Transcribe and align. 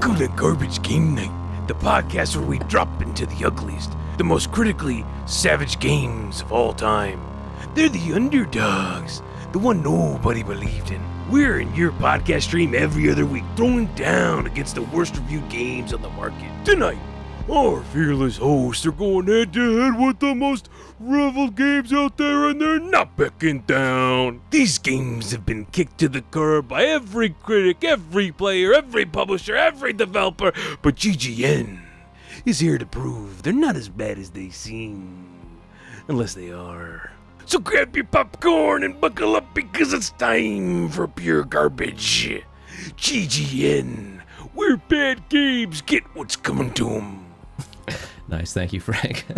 Welcome 0.00 0.16
to 0.16 0.34
Garbage 0.34 0.80
Game 0.80 1.14
Night, 1.14 1.66
the 1.66 1.74
podcast 1.74 2.34
where 2.34 2.46
we 2.46 2.58
drop 2.60 3.02
into 3.02 3.26
the 3.26 3.44
ugliest, 3.44 3.94
the 4.16 4.24
most 4.24 4.50
critically 4.50 5.04
savage 5.26 5.78
games 5.78 6.40
of 6.40 6.52
all 6.52 6.72
time. 6.72 7.20
They're 7.74 7.90
the 7.90 8.14
underdogs, 8.14 9.20
the 9.52 9.58
one 9.58 9.82
nobody 9.82 10.42
believed 10.42 10.90
in. 10.90 11.04
We're 11.30 11.60
in 11.60 11.74
your 11.74 11.92
podcast 11.92 12.44
stream 12.44 12.74
every 12.74 13.10
other 13.10 13.26
week, 13.26 13.44
throwing 13.56 13.88
down 13.94 14.46
against 14.46 14.74
the 14.74 14.80
worst 14.84 15.16
reviewed 15.16 15.50
games 15.50 15.92
on 15.92 16.00
the 16.00 16.08
market. 16.08 16.48
Tonight, 16.64 16.96
our 17.50 17.82
fearless 17.82 18.36
hosts 18.36 18.86
are 18.86 18.92
going 18.92 19.26
head 19.26 19.52
to 19.52 19.78
head 19.78 19.98
with 19.98 20.20
the 20.20 20.34
most 20.34 20.68
reveled 21.00 21.56
games 21.56 21.92
out 21.92 22.16
there, 22.16 22.48
and 22.48 22.60
they're 22.60 22.78
not 22.78 23.16
backing 23.16 23.60
down. 23.60 24.40
These 24.50 24.78
games 24.78 25.32
have 25.32 25.44
been 25.44 25.64
kicked 25.66 25.98
to 25.98 26.08
the 26.08 26.22
curb 26.22 26.68
by 26.68 26.84
every 26.84 27.30
critic, 27.30 27.82
every 27.82 28.30
player, 28.30 28.72
every 28.72 29.04
publisher, 29.04 29.56
every 29.56 29.92
developer, 29.92 30.52
but 30.80 30.94
GGN 30.94 31.80
is 32.44 32.60
here 32.60 32.78
to 32.78 32.86
prove 32.86 33.42
they're 33.42 33.52
not 33.52 33.76
as 33.76 33.88
bad 33.88 34.18
as 34.18 34.30
they 34.30 34.50
seem. 34.50 35.26
Unless 36.08 36.34
they 36.34 36.52
are. 36.52 37.12
So 37.46 37.58
grab 37.58 37.96
your 37.96 38.04
popcorn 38.04 38.84
and 38.84 39.00
buckle 39.00 39.34
up 39.34 39.54
because 39.54 39.92
it's 39.92 40.10
time 40.10 40.88
for 40.88 41.08
pure 41.08 41.42
garbage. 41.42 42.44
GGN, 42.96 44.20
where 44.54 44.76
bad 44.76 45.28
games 45.28 45.82
get 45.82 46.04
what's 46.14 46.36
coming 46.36 46.72
to 46.74 46.84
them. 46.84 47.29
Nice, 48.28 48.52
thank 48.52 48.72
you, 48.72 48.80
Frank. 48.80 49.26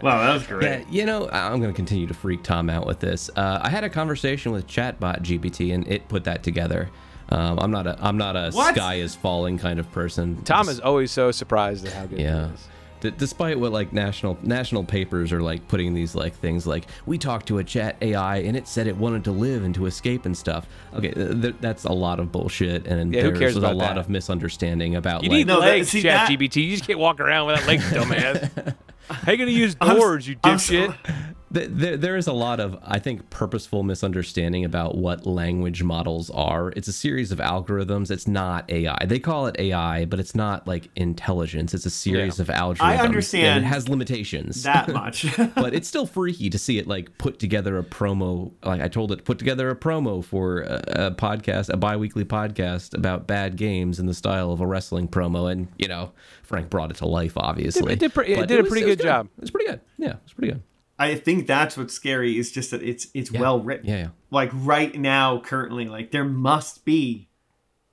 Wow, 0.00 0.20
that 0.24 0.32
was 0.34 0.46
great. 0.46 0.62
yeah, 0.62 0.84
you 0.90 1.06
know, 1.06 1.28
I'm 1.32 1.58
going 1.60 1.72
to 1.72 1.76
continue 1.76 2.06
to 2.06 2.14
freak 2.14 2.44
Tom 2.44 2.70
out 2.70 2.86
with 2.86 3.00
this. 3.00 3.30
Uh, 3.34 3.58
I 3.60 3.68
had 3.68 3.82
a 3.82 3.90
conversation 3.90 4.52
with 4.52 4.68
Chatbot 4.68 5.22
GPT, 5.22 5.74
and 5.74 5.88
it 5.88 6.06
put 6.08 6.22
that 6.22 6.44
together. 6.44 6.88
Um, 7.30 7.58
I'm 7.58 7.72
not 7.72 7.88
a 7.88 7.98
I'm 8.00 8.16
not 8.16 8.36
a 8.36 8.52
What? 8.52 8.76
sky 8.76 8.94
is 8.96 9.16
falling 9.16 9.58
kind 9.58 9.80
of 9.80 9.90
person. 9.90 10.40
Tom 10.44 10.68
is 10.68 10.78
always 10.78 11.10
so 11.10 11.32
surprised 11.32 11.84
at 11.84 11.94
how 11.94 12.06
good 12.06 12.20
Yeah. 12.20 12.46
he 12.48 12.54
is. 12.54 12.68
D- 13.00 13.12
despite 13.16 13.58
what 13.60 13.72
like 13.72 13.92
national 13.92 14.36
national 14.42 14.84
papers 14.84 15.32
are 15.32 15.40
like 15.40 15.66
putting 15.68 15.94
these 15.94 16.14
like 16.14 16.34
things 16.34 16.66
like 16.66 16.86
we 17.06 17.16
talked 17.18 17.46
to 17.48 17.58
a 17.58 17.64
chat 17.64 17.96
AI 18.02 18.38
and 18.38 18.56
it 18.56 18.66
said 18.66 18.86
it 18.86 18.96
wanted 18.96 19.24
to 19.24 19.30
live 19.32 19.62
and 19.64 19.74
to 19.76 19.86
escape 19.86 20.26
and 20.26 20.36
stuff. 20.36 20.66
Okay, 20.94 21.10
th- 21.12 21.40
th- 21.42 21.54
that's 21.60 21.84
a 21.84 21.92
lot 21.92 22.18
of 22.20 22.32
bullshit 22.32 22.86
and 22.86 23.14
Yeah, 23.14 23.22
who 23.22 23.28
there's 23.28 23.38
cares 23.38 23.56
a 23.56 23.58
about 23.60 23.76
lot 23.76 23.94
that? 23.94 23.98
of 23.98 24.08
misunderstanding 24.08 24.96
about 24.96 25.22
You 25.22 25.30
like 25.30 25.36
need 25.38 25.46
No, 25.46 25.60
that- 25.60 25.66
legs, 25.66 25.88
see, 25.90 26.02
Chat 26.02 26.28
that- 26.28 26.38
GBT. 26.38 26.62
You 26.64 26.70
just 26.72 26.86
can't 26.86 26.98
walk 26.98 27.20
around 27.20 27.46
without 27.46 27.66
legs, 27.66 27.84
dumbass. 27.92 28.74
How 29.08 29.32
you 29.32 29.38
gonna 29.38 29.50
use 29.50 29.76
I'm 29.80 29.90
s- 29.90 29.96
doors, 29.96 30.28
you 30.28 30.36
I'm 30.44 30.58
so- 30.58 30.74
dipshit? 30.74 31.04
Th- 31.04 31.16
There, 31.50 31.96
there 31.96 32.16
is 32.16 32.26
a 32.26 32.32
lot 32.34 32.60
of, 32.60 32.78
I 32.84 32.98
think, 32.98 33.30
purposeful 33.30 33.82
misunderstanding 33.82 34.66
about 34.66 34.96
what 34.98 35.24
language 35.26 35.82
models 35.82 36.28
are. 36.30 36.70
It's 36.76 36.88
a 36.88 36.92
series 36.92 37.32
of 37.32 37.38
algorithms. 37.38 38.10
It's 38.10 38.28
not 38.28 38.70
AI. 38.70 39.06
They 39.06 39.18
call 39.18 39.46
it 39.46 39.56
AI, 39.58 40.04
but 40.04 40.20
it's 40.20 40.34
not 40.34 40.66
like 40.66 40.90
intelligence. 40.94 41.72
It's 41.72 41.86
a 41.86 41.90
series 41.90 42.38
Yeah. 42.38 42.42
of 42.42 42.48
algorithms. 42.48 42.82
I 42.82 42.96
understand 42.98 43.46
and 43.58 43.64
it 43.64 43.68
has 43.68 43.88
limitations. 43.88 44.62
that 44.64 44.88
much. 44.92 45.24
but 45.54 45.72
it's 45.74 45.88
still 45.88 46.04
freaky 46.04 46.50
to 46.50 46.58
see 46.58 46.76
it 46.78 46.86
like 46.86 47.16
put 47.16 47.38
together 47.38 47.78
a 47.78 47.82
promo. 47.82 48.52
Like 48.62 48.82
I 48.82 48.88
told 48.88 49.10
it, 49.10 49.24
put 49.24 49.38
together 49.38 49.70
a 49.70 49.76
promo 49.76 50.22
for 50.22 50.60
a, 50.60 50.82
a 51.06 51.10
podcast, 51.12 51.70
a 51.72 51.78
bi-weekly 51.78 52.26
podcast 52.26 52.92
about 52.92 53.26
bad 53.26 53.56
games 53.56 53.98
in 53.98 54.04
the 54.04 54.14
style 54.14 54.52
of 54.52 54.60
a 54.60 54.66
wrestling 54.66 55.08
promo, 55.08 55.50
and 55.50 55.68
you 55.78 55.88
know, 55.88 56.12
Frank 56.42 56.68
brought 56.68 56.90
it 56.90 56.98
to 56.98 57.06
life. 57.06 57.38
Obviously, 57.38 57.94
it 57.94 57.98
did 58.00 58.10
it 58.10 58.14
But 58.14 58.48
did 58.48 58.58
a 58.58 58.62
was- 58.64 58.68
pretty 58.70 58.84
was 58.86 58.96
good 58.96 59.02
job. 59.02 59.28
it's 59.40 59.50
pretty 59.50 59.66
good. 59.70 59.80
Yeah, 59.96 60.16
it's 60.24 60.34
pretty 60.34 60.52
good. 60.52 60.62
I 60.98 61.14
think 61.14 61.46
that's 61.46 61.76
what's 61.76 61.94
scary 61.94 62.38
is 62.38 62.50
just 62.50 62.70
that 62.72 62.82
it's 62.82 63.06
it's 63.14 63.30
well 63.30 63.60
written. 63.60 63.86
Yeah, 63.88 63.96
yeah. 63.96 64.08
Like 64.30 64.50
right 64.52 64.94
now, 64.98 65.40
currently, 65.40 65.86
like 65.86 66.10
there 66.10 66.24
must 66.24 66.84
be 66.84 67.28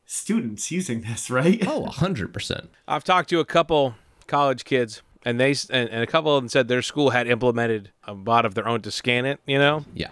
students 0.05 0.71
using 0.71 1.01
this, 1.01 1.29
right? 1.29 1.63
Oh, 1.67 1.85
hundred 1.85 2.33
percent. 2.33 2.69
I've 2.87 3.03
talked 3.03 3.29
to 3.29 3.39
a 3.39 3.45
couple 3.45 3.95
college 4.27 4.65
kids, 4.65 5.01
and 5.23 5.39
they 5.39 5.51
and, 5.69 5.89
and 5.89 6.01
a 6.03 6.07
couple 6.07 6.35
of 6.35 6.41
them 6.41 6.49
said 6.49 6.67
their 6.67 6.81
school 6.81 7.11
had 7.11 7.27
implemented 7.27 7.91
a 8.05 8.15
bot 8.15 8.45
of 8.45 8.55
their 8.55 8.67
own 8.67 8.81
to 8.81 8.91
scan 8.91 9.25
it. 9.25 9.39
You 9.45 9.59
know, 9.59 9.85
Yeah. 9.93 10.09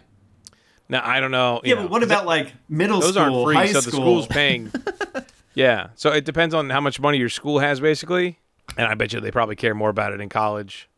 now 0.89 1.01
I 1.03 1.19
don't 1.19 1.31
know. 1.31 1.61
you 1.63 1.69
yeah, 1.69 1.75
know, 1.75 1.81
but 1.83 1.91
what 1.91 2.03
about 2.03 2.25
like 2.25 2.53
middle 2.69 2.99
those 2.99 3.13
school, 3.15 3.23
aren't 3.23 3.45
free, 3.45 3.55
high 3.55 3.67
so 3.67 3.81
the 3.81 3.91
school's 3.91 4.27
paying. 4.27 4.71
yeah, 5.55 5.87
so 5.95 6.11
it 6.11 6.25
depends 6.25 6.53
on 6.53 6.69
how 6.69 6.79
much 6.81 6.99
money 6.99 7.17
your 7.17 7.29
school 7.29 7.59
has, 7.59 7.79
basically. 7.79 8.39
And 8.77 8.87
I 8.87 8.93
bet 8.95 9.13
you 9.13 9.19
they 9.19 9.29
probably 9.31 9.55
care 9.55 9.75
more 9.75 9.89
about 9.89 10.13
it 10.13 10.21
in 10.21 10.29
college. 10.29 10.89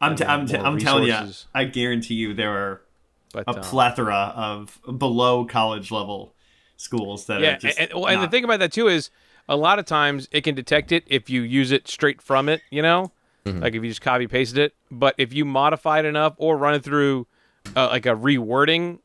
I'm, 0.00 0.16
t- 0.16 0.24
I'm, 0.24 0.46
t- 0.46 0.56
more 0.56 0.66
I'm 0.66 0.78
telling 0.78 1.06
you. 1.06 1.32
I 1.54 1.64
guarantee 1.64 2.14
you 2.14 2.34
there 2.34 2.52
are 2.52 2.82
But 3.32 3.44
a 3.46 3.50
uh, 3.50 3.62
plethora 3.62 4.32
of 4.36 4.80
below 4.98 5.44
college 5.44 5.90
level 5.90 6.34
schools 6.76 7.26
that 7.26 7.40
yeah, 7.40 7.54
are 7.54 7.58
just 7.58 7.78
and, 7.78 7.90
well, 7.94 8.06
and 8.06 8.22
the 8.22 8.28
thing 8.28 8.44
about 8.44 8.60
that 8.60 8.72
too 8.72 8.88
is 8.88 9.10
a 9.48 9.56
lot 9.56 9.78
of 9.78 9.86
times 9.86 10.28
it 10.30 10.42
can 10.42 10.54
detect 10.54 10.92
it 10.92 11.04
if 11.06 11.28
you 11.28 11.42
use 11.42 11.72
it 11.72 11.88
straight 11.88 12.22
from 12.22 12.48
it. 12.48 12.60
You 12.70 12.82
know, 12.82 13.12
Mm-hmm. 13.44 13.60
like 13.62 13.74
if 13.74 13.82
you 13.82 13.88
just 13.88 14.02
copy 14.02 14.26
pasted 14.26 14.58
it. 14.58 14.74
But 14.90 15.14
if 15.16 15.32
you 15.32 15.44
modify 15.44 16.00
it 16.00 16.04
enough 16.04 16.34
or 16.38 16.56
run 16.56 16.74
it 16.74 16.84
through 16.84 17.26
uh, 17.74 17.88
like 17.88 18.04
a 18.06 18.10
rewording 18.10 18.98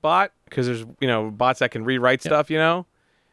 bot, 0.00 0.32
because 0.44 0.66
there's 0.66 0.84
you 1.00 1.06
know 1.08 1.30
bots 1.30 1.58
that 1.60 1.70
can 1.70 1.84
rewrite 1.84 2.22
stuff. 2.22 2.50
You 2.50 2.58
know, 2.58 2.86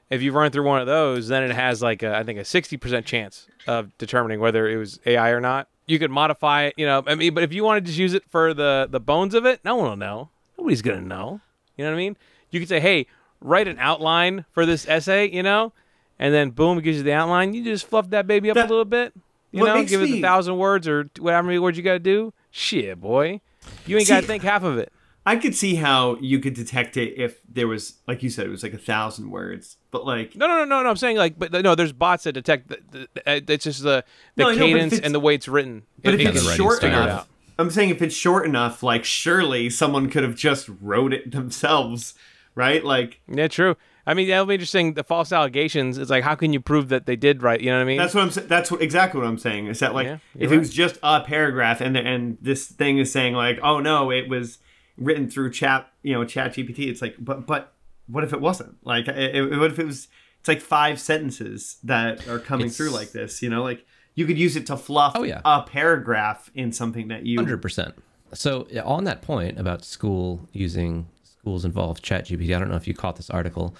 if 0.09 0.21
you 0.21 0.31
run 0.31 0.47
it 0.47 0.53
through 0.53 0.65
one 0.65 0.81
of 0.81 0.87
those, 0.87 1.27
then 1.27 1.43
it 1.43 1.51
has 1.51 1.81
like 1.81 2.03
a, 2.03 2.15
I 2.15 2.23
think 2.23 2.39
a 2.39 2.45
sixty 2.45 2.75
percent 2.77 3.05
chance 3.05 3.47
of 3.67 3.97
determining 3.97 4.39
whether 4.39 4.67
it 4.67 4.77
was 4.77 4.99
AI 5.05 5.29
or 5.29 5.39
not. 5.41 5.69
You 5.87 5.99
could 5.99 6.11
modify 6.11 6.63
it, 6.65 6.73
you 6.77 6.85
know. 6.85 7.01
I 7.07 7.15
mean, 7.15 7.33
but 7.33 7.43
if 7.43 7.53
you 7.53 7.63
want 7.63 7.83
to 7.83 7.87
just 7.87 7.97
use 7.97 8.13
it 8.13 8.23
for 8.29 8.53
the 8.53 8.87
the 8.89 8.99
bones 8.99 9.33
of 9.33 9.45
it, 9.45 9.61
no 9.63 9.75
one 9.77 9.89
will 9.89 9.95
know. 9.97 10.29
Nobody's 10.57 10.81
gonna 10.81 11.01
know. 11.01 11.39
You 11.77 11.85
know 11.85 11.91
what 11.91 11.95
I 11.95 11.97
mean? 11.97 12.17
You 12.51 12.59
could 12.59 12.69
say, 12.69 12.79
hey, 12.79 13.07
write 13.39 13.67
an 13.67 13.77
outline 13.79 14.45
for 14.51 14.65
this 14.65 14.87
essay, 14.87 15.29
you 15.29 15.43
know, 15.43 15.71
and 16.19 16.33
then 16.33 16.49
boom, 16.51 16.77
it 16.77 16.81
gives 16.81 16.97
you 16.97 17.03
the 17.03 17.13
outline. 17.13 17.53
You 17.53 17.63
just 17.63 17.87
fluff 17.87 18.09
that 18.09 18.27
baby 18.27 18.49
up 18.49 18.55
That- 18.55 18.67
a 18.67 18.69
little 18.69 18.85
bit, 18.85 19.13
you 19.51 19.63
know, 19.63 19.83
give 19.85 20.01
it 20.01 20.09
a 20.09 20.21
thousand 20.21 20.57
words 20.57 20.87
or 20.87 21.09
whatever 21.19 21.59
words 21.61 21.77
you 21.77 21.83
got 21.83 21.93
to 21.93 21.99
do. 21.99 22.33
Shit, 22.51 22.99
boy, 22.99 23.39
you 23.85 23.97
ain't 23.97 24.07
got 24.07 24.21
to 24.21 24.27
think 24.27 24.43
half 24.43 24.63
of 24.63 24.77
it. 24.77 24.91
I 25.27 25.35
could 25.35 25.53
see 25.53 25.75
how 25.75 26.15
you 26.21 26.39
could 26.39 26.53
detect 26.53 26.95
it 26.95 27.15
if 27.17 27.39
there 27.49 27.67
was, 27.67 27.95
like 28.07 28.23
you 28.23 28.29
said, 28.29 28.45
it 28.45 28.49
was 28.49 28.63
like 28.63 28.73
a 28.73 28.77
thousand 28.77 29.29
words. 29.29 29.75
But 29.91 30.05
like, 30.05 30.35
No, 30.35 30.47
no, 30.47 30.57
no, 30.59 30.63
no, 30.65 30.83
no. 30.83 30.89
I'm 30.89 30.95
saying 30.95 31.17
like, 31.17 31.37
but 31.37 31.51
no, 31.51 31.75
there's 31.75 31.91
bots 31.91 32.23
that 32.23 32.31
detect. 32.31 32.69
The, 32.69 32.79
the, 32.91 33.29
uh, 33.29 33.39
it's 33.49 33.65
just 33.65 33.83
the 33.83 34.05
the 34.37 34.43
No, 34.43 34.55
cadence 34.55 34.97
and 34.97 35.13
the 35.13 35.19
way 35.19 35.35
it's 35.35 35.47
written. 35.49 35.83
but 36.03 36.13
It- 36.13 36.21
if 36.21 36.27
it 36.27 36.35
it's 36.37 36.53
short 36.55 36.81
it 36.83 36.87
enough. 36.87 37.27
I'm 37.59 37.69
saying 37.71 37.89
if 37.89 38.01
it's 38.01 38.15
short 38.15 38.45
enough, 38.45 38.83
like 38.83 39.03
surely 39.03 39.69
someone 39.69 40.09
could 40.09 40.23
have 40.23 40.35
just 40.35 40.69
wrote 40.79 41.11
it 41.11 41.31
themselves, 41.31 42.13
right? 42.55 42.83
Like 42.85 43.19
Yeah, 43.27 43.47
true. 43.47 43.75
I 44.05 44.13
mean, 44.13 44.29
that'll 44.29 44.45
be 44.45 44.53
interesting. 44.53 44.93
The 44.93 45.03
false 45.03 45.33
allegations. 45.33 45.97
It's 45.97 46.09
like, 46.09 46.23
how 46.23 46.35
can 46.35 46.53
you 46.53 46.61
prove 46.61 46.87
that 46.87 47.05
they 47.05 47.17
did 47.17 47.43
right? 47.43 47.59
You 47.59 47.71
know 47.71 47.75
what 47.77 47.81
I 47.81 47.85
mean? 47.85 47.97
that's 47.97 48.13
what 48.13 48.23
I'm. 48.23 48.31
sa- 48.31 48.41
That's 48.47 48.71
what, 48.71 48.81
exactly 48.81 49.19
what 49.19 49.27
I'm 49.27 49.37
saying. 49.37 49.67
Is 49.67 49.79
that 49.79 49.93
like 49.93 50.05
Yeah, 50.05 50.17
if 50.35 50.49
you're 50.51 50.53
it 50.53 50.59
was 50.59 50.73
just 50.73 50.97
a 51.03 51.19
paragraph 51.19 51.81
and 51.81 51.97
and 51.97 52.37
this 52.41 52.67
thing 52.67 52.99
is 52.99 53.11
saying 53.11 53.33
like, 53.33 53.59
oh 53.61 53.81
no, 53.81 54.09
it 54.11 54.29
was 54.29 54.59
written 54.97 55.29
through 55.29 55.51
chat, 55.51 55.91
you 56.03 56.13
know, 56.13 56.25
Chat 56.25 56.53
GPT. 56.55 56.87
It's 56.87 57.01
like, 57.01 57.15
but 57.19 57.45
but 57.47 57.73
what 58.07 58.23
if 58.23 58.33
it 58.33 58.41
wasn't? 58.41 58.77
Like, 58.85 59.07
it, 59.07 59.35
it- 59.35 59.57
what 59.59 59.71
if 59.71 59.79
it 59.79 59.85
was? 59.85 60.07
It's 60.39 60.47
like 60.47 60.61
five 60.61 60.99
sentences 60.99 61.77
that 61.83 62.27
are 62.27 62.39
coming 62.39 62.67
It's- 62.67 62.77
through 62.77 62.91
like 62.91 63.11
this. 63.11 63.41
You 63.41 63.49
know, 63.49 63.63
like 63.63 63.85
you 64.15 64.25
could 64.25 64.37
use 64.37 64.55
it 64.55 64.65
to 64.67 64.77
fluff 64.77 65.13
Oh, 65.15 65.23
yeah. 65.23 65.41
a 65.45 65.61
paragraph 65.63 66.49
in 66.55 66.71
something 66.71 67.07
that 67.09 67.25
you. 67.25 67.37
Hundred 67.37 67.61
percent. 67.61 67.95
So 68.33 68.67
on 68.83 69.03
that 69.05 69.21
point 69.21 69.57
about 69.59 69.85
school 69.85 70.47
using 70.51 71.07
schools 71.23 71.63
involved 71.65 72.03
ChatGPT, 72.03 72.55
I 72.55 72.59
don't 72.59 72.69
know 72.69 72.75
if 72.75 72.87
you 72.87 72.93
caught 72.93 73.15
this 73.15 73.29
article, 73.29 73.75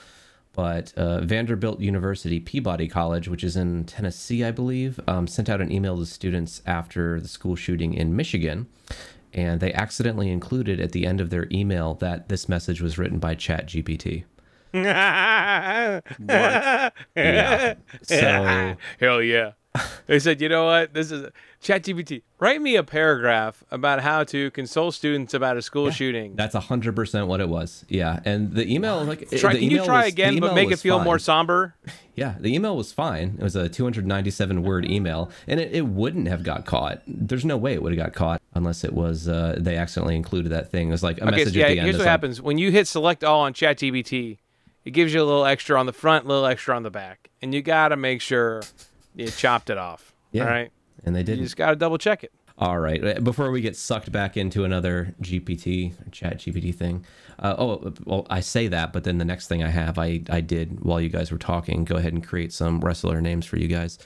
but 0.54 0.94
uh, 0.96 1.20
Vanderbilt 1.22 1.80
University 1.82 2.40
Peabody 2.40 2.88
College, 2.88 3.28
which 3.28 3.44
is 3.44 3.58
in 3.58 3.84
Tennessee, 3.84 4.44
I 4.46 4.52
believe, 4.52 5.00
um, 5.08 5.28
sent 5.28 5.50
out 5.50 5.60
an 5.62 5.72
email 5.72 5.98
to 5.98 6.06
students 6.06 6.62
after 6.66 7.20
the 7.20 7.28
school 7.28 7.56
shooting 7.58 7.94
in 7.94 8.16
Michigan, 8.16 8.68
and 9.38 9.60
they 9.62 9.72
accidentally 9.74 10.32
included 10.32 10.80
at 10.82 10.92
the 10.92 11.06
end 11.06 11.22
of 11.22 11.30
their 11.30 11.48
email 11.52 11.94
that 11.94 12.28
this 12.28 12.50
message 12.50 12.82
was 12.82 12.98
written 12.98 13.20
by 13.20 13.36
ChatGPT. 13.36 14.26
Yeah. 14.74 16.02
So 18.04 18.76
Hell 19.00 19.22
yeah. 19.22 19.52
They 20.08 20.20
said, 20.20 20.42
you 20.42 20.50
know 20.50 20.66
what? 20.66 20.94
This 20.94 21.12
is 21.12 21.30
ChatGPT. 21.62 22.22
Write 22.40 22.62
me 22.62 22.76
a 22.76 22.84
paragraph 22.84 23.64
about 23.72 24.02
how 24.02 24.24
to 24.26 24.52
console 24.52 24.92
students 24.92 25.34
about 25.34 25.58
a 25.58 25.62
school 25.62 25.90
shooting. 25.90 26.36
that's 26.36 26.56
hundred 26.56 26.96
percent 26.96 27.28
what 27.28 27.42
it 27.42 27.50
was. 27.50 27.84
Yeah, 27.90 28.20
and 28.26 28.54
the 28.54 28.72
email 28.72 29.04
like 29.04 29.30
Try, 29.32 29.54
the 29.54 29.60
can 29.60 29.72
you 29.72 29.84
try 29.84 30.04
was- 30.06 30.14
again, 30.14 30.40
but 30.40 30.54
make 30.54 30.72
it 30.72 30.78
feel 30.78 30.98
fine. 30.98 31.06
more 31.06 31.20
somber? 31.20 31.76
Yeah, 32.18 32.34
the 32.40 32.52
email 32.52 32.76
was 32.76 32.92
fine. 32.92 33.36
It 33.38 33.44
was 33.44 33.56
a 33.56 33.70
297 33.70 34.64
word 34.64 34.90
email, 34.90 35.30
and 35.46 35.60
it, 35.60 35.72
it 35.72 35.86
wouldn't 35.86 36.28
have 36.28 36.42
got 36.42 36.66
caught. 36.66 37.04
There's 37.06 37.46
no 37.46 37.58
way 37.58 37.74
it 37.74 37.84
would 37.84 37.92
have 37.96 38.04
got 38.04 38.16
caught 38.16 38.42
unless 38.56 38.84
it 38.84 38.94
was 38.94 39.28
uh, 39.28 39.56
they 39.60 39.78
accidentally 39.78 40.16
included 40.16 40.50
that 40.52 40.72
thing. 40.72 40.88
It 40.88 40.92
was 40.94 41.04
like 41.04 41.20
a 41.20 41.28
Okay, 41.28 41.32
so 41.32 41.38
message 41.38 41.56
yeah, 41.58 41.66
at 41.66 41.68
the 41.68 41.78
end. 41.78 41.86
here's 41.86 41.98
what 41.98 42.06
like, 42.06 42.10
happens. 42.10 42.42
When 42.42 42.58
you 42.58 42.72
hit 42.72 42.88
select 42.88 43.24
all 43.24 43.42
on 43.42 43.54
ChatGPT, 43.54 44.40
it 44.84 44.92
gives 44.92 45.14
you 45.14 45.22
a 45.22 45.26
little 45.26 45.46
extra 45.46 45.80
on 45.80 45.86
the 45.86 45.94
front, 45.94 46.26
a 46.26 46.28
little 46.28 46.48
extra 46.48 46.76
on 46.76 46.82
the 46.82 46.90
back. 46.90 47.30
And 47.40 47.54
you 47.54 47.62
got 47.62 47.90
to 47.90 47.98
make 47.98 48.20
sure 48.22 48.64
you 49.16 49.28
chopped 49.30 49.70
it 49.70 49.78
off. 49.78 50.16
Yeah. 50.32 50.46
All 50.46 50.50
right? 50.50 50.72
And 51.04 51.16
they 51.16 51.24
didn't. 51.24 51.40
You 51.40 51.46
just 51.46 51.58
got 51.58 51.70
to 51.70 51.76
double 51.76 51.98
check 51.98 52.24
it. 52.24 52.32
All 52.58 52.80
right. 52.80 53.04
uh, 53.18 53.20
Before 53.20 53.52
we 53.52 53.62
get 53.62 53.76
sucked 53.76 54.12
back 54.12 54.36
into 54.36 54.64
another 54.64 55.14
GPT, 55.22 55.94
chat 56.12 56.40
GPT 56.40 56.74
thing. 56.74 57.06
Uh, 57.38 57.56
oh, 57.58 57.94
well, 58.06 58.26
I 58.32 58.40
say 58.40 58.68
that, 58.68 58.92
but 58.94 59.04
then 59.04 59.20
the 59.20 59.26
next 59.26 59.48
thing 59.48 59.64
I 59.64 59.70
have, 59.70 60.00
I, 60.00 60.22
I 60.30 60.42
did 60.42 60.84
while 60.84 61.00
you 61.00 61.10
guys 61.10 61.32
were 61.32 61.38
talking, 61.38 61.84
go 61.86 61.98
ahead 61.98 62.14
and 62.14 62.26
create 62.26 62.52
some 62.52 62.80
wrestler 62.80 63.22
names 63.22 63.46
for 63.46 63.58
you 63.58 63.68
guys. 63.68 64.00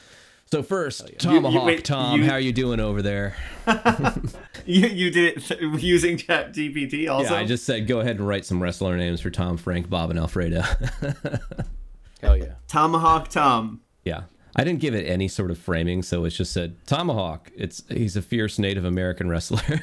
So 0.52 0.62
first, 0.62 1.10
Tomahawk 1.18 1.64
wait, 1.66 1.86
Tom, 1.86 2.20
you- 2.20 2.28
how 2.28 2.34
are 2.34 2.40
you 2.42 2.52
doing 2.52 2.82
over 2.82 3.02
there? 3.02 3.36
You 4.66 4.86
you 4.88 5.10
did 5.10 5.38
it 5.38 5.42
th- 5.44 5.60
using 5.82 6.18
Chat 6.18 6.54
GPT 6.54 7.10
also. 7.10 7.34
yeah, 7.34 7.40
I 7.40 7.46
just 7.46 7.66
said 7.66 7.88
go 7.88 8.00
ahead 8.00 8.18
and 8.18 8.28
write 8.28 8.46
some 8.46 8.62
wrestler 8.62 8.96
names 8.96 9.20
for 9.22 9.32
Tom, 9.32 9.58
Frank, 9.58 9.90
Bob, 9.90 10.12
and 10.12 10.20
Alfredo. 10.20 10.62
Hell 12.22 12.38
yeah. 12.38 12.54
Tomahawk 12.68 13.30
Tom. 13.30 13.82
yeah. 14.06 14.24
I 14.56 14.64
didn't 14.64 14.80
give 14.82 14.94
it 14.94 15.06
any 15.08 15.28
sort 15.28 15.50
of 15.52 15.58
framing, 15.58 16.04
so 16.04 16.26
it's 16.26 16.36
just 16.36 16.52
said 16.52 16.76
Tomahawk. 16.86 17.50
It's 17.56 17.84
he's 17.90 18.16
a 18.18 18.22
fierce 18.22 18.60
Native 18.60 18.84
American 18.86 19.30
wrestler. 19.30 19.62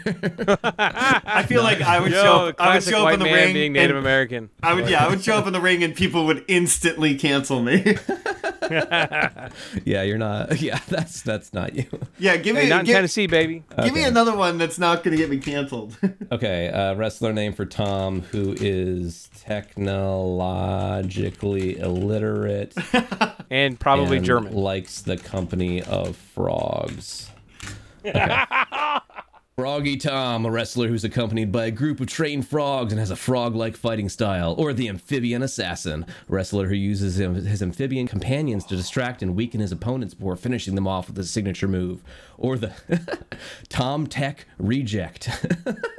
I 0.79 1.45
feel 1.49 1.63
like 1.63 1.81
I 1.81 2.01
would 2.01 2.13
Yo, 2.13 2.23
show 2.23 2.49
up, 2.49 2.57
I 2.59 2.75
would 2.75 2.83
show 2.83 3.07
up 3.07 3.15
in 3.15 3.21
the 3.21 3.25
man 3.25 3.45
ring. 3.47 3.55
being 3.55 3.73
Native 3.73 3.97
and 3.97 4.05
American. 4.05 4.51
I 4.63 4.75
would 4.75 4.87
yeah, 4.89 5.07
I 5.07 5.09
would 5.09 5.23
show 5.23 5.37
up 5.37 5.47
in 5.47 5.53
the 5.55 5.61
ring 5.61 5.83
and 5.83 5.95
people 5.95 6.27
would 6.27 6.45
instantly 6.49 7.15
cancel 7.17 7.63
me. 7.63 7.83
yeah, 8.71 9.49
you're 10.03 10.19
not. 10.19 10.61
Yeah, 10.69 10.81
that's 10.89 11.23
that's 11.23 11.55
not 11.55 11.75
you. 11.75 11.87
yeah, 12.19 12.37
give 12.37 12.55
Hey, 12.57 12.65
me 12.65 12.69
not 12.69 12.81
in 12.81 12.87
Tennessee, 12.87 13.27
baby. 13.29 13.63
give 13.83 13.95
me 13.95 14.03
another 14.05 14.37
one 14.37 14.59
that's 14.59 14.79
not 14.79 15.03
going 15.05 15.17
to 15.17 15.23
get 15.23 15.31
me 15.31 15.39
canceled. 15.39 15.97
Okay, 16.33 16.69
uh, 16.69 16.95
wrestler 16.97 17.33
name 17.33 17.53
for 17.55 17.65
Tom, 17.65 18.21
who 18.33 18.55
is 18.59 19.31
technologically 19.39 21.79
illiterate 21.79 22.75
And 23.51 23.79
probably 23.81 24.19
and 24.19 24.27
German. 24.27 24.53
Likes 24.63 25.01
the 25.03 25.17
company 25.17 25.83
of 25.83 26.17
frogs. 26.17 27.31
Okay. 28.05 28.45
Froggy 29.59 29.97
Tom, 29.97 30.47
a 30.47 30.51
wrestler 30.53 30.87
who's 30.87 31.03
accompanied 31.03 31.51
by 31.51 31.65
a 31.65 31.73
group 31.73 31.99
of 31.99 32.07
trained 32.07 32.47
frogs 32.47 32.93
and 32.93 33.01
has 33.01 33.11
a 33.11 33.17
frog-like 33.17 33.77
fighting 33.77 34.09
style, 34.09 34.55
or 34.57 34.73
the 34.73 34.89
amphibian 34.89 35.43
assassin, 35.43 36.05
a 36.05 36.33
wrestler 36.33 36.69
who 36.69 36.77
uses 36.77 37.17
his 37.17 37.61
amphibian 37.61 38.07
companions 38.07 38.65
to 38.67 38.77
distract 38.77 39.21
and 39.21 39.35
weaken 39.35 39.61
his 39.61 39.73
opponents 39.73 40.15
before 40.15 40.37
finishing 40.37 40.77
them 40.77 40.87
off 40.87 41.09
with 41.09 41.19
a 41.19 41.25
signature 41.25 41.67
move, 41.67 42.05
or 42.37 42.57
the 42.57 42.73
Tom 43.69 44.07
Tech 44.07 44.47
reject. 44.59 45.29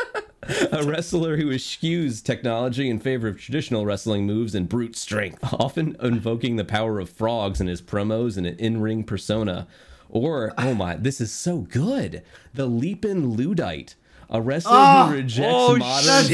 a 0.72 0.82
wrestler 0.86 1.36
who 1.36 1.52
eschews 1.52 2.22
technology 2.22 2.90
in 2.90 2.98
favor 2.98 3.28
of 3.28 3.42
traditional 3.42 3.86
wrestling 3.86 4.26
moves 4.26 4.56
and 4.56 4.70
brute 4.70 4.96
strength, 4.96 5.44
often 5.54 5.98
invoking 6.02 6.56
the 6.56 6.64
power 6.64 6.98
of 6.98 7.10
frogs 7.10 7.60
in 7.60 7.68
his 7.68 7.82
promos 7.82 8.38
and 8.38 8.48
an 8.48 8.56
in-ring 8.58 9.04
persona. 9.04 9.68
Or, 10.10 10.54
oh 10.58 10.74
my, 10.74 10.96
this 10.96 11.22
is 11.22 11.32
so 11.32 11.60
good. 11.60 12.24
The 12.54 12.68
Leapin' 12.68 13.36
Ludite, 13.38 13.94
a 14.30 14.42
wrestler 14.42 14.72
Oh, 14.74 15.06
who 15.08 15.14
rejects 15.16 15.54
oh, 15.56 15.78
modern 15.78 16.06
that's 16.08 16.28
so 16.28 16.34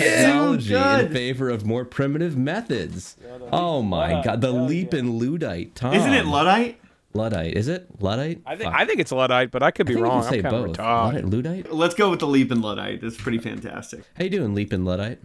technology 0.57 0.73
in 1.05 1.11
favor 1.13 1.49
of 1.49 1.65
more 1.65 1.83
primitive 1.85 2.37
methods. 2.37 3.17
Oh 3.51 3.81
my 3.81 4.21
god, 4.23 4.41
the 4.41 4.51
Leapin' 4.51 5.19
Ludite. 5.19 5.73
Tom. 5.75 5.93
Isn't 5.93 6.13
it 6.13 6.25
Luddite? 6.25 6.79
Luddite? 7.13 7.53
Is 7.53 7.67
it 7.69 7.87
Luddite? 8.01 8.41
I 8.45 8.55
think 8.57 8.71
Fuck. 8.71 8.81
I 8.81 8.85
think 8.85 8.99
it's 8.99 9.11
Luddite, 9.11 9.51
but 9.51 9.63
I 9.63 9.71
could 9.71 9.87
be 9.87 9.93
I 9.93 9.95
think 9.95 10.05
you 10.05 10.09
wrong. 10.11 10.21
can 10.23 10.31
say 10.31 10.37
I'm 10.39 10.43
kind 10.43 10.65
both. 10.67 10.77
retarded. 10.77 11.31
Luddite, 11.33 11.65
Ludite? 11.65 11.67
Let's 11.73 11.95
go 11.95 12.09
with 12.09 12.19
the 12.19 12.27
Leapin' 12.27 12.61
Luddite. 12.61 13.01
That's 13.01 13.15
pretty 13.17 13.37
fantastic. 13.39 14.03
How 14.17 14.23
you 14.25 14.29
doing, 14.29 14.53
Leapin' 14.55 14.83
Luddite? 14.85 15.19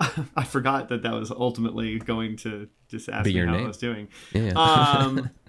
I 0.36 0.44
forgot 0.44 0.88
that 0.88 1.02
that 1.02 1.12
was 1.12 1.30
ultimately 1.30 1.98
going 1.98 2.36
to 2.38 2.68
just 2.88 3.10
ask 3.10 3.24
Be 3.24 3.32
me 3.32 3.36
your 3.36 3.46
how 3.48 3.52
name. 3.52 3.64
I 3.64 3.68
was 3.68 3.76
doing. 3.76 4.08
Yeah. 4.32 4.52
Um, 4.54 5.28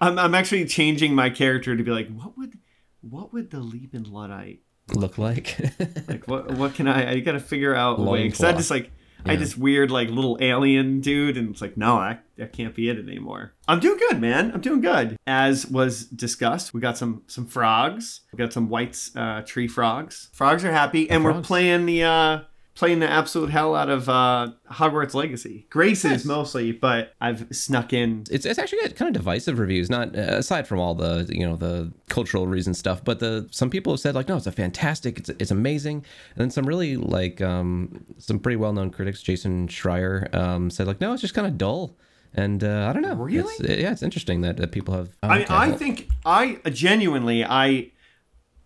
I'm, 0.00 0.18
I'm 0.18 0.34
actually 0.34 0.64
changing 0.66 1.14
my 1.14 1.30
character 1.30 1.76
to 1.76 1.82
be 1.82 1.90
like, 1.90 2.08
what 2.14 2.36
would, 2.36 2.58
what 3.00 3.32
would 3.32 3.50
the 3.50 3.60
Leapin' 3.60 4.04
Luddite 4.10 4.60
Look 4.94 5.18
like. 5.18 5.58
like? 6.08 6.28
What, 6.28 6.52
what 6.52 6.74
can 6.74 6.86
I? 6.86 7.10
I 7.14 7.20
gotta 7.20 7.40
figure 7.40 7.74
out 7.74 7.98
a 7.98 8.02
way 8.02 8.24
because 8.24 8.44
I 8.44 8.52
just 8.52 8.70
like. 8.70 8.92
I 9.24 9.30
Yeah. 9.30 9.32
had 9.32 9.40
this 9.40 9.56
weird 9.56 9.90
like 9.90 10.08
little 10.10 10.38
alien 10.40 11.00
dude, 11.00 11.36
and 11.36 11.50
it's 11.50 11.60
like, 11.60 11.76
no, 11.76 11.96
I 11.96 12.18
that 12.36 12.52
can't 12.52 12.72
be 12.72 12.88
it 12.88 12.96
anymore. 12.96 13.54
I'm 13.66 13.80
doing 13.80 13.98
good, 13.98 14.20
man. 14.20 14.52
I'm 14.52 14.60
doing 14.60 14.80
good. 14.80 15.16
As 15.26 15.66
was 15.66 16.04
discussed, 16.04 16.72
we 16.72 16.80
got 16.80 16.96
some 16.96 17.22
some 17.26 17.46
frogs. 17.46 18.20
We 18.32 18.36
got 18.36 18.52
some 18.52 18.68
white 18.68 18.96
uh, 19.16 19.42
tree 19.42 19.66
frogs. 19.66 20.28
Frogs 20.32 20.64
are 20.64 20.70
happy, 20.70 21.10
and 21.10 21.24
we're 21.24 21.40
playing 21.42 21.86
the 21.86 22.04
uh, 22.04 22.40
playing 22.76 23.00
the 23.00 23.08
absolute 23.08 23.50
hell 23.50 23.74
out 23.74 23.88
of 23.88 24.08
uh, 24.08 24.48
Hogwarts 24.70 25.14
Legacy. 25.14 25.66
Graces 25.70 26.24
mostly, 26.24 26.70
but 26.72 27.14
I've 27.20 27.46
snuck 27.50 27.92
in. 27.92 28.24
it's, 28.30 28.46
it's 28.46 28.58
actually 28.58 28.82
got 28.82 28.94
kind 28.94 29.08
of 29.08 29.14
divisive 29.14 29.58
reviews 29.58 29.90
not 29.90 30.14
uh, 30.16 30.20
aside 30.36 30.68
from 30.68 30.78
all 30.78 30.94
the 30.94 31.26
you 31.28 31.44
know 31.44 31.56
the 31.56 31.90
cultural 32.08 32.46
reason 32.46 32.74
stuff 32.74 33.02
but 33.04 33.18
the 33.18 33.48
some 33.50 33.70
people 33.70 33.92
have 33.92 33.98
said 34.00 34.14
like 34.14 34.28
no 34.28 34.36
it's 34.36 34.46
a 34.46 34.52
fantastic 34.52 35.18
it's, 35.18 35.28
it's 35.30 35.50
amazing 35.50 35.96
and 36.34 36.40
then 36.42 36.50
some 36.50 36.64
really 36.66 36.96
like 36.96 37.40
um 37.40 38.04
some 38.18 38.38
pretty 38.38 38.56
well-known 38.56 38.90
critics 38.90 39.22
jason 39.22 39.66
schreier 39.68 40.32
um 40.34 40.70
said 40.70 40.86
like 40.86 41.00
no 41.00 41.12
it's 41.12 41.22
just 41.22 41.34
kind 41.34 41.46
of 41.46 41.56
dull 41.58 41.96
and 42.34 42.62
uh, 42.62 42.86
i 42.88 42.92
don't 42.92 43.02
know 43.02 43.14
Really? 43.14 43.54
It's- 43.64 43.78
yeah 43.80 43.90
it's 43.90 44.02
interesting 44.02 44.42
that, 44.42 44.56
that 44.58 44.70
people 44.70 44.94
have 44.94 45.08
oh, 45.22 45.28
I 45.28 45.34
mean, 45.34 45.42
okay, 45.44 45.54
I 45.54 45.72
think 45.72 46.08
I 46.24 46.60
genuinely 46.70 47.44
I 47.44 47.90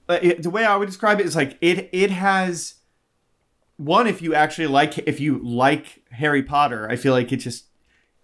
uh, 0.09 0.19
it, 0.21 0.43
the 0.43 0.51
way 0.51 0.65
I 0.65 0.77
would 0.77 0.87
describe 0.87 1.21
it 1.21 1.27
is 1.27 1.37
like 1.37 1.57
it 1.61 1.89
it 1.93 2.11
has 2.11 2.75
one 3.81 4.07
if 4.07 4.21
you 4.21 4.35
actually 4.35 4.67
like 4.67 4.99
if 4.99 5.21
you 5.21 5.39
like 5.39 6.03
Harry 6.11 6.43
Potter, 6.43 6.87
I 6.91 6.97
feel 6.97 7.15
like 7.15 7.33
it 7.33 7.39
just 7.39 7.65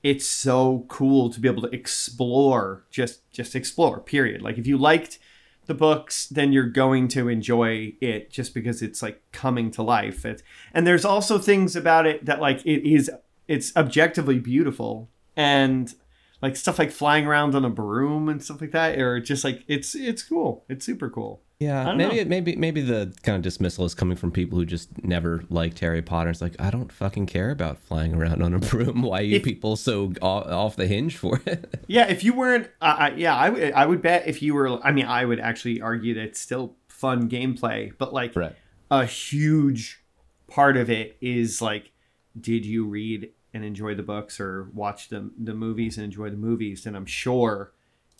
it's 0.03 0.27
so 0.27 0.85
cool 0.89 1.31
to 1.31 1.41
be 1.41 1.49
able 1.49 1.63
to 1.63 1.75
explore 1.75 2.85
just 2.91 3.31
just 3.33 3.57
explore 3.57 4.01
period. 4.01 4.43
Like 4.43 4.59
if 4.59 4.67
you 4.67 4.77
liked 4.77 5.19
the 5.65 5.75
books, 5.75 6.27
then 6.27 6.53
you're 6.53 6.69
going 6.69 7.09
to 7.09 7.29
enjoy 7.29 7.95
it 8.03 8.31
just 8.31 8.53
because 8.53 8.83
it's 8.83 9.03
like 9.03 9.23
coming 9.33 9.71
to 9.73 9.83
life. 9.83 10.27
It, 10.27 10.43
and 10.75 10.87
there's 10.87 11.07
also 11.07 11.39
things 11.39 11.75
about 11.75 12.07
it 12.07 12.27
that 12.27 12.41
like 12.41 12.65
it 12.67 12.87
is 12.87 13.11
it's 13.49 13.75
objectively 13.77 14.39
beautiful 14.39 15.09
and 15.37 15.95
like 16.43 16.55
stuff 16.57 16.79
like 16.79 16.91
flying 16.91 17.27
around 17.27 17.55
on 17.55 17.65
a 17.65 17.71
broom 17.71 18.29
and 18.29 18.45
stuff 18.45 18.61
like 18.61 18.73
that 18.73 18.99
or 18.99 19.21
just 19.21 19.43
like 19.43 19.65
it's 19.69 19.95
it's 19.95 20.23
cool. 20.23 20.67
It's 20.69 20.85
super 20.85 21.09
cool. 21.09 21.41
Yeah 21.59 21.95
maybe 21.95 22.19
it, 22.19 22.29
maybe 22.29 22.55
maybe 22.57 22.83
the 22.83 23.15
kind 23.23 23.37
of 23.37 23.43
dismissal 23.43 23.85
is 23.87 23.95
coming 23.95 24.17
from 24.19 24.31
people 24.31 24.59
who 24.59 24.67
just 24.67 25.03
never 25.03 25.43
liked 25.49 25.79
harry 25.79 26.03
potter 26.03 26.29
it's 26.29 26.43
like 26.43 26.55
i 26.59 26.71
don't 26.71 26.93
fucking 26.93 27.25
care 27.25 27.51
about 27.51 27.79
flying 27.79 28.13
around 28.15 28.43
on 28.43 28.53
a 28.53 28.59
broom 28.71 29.01
why 29.01 29.21
are 29.21 29.23
you 29.23 29.37
If- 29.37 29.43
people 29.43 29.77
so 29.77 30.13
off, 30.21 30.47
off 30.47 30.77
the 30.77 30.87
hinge 30.87 31.17
for 31.17 31.41
it 31.47 31.81
Yeah, 31.89 32.09
if 32.09 32.23
you 32.25 32.35
weren't, 32.35 32.69
uh, 32.83 32.97
I- 32.99 33.15
yeah, 33.15 33.35
I 33.35 33.49
would, 33.49 33.73
I 33.73 33.87
would 33.87 34.03
bet 34.03 34.27
if 34.27 34.43
you 34.43 34.53
were, 34.55 34.85
I 34.85 34.91
mean, 34.93 35.07
I 35.07 35.25
would 35.25 35.39
actually 35.41 35.81
argue 35.81 36.15
that 36.15 36.23
it's 36.25 36.41
still 36.41 36.75
fun 36.89 37.29
gameplay, 37.31 37.93
but 37.97 38.13
like 38.13 38.35
Right. 38.37 38.55
a 38.91 39.07
huge 39.07 40.03
part 40.49 40.77
of 40.77 40.91
it 40.91 41.17
is 41.21 41.63
like, 41.63 41.93
did 42.39 42.67
you 42.67 42.85
read 42.87 43.31
and 43.55 43.65
enjoy 43.65 43.95
the 43.95 44.03
books 44.03 44.41
or 44.41 44.69
watch 44.75 45.09
the 45.09 45.31
the 45.43 45.55
movies 45.55 45.97
and 45.97 46.05
enjoy 46.05 46.29
the 46.29 46.37
movies? 46.37 46.85
And 46.87 46.97
I'm 46.97 47.07
sure 47.07 47.73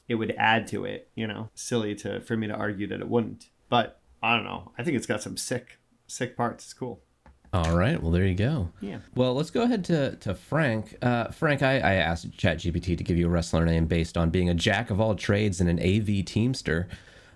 it 0.09 0.17
would 0.17 0.35
add 0.39 0.67
to 0.69 0.85
it. 0.85 1.11
You 1.15 1.27
know, 1.27 1.51
silly 1.55 1.95
to 1.97 2.21
for 2.21 2.37
me 2.37 2.47
to 2.47 2.55
argue 2.55 2.87
that 2.89 3.01
it 3.01 3.09
wouldn't, 3.09 3.49
but 3.69 4.01
I 4.23 4.35
don't 4.35 4.45
know. 4.45 4.73
I 4.79 4.83
think 4.83 4.97
it's 4.97 5.07
got 5.07 5.23
some 5.23 5.37
sick, 5.37 5.79
sick 6.07 6.37
parts. 6.37 6.65
It's 6.65 6.75
cool. 6.75 7.01
All 7.53 7.77
right. 7.77 8.03
Well, 8.03 8.11
there 8.11 8.27
you 8.27 8.35
go. 8.35 8.71
Yeah. 8.81 8.99
Well, 9.15 9.35
let's 9.35 9.51
go 9.51 9.63
ahead 9.63 9.85
to, 9.87 10.17
to 10.17 10.35
Frank. 10.35 10.97
Uh, 11.01 11.29
Frank, 11.29 11.63
I, 11.63 11.77
I 11.77 11.95
asked 11.95 12.37
ChatGPT 12.37 12.99
to 12.99 13.05
give 13.05 13.17
you 13.17 13.27
a 13.27 13.31
wrestler 13.31 13.65
name 13.65 13.87
based 13.87 14.19
on 14.19 14.31
being 14.31 14.51
a 14.51 14.55
jack 14.55 14.91
of 14.91 15.01
all 15.01 15.15
trades 15.15 15.61
and 15.61 15.71
an 15.71 15.79
AV 15.79 16.25
teamster. 16.25 16.89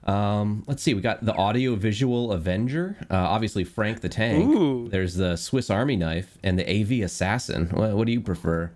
Um, 0.04 0.64
let's 0.66 0.82
see. 0.82 0.94
We 0.94 1.00
got 1.00 1.24
the 1.24 1.34
audio 1.34 1.74
visual 1.74 2.32
Avenger. 2.32 2.96
Uh, 3.10 3.16
obviously, 3.16 3.64
Frank 3.64 4.00
the 4.00 4.08
Tank. 4.08 4.44
Ooh. 4.44 4.88
There's 4.88 5.14
the 5.14 5.36
Swiss 5.36 5.70
Army 5.70 5.96
knife 5.96 6.38
and 6.42 6.58
the 6.58 6.68
AV 6.68 7.04
Assassin. 7.04 7.68
What, 7.68 7.92
what 7.92 8.06
do 8.06 8.12
you 8.12 8.20
prefer? 8.20 8.72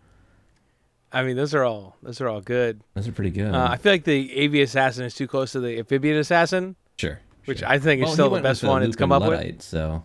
I 1.14 1.22
mean, 1.22 1.36
those 1.36 1.54
are 1.54 1.62
all 1.64 1.96
those 2.02 2.20
are 2.20 2.28
all 2.28 2.40
good. 2.40 2.82
Those 2.94 3.08
are 3.08 3.12
pretty 3.12 3.30
good. 3.30 3.54
Uh, 3.54 3.68
I 3.70 3.76
feel 3.76 3.92
like 3.92 4.04
the 4.04 4.44
AV 4.44 4.54
assassin 4.66 5.04
is 5.04 5.14
too 5.14 5.26
close 5.28 5.52
to 5.52 5.60
the 5.60 5.78
amphibian 5.78 6.16
assassin, 6.18 6.76
sure. 6.98 7.20
which 7.46 7.60
sure. 7.60 7.68
I 7.68 7.78
think 7.78 8.00
is 8.02 8.06
Well, 8.06 8.12
still 8.14 8.30
the 8.30 8.40
best 8.42 8.62
with 8.62 8.70
one 8.70 8.82
it's 8.82 8.96
come 8.96 9.10
Lupin 9.10 9.32
up 9.32 9.44
with. 9.44 9.62
So, 9.62 10.02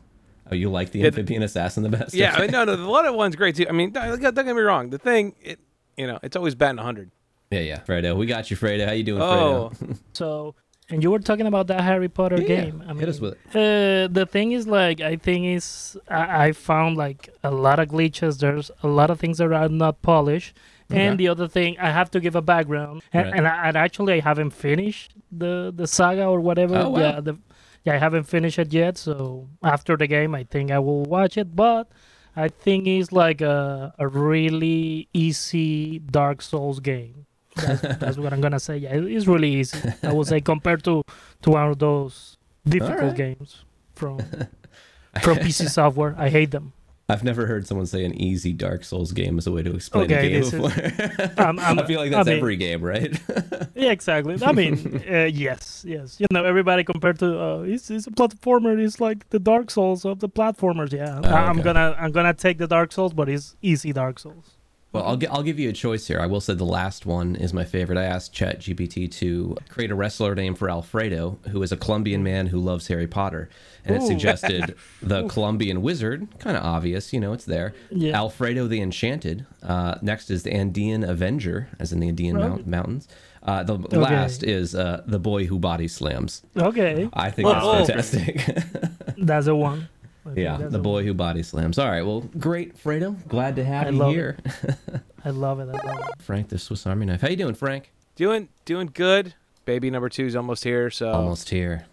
oh, 0.52 0.56
you 0.56 0.70
like 0.70 0.92
the 0.92 1.00
Yeah, 1.00 1.08
amphibian 1.08 1.42
assassin 1.44 1.84
the 1.84 1.90
best? 1.90 2.14
Yeah, 2.14 2.36
I 2.36 2.42
mean, 2.42 2.52
no, 2.52 2.64
no, 2.64 2.76
the 2.76 2.84
Luddite 2.88 3.14
one's 3.16 3.36
great 3.36 3.56
too. 3.56 3.66
I 3.68 3.72
mean, 3.72 3.92
don't, 3.92 4.22
don't 4.22 4.34
get 4.36 4.46
me 4.56 4.62
wrong. 4.62 4.92
The 4.92 5.00
thing, 5.00 5.36
it, 5.42 5.60
you 5.98 6.06
know, 6.08 6.20
it's 6.22 6.36
always 6.36 6.54
batting 6.56 6.78
hundred. 6.78 7.12
yeah, 7.50 7.62
yeah. 7.62 7.80
Fredo, 7.82 8.16
we 8.16 8.26
got 8.28 8.52
you, 8.52 8.56
Fredo. 8.58 8.86
How 8.86 8.92
you 8.94 9.04
doing, 9.04 9.22
Oh, 9.22 9.72
Fredo? 9.80 9.98
So, 10.14 10.54
and 10.92 11.02
you 11.04 11.10
were 11.12 11.20
talking 11.20 11.46
about 11.48 11.68
that 11.68 11.82
Harry 11.82 12.10
Potter 12.10 12.40
Yeah, 12.42 12.48
game. 12.48 12.84
I 12.88 12.94
hit 12.94 13.10
us 13.10 13.20
with 13.20 13.34
Uh, 13.50 14.08
the 14.20 14.28
thing 14.30 14.52
is, 14.52 14.68
like, 14.68 15.02
I 15.02 15.16
think 15.18 15.46
is 15.46 15.98
I, 16.08 16.46
I 16.48 16.52
found 16.52 16.98
like 16.98 17.30
a 17.44 17.50
lot 17.52 17.80
of 17.80 17.90
glitches. 17.90 18.40
There's 18.40 18.70
a 18.84 18.88
lot 18.88 19.10
of 19.10 19.20
things 19.20 19.40
that 19.40 19.52
are 19.52 19.70
not 19.70 20.02
polished. 20.04 20.56
Okay. 20.92 21.06
And 21.06 21.20
the 21.20 21.28
other 21.28 21.48
thing, 21.48 21.78
I 21.80 21.92
have 21.92 22.10
to 22.12 22.20
give 22.20 22.36
a 22.36 22.42
background, 22.42 23.04
and, 23.14 23.26
Right. 23.28 23.38
and, 23.38 23.48
I, 23.48 23.68
and 23.68 23.78
actually, 23.78 24.14
I 24.14 24.20
haven't 24.22 24.52
finished 24.52 25.14
the 25.32 25.72
the 25.76 25.86
saga 25.86 26.26
or 26.26 26.40
whatever. 26.42 26.78
Oh, 26.78 26.90
wow. 26.90 27.00
Yeah, 27.00 27.20
the 27.22 27.38
yeah, 27.86 27.94
I 27.94 27.98
haven't 27.98 28.24
finished 28.24 28.58
it 28.60 28.74
yet. 28.74 28.98
So 28.98 29.48
after 29.64 29.96
the 29.98 30.08
game, 30.08 30.34
I 30.34 30.44
think 30.44 30.72
I 30.72 30.80
will 30.80 31.04
watch 31.04 31.38
it. 31.38 31.56
But 31.56 31.88
I 32.36 32.48
think 32.50 32.88
it's 32.88 33.12
like 33.12 33.42
a 33.42 33.94
a 34.00 34.08
really 34.08 35.08
easy 35.14 36.00
Dark 36.00 36.42
Souls 36.42 36.80
game. 36.80 37.26
That's, 37.56 37.82
that's 38.02 38.18
what 38.18 38.34
I'm 38.34 38.42
gonna 38.42 38.60
say. 38.60 38.78
Yeah, 38.78 38.96
it's 38.96 39.28
really 39.28 39.54
easy. 39.62 39.78
I 40.02 40.12
would 40.14 40.28
say 40.28 40.42
compared 40.42 40.84
to 40.86 41.04
to 41.44 41.50
one 41.52 41.70
of 41.70 41.78
those 41.78 42.38
difficult 42.66 43.00
Alright. 43.14 43.16
games 43.16 43.64
from 43.94 44.18
from 45.22 45.38
PC 45.38 45.70
software. 45.70 46.16
I 46.18 46.30
hate 46.30 46.50
them. 46.52 46.74
I've 47.10 47.24
never 47.24 47.48
heard 47.48 47.66
someone 47.68 47.88
say 47.88 48.06
an 48.06 48.14
easy 48.14 48.54
Dark 48.54 48.84
Souls 48.84 49.12
game 49.12 49.38
as 49.40 49.48
a 49.48 49.52
way 49.52 49.64
to 49.64 49.74
explain 49.74 50.06
Okay, 50.06 50.28
a 50.28 50.30
game 50.30 50.42
this 50.42 50.54
is- 50.54 50.62
before. 50.62 51.46
Um, 51.46 51.60
I'm- 51.68 51.80
I 51.80 51.86
feel 51.86 52.00
like 52.00 52.14
I 52.14 52.18
that's 52.18 52.28
mean- 52.30 52.38
every 52.38 52.56
game, 52.56 52.82
right? 52.82 53.20
Yeah, 53.76 53.92
exactly. 53.92 54.36
I 54.44 54.52
mean, 54.52 55.04
uh, 55.10 55.30
yes, 55.32 55.86
yes. 55.88 56.20
You 56.20 56.28
know, 56.32 56.44
everybody 56.44 56.84
compared 56.84 57.18
to 57.20 57.40
uh, 57.42 57.60
it's, 57.62 57.90
it's 57.90 58.08
a 58.08 58.12
platformer. 58.12 58.78
It's 58.78 59.00
like 59.00 59.30
the 59.30 59.40
Dark 59.40 59.72
Souls 59.72 60.04
of 60.04 60.20
the 60.20 60.28
platformers. 60.28 60.92
Yeah, 60.92 61.22
Oh, 61.24 61.30
I- 61.30 61.46
I'm 61.48 61.62
gonna 61.62 61.96
I'm 61.98 62.12
gonna 62.12 62.34
take 62.34 62.58
the 62.58 62.68
Dark 62.68 62.92
Souls, 62.92 63.14
but 63.14 63.30
it's 63.30 63.56
easy 63.62 63.94
Dark 63.94 64.20
Souls. 64.20 64.58
Well, 64.92 65.04
I'll, 65.04 65.20
I'll 65.30 65.44
give 65.44 65.60
you 65.60 65.70
a 65.70 65.74
choice 65.74 66.08
here. 66.08 66.20
I 66.20 66.26
will 66.26 66.42
say 66.42 66.56
the 66.56 66.64
last 66.66 67.06
one 67.06 67.36
is 67.36 67.54
my 67.54 67.64
favorite. 67.64 68.00
I 68.00 68.06
asked 68.06 68.34
ChatGPT 68.34 69.12
to 69.20 69.56
create 69.70 69.92
a 69.92 69.96
wrestler 69.96 70.34
name 70.34 70.56
for 70.56 70.68
Alfredo, 70.68 71.38
who 71.52 71.62
is 71.62 71.72
a 71.72 71.78
Colombian 71.78 72.24
man 72.24 72.48
who 72.48 72.60
loves 72.60 72.88
Harry 72.88 73.06
Potter. 73.06 73.50
And 73.86 73.96
it 73.96 74.02
suggested 74.02 74.74
the 75.04 75.28
Colombian 75.28 75.84
wizard, 75.84 76.28
kind 76.40 76.58
of 76.58 76.64
obvious, 76.64 77.14
you 77.14 77.20
know, 77.20 77.34
it's 77.34 77.46
there. 77.46 77.76
Yeah. 77.92 78.18
Alfredo 78.18 78.66
the 78.66 78.82
Enchanted. 78.82 79.46
Uh, 79.62 79.96
next 80.02 80.32
is 80.32 80.42
the 80.42 80.52
Andean 80.54 81.04
Avenger, 81.04 81.70
as 81.78 81.94
in 81.94 82.00
the 82.00 82.08
Andean 82.08 82.38
Right. 82.38 82.50
mount- 82.50 82.68
mountains. 82.68 83.08
Uh, 83.44 83.62
the 83.64 83.76
last 84.00 84.44
is 84.44 84.74
uh, 84.76 85.02
the 85.06 85.20
boy 85.20 85.46
who 85.46 85.60
body 85.60 85.88
slams. 85.88 86.42
Okay, 86.58 87.08
I 87.14 87.30
think 87.30 87.48
Oh. 87.48 87.86
that's 87.86 88.10
fantastic. 88.12 89.16
that's 89.18 89.46
a 89.48 89.56
one. 89.56 89.88
I 90.30 90.34
think 90.36 90.46
yeah, 90.46 90.68
the 90.68 90.80
boy 90.80 91.04
who 91.04 91.14
body 91.14 91.44
slams. 91.44 91.78
All 91.80 91.90
right, 91.90 92.04
well, 92.04 92.22
great, 92.22 92.78
Fredo. 92.78 93.16
Glad 93.28 93.56
to 93.56 93.64
have 93.64 93.88
I 93.88 93.90
you 93.90 94.04
here. 94.10 94.38
I 95.26 95.32
love 95.32 95.60
it. 95.60 95.70
I 95.70 95.86
love 95.86 96.00
it. 96.00 96.22
Frank, 96.22 96.50
the 96.50 96.60
Swiss 96.60 96.86
Army 96.86 97.06
knife. 97.06 97.22
How 97.22 97.30
you 97.30 97.36
doing, 97.36 97.56
Frank? 97.56 97.92
Doing 98.16 98.50
doing 98.66 98.90
good. 98.94 99.34
Baby 99.66 99.90
number 99.90 100.10
two 100.10 100.26
is 100.26 100.36
almost 100.36 100.64
here, 100.64 100.90
so 100.90 101.12
Almost 101.12 101.50
here. 101.50 101.86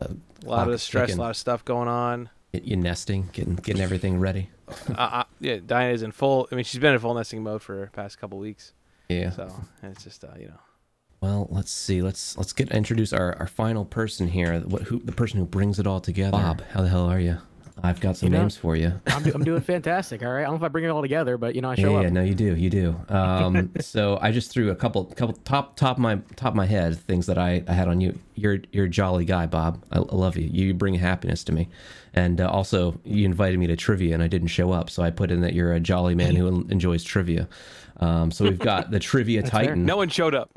a 0.00 0.08
lot 0.44 0.68
of 0.68 0.74
is 0.74 0.82
stress, 0.82 1.08
ticking. 1.08 1.18
a 1.18 1.22
lot 1.22 1.30
of 1.30 1.36
stuff 1.36 1.64
going 1.64 1.88
on. 1.88 2.30
Get 2.52 2.64
you 2.64 2.76
nesting, 2.76 3.28
getting 3.32 3.56
getting 3.56 3.82
everything 3.82 4.20
ready. 4.20 4.50
uh, 4.90 4.92
uh, 5.00 5.24
yeah, 5.40 5.58
Diana 5.64 5.92
is 5.92 6.02
in 6.02 6.12
full. 6.12 6.48
I 6.52 6.54
mean, 6.54 6.64
she's 6.64 6.80
been 6.80 6.92
in 6.92 6.98
full 6.98 7.14
nesting 7.14 7.42
mode 7.42 7.62
for 7.62 7.76
the 7.76 7.86
past 7.88 8.18
couple 8.18 8.38
weeks. 8.38 8.72
Yeah. 9.08 9.30
So 9.30 9.52
it's 9.82 10.04
just 10.04 10.24
uh, 10.24 10.28
you 10.38 10.48
know. 10.48 10.60
Well, 11.20 11.46
let's 11.50 11.70
see. 11.70 12.02
Let's 12.02 12.36
let's 12.36 12.52
get 12.52 12.70
introduce 12.72 13.12
our, 13.12 13.36
our 13.38 13.46
final 13.46 13.84
person 13.84 14.28
here. 14.28 14.58
What 14.60 14.82
who 14.82 14.98
the 14.98 15.12
person 15.12 15.38
who 15.38 15.46
brings 15.46 15.78
it 15.78 15.86
all 15.86 16.00
together? 16.00 16.32
Bob, 16.32 16.62
how 16.72 16.82
the 16.82 16.88
hell 16.88 17.06
are 17.06 17.20
you? 17.20 17.38
I've 17.82 18.00
got 18.00 18.16
some 18.16 18.26
You 18.28 18.32
know- 18.32 18.40
names 18.40 18.56
for 18.56 18.74
you. 18.76 18.92
I'm, 19.06 19.22
do- 19.22 19.32
I'm 19.34 19.44
doing 19.44 19.60
fantastic. 19.74 20.22
All 20.22 20.32
right. 20.32 20.40
I 20.40 20.44
don't 20.44 20.52
know 20.52 20.56
if 20.56 20.62
I 20.62 20.68
bring 20.68 20.84
it 20.84 20.88
all 20.88 21.02
together, 21.02 21.36
but 21.38 21.54
you 21.54 21.60
know, 21.62 21.70
I 21.70 21.74
show 21.76 21.92
yeah, 21.92 21.96
up. 21.98 22.02
Yeah, 22.04 22.10
no, 22.10 22.22
you 22.22 22.34
do, 22.34 22.54
you 22.56 22.70
do. 22.70 22.96
Um, 23.08 23.70
so 23.80 24.18
I 24.20 24.30
just 24.32 24.50
threw 24.50 24.70
a 24.70 24.74
couple, 24.76 25.04
couple 25.04 25.34
top, 25.44 25.76
top 25.76 25.98
my 25.98 26.16
top 26.36 26.52
of 26.52 26.56
my 26.56 26.66
head 26.66 26.98
things 26.98 27.26
that 27.26 27.38
I, 27.38 27.62
I 27.68 27.72
had 27.72 27.88
on 27.88 28.00
you. 28.00 28.18
You're 28.34 28.58
you're 28.72 28.86
a 28.86 28.88
jolly 28.90 29.24
guy, 29.24 29.46
Bob. 29.46 29.82
I, 29.92 29.98
I 29.98 30.00
love 30.00 30.36
you. 30.36 30.48
You 30.50 30.74
bring 30.74 30.94
happiness 30.94 31.44
to 31.44 31.52
me, 31.52 31.68
and 32.14 32.40
uh, 32.40 32.48
also 32.50 32.98
you 33.04 33.24
invited 33.26 33.58
me 33.58 33.66
to 33.68 33.76
trivia, 33.76 34.14
and 34.14 34.22
I 34.22 34.26
didn't 34.28 34.48
show 34.48 34.72
up, 34.72 34.88
so 34.90 35.02
I 35.02 35.10
put 35.10 35.30
in 35.30 35.40
that 35.42 35.52
you're 35.54 35.72
a 35.74 35.80
jolly 35.80 36.14
man 36.14 36.34
who 36.36 36.48
en- 36.48 36.66
enjoys 36.70 37.04
trivia. 37.04 37.48
Um, 38.00 38.30
so 38.30 38.44
we've 38.44 38.58
got 38.58 38.90
the 38.90 38.98
trivia 39.10 39.42
fair. 39.42 39.50
titan. 39.50 39.84
No 39.84 39.96
one 39.98 40.08
showed 40.08 40.34
up. 40.34 40.50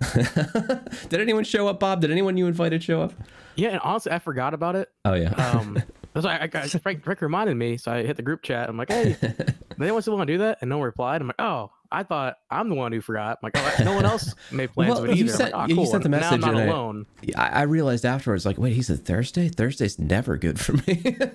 Did 1.09 1.19
anyone 1.19 1.43
show 1.43 1.67
up, 1.67 1.79
Bob? 1.79 2.01
Did 2.01 2.11
anyone 2.11 2.37
you 2.37 2.47
invited 2.47 2.81
show 2.83 3.01
up? 3.01 3.13
Yeah, 3.55 3.69
and 3.69 3.79
honestly, 3.81 4.11
I 4.11 4.19
forgot 4.19 4.53
about 4.53 4.75
it. 4.75 4.89
Oh 5.05 5.13
yeah. 5.13 5.29
Um, 5.35 5.81
that's 6.15 6.25
why 6.25 6.37
I, 6.37 6.49
I, 6.63 6.67
Frank, 6.67 7.03
Frank 7.03 7.21
reminded 7.21 7.55
me, 7.57 7.77
so 7.77 7.91
I 7.91 8.03
hit 8.03 8.15
the 8.17 8.23
group 8.23 8.41
chat. 8.41 8.67
I'm 8.69 8.77
like, 8.77 8.89
hey, 8.89 9.15
anyone 9.79 10.01
still 10.01 10.15
want 10.17 10.27
to 10.27 10.33
do 10.33 10.37
that? 10.39 10.57
And 10.61 10.69
no 10.69 10.77
one 10.77 10.85
replied. 10.85 11.21
I'm 11.21 11.27
like, 11.27 11.35
oh, 11.39 11.69
I 11.91 12.03
thought 12.03 12.37
I'm 12.49 12.67
the 12.69 12.75
one 12.75 12.91
who 12.91 12.99
forgot. 13.01 13.37
I'm 13.43 13.51
like, 13.53 13.57
oh, 13.79 13.83
no 13.83 13.93
one 13.93 14.05
else 14.05 14.33
made 14.51 14.73
plans 14.73 14.89
Well, 14.95 15.03
of 15.03 15.09
it 15.09 15.17
you 15.17 15.25
either. 15.25 15.33
Sent- 15.33 15.53
like, 15.53 15.63
oh, 15.65 15.67
you 15.69 15.75
cool. 15.75 15.85
sent 15.85 16.03
the 16.03 16.09
Now 16.09 16.17
I'm 16.17 16.21
message 16.21 16.41
not 16.41 16.49
and 16.51 16.59
I- 16.59 16.63
alone. 16.65 17.05
I, 17.35 17.47
I 17.49 17.61
realized 17.63 18.05
afterwards, 18.05 18.45
like, 18.45 18.57
wait, 18.57 18.73
he 18.73 18.81
said 18.81 19.05
Thursday. 19.05 19.49
Thursday's 19.49 19.99
never 19.99 20.37
good 20.37 20.59
for 20.59 20.73
me. 20.87 21.17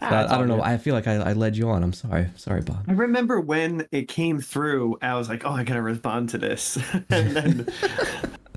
Ah, 0.00 0.26
I, 0.28 0.34
I 0.34 0.38
don't 0.38 0.46
know. 0.48 0.56
good. 0.56 0.64
I 0.64 0.76
feel 0.76 0.94
like 0.94 1.06
I, 1.08 1.14
I 1.16 1.32
led 1.32 1.56
you 1.56 1.68
on. 1.68 1.82
I'm 1.82 1.92
sorry. 1.92 2.28
Sorry, 2.36 2.60
Bob. 2.60 2.84
I 2.88 2.92
remember 2.92 3.40
when 3.40 3.86
it 3.90 4.06
came 4.08 4.40
through, 4.40 4.98
I 5.02 5.14
was 5.16 5.28
like, 5.28 5.44
"Oh, 5.44 5.50
I 5.50 5.64
gotta 5.64 5.82
respond 5.82 6.28
to 6.30 6.38
this," 6.38 6.78
and 7.10 7.30
then, 7.36 7.68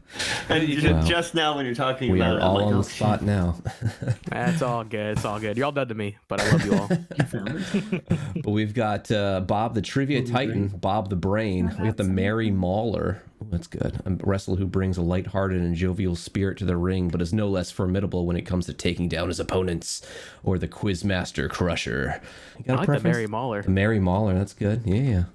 and 0.50 0.68
ju- 0.68 0.94
Wow. 0.94 1.02
just 1.02 1.36
now 1.36 1.56
when 1.56 1.66
you're 1.66 1.76
talking 1.76 2.12
We 2.12 2.20
about 2.22 2.36
are 2.36 2.40
it, 2.40 2.42
I'm 2.42 2.48
all 2.50 2.56
like, 2.56 2.66
on 2.68 2.74
"Oh, 2.74 2.78
the 2.78 2.84
spot 2.84 3.22
now. 3.22 3.56
That's 4.30 4.62
all 4.62 4.84
good. 4.84 5.18
It's 5.18 5.26
all 5.26 5.40
good. 5.40 5.58
You're 5.58 5.66
all 5.66 5.72
dead 5.72 5.90
to 5.90 5.96
me, 5.96 6.18
but 6.28 6.40
I 6.42 6.50
love 6.52 6.66
you 6.66 6.74
all. 6.78 6.90
but 8.44 8.52
we've 8.52 8.74
got 8.74 9.12
uh, 9.12 9.42
Bob 9.42 9.74
the 9.76 9.82
Trivia 9.82 10.26
Titan, 10.26 10.70
Bob 10.70 11.10
the 11.10 11.16
Brain. 11.16 11.74
We 11.80 11.86
got 11.88 11.98
the 11.98 12.04
Merry 12.04 12.52
Mauler. 12.52 13.22
Ooh, 13.42 13.48
that's 13.52 13.68
good. 13.68 14.00
A 14.06 14.12
wrestler 14.26 14.56
who 14.56 14.66
brings 14.66 14.98
a 14.98 15.02
lighthearted 15.02 15.62
and 15.62 15.76
jovial 15.76 16.16
spirit 16.16 16.58
to 16.60 16.66
the 16.66 16.78
ring, 16.78 17.10
but 17.10 17.22
is 17.22 17.34
no 17.34 17.48
less 17.48 17.70
formidable 17.70 18.26
when 18.26 18.36
it 18.36 18.44
comes 18.44 18.66
to 18.68 18.74
taking 18.74 19.08
down 19.10 19.28
his 19.28 19.40
opponents. 19.40 20.02
Or 20.44 20.58
the 20.58 20.68
Quizmaster 20.68 21.50
Crusher. 21.50 22.22
You 22.58 22.64
got 22.64 22.80
I 22.80 22.84
a 22.84 22.88
like 22.88 23.04
the? 23.04 23.10
Merry 23.10 23.28
Mauler. 23.28 23.62
The 23.62 23.70
Merry 23.70 24.00
Mauler, 24.00 24.34
that's 24.34 24.54
good. 24.54 24.84
Yeah. 24.86 25.26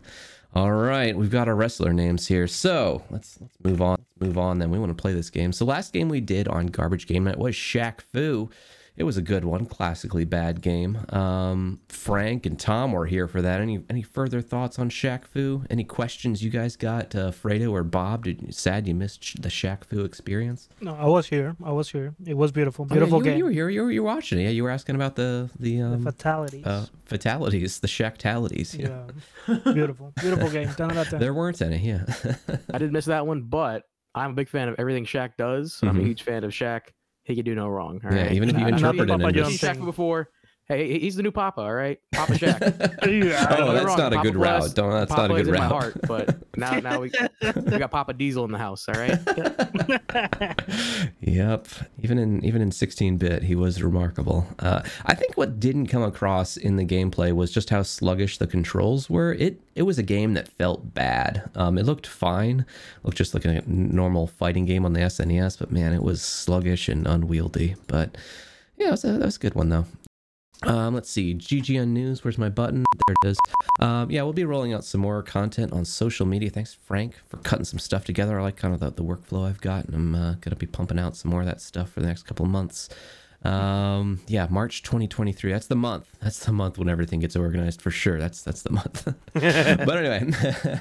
All 0.54 0.72
right, 0.72 1.16
we've 1.16 1.30
got 1.30 1.48
our 1.48 1.54
wrestler 1.54 1.94
names 1.94 2.26
here. 2.26 2.46
So 2.46 3.02
let's 3.10 3.38
let's 3.40 3.56
move 3.64 3.80
on. 3.80 3.96
Let's 3.98 4.20
move 4.20 4.36
on. 4.38 4.58
Then 4.58 4.70
we 4.70 4.78
want 4.78 4.90
to 4.90 5.00
play 5.00 5.14
this 5.14 5.30
game. 5.30 5.50
So 5.52 5.64
last 5.64 5.94
game 5.94 6.10
we 6.10 6.20
did 6.20 6.46
on 6.46 6.66
Garbage 6.66 7.06
Game 7.06 7.24
Night 7.24 7.38
was 7.38 7.54
Shaq 7.54 8.02
Fu. 8.02 8.50
It 9.02 9.04
was 9.04 9.16
a 9.16 9.22
good 9.22 9.44
one, 9.44 9.66
classically 9.66 10.24
bad 10.24 10.60
game. 10.60 10.96
Um, 11.08 11.80
Frank 11.88 12.46
and 12.46 12.56
Tom 12.56 12.92
were 12.92 13.06
here 13.06 13.26
for 13.26 13.42
that. 13.42 13.60
Any 13.60 13.82
any 13.90 14.02
further 14.02 14.40
thoughts 14.40 14.78
on 14.78 14.90
Shaq 14.90 15.24
Fu? 15.26 15.64
Any 15.68 15.82
questions 15.82 16.40
you 16.40 16.50
guys 16.50 16.76
got, 16.76 17.12
uh, 17.16 17.32
Fredo 17.32 17.72
or 17.72 17.82
Bob? 17.82 18.26
Did 18.26 18.54
sad 18.54 18.86
you 18.86 18.94
missed 18.94 19.42
the 19.42 19.48
Shaq 19.48 19.82
Fu 19.84 20.04
experience? 20.04 20.68
No, 20.80 20.94
I 20.94 21.06
was 21.06 21.26
here. 21.26 21.56
I 21.64 21.72
was 21.72 21.90
here. 21.90 22.14
It 22.24 22.36
was 22.36 22.52
beautiful. 22.52 22.84
Oh, 22.84 22.94
yeah, 22.94 22.94
Beautiful 22.94 23.18
you, 23.18 23.24
were- 23.24 23.24
game. 23.24 23.38
You 23.38 23.44
were 23.46 23.50
here. 23.50 23.68
You 23.70 23.82
were, 23.82 23.90
you 23.90 24.02
were 24.04 24.14
watching 24.14 24.38
it. 24.38 24.44
Yeah, 24.44 24.50
you 24.50 24.62
were 24.62 24.70
asking 24.70 24.94
about 24.94 25.16
the 25.16 25.50
the, 25.58 25.78
the 25.78 25.82
um, 25.82 26.02
fatalities. 26.04 26.64
uh, 26.64 26.86
fatalities, 27.04 27.80
the 27.80 27.88
Shaq-talities. 27.88 28.76
Yeah. 28.76 29.06
yeah. 29.48 29.58
beautiful. 29.72 30.12
Beautiful 30.20 30.48
game. 30.48 30.68
10 30.68 30.90
out 30.92 30.96
of 30.96 31.08
10. 31.08 31.18
There 31.18 31.34
weren't 31.34 31.60
any. 31.60 31.78
Yeah. 31.78 32.04
I 32.72 32.78
did 32.78 32.92
miss 32.92 33.06
that 33.06 33.26
one, 33.26 33.42
but 33.42 33.82
I'm 34.14 34.30
a 34.30 34.34
big 34.34 34.48
fan 34.48 34.68
of 34.68 34.76
everything 34.78 35.06
Shaq 35.06 35.30
does. 35.36 35.80
I'm 35.82 35.88
a 35.88 35.92
Mhm. 36.00 36.06
huge 36.06 36.22
fan 36.22 36.44
of 36.44 36.52
Shaq. 36.52 36.82
He 37.24 37.36
could 37.36 37.44
do 37.44 37.54
no 37.54 37.68
wrong. 37.68 38.00
all 38.04 38.12
Yeah, 38.12 38.22
right? 38.22 38.32
even 38.32 38.48
if 38.50 38.56
you 38.58 38.62
I- 38.64 38.68
I 38.68 38.72
interpret 38.72 39.02
it 39.02 39.08
Papa 39.08 39.28
into- 39.28 39.40
John's 39.40 39.58
Shaq 39.60 39.84
before. 39.84 40.28
Hey, 40.72 40.98
he's 40.98 41.16
the 41.16 41.22
new 41.22 41.30
Papa, 41.30 41.60
all 41.60 41.74
right? 41.74 42.00
Papa 42.12 42.32
Shaq. 42.32 42.60
yeah. 43.26 43.46
Oh, 43.50 43.56
Don't 43.56 43.66
get 43.66 43.74
me 43.74 43.74
that's 43.74 43.98
not 43.98 44.12
a 44.14 44.18
good 44.22 44.32
Bless, 44.32 44.62
route. 44.68 44.74
Don't. 44.74 44.90
That's 44.90 45.10
Papa 45.10 45.28
not 45.28 45.30
a 45.32 45.34
is 45.34 45.46
good 45.46 45.54
in 45.54 45.60
my 45.60 45.66
heart, 45.66 46.00
but 46.08 46.38
now, 46.56 46.80
now 46.80 47.00
we, 47.00 47.12
we 47.42 47.78
got 47.78 47.90
Papa 47.90 48.14
Diesel 48.14 48.46
in 48.46 48.52
the 48.52 48.58
house, 48.58 48.88
all 48.88 48.94
right? 48.94 49.18
Yep. 51.20 51.68
Even 52.02 52.18
in 52.18 52.44
even 52.44 52.62
in 52.62 52.70
16-bit, 52.70 53.42
he 53.42 53.54
was 53.54 53.82
remarkable. 53.82 54.46
Uh, 54.58 54.82
I 55.04 55.14
think 55.14 55.36
what 55.36 55.60
didn't 55.60 55.88
come 55.88 56.02
across 56.02 56.56
in 56.56 56.76
the 56.76 56.84
gameplay 56.84 57.32
was 57.32 57.50
just 57.50 57.70
how 57.70 57.82
sluggish 57.82 58.38
the 58.38 58.46
controls 58.46 59.10
were. 59.10 59.32
It 59.34 59.60
it 59.74 59.82
was 59.82 59.98
a 59.98 60.02
game 60.02 60.34
that 60.34 60.48
felt 60.48 60.94
bad. 60.94 61.50
Um, 61.54 61.76
it 61.78 61.84
looked 61.84 62.06
fine, 62.06 62.64
looked 63.02 63.18
just 63.18 63.34
like 63.34 63.44
a 63.44 63.62
normal 63.66 64.26
fighting 64.26 64.64
game 64.64 64.84
on 64.84 64.94
the 64.94 65.00
SNES, 65.00 65.58
but 65.58 65.70
man, 65.70 65.92
it 65.92 66.02
was 66.02 66.22
sluggish 66.22 66.88
and 66.88 67.06
unwieldy. 67.06 67.76
But 67.86 68.16
yeah, 68.78 68.88
it 68.88 68.92
was 68.92 69.04
a, 69.04 69.12
that 69.12 69.24
was 69.24 69.36
a 69.36 69.40
good 69.40 69.54
one 69.54 69.68
though. 69.68 69.86
Um, 70.64 70.94
let's 70.94 71.10
see. 71.10 71.34
GGN 71.34 71.88
News. 71.88 72.24
Where's 72.24 72.38
my 72.38 72.48
button? 72.48 72.84
There 73.06 73.16
it 73.22 73.28
is. 73.28 73.38
Um, 73.80 74.10
yeah, 74.10 74.22
we'll 74.22 74.32
be 74.32 74.44
rolling 74.44 74.72
out 74.72 74.84
some 74.84 75.00
more 75.00 75.22
content 75.22 75.72
on 75.72 75.84
social 75.84 76.26
media. 76.26 76.50
Thanks, 76.50 76.74
Frank, 76.74 77.16
for 77.28 77.38
cutting 77.38 77.64
some 77.64 77.78
stuff 77.78 78.04
together. 78.04 78.38
I 78.38 78.42
like 78.42 78.56
kind 78.56 78.74
of 78.74 78.80
the, 78.80 78.90
the 78.90 79.04
workflow 79.04 79.48
I've 79.48 79.60
got, 79.60 79.86
and 79.86 79.94
I'm 79.94 80.14
uh, 80.14 80.34
gonna 80.40 80.56
be 80.56 80.66
pumping 80.66 80.98
out 80.98 81.16
some 81.16 81.30
more 81.30 81.40
of 81.40 81.46
that 81.46 81.60
stuff 81.60 81.90
for 81.90 82.00
the 82.00 82.06
next 82.06 82.24
couple 82.24 82.44
of 82.44 82.52
months. 82.52 82.88
Um, 83.44 84.20
yeah, 84.28 84.46
March 84.48 84.82
2023. 84.82 85.50
That's 85.50 85.66
the 85.66 85.74
month. 85.74 86.06
That's 86.22 86.44
the 86.44 86.52
month 86.52 86.78
when 86.78 86.88
everything 86.88 87.20
gets 87.20 87.34
organized 87.34 87.82
for 87.82 87.90
sure. 87.90 88.18
That's 88.18 88.42
that's 88.42 88.62
the 88.62 88.70
month. 88.70 89.04
but 89.32 89.96
anyway, 89.96 90.30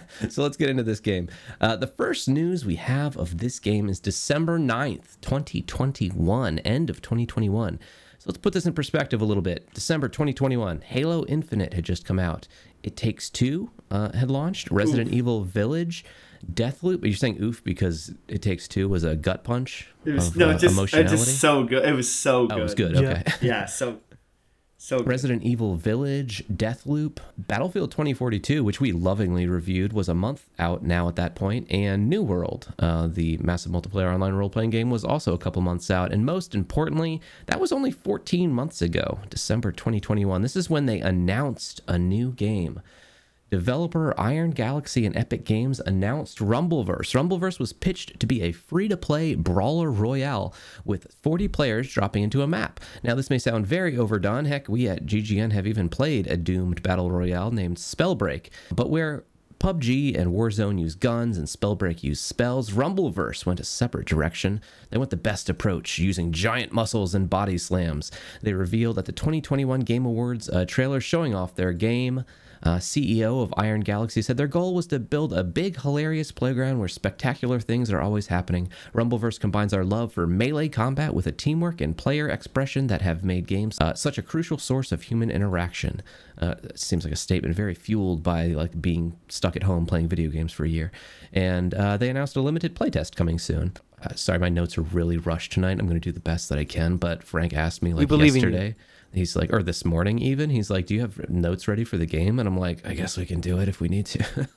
so 0.29 0.43
let's 0.43 0.57
get 0.57 0.69
into 0.69 0.83
this 0.83 0.99
game. 0.99 1.29
Uh, 1.59 1.75
the 1.75 1.87
first 1.87 2.29
news 2.29 2.65
we 2.65 2.75
have 2.75 3.17
of 3.17 3.39
this 3.39 3.59
game 3.59 3.89
is 3.89 3.99
December 3.99 4.59
9th, 4.59 5.19
2021, 5.21 6.59
end 6.59 6.89
of 6.89 7.01
2021. 7.01 7.79
So 8.21 8.29
let's 8.29 8.37
put 8.37 8.53
this 8.53 8.67
in 8.67 8.73
perspective 8.73 9.19
a 9.19 9.25
little 9.25 9.41
bit. 9.41 9.73
December 9.73 10.07
2021, 10.07 10.81
Halo 10.81 11.25
Infinite 11.25 11.73
had 11.73 11.83
just 11.83 12.05
come 12.05 12.19
out. 12.19 12.47
It 12.83 12.95
Takes 12.95 13.31
Two 13.31 13.71
uh, 13.89 14.11
had 14.15 14.29
launched. 14.29 14.69
Resident 14.69 15.11
Evil 15.11 15.43
Village, 15.43 16.05
Deathloop. 16.53 17.01
Are 17.03 17.07
you 17.07 17.15
saying 17.15 17.41
oof 17.41 17.63
because 17.63 18.13
It 18.27 18.43
Takes 18.43 18.67
Two 18.67 18.87
was 18.87 19.03
a 19.03 19.15
gut 19.15 19.43
punch 19.43 19.89
It 20.05 20.11
was 20.11 20.27
of 20.27 20.37
no, 20.37 20.51
uh, 20.51 20.53
just, 20.55 20.75
emotionality? 20.75 21.15
it's 21.15 21.25
just 21.25 21.39
so 21.39 21.63
good. 21.63 21.83
It 21.83 21.93
was 21.93 22.13
so 22.13 22.45
good. 22.45 22.57
oh, 22.57 22.59
it 22.59 22.63
was 22.63 22.75
good. 22.75 22.93
Yeah. 22.95 23.09
Okay. 23.09 23.23
Yeah, 23.41 23.65
so 23.65 23.97
so. 24.81 25.03
Resident 25.03 25.43
Evil 25.43 25.75
Village, 25.75 26.43
Deathloop, 26.51 27.19
Battlefield 27.37 27.91
2042, 27.91 28.63
which 28.63 28.81
we 28.81 28.91
lovingly 28.91 29.45
reviewed, 29.45 29.93
was 29.93 30.09
a 30.09 30.15
month 30.15 30.49
out 30.57 30.81
now 30.81 31.07
at 31.07 31.15
that 31.17 31.35
point, 31.35 31.71
and 31.71 32.09
New 32.09 32.23
World, 32.23 32.73
uh, 32.79 33.05
the 33.05 33.37
massive 33.37 33.71
multiplayer 33.71 34.11
online 34.11 34.33
role 34.33 34.49
playing 34.49 34.71
game, 34.71 34.89
was 34.89 35.05
also 35.05 35.35
a 35.35 35.37
couple 35.37 35.61
months 35.61 35.91
out. 35.91 36.11
And 36.11 36.25
most 36.25 36.55
importantly, 36.55 37.21
that 37.45 37.59
was 37.59 37.71
only 37.71 37.91
14 37.91 38.51
months 38.51 38.81
ago, 38.81 39.19
December 39.29 39.71
2021. 39.71 40.41
This 40.41 40.55
is 40.55 40.67
when 40.67 40.87
they 40.87 40.99
announced 40.99 41.81
a 41.87 41.99
new 41.99 42.31
game. 42.31 42.81
Developer 43.51 44.19
Iron 44.19 44.51
Galaxy 44.51 45.05
and 45.05 45.15
Epic 45.15 45.45
Games 45.45 45.81
announced 45.81 46.39
Rumbleverse. 46.39 47.13
Rumbleverse 47.13 47.59
was 47.59 47.73
pitched 47.73 48.19
to 48.19 48.25
be 48.25 48.41
a 48.41 48.53
free 48.53 48.87
to 48.87 48.97
play 48.97 49.35
brawler 49.35 49.91
royale 49.91 50.55
with 50.85 51.13
40 51.21 51.49
players 51.49 51.91
dropping 51.91 52.23
into 52.23 52.41
a 52.41 52.47
map. 52.47 52.79
Now, 53.03 53.13
this 53.13 53.29
may 53.29 53.37
sound 53.37 53.67
very 53.67 53.97
overdone. 53.97 54.45
Heck, 54.45 54.69
we 54.69 54.87
at 54.87 55.05
GGN 55.05 55.51
have 55.51 55.67
even 55.67 55.89
played 55.89 56.27
a 56.27 56.37
doomed 56.37 56.81
battle 56.81 57.11
royale 57.11 57.51
named 57.51 57.77
Spellbreak, 57.77 58.49
but 58.73 58.89
where 58.89 59.25
PUBG 59.61 60.17
and 60.17 60.31
Warzone 60.31 60.79
use 60.79 60.95
guns 60.95 61.37
and 61.37 61.45
Spellbreak 61.45 62.01
use 62.01 62.19
spells. 62.19 62.71
Rumbleverse 62.71 63.45
went 63.45 63.59
a 63.59 63.63
separate 63.63 64.07
direction. 64.07 64.59
They 64.89 64.97
went 64.97 65.11
the 65.11 65.17
best 65.17 65.51
approach, 65.51 65.99
using 65.99 66.31
giant 66.31 66.71
muscles 66.71 67.13
and 67.13 67.29
body 67.29 67.59
slams. 67.59 68.11
They 68.41 68.53
revealed 68.53 68.97
at 68.97 69.05
the 69.05 69.11
2021 69.11 69.81
Game 69.81 70.03
Awards 70.03 70.49
a 70.49 70.65
trailer 70.65 70.99
showing 70.99 71.35
off 71.35 71.53
their 71.53 71.73
game. 71.73 72.25
Uh, 72.63 72.77
CEO 72.77 73.41
of 73.41 73.53
Iron 73.57 73.81
Galaxy 73.81 74.21
said 74.21 74.37
their 74.37 74.47
goal 74.47 74.73
was 74.75 74.87
to 74.87 74.99
build 74.99 75.33
a 75.33 75.43
big, 75.43 75.81
hilarious 75.81 76.31
playground 76.31 76.79
where 76.79 76.87
spectacular 76.87 77.59
things 77.59 77.91
are 77.91 78.01
always 78.01 78.27
happening. 78.27 78.69
Rumbleverse 78.93 79.39
combines 79.39 79.73
our 79.73 79.83
love 79.83 80.13
for 80.13 80.27
melee 80.27 80.69
combat 80.69 81.13
with 81.13 81.27
a 81.27 81.31
teamwork 81.31 81.81
and 81.81 81.97
player 81.97 82.29
expression 82.29 82.87
that 82.87 83.01
have 83.01 83.23
made 83.23 83.47
games 83.47 83.77
uh, 83.81 83.93
such 83.93 84.17
a 84.17 84.21
crucial 84.21 84.57
source 84.57 84.91
of 84.91 85.03
human 85.03 85.31
interaction. 85.31 86.01
Uh, 86.37 86.55
seems 86.75 87.03
like 87.03 87.13
a 87.13 87.17
statement 87.17 87.55
very 87.55 87.73
fueled 87.73 88.23
by 88.23 88.47
like 88.47 88.81
being 88.81 89.17
stuck 89.27 89.55
at 89.55 89.63
home 89.63 89.85
playing 89.85 90.07
video 90.07 90.29
games 90.29 90.51
for 90.51 90.65
a 90.65 90.69
year. 90.69 90.91
And 91.33 91.73
uh, 91.73 91.97
they 91.97 92.09
announced 92.09 92.35
a 92.35 92.41
limited 92.41 92.75
playtest 92.75 93.15
coming 93.15 93.39
soon. 93.39 93.73
Uh, 94.03 94.15
sorry, 94.15 94.39
my 94.39 94.49
notes 94.49 94.77
are 94.77 94.81
really 94.81 95.17
rushed 95.17 95.51
tonight. 95.51 95.79
I'm 95.79 95.87
going 95.87 95.99
to 95.99 95.99
do 95.99 96.11
the 96.11 96.19
best 96.19 96.49
that 96.49 96.57
I 96.57 96.65
can. 96.65 96.97
But 96.97 97.23
Frank 97.23 97.53
asked 97.53 97.83
me 97.83 97.93
like 97.93 98.07
believe 98.07 98.35
in 98.35 98.41
you. 98.41 98.49
yesterday. 98.49 98.75
He's 99.13 99.35
like, 99.35 99.51
or 99.51 99.61
this 99.61 99.83
morning 99.83 100.19
even. 100.19 100.49
He's 100.49 100.69
like, 100.69 100.85
"Do 100.85 100.93
you 100.95 101.01
have 101.01 101.29
notes 101.29 101.67
ready 101.67 101.83
for 101.83 101.97
the 101.97 102.05
game?" 102.05 102.39
And 102.39 102.47
I'm 102.47 102.57
like, 102.57 102.87
"I 102.87 102.93
guess 102.93 103.17
we 103.17 103.25
can 103.25 103.41
do 103.41 103.59
it 103.59 103.67
if 103.67 103.81
we 103.81 103.89
need 103.89 104.05
to." 104.07 104.23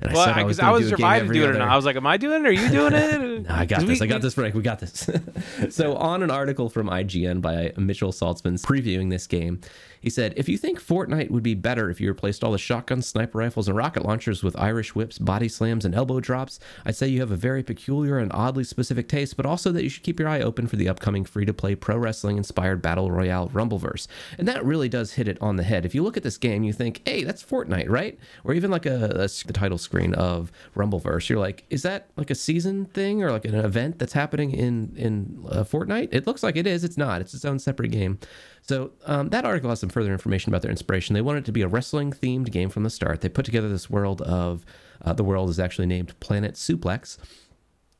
and 0.00 0.12
Well, 0.12 0.24
said 0.24 0.34
because 0.34 0.58
gonna 0.58 0.68
I 0.70 0.72
was 0.72 0.82
do 0.84 0.88
surviving 0.90 1.36
it 1.36 1.44
or 1.44 1.50
other- 1.50 1.58
not. 1.60 1.68
I 1.68 1.76
was 1.76 1.84
like, 1.84 1.94
am 1.94 2.06
I 2.08 2.16
doing 2.16 2.44
it? 2.44 2.48
Are 2.48 2.52
you 2.52 2.68
doing 2.70 2.92
it? 2.92 3.42
no, 3.48 3.54
I 3.54 3.64
got 3.66 3.86
this. 3.86 4.00
we- 4.00 4.06
I 4.06 4.08
got 4.08 4.20
this, 4.20 4.34
Frank. 4.34 4.54
We 4.54 4.62
got 4.62 4.80
this. 4.80 5.08
so, 5.70 5.94
on 5.94 6.24
an 6.24 6.30
article 6.32 6.68
from 6.68 6.88
IGN 6.88 7.40
by 7.40 7.72
Mitchell 7.76 8.10
Saltzman 8.10 8.60
previewing 8.60 9.10
this 9.10 9.28
game, 9.28 9.60
he 10.04 10.10
said, 10.10 10.34
If 10.36 10.50
you 10.50 10.58
think 10.58 10.82
Fortnite 10.82 11.30
would 11.30 11.42
be 11.42 11.54
better 11.54 11.88
if 11.88 11.98
you 11.98 12.08
replaced 12.08 12.44
all 12.44 12.52
the 12.52 12.58
shotguns, 12.58 13.06
sniper 13.06 13.38
rifles, 13.38 13.68
and 13.68 13.76
rocket 13.76 14.04
launchers 14.04 14.42
with 14.42 14.54
Irish 14.60 14.94
whips, 14.94 15.18
body 15.18 15.48
slams, 15.48 15.86
and 15.86 15.94
elbow 15.94 16.20
drops, 16.20 16.60
I'd 16.84 16.94
say 16.94 17.08
you 17.08 17.20
have 17.20 17.30
a 17.30 17.36
very 17.36 17.62
peculiar 17.62 18.18
and 18.18 18.30
oddly 18.34 18.64
specific 18.64 19.08
taste, 19.08 19.34
but 19.34 19.46
also 19.46 19.72
that 19.72 19.82
you 19.82 19.88
should 19.88 20.02
keep 20.02 20.20
your 20.20 20.28
eye 20.28 20.42
open 20.42 20.66
for 20.66 20.76
the 20.76 20.90
upcoming 20.90 21.24
free 21.24 21.46
to 21.46 21.54
play 21.54 21.74
pro 21.74 21.96
wrestling 21.96 22.36
inspired 22.36 22.82
battle 22.82 23.10
royale 23.10 23.48
Rumbleverse. 23.48 24.06
And 24.36 24.46
that 24.46 24.62
really 24.62 24.90
does 24.90 25.14
hit 25.14 25.26
it 25.26 25.38
on 25.40 25.56
the 25.56 25.62
head. 25.62 25.86
If 25.86 25.94
you 25.94 26.02
look 26.02 26.18
at 26.18 26.22
this 26.22 26.36
game, 26.36 26.64
you 26.64 26.74
think, 26.74 27.00
hey, 27.06 27.24
that's 27.24 27.42
Fortnite, 27.42 27.88
right? 27.88 28.18
Or 28.44 28.52
even 28.52 28.70
like 28.70 28.84
a, 28.84 29.06
a 29.06 29.28
the 29.46 29.52
title 29.54 29.78
screen 29.78 30.12
of 30.12 30.52
Rumbleverse, 30.76 31.30
you're 31.30 31.38
like, 31.38 31.64
is 31.70 31.80
that 31.80 32.10
like 32.18 32.30
a 32.30 32.34
season 32.34 32.84
thing 32.84 33.22
or 33.22 33.32
like 33.32 33.46
an 33.46 33.54
event 33.54 33.98
that's 33.98 34.12
happening 34.12 34.50
in 34.50 34.92
in 34.96 35.42
uh, 35.48 35.64
Fortnite? 35.64 36.10
It 36.12 36.26
looks 36.26 36.42
like 36.42 36.56
it 36.56 36.66
is. 36.66 36.84
It's 36.84 36.98
not. 36.98 37.22
It's 37.22 37.32
its 37.32 37.46
own 37.46 37.58
separate 37.58 37.90
game. 37.90 38.18
So 38.66 38.92
um, 39.04 39.28
that 39.28 39.44
article 39.44 39.68
has 39.68 39.80
some 39.80 39.90
further 39.90 40.10
information 40.10 40.50
about 40.50 40.62
their 40.62 40.70
inspiration. 40.70 41.12
They 41.12 41.20
wanted 41.20 41.40
it 41.40 41.44
to 41.46 41.52
be 41.52 41.60
a 41.60 41.68
wrestling 41.68 42.12
themed 42.12 42.50
game 42.50 42.70
from 42.70 42.82
the 42.82 42.88
start. 42.88 43.20
They 43.20 43.28
put 43.28 43.44
together 43.44 43.68
this 43.68 43.90
world 43.90 44.22
of 44.22 44.64
uh, 45.04 45.12
the 45.12 45.22
world 45.22 45.50
is 45.50 45.60
actually 45.60 45.86
named 45.86 46.18
Planet 46.18 46.54
Suplex. 46.54 47.18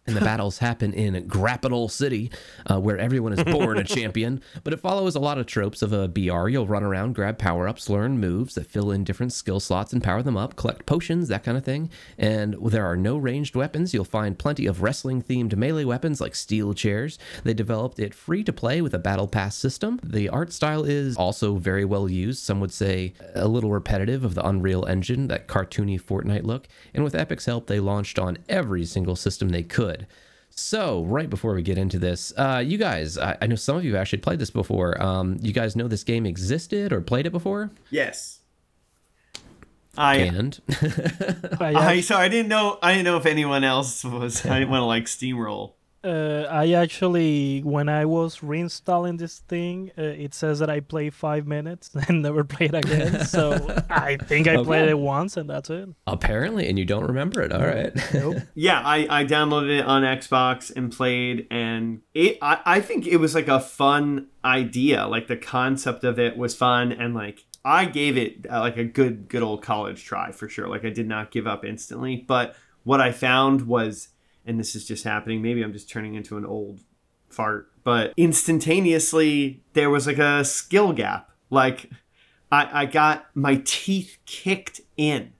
And 0.06 0.16
the 0.16 0.20
battles 0.24 0.58
happen 0.58 0.92
in 0.92 1.26
Grapital 1.26 1.88
City, 1.88 2.30
uh, 2.70 2.80
where 2.80 2.98
everyone 2.98 3.32
is 3.32 3.44
born 3.44 3.78
a 3.78 3.84
champion. 3.84 4.42
But 4.62 4.72
it 4.72 4.80
follows 4.80 5.14
a 5.14 5.20
lot 5.20 5.38
of 5.38 5.46
tropes 5.46 5.82
of 5.82 5.92
a 5.92 6.08
BR. 6.08 6.48
You'll 6.48 6.66
run 6.66 6.82
around, 6.82 7.14
grab 7.14 7.38
power 7.38 7.68
ups, 7.68 7.88
learn 7.88 8.18
moves 8.18 8.54
that 8.54 8.66
fill 8.66 8.90
in 8.90 9.04
different 9.04 9.32
skill 9.32 9.60
slots 9.60 9.92
and 9.92 10.02
power 10.02 10.22
them 10.22 10.36
up, 10.36 10.56
collect 10.56 10.86
potions, 10.86 11.28
that 11.28 11.44
kind 11.44 11.56
of 11.56 11.64
thing. 11.64 11.90
And 12.18 12.56
there 12.66 12.84
are 12.84 12.96
no 12.96 13.16
ranged 13.16 13.56
weapons. 13.56 13.94
You'll 13.94 14.04
find 14.04 14.38
plenty 14.38 14.66
of 14.66 14.82
wrestling 14.82 15.22
themed 15.22 15.56
melee 15.56 15.84
weapons 15.84 16.20
like 16.20 16.34
steel 16.34 16.74
chairs. 16.74 17.18
They 17.42 17.54
developed 17.54 17.98
it 17.98 18.14
free 18.14 18.44
to 18.44 18.52
play 18.52 18.82
with 18.82 18.94
a 18.94 18.98
battle 18.98 19.28
pass 19.28 19.56
system. 19.56 20.00
The 20.02 20.28
art 20.28 20.52
style 20.52 20.84
is 20.84 21.16
also 21.16 21.56
very 21.56 21.84
well 21.84 22.08
used. 22.08 22.42
Some 22.42 22.60
would 22.60 22.72
say 22.72 23.14
a 23.34 23.48
little 23.48 23.70
repetitive 23.70 24.24
of 24.24 24.34
the 24.34 24.46
Unreal 24.46 24.84
Engine, 24.86 25.28
that 25.28 25.48
cartoony 25.48 26.00
Fortnite 26.00 26.44
look. 26.44 26.66
And 26.92 27.04
with 27.04 27.14
Epic's 27.14 27.46
help, 27.46 27.66
they 27.66 27.80
launched 27.80 28.18
on 28.18 28.38
every 28.48 28.84
single 28.84 29.16
system 29.16 29.48
they 29.48 29.62
could. 29.62 29.93
So, 30.56 31.02
right 31.04 31.28
before 31.28 31.54
we 31.54 31.62
get 31.62 31.78
into 31.78 31.98
this, 31.98 32.32
uh, 32.36 32.62
you 32.64 32.78
guys, 32.78 33.18
I, 33.18 33.36
I 33.42 33.46
know 33.48 33.56
some 33.56 33.76
of 33.76 33.84
you 33.84 33.94
have 33.94 34.00
actually 34.00 34.20
played 34.20 34.38
this 34.38 34.50
before. 34.50 35.00
Um, 35.02 35.36
you 35.42 35.52
guys 35.52 35.74
know 35.74 35.88
this 35.88 36.04
game 36.04 36.26
existed 36.26 36.92
or 36.92 37.00
played 37.00 37.26
it 37.26 37.30
before? 37.30 37.70
Yes. 37.90 38.40
I 39.96 40.16
And 40.16 40.60
I, 41.60 41.74
I 41.74 42.00
so 42.00 42.16
I 42.16 42.28
didn't 42.28 42.48
know 42.48 42.78
I 42.82 42.92
didn't 42.92 43.04
know 43.04 43.16
if 43.16 43.26
anyone 43.26 43.62
else 43.62 44.04
was 44.04 44.44
I 44.44 44.58
didn't 44.58 44.70
want 44.70 44.80
to 44.80 44.86
like 44.86 45.04
steamroll. 45.04 45.74
Uh, 46.04 46.46
I 46.50 46.72
actually, 46.72 47.60
when 47.62 47.88
I 47.88 48.04
was 48.04 48.40
reinstalling 48.40 49.18
this 49.18 49.38
thing, 49.38 49.90
uh, 49.96 50.02
it 50.02 50.34
says 50.34 50.58
that 50.58 50.68
I 50.68 50.80
play 50.80 51.10
five 51.10 51.46
minutes 51.46 51.90
and 52.08 52.22
never 52.22 52.44
played 52.44 52.74
again. 52.74 53.24
so 53.26 53.82
I 53.88 54.16
think 54.16 54.46
I 54.46 54.62
played 54.62 54.88
it 54.88 54.98
once 54.98 55.36
and 55.36 55.48
that's 55.48 55.70
it. 55.70 55.88
apparently, 56.06 56.68
and 56.68 56.78
you 56.78 56.84
don't 56.84 57.04
remember 57.04 57.40
it. 57.40 57.52
All 57.52 57.66
right. 57.66 57.92
Nope. 58.12 58.36
Yeah, 58.54 58.80
I, 58.84 59.20
I 59.20 59.24
downloaded 59.24 59.80
it 59.80 59.84
on 59.84 60.02
Xbox 60.02 60.74
and 60.74 60.92
played 60.92 61.46
and 61.50 62.02
it 62.14 62.38
I, 62.40 62.60
I 62.64 62.80
think 62.80 63.06
it 63.06 63.16
was 63.16 63.34
like 63.34 63.48
a 63.48 63.58
fun 63.60 64.28
idea. 64.44 65.06
Like 65.06 65.26
the 65.26 65.36
concept 65.36 66.04
of 66.04 66.18
it 66.18 66.36
was 66.36 66.54
fun 66.54 66.92
and 66.92 67.14
like 67.14 67.44
I 67.64 67.86
gave 67.86 68.16
it 68.16 68.46
uh, 68.50 68.60
like 68.60 68.76
a 68.76 68.84
good 68.84 69.28
good 69.28 69.42
old 69.42 69.62
college 69.62 70.04
try 70.04 70.32
for 70.32 70.48
sure. 70.48 70.68
Like 70.68 70.84
I 70.84 70.90
did 70.90 71.08
not 71.08 71.30
give 71.30 71.46
up 71.46 71.64
instantly, 71.64 72.16
but 72.16 72.54
what 72.84 73.00
I 73.00 73.12
found 73.12 73.66
was 73.66 74.08
and 74.46 74.58
this 74.58 74.74
is 74.74 74.86
just 74.86 75.04
happening, 75.04 75.42
maybe 75.42 75.62
I'm 75.62 75.72
just 75.72 75.88
turning 75.88 76.14
into 76.14 76.36
an 76.36 76.44
old 76.44 76.80
fart, 77.28 77.70
but 77.82 78.12
instantaneously 78.16 79.62
there 79.72 79.90
was 79.90 80.06
like 80.06 80.18
a 80.18 80.44
skill 80.44 80.92
gap. 80.92 81.30
Like 81.50 81.90
I, 82.50 82.82
I 82.82 82.86
got 82.86 83.26
my 83.34 83.60
teeth 83.64 84.18
kicked 84.26 84.80
in 84.96 85.32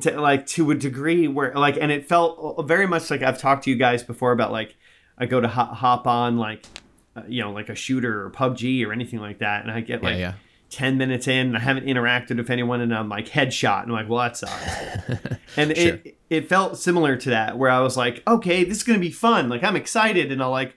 to 0.00 0.20
like 0.20 0.46
to 0.46 0.70
a 0.70 0.74
degree 0.74 1.28
where 1.28 1.54
like 1.54 1.76
and 1.80 1.92
it 1.92 2.08
felt 2.08 2.66
very 2.66 2.86
much 2.86 3.10
like 3.10 3.22
I've 3.22 3.38
talked 3.38 3.64
to 3.64 3.70
you 3.70 3.76
guys 3.76 4.02
before 4.02 4.32
about 4.32 4.50
like 4.50 4.76
I 5.16 5.26
go 5.26 5.40
to 5.40 5.48
hop, 5.48 5.74
hop 5.74 6.06
on 6.06 6.36
like 6.36 6.66
uh, 7.14 7.22
you 7.28 7.42
know 7.42 7.52
like 7.52 7.68
a 7.68 7.74
shooter 7.74 8.26
or 8.26 8.30
PUBG 8.30 8.84
or 8.86 8.92
anything 8.92 9.20
like 9.20 9.38
that 9.38 9.62
and 9.62 9.70
I 9.70 9.80
get 9.80 10.02
Yeah, 10.02 10.08
like 10.08 10.18
yeah. 10.18 10.34
10 10.74 10.98
minutes 10.98 11.28
in 11.28 11.46
and 11.48 11.56
I 11.56 11.60
haven't 11.60 11.86
interacted 11.86 12.36
with 12.36 12.50
anyone 12.50 12.80
and 12.80 12.94
I'm 12.94 13.08
like 13.08 13.28
headshot 13.28 13.82
and 13.84 13.92
I'm 13.92 13.96
like 13.98 14.08
well 14.08 14.20
that 14.20 14.36
sucks 14.36 15.08
and 15.56 15.76
Sure. 15.76 15.94
it 15.94 16.18
it 16.30 16.48
felt 16.48 16.76
similar 16.78 17.16
to 17.16 17.30
that 17.30 17.56
where 17.58 17.70
I 17.70 17.80
was 17.80 17.96
like 17.96 18.22
okay 18.26 18.64
this 18.64 18.78
is 18.78 18.82
gonna 18.82 18.98
be 18.98 19.10
fun 19.10 19.48
like 19.48 19.62
I'm 19.62 19.76
excited 19.76 20.32
and 20.32 20.42
I'll 20.42 20.50
like 20.50 20.76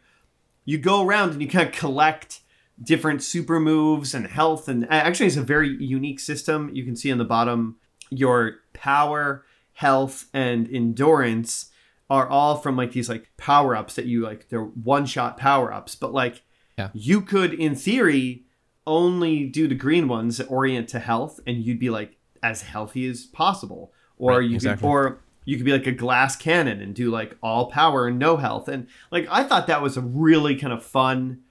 you 0.66 0.78
go 0.78 1.04
around 1.06 1.32
and 1.32 1.42
you 1.42 1.48
kind 1.48 1.68
of 1.68 1.74
collect 1.74 2.42
different 2.82 3.24
super 3.24 3.60
moves 3.60 4.14
and 4.14 4.28
health 4.28 4.68
and 4.68 4.86
actually 4.92 5.26
it's 5.28 5.36
a 5.36 5.42
very 5.42 5.70
unique 5.84 6.20
system 6.20 6.70
you 6.74 6.84
can 6.86 6.96
see 6.96 7.12
on 7.12 7.18
the 7.18 7.26
bottom 7.26 7.78
your 8.12 8.58
power 8.74 9.46
health 9.74 10.26
and 10.34 10.70
endurance 10.70 11.72
are 12.10 12.28
all 12.30 12.56
from 12.58 12.78
like 12.78 12.92
these 12.92 13.10
like 13.10 13.32
power 13.38 13.76
ups 13.76 13.96
that 13.96 14.06
you 14.06 14.22
like 14.24 14.48
they're 14.50 14.62
one 14.64 15.06
shot 15.06 15.38
power 15.38 15.74
ups 15.74 15.96
but 15.96 16.14
like 16.14 16.44
Yeah. 16.78 16.90
you 16.94 17.22
could 17.22 17.54
in 17.54 17.74
theory 17.76 18.44
only 18.88 19.44
do 19.44 19.68
the 19.68 19.76
green 19.76 20.08
ones 20.08 20.38
that 20.38 20.46
orient 20.46 20.90
to 20.90 21.00
health 21.00 21.40
and 21.46 21.64
you'd 21.64 21.80
be 21.80 21.92
like 21.92 22.18
as 22.42 22.64
healthy 22.64 23.08
as 23.08 23.26
possible 23.26 23.92
or 24.18 24.40
Right, 24.40 24.50
you 24.50 24.56
exactly. 24.56 24.82
could 24.82 24.88
or 24.88 25.20
you 25.46 25.58
could 25.58 25.66
be 25.66 25.72
like 25.72 25.86
a 25.86 25.92
glass 25.92 26.36
cannon 26.36 26.82
and 26.82 26.96
do 26.96 27.12
like 27.12 27.38
all 27.44 27.70
power 27.70 28.08
and 28.08 28.18
no 28.18 28.38
health 28.38 28.68
and 28.68 28.88
like 29.12 29.28
i 29.30 29.44
thought 29.44 29.68
that 29.68 29.82
was 29.82 29.98
a 29.98 30.02
really 30.02 30.56
kind 30.56 30.74
of 30.74 30.84
fun 30.84 31.42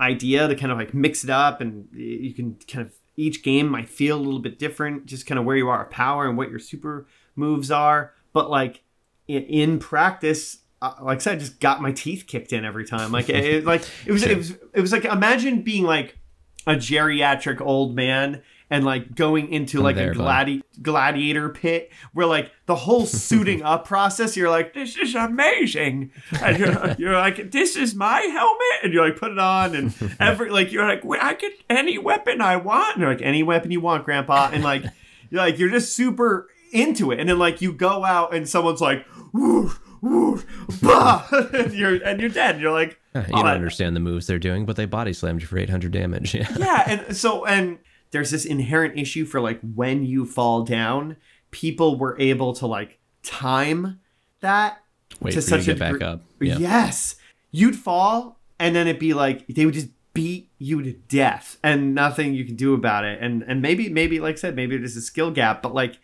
idea 0.00 0.48
to 0.48 0.54
kind 0.54 0.72
of 0.72 0.78
like 0.78 0.92
mix 0.92 1.24
it 1.24 1.30
up 1.30 1.60
and 1.60 1.88
you 1.92 2.34
can 2.34 2.56
kind 2.68 2.86
of 2.86 2.92
each 3.16 3.42
game 3.44 3.68
might 3.68 3.88
feel 3.88 4.16
a 4.16 4.20
little 4.20 4.40
bit 4.40 4.58
different 4.58 5.06
just 5.06 5.26
kind 5.26 5.38
of 5.38 5.44
where 5.44 5.56
you 5.56 5.68
are 5.68 5.82
at 5.84 5.90
power 5.90 6.26
and 6.26 6.36
what 6.36 6.50
your 6.50 6.58
super 6.58 7.06
moves 7.36 7.70
are 7.70 8.12
but 8.32 8.50
like 8.50 8.82
in, 9.28 9.42
in 9.44 9.78
practice 9.78 10.58
uh, 10.82 10.92
like 11.00 11.16
I 11.16 11.20
said, 11.20 11.36
I 11.36 11.38
just 11.38 11.60
got 11.60 11.80
my 11.80 11.92
teeth 11.92 12.24
kicked 12.26 12.52
in 12.52 12.62
every 12.66 12.84
time. 12.84 13.10
Like 13.10 13.30
it, 13.30 13.64
like 13.64 13.82
it 14.04 14.12
was, 14.12 14.22
it 14.22 14.36
was, 14.36 14.50
it 14.50 14.80
was 14.82 14.92
like 14.92 15.06
imagine 15.06 15.62
being 15.62 15.84
like 15.84 16.18
a 16.66 16.74
geriatric 16.74 17.60
old 17.60 17.94
man 17.94 18.42
and 18.70 18.84
like 18.84 19.14
going 19.14 19.52
into 19.52 19.78
I'm 19.78 19.84
like 19.84 19.96
there, 19.96 20.12
a 20.12 20.14
gladi- 20.14 20.62
gladiator 20.80 21.48
pit 21.48 21.92
where 22.12 22.26
like 22.26 22.50
the 22.66 22.74
whole 22.74 23.06
suiting 23.06 23.62
up 23.62 23.86
process 23.86 24.36
you're 24.36 24.50
like 24.50 24.74
this 24.74 24.96
is 24.96 25.14
amazing. 25.14 26.10
And 26.40 26.58
you're, 26.58 26.94
you're 26.98 27.12
like 27.12 27.50
this 27.50 27.76
is 27.76 27.94
my 27.94 28.20
helmet? 28.20 28.82
And 28.82 28.92
you're 28.92 29.06
like 29.06 29.16
put 29.16 29.32
it 29.32 29.38
on. 29.38 29.74
And 29.74 29.94
every 30.20 30.50
like 30.50 30.72
you're 30.72 30.86
like 30.86 31.02
i 31.22 31.34
get 31.34 31.52
any 31.68 31.98
weapon 31.98 32.40
i 32.40 32.56
want. 32.56 32.96
And 32.96 33.02
you're 33.02 33.12
like 33.12 33.22
any 33.22 33.42
weapon 33.42 33.70
you 33.70 33.80
want 33.80 34.04
grandpa. 34.04 34.50
And 34.52 34.64
like 34.64 34.84
you're 35.30 35.40
like 35.40 35.58
you're 35.58 35.70
just 35.70 35.94
super 35.94 36.48
into 36.72 37.12
it. 37.12 37.20
And 37.20 37.28
then 37.28 37.38
like 37.38 37.60
you 37.60 37.72
go 37.72 38.04
out 38.04 38.34
and 38.34 38.48
someone's 38.48 38.80
like 38.80 39.06
woof 39.32 39.80
woof 40.00 40.44
bah 40.82 41.26
and 41.30 41.72
you're 41.72 42.02
and 42.02 42.20
you're 42.20 42.30
dead. 42.30 42.60
You're 42.60 42.72
like 42.72 42.98
you 43.28 43.32
"Oh, 43.32 43.36
don't 43.38 43.46
I- 43.46 43.54
understand 43.54 43.94
the 43.94 44.00
moves 44.00 44.26
they're 44.26 44.38
doing, 44.38 44.66
but 44.66 44.76
they 44.76 44.86
body 44.86 45.12
slammed 45.12 45.40
you 45.40 45.46
for 45.46 45.58
800 45.58 45.92
damage. 45.92 46.34
Yeah. 46.34 46.48
yeah 46.56 46.84
and 46.86 47.16
so 47.16 47.44
and 47.46 47.78
there's 48.10 48.30
this 48.30 48.44
inherent 48.44 48.98
issue 48.98 49.24
for 49.24 49.40
like 49.40 49.60
when 49.74 50.04
you 50.04 50.24
fall 50.26 50.62
down, 50.62 51.16
people 51.50 51.98
were 51.98 52.16
able 52.20 52.52
to 52.54 52.66
like 52.66 52.98
time 53.22 54.00
that 54.40 54.82
Wait 55.20 55.32
to 55.32 55.40
for 55.42 55.56
you 55.56 55.56
to 55.56 55.64
such 55.64 55.68
a 55.68 55.78
back 55.78 56.02
up. 56.02 56.22
Yeah. 56.40 56.58
Yes. 56.58 57.16
You'd 57.50 57.76
fall 57.76 58.38
and 58.58 58.74
then 58.74 58.86
it'd 58.86 59.00
be 59.00 59.14
like 59.14 59.46
they 59.46 59.64
would 59.64 59.74
just 59.74 59.88
beat 60.12 60.48
you 60.58 60.80
to 60.82 60.92
death 60.92 61.58
and 61.62 61.94
nothing 61.94 62.34
you 62.34 62.44
can 62.44 62.56
do 62.56 62.74
about 62.74 63.04
it. 63.04 63.18
And 63.20 63.42
and 63.42 63.60
maybe 63.60 63.88
maybe 63.88 64.20
like 64.20 64.36
I 64.36 64.38
said, 64.38 64.56
maybe 64.56 64.76
there's 64.76 64.96
a 64.96 65.02
skill 65.02 65.30
gap, 65.30 65.62
but 65.62 65.74
like 65.74 65.98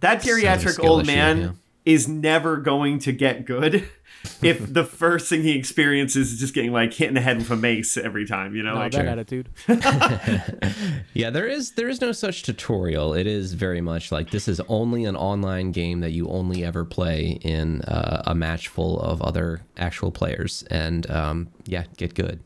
that 0.00 0.22
geriatric 0.22 0.82
old 0.82 1.02
issue, 1.02 1.12
man 1.12 1.40
yeah. 1.40 1.50
is 1.84 2.08
never 2.08 2.56
going 2.56 2.98
to 3.00 3.12
get 3.12 3.44
good 3.44 3.88
if 4.42 4.72
the 4.72 4.84
first 4.84 5.28
thing 5.28 5.42
he 5.42 5.56
experiences 5.56 6.32
is 6.32 6.40
just 6.40 6.54
getting 6.54 6.72
like 6.72 6.94
hit 6.94 7.08
in 7.08 7.14
the 7.14 7.20
head 7.20 7.38
with 7.38 7.50
a 7.50 7.56
mace 7.56 7.96
every 7.96 8.26
time, 8.26 8.54
you 8.54 8.62
know? 8.62 8.74
No, 8.74 8.80
like 8.80 8.92
that 8.92 9.06
attitude. 9.06 9.48
yeah, 11.14 11.30
there 11.30 11.46
is 11.46 11.72
there 11.72 11.88
is 11.88 12.00
no 12.00 12.12
such 12.12 12.42
tutorial. 12.42 13.14
It 13.14 13.26
is 13.26 13.54
very 13.54 13.80
much 13.80 14.12
like 14.12 14.30
this 14.30 14.48
is 14.48 14.60
only 14.68 15.04
an 15.04 15.16
online 15.16 15.72
game 15.72 16.00
that 16.00 16.10
you 16.10 16.28
only 16.28 16.64
ever 16.64 16.84
play 16.84 17.38
in 17.42 17.82
uh, 17.82 18.22
a 18.26 18.34
match 18.34 18.68
full 18.68 19.00
of 19.00 19.22
other 19.22 19.62
actual 19.76 20.10
players, 20.10 20.64
and 20.70 21.10
um, 21.10 21.48
yeah, 21.66 21.84
get 21.96 22.14
good. 22.14 22.40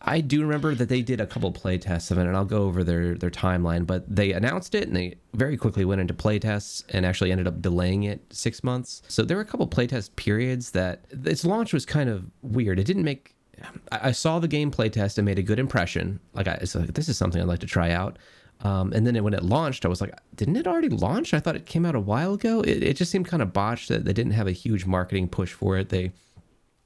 I 0.00 0.20
do 0.20 0.42
remember 0.42 0.74
that 0.74 0.88
they 0.88 1.02
did 1.02 1.20
a 1.20 1.26
couple 1.26 1.50
play 1.52 1.78
tests 1.78 2.10
of 2.10 2.18
it, 2.18 2.26
and 2.26 2.36
I'll 2.36 2.44
go 2.44 2.62
over 2.62 2.82
their 2.82 3.14
their 3.14 3.30
timeline. 3.30 3.86
But 3.86 4.04
they 4.14 4.32
announced 4.32 4.74
it, 4.74 4.86
and 4.88 4.96
they 4.96 5.16
very 5.34 5.56
quickly 5.56 5.84
went 5.84 6.00
into 6.00 6.14
play 6.14 6.38
tests, 6.38 6.84
and 6.90 7.06
actually 7.06 7.32
ended 7.32 7.46
up 7.46 7.62
delaying 7.62 8.04
it 8.04 8.20
six 8.30 8.64
months. 8.64 9.02
So 9.08 9.22
there 9.22 9.36
were 9.36 9.42
a 9.42 9.46
couple 9.46 9.66
play 9.66 9.86
test 9.86 10.16
periods 10.16 10.72
that 10.72 11.04
its 11.24 11.44
launch 11.44 11.72
was 11.72 11.86
kind 11.86 12.10
of 12.10 12.24
weird. 12.42 12.78
It 12.78 12.84
didn't 12.84 13.04
make 13.04 13.34
I 13.92 14.12
saw 14.12 14.38
the 14.38 14.48
gameplay 14.48 14.90
test 14.90 15.18
and 15.18 15.24
made 15.24 15.38
a 15.38 15.42
good 15.42 15.58
impression. 15.58 16.20
Like, 16.32 16.48
I, 16.48 16.54
it's 16.54 16.74
like 16.74 16.94
this 16.94 17.08
is 17.08 17.16
something 17.16 17.40
I'd 17.40 17.48
like 17.48 17.60
to 17.60 17.66
try 17.66 17.90
out. 17.90 18.18
Um, 18.60 18.92
and 18.92 19.06
then 19.06 19.22
when 19.22 19.34
it 19.34 19.42
launched, 19.42 19.84
I 19.84 19.88
was 19.88 20.00
like, 20.00 20.14
didn't 20.34 20.56
it 20.56 20.66
already 20.66 20.88
launch? 20.88 21.34
I 21.34 21.40
thought 21.40 21.56
it 21.56 21.66
came 21.66 21.84
out 21.84 21.94
a 21.94 22.00
while 22.00 22.34
ago. 22.34 22.60
It, 22.60 22.82
it 22.82 22.96
just 22.96 23.10
seemed 23.10 23.26
kind 23.26 23.42
of 23.42 23.52
botched 23.52 23.88
that 23.88 24.04
they 24.04 24.12
didn't 24.12 24.32
have 24.32 24.46
a 24.46 24.52
huge 24.52 24.86
marketing 24.86 25.28
push 25.28 25.52
for 25.52 25.76
it. 25.76 25.90
They 25.90 26.12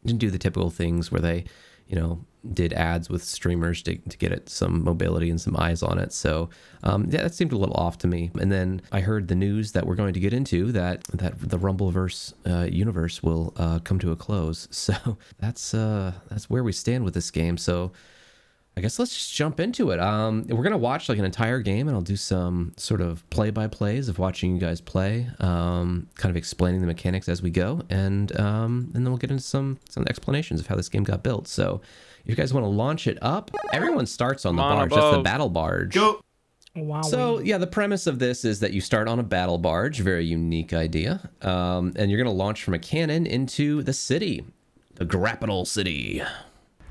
didn't 0.04 0.20
do 0.20 0.30
the 0.30 0.38
typical 0.38 0.70
things 0.70 1.12
where 1.12 1.20
they, 1.20 1.44
you 1.88 1.96
know, 1.96 2.24
did 2.54 2.72
ads 2.72 3.08
with 3.08 3.22
streamers 3.22 3.82
to, 3.82 3.96
to 3.96 4.16
get 4.16 4.32
it 4.32 4.48
some 4.48 4.84
mobility 4.84 5.30
and 5.30 5.40
some 5.40 5.56
eyes 5.56 5.82
on 5.82 5.98
it. 5.98 6.12
So 6.12 6.48
um, 6.82 7.06
yeah, 7.10 7.22
that 7.22 7.34
seemed 7.34 7.52
a 7.52 7.58
little 7.58 7.74
off 7.74 7.98
to 7.98 8.06
me. 8.06 8.30
And 8.38 8.52
then 8.52 8.80
I 8.92 9.00
heard 9.00 9.28
the 9.28 9.34
news 9.34 9.72
that 9.72 9.86
we're 9.86 9.96
going 9.96 10.14
to 10.14 10.20
get 10.20 10.32
into 10.32 10.70
that 10.72 11.04
that 11.14 11.38
the 11.40 11.58
Rumbleverse 11.58 12.34
uh, 12.46 12.66
universe 12.70 13.22
will 13.22 13.52
uh, 13.56 13.80
come 13.80 13.98
to 14.00 14.12
a 14.12 14.16
close. 14.16 14.68
So 14.88 15.18
that's 15.38 15.74
uh, 15.74 16.12
that's 16.30 16.48
where 16.48 16.64
we 16.64 16.72
stand 16.72 17.04
with 17.04 17.12
this 17.12 17.30
game. 17.30 17.58
So 17.58 17.92
I 18.78 18.80
guess 18.80 19.00
let's 19.00 19.12
just 19.12 19.34
jump 19.34 19.58
into 19.58 19.90
it. 19.90 19.98
Um, 19.98 20.46
we're 20.48 20.62
gonna 20.62 20.78
watch 20.78 21.08
like 21.08 21.18
an 21.18 21.24
entire 21.24 21.58
game, 21.58 21.88
and 21.88 21.96
I'll 21.96 22.00
do 22.00 22.14
some 22.14 22.74
sort 22.76 23.00
of 23.00 23.28
play-by-plays 23.30 24.08
of 24.08 24.20
watching 24.20 24.54
you 24.54 24.60
guys 24.60 24.80
play, 24.80 25.26
um, 25.40 26.06
kind 26.14 26.30
of 26.30 26.36
explaining 26.36 26.80
the 26.80 26.86
mechanics 26.86 27.28
as 27.28 27.42
we 27.42 27.50
go, 27.50 27.82
and 27.90 28.38
um, 28.38 28.92
and 28.94 29.04
then 29.04 29.06
we'll 29.06 29.16
get 29.16 29.32
into 29.32 29.42
some 29.42 29.80
some 29.88 30.04
explanations 30.08 30.60
of 30.60 30.68
how 30.68 30.76
this 30.76 30.88
game 30.88 31.02
got 31.02 31.24
built. 31.24 31.48
So, 31.48 31.80
if 32.22 32.30
you 32.30 32.36
guys 32.36 32.54
want 32.54 32.62
to 32.62 32.70
launch 32.70 33.08
it 33.08 33.18
up, 33.20 33.50
everyone 33.72 34.06
starts 34.06 34.46
on 34.46 34.54
the 34.54 34.62
Come 34.62 34.70
on, 34.70 34.88
barge. 34.88 34.90
That's 35.02 35.16
the 35.16 35.22
battle 35.24 35.48
barge. 35.48 35.94
Go 35.94 36.20
Wow. 36.76 37.02
So 37.02 37.40
yeah, 37.40 37.58
the 37.58 37.66
premise 37.66 38.06
of 38.06 38.20
this 38.20 38.44
is 38.44 38.60
that 38.60 38.72
you 38.72 38.80
start 38.80 39.08
on 39.08 39.18
a 39.18 39.24
battle 39.24 39.58
barge, 39.58 39.98
very 39.98 40.24
unique 40.24 40.72
idea, 40.72 41.28
um, 41.42 41.94
and 41.96 42.12
you're 42.12 42.18
gonna 42.18 42.30
launch 42.30 42.62
from 42.62 42.74
a 42.74 42.78
cannon 42.78 43.26
into 43.26 43.82
the 43.82 43.92
city, 43.92 44.44
the 44.94 45.04
Grapital 45.04 45.66
City. 45.66 46.22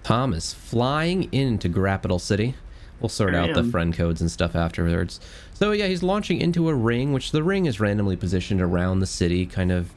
Tom 0.07 0.33
is 0.33 0.53
flying 0.53 1.27
into 1.33 1.67
Grapital 1.67 2.17
City. 2.17 2.55
We'll 3.01 3.09
sort 3.09 3.35
I 3.35 3.39
out 3.39 3.53
the 3.53 3.65
friend 3.65 3.93
codes 3.93 4.21
and 4.21 4.31
stuff 4.31 4.55
afterwards. 4.55 5.19
So 5.53 5.73
yeah, 5.73 5.87
he's 5.87 6.01
launching 6.01 6.39
into 6.39 6.69
a 6.69 6.73
ring, 6.73 7.11
which 7.11 7.31
the 7.31 7.43
ring 7.43 7.65
is 7.65 7.81
randomly 7.81 8.15
positioned 8.15 8.61
around 8.61 8.99
the 8.99 9.05
city, 9.05 9.45
kind 9.45 9.69
of 9.69 9.91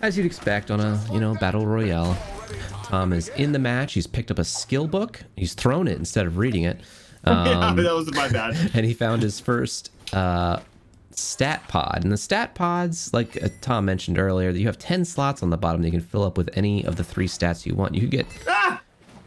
as 0.00 0.16
you'd 0.16 0.26
expect 0.26 0.70
on 0.70 0.78
a 0.78 1.04
you 1.12 1.18
know 1.18 1.34
battle 1.34 1.66
royale. 1.66 2.16
Tom 2.84 3.12
is 3.12 3.30
in 3.30 3.50
the 3.50 3.58
match. 3.58 3.94
He's 3.94 4.06
picked 4.06 4.30
up 4.30 4.38
a 4.38 4.44
skill 4.44 4.86
book. 4.86 5.24
He's 5.34 5.54
thrown 5.54 5.88
it 5.88 5.98
instead 5.98 6.24
of 6.26 6.38
reading 6.38 6.62
it. 6.62 6.78
yeah, 7.26 7.68
Um, 7.70 7.76
that 7.82 7.92
was 7.94 8.14
my 8.14 8.28
bad. 8.28 8.56
and 8.74 8.86
he 8.86 8.94
found 8.94 9.22
his 9.22 9.40
first 9.40 9.90
uh, 10.12 10.60
stat 11.10 11.66
pod. 11.66 12.02
And 12.04 12.12
the 12.12 12.16
stat 12.16 12.54
pods, 12.54 13.12
like 13.12 13.42
uh, 13.42 13.48
Tom 13.60 13.86
mentioned 13.86 14.20
earlier, 14.20 14.52
that 14.52 14.58
you 14.60 14.66
have 14.66 14.78
10 14.78 15.04
slots 15.04 15.42
on 15.42 15.50
the 15.50 15.56
bottom 15.58 15.82
that 15.82 15.88
you 15.88 15.92
can 15.98 16.00
fill 16.00 16.22
up 16.22 16.38
with 16.38 16.48
any 16.54 16.84
of 16.84 16.94
the 16.94 17.02
three 17.02 17.26
stats 17.26 17.66
you 17.66 17.74
want. 17.74 17.96
You 17.96 18.02
could 18.02 18.12
get 18.12 18.26
Ah! 18.46 18.80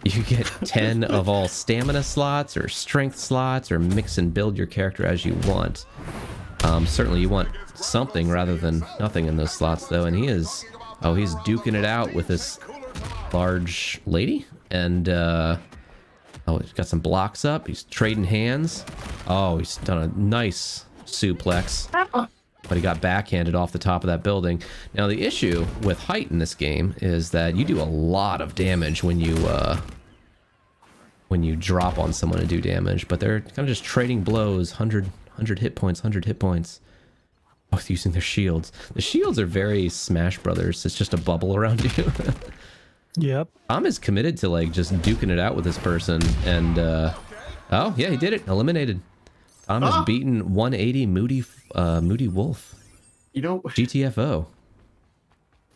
You 0.03 0.23
get 0.23 0.45
10 0.65 1.03
of 1.03 1.29
all 1.29 1.47
stamina 1.47 2.03
slots 2.03 2.57
or 2.57 2.67
strength 2.67 3.17
slots 3.17 3.71
or 3.71 3.79
mix 3.79 4.17
and 4.17 4.33
build 4.33 4.57
your 4.57 4.67
character 4.67 5.05
as 5.05 5.25
you 5.25 5.33
want. 5.47 5.85
Um, 6.63 6.85
certainly 6.85 7.21
you 7.21 7.29
want 7.29 7.49
something 7.75 8.29
rather 8.29 8.55
than 8.55 8.85
nothing 8.99 9.25
in 9.25 9.37
those 9.37 9.51
slots 9.51 9.87
though. 9.87 10.05
And 10.05 10.15
he 10.15 10.27
is, 10.27 10.63
oh, 11.01 11.13
he's 11.15 11.35
duking 11.37 11.75
it 11.75 11.85
out 11.85 12.13
with 12.13 12.27
this 12.27 12.59
large 13.33 14.01
lady. 14.05 14.45
And, 14.69 15.09
uh, 15.09 15.57
Oh, 16.47 16.57
he's 16.57 16.73
got 16.73 16.87
some 16.87 16.99
blocks 16.99 17.45
up. 17.45 17.67
He's 17.67 17.83
trading 17.83 18.23
hands. 18.23 18.83
Oh, 19.27 19.57
he's 19.59 19.77
done 19.77 19.99
a 19.99 20.07
nice 20.19 20.85
suplex. 21.05 21.87
But 22.67 22.78
he 22.78 22.82
got 22.82 23.02
backhanded 23.02 23.56
off 23.56 23.71
the 23.71 23.80
top 23.80 24.04
of 24.04 24.08
that 24.08 24.24
building. 24.24 24.62
Now, 24.93 25.08
the 25.08 25.21
issue 25.24 25.65
with 25.82 26.00
height 26.00 26.30
in 26.32 26.39
this 26.39 26.54
game 26.54 26.95
is 27.02 27.32
that 27.32 27.56
you 27.56 27.65
do 27.65 27.82
a 27.82 27.84
lot 27.84 28.39
of 28.39 28.56
damage 28.56 29.04
when 29.04 29.19
you 29.19 29.36
uh, 29.47 29.80
when 31.28 31.43
you 31.43 31.56
drop 31.56 31.97
on 31.97 32.13
someone 32.13 32.39
to 32.39 32.45
do 32.45 32.62
damage. 32.62 33.08
But 33.08 33.19
they're 33.19 33.41
kind 33.41 33.60
of 33.60 33.67
just 33.67 33.84
trading 33.84 34.24
blows. 34.24 34.71
100, 34.71 35.06
100 35.06 35.60
hit 35.60 35.76
points, 35.76 36.02
100 36.02 36.26
hit 36.26 36.39
points. 36.39 36.82
Both 37.71 37.89
using 37.89 38.12
their 38.12 38.21
shields. 38.21 38.71
The 38.93 39.02
shields 39.02 39.39
are 39.39 39.45
very 39.45 39.88
Smash 39.89 40.38
Brothers. 40.38 40.86
It's 40.86 40.95
just 40.95 41.13
a 41.13 41.17
bubble 41.17 41.56
around 41.56 41.84
you. 41.97 42.12
Yep. 43.17 43.50
Tom 43.69 43.86
is 43.86 44.00
committed 44.00 44.38
to 44.38 44.50
like 44.50 44.71
just 44.71 44.93
duking 45.02 45.30
it 45.30 45.39
out 45.39 45.56
with 45.56 45.65
this 45.65 45.78
person, 45.78 46.21
and 46.45 46.80
uh, 46.80 47.13
oh 47.71 47.93
yeah, 47.97 48.10
he 48.10 48.17
did 48.17 48.34
it. 48.34 48.47
Eliminated. 48.47 49.02
Tom 49.71 49.81
has 49.84 49.93
Ah. 49.93 50.03
beaten 50.03 50.53
180 50.53 51.05
Moody 51.05 51.43
uh, 51.75 52.01
Moody 52.01 52.27
Wolf 52.27 52.75
You 53.34 53.41
know, 53.41 53.60
GTFO, 53.62 54.45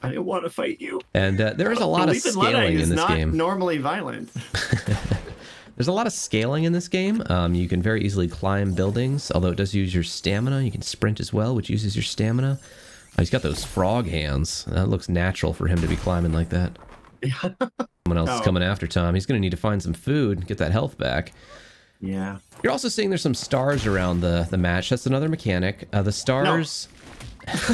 I 0.04 0.10
didn't 0.10 0.26
want 0.26 0.44
to 0.44 0.50
fight 0.50 0.80
you. 0.82 1.02
and 1.14 1.40
uh, 1.40 1.54
there 1.54 1.72
is 1.72 1.80
a 1.80 1.86
lot 1.86 2.10
of 2.10 2.16
Believe 2.16 2.26
in 2.26 2.36
Luddite 2.36 2.54
scaling 2.54 2.80
in 2.80 2.90
this 2.90 2.98
not 2.98 3.10
game. 3.10 3.36
normally 3.38 3.78
violent. 3.78 4.30
There's 5.78 5.88
a 5.90 5.92
lot 5.94 6.08
of 6.08 6.14
scaling 6.14 6.64
in 6.64 6.72
this 6.72 6.88
game. 6.88 7.22
Um, 7.28 7.54
you 7.54 7.68
can 7.68 7.82
very 7.82 8.02
easily 8.04 8.30
climb 8.30 8.74
buildings, 8.74 9.30
although 9.34 9.50
it 9.50 9.58
does 9.58 9.74
use 9.76 9.94
your 9.94 10.04
stamina. 10.06 10.62
You 10.62 10.72
can 10.72 10.82
sprint 10.82 11.20
as 11.20 11.34
well, 11.34 11.54
which 11.54 11.70
uses 11.70 11.96
your 11.98 12.04
stamina. 12.04 12.60
Oh, 12.62 13.22
he's 13.22 13.30
got 13.30 13.42
those 13.42 13.66
frog 13.66 14.08
hands. 14.08 14.64
That 14.66 14.88
looks 14.88 15.10
natural 15.10 15.54
for 15.54 15.68
him 15.68 15.80
to 15.82 15.88
be 15.88 15.98
climbing 15.98 16.32
like 16.32 16.48
that. 16.50 16.78
Someone 17.42 18.18
else 18.18 18.30
is 18.30 18.40
Oh. 18.40 18.44
coming 18.44 18.64
after 18.64 18.88
Tom. 18.88 19.16
He's 19.16 19.26
going 19.26 19.38
to 19.38 19.42
need 19.42 19.52
to 19.52 19.58
find 19.58 19.82
some 19.84 19.94
food, 19.94 20.48
get 20.48 20.60
that 20.60 20.72
health 20.72 20.98
back. 20.98 21.34
Yeah. 22.02 22.38
You're 22.64 22.72
also 22.72 22.90
seeing 22.90 23.10
there's 23.10 23.22
some 23.22 23.34
stars 23.34 23.86
around 23.86 24.22
the 24.22 24.48
the 24.50 24.58
match. 24.58 24.90
That's 24.90 25.06
another 25.06 25.30
mechanic. 25.30 25.88
Uh, 25.94 26.02
the 26.02 26.12
stars. 26.12 26.88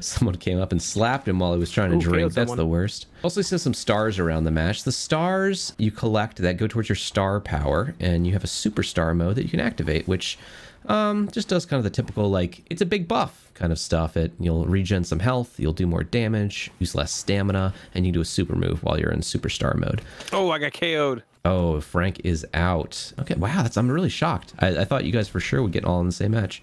Someone 0.00 0.36
came 0.36 0.60
up 0.60 0.70
and 0.70 0.80
slapped 0.80 1.26
him 1.26 1.40
while 1.40 1.52
he 1.52 1.58
was 1.58 1.70
trying 1.70 1.90
to 1.90 1.96
Ooh, 1.96 2.00
drink. 2.00 2.32
That's 2.32 2.50
someone. 2.50 2.56
the 2.58 2.66
worst. 2.66 3.06
Also, 3.24 3.42
see 3.42 3.58
some 3.58 3.74
stars 3.74 4.20
around 4.20 4.44
the 4.44 4.50
match. 4.52 4.84
The 4.84 4.92
stars 4.92 5.72
you 5.78 5.90
collect 5.90 6.36
that 6.38 6.58
go 6.58 6.68
towards 6.68 6.88
your 6.88 6.96
star 6.96 7.40
power, 7.40 7.94
and 7.98 8.24
you 8.26 8.32
have 8.32 8.44
a 8.44 8.48
superstar 8.48 9.16
mode 9.16 9.34
that 9.36 9.42
you 9.42 9.48
can 9.48 9.58
activate, 9.60 10.06
which 10.06 10.38
um, 10.86 11.28
just 11.32 11.48
does 11.48 11.66
kind 11.66 11.78
of 11.78 11.84
the 11.84 11.90
typical 11.90 12.30
like 12.30 12.62
it's 12.70 12.82
a 12.82 12.86
big 12.86 13.08
buff 13.08 13.50
kind 13.54 13.72
of 13.72 13.78
stuff. 13.78 14.16
It 14.16 14.32
you'll 14.38 14.64
regen 14.66 15.04
some 15.04 15.18
health, 15.18 15.58
you'll 15.58 15.72
do 15.72 15.86
more 15.86 16.04
damage, 16.04 16.70
use 16.78 16.94
less 16.94 17.12
stamina, 17.12 17.74
and 17.94 18.06
you 18.06 18.12
can 18.12 18.14
do 18.14 18.20
a 18.22 18.24
super 18.24 18.54
move 18.54 18.82
while 18.82 18.98
you're 18.98 19.12
in 19.12 19.20
superstar 19.20 19.74
mode. 19.74 20.02
Oh, 20.32 20.50
I 20.50 20.58
got 20.58 20.72
KO'd. 20.72 21.22
Oh, 21.44 21.80
Frank 21.80 22.20
is 22.24 22.46
out. 22.52 23.12
Okay, 23.18 23.34
wow, 23.34 23.62
that's 23.62 23.76
I'm 23.76 23.90
really 23.90 24.08
shocked. 24.10 24.54
I, 24.58 24.78
I 24.78 24.84
thought 24.84 25.04
you 25.04 25.12
guys 25.12 25.28
for 25.28 25.40
sure 25.40 25.62
would 25.62 25.72
get 25.72 25.84
all 25.84 26.00
in 26.00 26.06
the 26.06 26.12
same 26.12 26.32
match. 26.32 26.62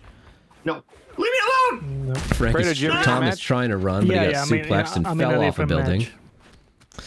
No. 0.65 0.83
Leave 1.17 1.31
me 1.31 1.39
alone! 1.47 2.15
Frank 2.15 2.55
Fredo, 2.55 2.65
is, 2.65 2.79
did 2.79 2.91
Tom 3.03 3.23
is 3.23 3.39
trying 3.39 3.69
to 3.69 3.77
run, 3.77 4.05
but 4.05 4.15
yeah, 4.15 4.21
he 4.21 4.27
yeah. 4.27 4.33
got 4.33 4.47
I 4.47 4.51
mean, 4.51 4.65
suplexed 4.65 4.95
and 4.97 5.07
I'm 5.07 5.17
fell 5.17 5.43
off 5.43 5.57
a 5.57 5.65
building. 5.65 5.99
match. 6.01 6.11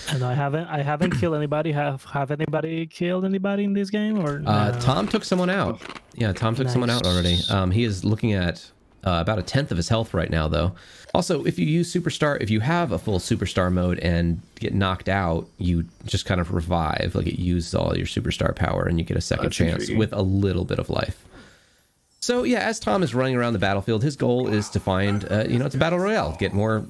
And 0.08 0.24
I 0.24 0.34
haven't, 0.34 0.66
I 0.66 0.82
haven't 0.82 1.12
killed 1.18 1.34
anybody. 1.34 1.72
Have, 1.72 2.04
have 2.04 2.30
anybody 2.30 2.86
killed 2.86 3.24
anybody 3.24 3.64
in 3.64 3.72
this 3.72 3.90
game 3.90 4.18
or? 4.18 4.42
Uh. 4.46 4.72
Tom 4.80 5.06
took 5.06 5.24
someone 5.24 5.50
out. 5.50 5.80
Yeah, 6.14 6.32
Tom 6.32 6.54
took 6.56 6.68
someone 6.68 6.90
out 6.90 7.06
already. 7.06 7.38
Um, 7.50 7.70
he 7.70 7.84
is 7.84 8.04
looking 8.04 8.32
at 8.32 8.70
uh, 9.04 9.18
about 9.20 9.38
a 9.38 9.42
tenth 9.42 9.70
of 9.70 9.76
his 9.76 9.88
health 9.88 10.12
right 10.14 10.30
now, 10.30 10.48
though. 10.48 10.72
Also, 11.14 11.44
if 11.44 11.58
you 11.58 11.66
use 11.66 11.92
superstar, 11.92 12.40
if 12.40 12.50
you 12.50 12.60
have 12.60 12.92
a 12.92 12.98
full 12.98 13.18
superstar 13.18 13.72
mode 13.72 13.98
and 13.98 14.40
get 14.56 14.74
knocked 14.74 15.08
out, 15.08 15.48
you 15.58 15.84
just 16.06 16.24
kind 16.26 16.40
of 16.40 16.52
revive. 16.52 17.12
Like 17.14 17.26
it 17.26 17.40
uses 17.40 17.74
all 17.74 17.96
your 17.96 18.06
superstar 18.06 18.54
power, 18.54 18.84
and 18.84 18.98
you 18.98 19.04
get 19.04 19.16
a 19.16 19.20
second 19.20 19.46
That's 19.46 19.56
chance 19.56 19.72
intriguing. 19.74 19.98
with 19.98 20.12
a 20.12 20.22
little 20.22 20.64
bit 20.64 20.78
of 20.78 20.88
life. 20.90 21.24
So 22.30 22.44
yeah, 22.44 22.60
as 22.60 22.78
Tom 22.78 23.02
is 23.02 23.12
running 23.12 23.34
around 23.34 23.54
the 23.54 23.58
battlefield, 23.58 24.04
his 24.04 24.14
goal 24.14 24.46
is 24.46 24.68
to 24.68 24.78
find, 24.78 25.26
uh, 25.32 25.46
you 25.48 25.58
know, 25.58 25.66
it's 25.66 25.74
a 25.74 25.78
battle 25.78 25.98
royale, 25.98 26.36
get 26.38 26.52
more, 26.52 26.86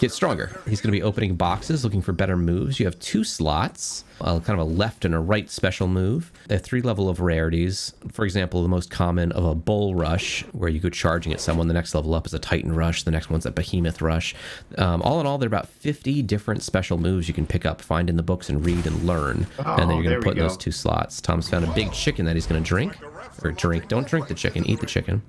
get 0.00 0.10
stronger. 0.10 0.60
He's 0.68 0.80
going 0.80 0.92
to 0.92 0.98
be 0.98 1.04
opening 1.04 1.36
boxes, 1.36 1.84
looking 1.84 2.02
for 2.02 2.10
better 2.10 2.36
moves. 2.36 2.80
You 2.80 2.86
have 2.86 2.98
two 2.98 3.22
slots, 3.22 4.02
uh, 4.20 4.40
kind 4.40 4.58
of 4.60 4.66
a 4.66 4.68
left 4.68 5.04
and 5.04 5.14
a 5.14 5.20
right 5.20 5.48
special 5.48 5.86
move. 5.86 6.32
A 6.50 6.58
three 6.58 6.82
level 6.82 7.08
of 7.08 7.20
rarities. 7.20 7.92
For 8.10 8.24
example, 8.24 8.60
the 8.60 8.68
most 8.68 8.90
common 8.90 9.30
of 9.30 9.44
a 9.44 9.54
bull 9.54 9.94
rush, 9.94 10.42
where 10.50 10.68
you 10.68 10.80
go 10.80 10.88
charging 10.88 11.32
at 11.32 11.40
someone. 11.40 11.68
The 11.68 11.74
next 11.74 11.94
level 11.94 12.12
up 12.12 12.26
is 12.26 12.34
a 12.34 12.40
titan 12.40 12.74
rush. 12.74 13.04
The 13.04 13.12
next 13.12 13.30
one's 13.30 13.46
a 13.46 13.52
behemoth 13.52 14.02
rush. 14.02 14.34
Um, 14.78 15.00
all 15.02 15.20
in 15.20 15.26
all, 15.26 15.38
there 15.38 15.46
are 15.46 15.54
about 15.54 15.68
50 15.68 16.22
different 16.22 16.60
special 16.60 16.98
moves 16.98 17.28
you 17.28 17.34
can 17.34 17.46
pick 17.46 17.64
up, 17.64 17.80
find 17.80 18.10
in 18.10 18.16
the 18.16 18.22
books, 18.24 18.48
and 18.48 18.66
read 18.66 18.84
and 18.84 19.04
learn. 19.04 19.46
and 19.58 19.78
then 19.78 19.90
Oh, 19.92 19.94
you're 20.00 20.02
going 20.02 20.20
to 20.20 20.22
put 20.22 20.36
in 20.36 20.42
those 20.42 20.56
two 20.56 20.72
slots. 20.72 21.20
Tom's 21.20 21.48
found 21.48 21.64
a 21.64 21.72
big 21.72 21.92
chicken 21.92 22.24
that 22.26 22.34
he's 22.34 22.46
going 22.48 22.60
to 22.60 22.68
drink, 22.68 22.96
or 23.44 23.52
drink. 23.52 23.88
Don't 23.88 24.06
drink 24.06 24.28
the 24.28 24.34
chicken. 24.34 24.64
Eat 24.66 24.80
the 24.80 24.86
chicken. 24.86 25.22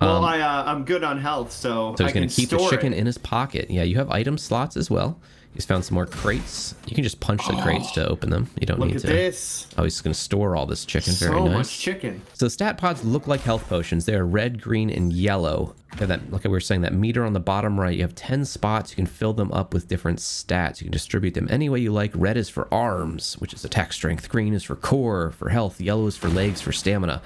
Well, 0.00 0.24
I 0.24 0.40
uh, 0.40 0.64
I'm 0.66 0.84
good 0.84 1.04
on 1.04 1.18
health, 1.18 1.52
so, 1.52 1.88
Um, 1.88 1.96
So 1.96 2.04
I 2.04 2.06
he's 2.06 2.14
going 2.14 2.22
can 2.28 2.30
to 2.30 2.34
keep 2.40 2.48
the 2.48 2.68
chicken 2.70 2.94
it. 2.94 2.98
in 2.98 3.06
his 3.06 3.18
pocket. 3.18 3.70
Yeah, 3.70 3.82
you 3.82 3.96
have 3.96 4.10
item 4.10 4.38
slots 4.38 4.76
as 4.76 4.90
well. 4.90 5.20
He's 5.54 5.64
found 5.64 5.84
some 5.84 5.96
more 5.96 6.06
crates. 6.06 6.76
You 6.86 6.94
can 6.94 7.02
just 7.02 7.18
punch 7.18 7.46
the 7.46 7.56
crates 7.60 7.90
to 7.92 8.08
open 8.08 8.30
them. 8.30 8.48
You 8.60 8.66
don't 8.66 8.78
Look 8.78 8.88
need 8.88 8.96
at 8.96 9.02
to. 9.02 9.06
this. 9.08 9.66
Oh, 9.76 9.82
he's 9.82 10.00
going 10.00 10.14
to 10.14 10.18
store 10.18 10.54
all 10.54 10.64
this 10.64 10.84
chicken. 10.84 11.12
Very 11.14 11.32
so 11.32 11.44
nice. 11.44 11.54
much 11.54 11.78
chicken. 11.80 12.22
So 12.34 12.46
stat 12.46 12.78
pods 12.78 13.04
look 13.04 13.26
like 13.26 13.40
health 13.40 13.68
potions. 13.68 14.04
They 14.04 14.14
are 14.14 14.24
red, 14.24 14.62
green, 14.62 14.90
and 14.90 15.12
yellow. 15.12 15.74
That, 15.98 16.30
like 16.30 16.44
we 16.44 16.50
were 16.50 16.60
saying, 16.60 16.82
that 16.82 16.94
meter 16.94 17.24
on 17.24 17.32
the 17.32 17.40
bottom 17.40 17.80
right. 17.80 17.96
You 17.96 18.02
have 18.02 18.14
10 18.14 18.44
spots. 18.44 18.92
You 18.92 18.96
can 18.96 19.06
fill 19.06 19.32
them 19.32 19.50
up 19.50 19.74
with 19.74 19.88
different 19.88 20.20
stats. 20.20 20.80
You 20.80 20.84
can 20.84 20.92
distribute 20.92 21.34
them 21.34 21.48
any 21.50 21.68
way 21.68 21.80
you 21.80 21.92
like. 21.92 22.12
Red 22.14 22.36
is 22.36 22.48
for 22.48 22.72
arms, 22.72 23.34
which 23.40 23.52
is 23.52 23.64
attack 23.64 23.92
strength. 23.92 24.28
Green 24.28 24.54
is 24.54 24.62
for 24.62 24.76
core, 24.76 25.32
for 25.32 25.48
health. 25.48 25.80
Yellow 25.80 26.06
is 26.06 26.16
for 26.16 26.28
legs, 26.28 26.60
for 26.60 26.70
stamina. 26.70 27.22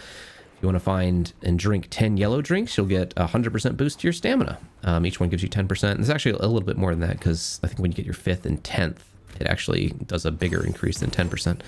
You 0.65 0.69
want 0.69 0.77
to 0.77 0.81
find 0.81 1.31
and 1.43 1.59
drink 1.59 1.89
10 1.91 2.17
yellow 2.17 2.41
drinks, 2.41 2.79
you'll 2.79 2.87
get 2.87 3.13
a 3.19 3.27
100% 3.27 3.77
boost 3.77 4.01
to 4.01 4.07
your 4.07 4.15
stamina. 4.15 4.59
Um, 4.83 5.05
each 5.05 5.21
one 5.21 5.29
gives 5.29 5.43
you 5.43 5.49
10%. 5.51 5.91
And 5.91 6.01
it's 6.01 6.09
actually 6.09 6.33
a 6.33 6.39
little 6.39 6.63
bit 6.63 6.79
more 6.79 6.91
than 6.91 7.01
that 7.01 7.19
because 7.19 7.61
I 7.63 7.67
think 7.67 7.81
when 7.81 7.93
you 7.93 7.95
get 7.95 8.07
your 8.07 8.15
fifth 8.15 8.47
and 8.47 8.63
10th, 8.63 9.01
it 9.39 9.47
actually 9.47 9.89
does 10.07 10.25
a 10.25 10.31
bigger 10.31 10.65
increase 10.65 11.01
than 11.01 11.11
10%. 11.11 11.61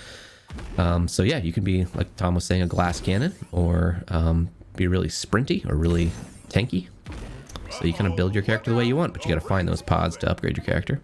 Um, 0.79 1.09
so 1.09 1.25
yeah, 1.25 1.37
you 1.37 1.53
can 1.53 1.63
be 1.63 1.85
like 1.95 2.17
Tom 2.17 2.35
was 2.35 2.47
saying, 2.47 2.63
a 2.63 2.67
glass 2.67 2.99
cannon, 2.99 3.35
or 3.53 4.03
um, 4.09 4.49
be 4.77 4.87
really 4.87 5.09
sprinty 5.09 5.69
or 5.71 5.75
really 5.75 6.11
tanky. 6.49 6.89
So 7.73 7.85
you 7.85 7.93
kind 7.93 8.11
of 8.11 8.17
build 8.17 8.33
your 8.33 8.45
character 8.45 8.71
the 8.71 8.79
way 8.79 8.87
you 8.87 8.97
want, 8.97 9.13
but 9.13 9.27
you 9.27 9.29
got 9.29 9.43
to 9.43 9.47
find 9.47 9.69
those 9.69 9.83
pods 9.83 10.17
to 10.19 10.31
upgrade 10.31 10.57
your 10.57 10.65
character. 10.65 11.03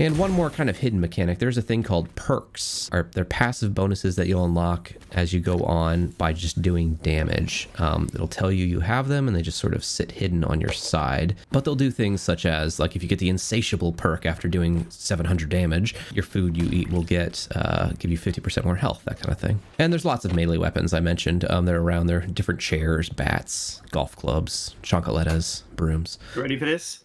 And 0.00 0.16
one 0.16 0.30
more 0.30 0.48
kind 0.48 0.70
of 0.70 0.78
hidden 0.78 0.98
mechanic. 0.98 1.40
There's 1.40 1.58
a 1.58 1.62
thing 1.62 1.82
called 1.82 2.14
perks, 2.14 2.88
or 2.90 3.10
they're 3.12 3.22
passive 3.26 3.74
bonuses 3.74 4.16
that 4.16 4.28
you'll 4.28 4.46
unlock 4.46 4.92
as 5.12 5.34
you 5.34 5.40
go 5.40 5.58
on 5.58 6.06
by 6.12 6.32
just 6.32 6.62
doing 6.62 6.94
damage. 7.02 7.68
Um, 7.76 8.08
it'll 8.14 8.26
tell 8.26 8.50
you 8.50 8.64
you 8.64 8.80
have 8.80 9.08
them, 9.08 9.28
and 9.28 9.36
they 9.36 9.42
just 9.42 9.58
sort 9.58 9.74
of 9.74 9.84
sit 9.84 10.12
hidden 10.12 10.42
on 10.42 10.58
your 10.58 10.72
side. 10.72 11.36
But 11.50 11.66
they'll 11.66 11.74
do 11.74 11.90
things 11.90 12.22
such 12.22 12.46
as, 12.46 12.80
like, 12.80 12.96
if 12.96 13.02
you 13.02 13.10
get 13.10 13.18
the 13.18 13.28
insatiable 13.28 13.92
perk 13.92 14.24
after 14.24 14.48
doing 14.48 14.86
700 14.88 15.50
damage, 15.50 15.94
your 16.14 16.24
food 16.24 16.56
you 16.56 16.70
eat 16.72 16.90
will 16.90 17.04
get 17.04 17.46
uh, 17.54 17.90
give 17.98 18.10
you 18.10 18.16
50% 18.16 18.64
more 18.64 18.76
health, 18.76 19.02
that 19.04 19.18
kind 19.20 19.30
of 19.30 19.38
thing. 19.38 19.60
And 19.78 19.92
there's 19.92 20.06
lots 20.06 20.24
of 20.24 20.34
melee 20.34 20.56
weapons 20.56 20.94
I 20.94 21.00
mentioned. 21.00 21.44
Um, 21.50 21.66
they're 21.66 21.78
around 21.78 22.06
there, 22.06 22.20
different 22.20 22.60
chairs, 22.60 23.10
bats, 23.10 23.82
golf 23.90 24.16
clubs, 24.16 24.76
chocolattas, 24.82 25.64
brooms. 25.76 26.18
Ready 26.34 26.58
for 26.58 26.64
this? 26.64 27.04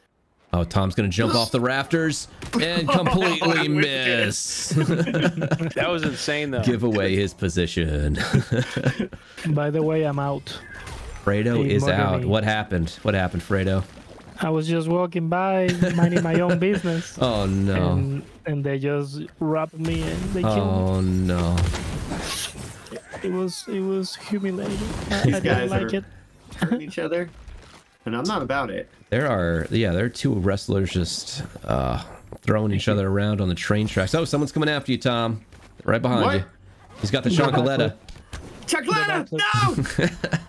Oh, 0.57 0.63
Tom's 0.63 0.95
gonna 0.95 1.09
jump 1.09 1.35
off 1.35 1.51
the 1.51 1.59
rafters 1.59 2.29
and 2.61 2.87
completely 2.99 3.67
miss. 3.67 4.69
That 4.75 5.87
was 5.89 6.03
insane 6.03 6.51
though. 6.51 6.63
Give 6.63 6.83
away 6.83 7.15
his 7.15 7.33
position. 7.33 8.13
By 9.49 9.69
the 9.69 9.83
way, 9.83 10.03
I'm 10.03 10.17
out. 10.19 10.57
Fredo 11.25 11.61
He 11.63 11.73
is 11.73 11.85
out. 11.87 12.21
me. 12.21 12.25
What 12.27 12.43
happened? 12.45 12.91
What 13.01 13.13
happened, 13.15 13.41
Fredo? 13.43 13.83
I 14.39 14.49
was 14.49 14.67
just 14.67 14.87
walking 14.87 15.27
by, 15.29 15.69
minding 15.95 16.21
my 16.23 16.39
own 16.41 16.59
business, 16.59 17.17
Oh 17.21 17.45
no. 17.45 17.93
and 17.93 18.23
and 18.45 18.63
they 18.63 18.77
just 18.79 19.21
robbed 19.39 19.77
me 19.79 20.01
and 20.03 20.21
they 20.33 20.41
killed 20.41 20.57
Oh 20.59 21.01
no. 21.01 21.57
It 23.23 23.31
was 23.31 23.65
it 23.67 23.79
was 23.81 24.15
humiliating. 24.15 24.77
I, 25.09 25.19
I 25.19 25.23
These 25.23 25.33
didn't 25.35 25.43
guys 25.43 25.69
like 25.71 25.81
are- 25.93 25.95
it. 25.97 26.03
Hurting 26.57 26.81
each 26.81 26.99
other, 26.99 27.29
and 28.05 28.15
I'm 28.15 28.23
not 28.23 28.41
about 28.41 28.69
it. 28.69 28.89
There 29.09 29.27
are 29.29 29.67
yeah, 29.71 29.91
there 29.91 30.05
are 30.05 30.09
two 30.09 30.33
wrestlers 30.33 30.91
just 30.91 31.43
uh 31.63 32.03
throwing 32.41 32.71
each 32.73 32.87
other 32.87 33.07
around 33.07 33.41
on 33.41 33.49
the 33.49 33.55
train 33.55 33.87
tracks. 33.87 34.13
Oh, 34.15 34.25
someone's 34.25 34.51
coming 34.51 34.69
after 34.69 34.91
you, 34.91 34.97
Tom. 34.97 35.41
Right 35.83 36.01
behind 36.01 36.21
What? 36.25 36.35
you. 36.35 36.43
He's 37.01 37.11
got 37.11 37.23
the 37.23 37.29
Go 37.29 37.51
back, 37.51 37.55
chocolata. 37.55 37.95
Chocolata, 38.65 39.31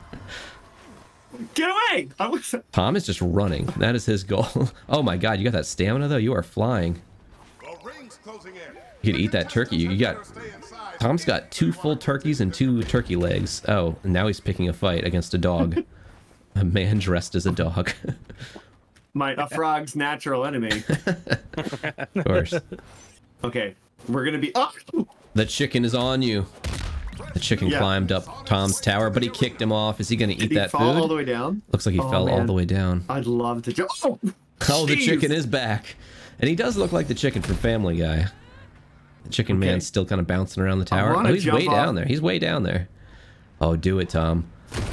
no! 1.39 1.47
Get 1.55 1.69
away! 1.69 2.09
I 2.19 2.29
was. 2.29 2.55
Tom 2.73 2.97
is 2.97 3.05
just 3.05 3.21
running. 3.21 3.67
That 3.79 3.95
is 3.95 4.07
his 4.07 4.25
goal. 4.25 4.47
Oh 4.89 5.03
my 5.03 5.17
god, 5.17 5.39
you 5.39 5.45
got 5.45 5.53
that 5.53 5.67
stamina 5.67 6.09
though? 6.09 6.17
You 6.17 6.33
are 6.35 6.43
flying. 6.43 7.03
You 9.03 9.13
could 9.13 9.21
eat 9.21 9.33
that 9.33 9.51
turkey. 9.51 9.77
You, 9.77 9.91
you 9.91 9.99
got 9.99 10.17
Tom's 10.99 11.25
got 11.25 11.51
two 11.51 11.73
full 11.73 11.97
turkeys 11.97 12.41
and 12.41 12.53
two 12.53 12.83
turkey 12.85 13.17
legs. 13.17 13.63
Oh, 13.69 13.97
and 14.03 14.13
now 14.13 14.27
he's 14.27 14.41
picking 14.41 14.69
a 14.69 14.73
fight 14.73 15.05
against 15.05 15.35
a 15.35 15.39
dog. 15.39 15.85
a 16.57 16.65
man 16.65 16.99
dressed 16.99 17.35
as 17.35 17.47
a 17.47 17.53
dog. 17.53 17.93
My 19.15 19.33
a 19.33 19.49
frog's 19.49 19.97
natural 19.97 20.45
enemy. 20.45 20.83
of 21.57 22.25
course. 22.27 22.55
Okay, 23.45 23.75
we're 24.09 24.25
gonna 24.25 24.39
be. 24.39 24.53
Oh! 24.55 24.73
The 25.35 25.47
chicken 25.47 25.85
is 25.85 25.95
on 25.95 26.23
you. 26.23 26.47
The 27.33 27.41
chicken 27.41 27.69
Yeah. 27.69 27.79
climbed 27.79 28.13
up 28.13 28.47
Tom's 28.47 28.81
tower, 28.81 29.09
but 29.11 29.23
he 29.23 29.29
kicked 29.31 29.61
him 29.61 29.73
off. 29.73 30.01
Is 30.01 30.09
he 30.09 30.17
going 30.17 30.29
to 30.31 30.35
eat 30.35 30.41
Did 30.41 30.51
he 30.51 30.57
that 30.57 30.71
fall 30.71 30.93
food? 30.95 31.01
all 31.01 31.09
the 31.09 31.15
way 31.15 31.25
down? 31.25 31.63
Looks 31.73 31.87
like 31.87 31.95
he 31.95 32.01
Oh, 32.01 32.11
fell 32.11 32.29
all 32.29 32.45
the 32.45 32.53
way 32.53 32.65
down. 32.67 33.05
I'd 33.09 33.27
love 33.27 33.63
to. 33.63 33.73
Ju- 33.73 33.89
oh, 34.05 34.19
Oh, 34.69 34.87
the 34.87 34.97
chicken 34.97 35.33
is 35.33 35.47
back. 35.47 35.97
And 36.39 36.49
he 36.49 36.55
does 36.57 36.77
look 36.77 36.93
like 36.93 37.09
the 37.09 37.15
chicken 37.15 37.41
from 37.43 37.57
Family 37.57 37.97
Guy. 37.99 38.27
The 39.25 39.31
chicken 39.31 39.57
Okay. 39.59 39.67
man's 39.67 39.87
still 39.87 40.05
kind 40.07 40.21
of 40.21 40.27
bouncing 40.27 40.63
around 40.63 40.79
the 40.79 40.85
tower. 40.85 41.15
Oh, 41.17 41.25
he's 41.33 41.47
way 41.47 41.67
off. 41.67 41.75
down 41.75 41.95
there. 41.95 42.05
He's 42.07 42.21
way 42.21 42.39
down 42.39 42.63
there. 42.63 42.89
Oh, 43.61 43.77
do 43.77 43.99
it, 43.99 44.09
Tom. 44.11 44.45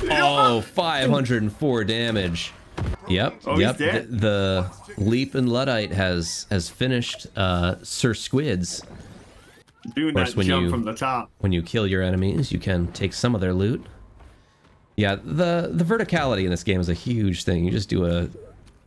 Oh, 0.10 0.62
504 0.62 1.84
damage. 1.84 2.52
Yep. 3.08 3.42
Oh, 3.46 3.52
he's 3.54 3.62
yep. 3.62 3.78
dead. 3.78 4.12
The, 4.12 4.70
the 4.98 5.04
leap 5.04 5.36
and 5.36 5.50
Luddite 5.50 5.92
has 5.92 6.48
has 6.50 6.70
finished 6.70 7.28
uh, 7.36 7.76
Sir 7.84 8.14
Squids. 8.14 8.84
Doing 9.96 10.16
course, 10.16 10.36
when 10.36 10.48
jump 10.48 10.64
you- 10.66 10.70
from 10.70 10.84
the 10.84 10.94
top. 10.94 11.30
When 11.40 11.52
you 11.52 11.62
kill 11.62 11.86
your 11.86 12.02
enemies, 12.02 12.52
you 12.52 12.60
can 12.60 12.88
take 12.94 13.14
some 13.14 13.36
of 13.36 13.42
their 13.42 13.54
loot. 13.54 13.86
Yeah, 14.96 15.16
the 15.16 15.70
the 15.74 15.84
verticality 15.84 16.44
in 16.46 16.52
this 16.52 16.64
game 16.64 16.80
is 16.80 16.88
a 16.90 16.94
huge 16.94 17.44
thing. 17.44 17.66
You 17.66 17.72
just 17.72 17.90
do 17.90 18.06
a 18.06 18.30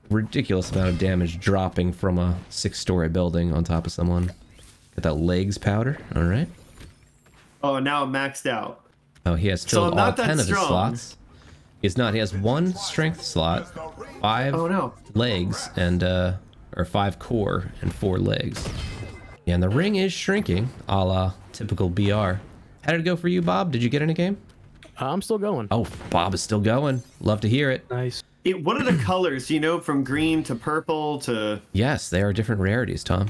ridiculous 0.08 0.70
amount 0.72 0.88
of 0.90 0.98
damage 0.98 1.40
dropping 1.40 1.92
from 1.92 2.18
a 2.18 2.38
six-story 2.48 3.08
building 3.08 3.52
on 3.52 3.64
top 3.64 3.86
of 3.86 3.92
someone. 3.92 4.32
Get 4.94 5.02
that 5.02 5.14
legs 5.14 5.58
powder. 5.58 5.98
All 6.14 6.22
right. 6.22 6.48
Oh, 7.62 7.78
now 7.80 8.04
I'm 8.04 8.12
maxed 8.12 8.46
out. 8.46 8.85
Oh, 9.26 9.34
he 9.34 9.48
has 9.48 9.62
So 9.62 9.68
filled 9.68 9.84
I'm 9.94 9.98
all 9.98 10.06
not 10.06 10.16
that 10.16 10.26
ten 10.26 10.40
of 10.40 10.46
his 10.46 10.56
slots. 10.56 11.16
He's 11.82 11.96
not. 11.98 12.14
He 12.14 12.20
has 12.20 12.32
one 12.32 12.72
strength 12.74 13.22
slot, 13.22 13.68
five 14.20 14.54
Oh 14.54 14.66
no. 14.66 14.94
legs, 15.14 15.68
and 15.76 16.02
uh, 16.02 16.34
or 16.76 16.84
five 16.84 17.18
core 17.18 17.70
and 17.82 17.94
four 17.94 18.18
legs. 18.18 18.66
Yeah, 19.44 19.54
and 19.54 19.62
the 19.62 19.68
ring 19.68 19.96
is 19.96 20.12
shrinking, 20.12 20.68
a 20.88 21.04
la 21.04 21.32
typical 21.52 21.90
BR. 21.90 22.10
How 22.82 22.92
did 22.92 23.00
it 23.00 23.04
go 23.04 23.16
for 23.16 23.28
you, 23.28 23.42
Bob? 23.42 23.72
Did 23.72 23.82
you 23.82 23.88
get 23.88 24.00
in 24.00 24.10
a 24.10 24.14
game? 24.14 24.38
I'm 24.98 25.20
still 25.20 25.38
going. 25.38 25.68
Oh, 25.70 25.86
Bob 26.10 26.32
is 26.32 26.40
still 26.40 26.60
going. 26.60 27.02
Love 27.20 27.40
to 27.42 27.48
hear 27.48 27.70
it. 27.70 27.88
Nice. 27.90 28.22
It, 28.44 28.62
what 28.64 28.80
are 28.80 28.84
the 28.90 28.96
colors? 29.02 29.50
You 29.50 29.60
know, 29.60 29.80
from 29.80 30.04
green 30.04 30.42
to 30.44 30.54
purple 30.54 31.18
to 31.20 31.60
Yes, 31.72 32.08
they 32.08 32.22
are 32.22 32.32
different 32.32 32.60
rarities, 32.60 33.02
Tom. 33.04 33.28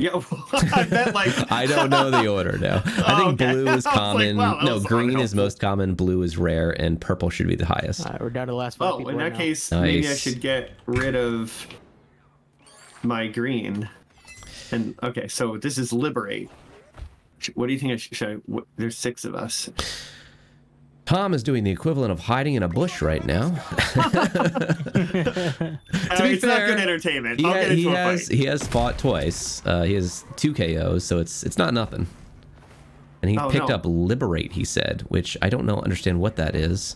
Yeah. 0.00 0.20
I 0.74 0.84
bet 0.84 1.14
like 1.14 1.32
I 1.52 1.66
don't 1.66 1.90
know 1.90 2.10
the 2.10 2.26
order 2.26 2.56
now. 2.58 2.82
I 2.86 3.16
think 3.18 3.40
okay. 3.40 3.52
blue 3.52 3.68
is 3.68 3.68
I 3.68 3.72
was 3.74 3.84
like, 3.86 3.94
common. 3.94 4.36
wow, 4.36 4.60
no, 4.62 4.74
was 4.74 4.84
green 4.84 5.18
is 5.18 5.34
most 5.34 5.60
common. 5.60 5.94
Blue 5.94 6.22
is 6.22 6.36
rare, 6.36 6.70
and 6.70 7.00
purple 7.00 7.30
should 7.30 7.46
be 7.48 7.56
the 7.56 7.66
highest. 7.66 8.06
All 8.06 8.12
right, 8.12 8.20
we're 8.20 8.30
down 8.30 8.46
to 8.46 8.52
the 8.52 8.56
last 8.56 8.78
five 8.78 8.94
Oh, 8.94 8.98
people 8.98 9.10
in 9.10 9.16
right 9.18 9.24
that 9.24 9.32
now. 9.32 9.38
case, 9.38 9.70
maybe 9.70 10.08
I 10.08 10.14
should 10.14 10.40
get 10.40 10.70
rid 10.86 11.14
of 11.14 11.66
my 13.02 13.28
green. 13.28 13.88
And 14.72 14.94
okay, 15.02 15.28
so 15.28 15.56
this 15.56 15.78
is 15.78 15.92
liberate. 15.92 16.50
What 17.54 17.66
do 17.66 17.72
you 17.72 17.78
think 17.78 17.92
I 17.92 17.96
should? 17.96 18.16
should 18.16 18.28
I, 18.28 18.34
what, 18.46 18.64
there's 18.76 18.96
six 18.96 19.24
of 19.24 19.34
us. 19.34 19.68
Tom 21.10 21.34
is 21.34 21.42
doing 21.42 21.64
the 21.64 21.72
equivalent 21.72 22.12
of 22.12 22.20
hiding 22.20 22.54
in 22.54 22.62
a 22.62 22.68
bush 22.68 23.02
right 23.02 23.24
now. 23.26 23.48
to 23.84 23.98
be 24.94 26.34
it's 26.34 26.40
fair, 26.44 26.60
not 26.60 26.66
good 26.68 26.78
entertainment. 26.78 27.40
He, 27.40 27.46
I'll 27.46 27.52
ha- 27.52 27.60
get 27.62 27.72
he 27.72 27.78
into 27.86 27.92
a 27.92 27.96
has 27.96 28.28
fight. 28.28 28.36
he 28.36 28.44
has 28.44 28.62
fought 28.68 28.96
twice. 28.96 29.60
Uh, 29.66 29.82
he 29.82 29.94
has 29.94 30.24
two 30.36 30.54
KOs, 30.54 31.02
so 31.04 31.18
it's 31.18 31.42
it's 31.42 31.58
not 31.58 31.74
nothing. 31.74 32.06
And 33.22 33.30
he 33.30 33.36
Oh, 33.36 33.50
picked 33.50 33.68
no. 33.70 33.74
up 33.74 33.82
liberate. 33.84 34.52
He 34.52 34.64
said, 34.64 35.04
which 35.08 35.36
I 35.42 35.48
don't 35.48 35.66
know 35.66 35.80
understand 35.80 36.20
what 36.20 36.36
that 36.36 36.54
is. 36.54 36.94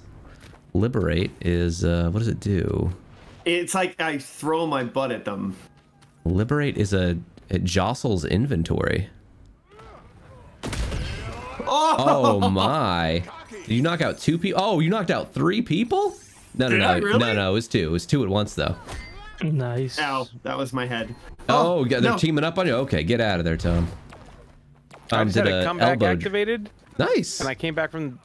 Liberate 0.74 1.32
is 1.40 1.84
uh, 1.84 2.08
what 2.12 2.20
does 2.20 2.28
it 2.28 2.38
do? 2.38 2.92
It's 3.44 3.74
like 3.74 4.00
I 4.00 4.18
throw 4.18 4.64
my 4.64 4.84
butt 4.84 5.10
at 5.10 5.24
them. 5.24 5.56
Liberate 6.24 6.76
is 6.78 6.92
a 6.92 7.18
it 7.48 7.64
jostles 7.64 8.24
inventory. 8.24 9.08
Oh, 11.76 12.40
Oh 12.42 12.50
my! 12.50 13.22
Did 13.50 13.68
you 13.68 13.82
knock 13.82 14.00
out 14.00 14.18
two 14.18 14.38
people? 14.38 14.60
Oh, 14.62 14.80
you 14.80 14.90
knocked 14.90 15.10
out 15.10 15.32
three 15.34 15.60
people? 15.62 16.16
No, 16.56 16.68
no, 16.68 16.70
Did 16.70 16.78
no, 16.80 16.86
I 16.88 16.96
really? 16.98 17.18
no, 17.18 17.32
no. 17.34 17.50
It 17.50 17.54
was 17.54 17.66
two. 17.68 17.80
It 17.88 17.90
was 17.90 18.06
two 18.06 18.22
at 18.22 18.28
once 18.28 18.54
though. 18.54 18.76
Nice. 19.42 19.98
Ow, 19.98 20.28
that 20.44 20.56
was 20.56 20.72
my 20.72 20.86
head. 20.86 21.14
Oh, 21.48 21.84
yeah, 21.84 21.98
they're 22.00 22.12
no. 22.12 22.16
teaming 22.18 22.44
up 22.44 22.56
on 22.58 22.66
you. 22.66 22.74
Okay, 22.74 23.02
get 23.02 23.20
out 23.20 23.38
of 23.40 23.44
there, 23.44 23.56
Tom. 23.56 23.88
I 24.92 24.96
Tom 25.08 25.26
just 25.28 25.36
had 25.36 25.44
did 25.44 25.52
a 25.52 25.60
a 25.62 25.64
comeback 25.64 25.88
elbow. 26.02 26.06
activated, 26.12 26.70
Nice. 26.98 27.40
and 27.40 27.48
I 27.48 27.54
came 27.54 27.74
back 27.74 27.90
from. 27.90 28.18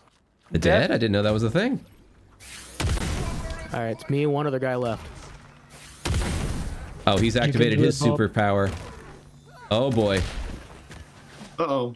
The 0.52 0.60
dead? 0.60 0.92
I 0.92 0.94
didn't 0.96 1.12
know 1.12 1.24
that 1.24 1.34
was 1.34 1.44
a 1.44 1.50
thing. 1.50 1.84
All 3.74 3.80
right, 3.80 3.90
it's 3.90 4.10
me 4.10 4.24
and 4.24 4.32
one 4.34 4.48
other 4.48 4.60
guy 4.60 4.76
left. 4.76 5.06
Oh, 7.08 7.18
he's 7.18 7.36
activated 7.36 7.80
his 7.80 8.00
superpower. 8.00 8.72
Oh 9.72 9.90
boy. 9.92 10.22
Uh 11.58 11.64
oh. 11.64 11.96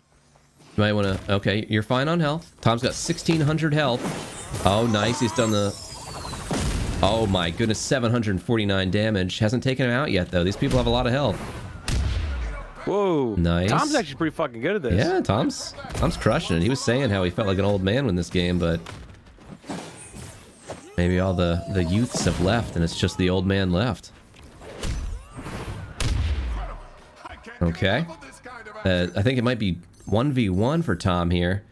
You 0.76 0.82
might 0.82 0.94
want 0.94 1.26
to. 1.26 1.34
Okay, 1.36 1.66
you're 1.70 1.84
fine 1.84 2.08
on 2.08 2.20
health. 2.20 2.56
Tom's 2.62 2.82
got 2.82 2.90
1600 2.90 3.74
health. 3.74 4.66
Oh, 4.66 4.88
nice. 4.88 5.20
He's 5.20 5.34
done 5.34 5.52
the. 5.52 5.74
Oh 7.04 7.28
my 7.28 7.50
goodness, 7.52 7.80
749 7.80 8.90
damage. 8.90 9.38
Hasn't 9.40 9.62
taken 9.62 9.86
him 9.86 9.92
out 9.92 10.10
yet 10.10 10.32
though. 10.32 10.44
These 10.44 10.56
people 10.56 10.78
have 10.78 10.88
a 10.88 10.90
lot 10.90 11.06
of 11.06 11.12
health. 11.12 11.36
Whoa. 12.86 13.36
Nice. 13.36 13.70
Tom's 13.70 13.94
actually 13.94 14.16
pretty 14.16 14.36
fucking 14.36 14.62
good 14.62 14.76
at 14.78 14.82
this. 14.82 14.94
Yeah, 14.94 15.22
Tom's 15.22 15.74
Tom's 15.94 16.18
crushing 16.18 16.58
it. 16.58 16.64
He 16.64 16.70
was 16.70 16.84
saying 16.84 17.10
how 17.10 17.24
he 17.24 17.30
felt 17.30 17.48
like 17.48 17.60
an 17.60 17.66
old 17.66 17.84
man 17.84 18.08
in 18.08 18.16
this 18.16 18.30
game, 18.30 18.58
but 18.58 18.80
maybe 20.98 21.20
all 21.20 21.34
the 21.34 21.64
the 21.74 21.84
youths 21.84 22.26
have 22.26 22.40
left 22.42 22.76
and 22.76 22.84
it's 22.84 22.98
just 23.00 23.18
the 23.18 23.30
old 23.30 23.46
man 23.46 23.72
left. 23.72 24.12
Okay. 27.62 28.06
Uh, 28.84 29.08
I 29.16 29.22
think 29.22 29.38
it 29.38 29.44
might 29.44 29.60
be 29.60 29.78
1v1 30.10 30.84
for 30.84 30.96
Tom 30.96 31.30
here. 31.30 31.64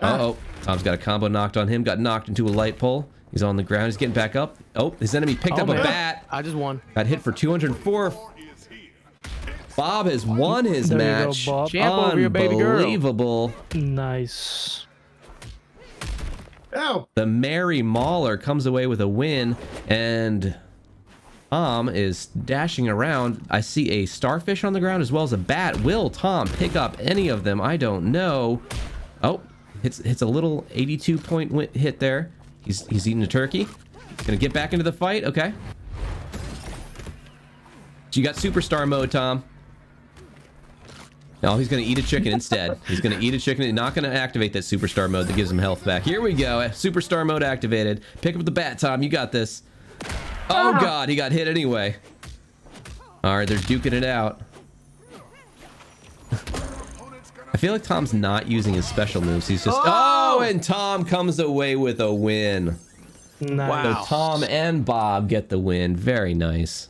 Uh 0.00 0.18
oh. 0.20 0.36
Tom's 0.62 0.82
got 0.82 0.94
a 0.94 0.98
combo 0.98 1.28
knocked 1.28 1.56
on 1.56 1.68
him, 1.68 1.82
got 1.84 1.98
knocked 2.00 2.28
into 2.28 2.46
a 2.46 2.50
light 2.50 2.78
pole. 2.78 3.08
He's 3.30 3.42
on 3.42 3.56
the 3.56 3.62
ground. 3.62 3.86
He's 3.86 3.96
getting 3.96 4.14
back 4.14 4.34
up. 4.36 4.56
Oh, 4.74 4.90
his 4.98 5.14
enemy 5.14 5.34
picked 5.36 5.58
Oh, 5.58 5.62
up 5.62 5.68
a 5.68 5.74
bat. 5.74 6.26
I 6.30 6.42
just 6.42 6.56
won. 6.56 6.80
Got 6.94 7.06
hit 7.06 7.22
for 7.22 7.32
204. 7.32 8.12
Bob 9.76 10.06
has 10.06 10.24
won 10.24 10.64
his 10.64 10.88
There 10.88 10.98
you 10.98 11.04
go, 11.04 11.26
match. 11.28 11.46
Bob. 11.46 11.68
Champ 11.70 11.94
over 11.94 12.18
your 12.20 12.30
baby 12.30 12.56
girl. 12.56 12.78
Unbelievable. 12.78 13.52
Nice. 13.74 14.86
Ow. 16.74 17.08
The 17.14 17.26
Merry 17.26 17.82
Mauler 17.82 18.36
comes 18.38 18.66
away 18.66 18.86
with 18.86 19.00
a 19.00 19.08
win, 19.08 19.56
and 19.88 20.56
Tom 21.50 21.88
is 21.88 22.26
dashing 22.26 22.88
around. 22.88 23.46
I 23.50 23.60
see 23.60 23.90
a 23.90 24.06
starfish 24.06 24.64
on 24.64 24.72
the 24.72 24.80
ground 24.80 25.02
as 25.02 25.12
well 25.12 25.22
as 25.22 25.32
a 25.32 25.38
bat. 25.38 25.80
Will 25.80 26.10
Tom 26.10 26.48
pick 26.48 26.74
up 26.74 26.96
any 27.00 27.28
of 27.28 27.44
them? 27.44 27.60
I 27.60 27.76
don't 27.76 28.10
know. 28.10 28.60
Oh, 29.22 29.40
hits 29.82 29.98
hits 29.98 30.22
a 30.22 30.26
little 30.26 30.66
82 30.72 31.18
point 31.18 31.74
hit 31.76 32.00
there. 32.00 32.30
He's 32.64 32.86
he's 32.88 33.06
eating 33.06 33.22
a 33.22 33.28
turkey. 33.28 33.68
Gonna 34.24 34.36
get 34.36 34.52
back 34.52 34.72
into 34.72 34.82
the 34.82 34.92
fight. 34.92 35.24
Okay. 35.24 35.52
So 38.10 38.20
you 38.20 38.24
got 38.24 38.34
superstar 38.34 38.88
mode, 38.88 39.10
Tom. 39.10 39.44
No, 41.42 41.58
he's 41.58 41.68
gonna 41.68 41.82
eat 41.82 41.98
a 41.98 42.02
chicken 42.02 42.32
instead. 42.32 42.80
He's 42.88 43.00
gonna 43.00 43.20
eat 43.20 43.34
a 43.34 43.38
chicken 43.38 43.64
and 43.64 43.74
not 43.74 43.94
gonna 43.94 44.08
activate 44.08 44.54
that 44.54 44.60
superstar 44.60 45.08
mode 45.08 45.26
that 45.28 45.36
gives 45.36 45.50
him 45.50 45.58
health 45.58 45.84
back. 45.84 46.02
Here 46.02 46.20
we 46.20 46.32
go. 46.32 46.60
Superstar 46.70 47.26
mode 47.26 47.42
activated. 47.42 48.02
Pick 48.22 48.34
up 48.34 48.44
the 48.44 48.50
bat, 48.50 48.78
Tom. 48.78 49.02
You 49.02 49.10
got 49.10 49.32
this. 49.32 49.62
Oh 50.48 50.72
ah. 50.74 50.78
god, 50.80 51.08
he 51.08 51.16
got 51.16 51.32
hit 51.32 51.48
anyway. 51.48 51.96
Alright, 53.24 53.48
they're 53.48 53.58
duking 53.58 53.92
it 53.92 54.04
out. 54.04 54.40
I 57.52 57.58
feel 57.58 57.72
like 57.72 57.82
Tom's 57.82 58.12
not 58.12 58.46
using 58.46 58.74
his 58.74 58.86
special 58.86 59.22
moves. 59.22 59.48
He's 59.48 59.64
just 59.64 59.76
Oh, 59.78 60.38
oh 60.38 60.42
and 60.42 60.62
Tom 60.62 61.04
comes 61.04 61.38
away 61.38 61.74
with 61.74 62.00
a 62.00 62.12
win. 62.12 62.78
Nice. 63.40 63.96
So 63.96 64.04
Tom 64.06 64.44
and 64.44 64.84
Bob 64.84 65.28
get 65.28 65.48
the 65.48 65.58
win. 65.58 65.96
Very 65.96 66.34
nice. 66.34 66.88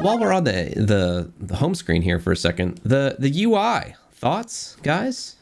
While 0.00 0.18
we're 0.18 0.32
on 0.32 0.44
the 0.44 0.72
the 0.76 1.30
the 1.38 1.56
home 1.56 1.74
screen 1.74 2.02
here 2.02 2.18
for 2.18 2.32
a 2.32 2.36
second, 2.36 2.78
the 2.78 3.16
the 3.18 3.44
UI 3.44 3.94
thoughts, 4.12 4.76
guys. 4.82 5.36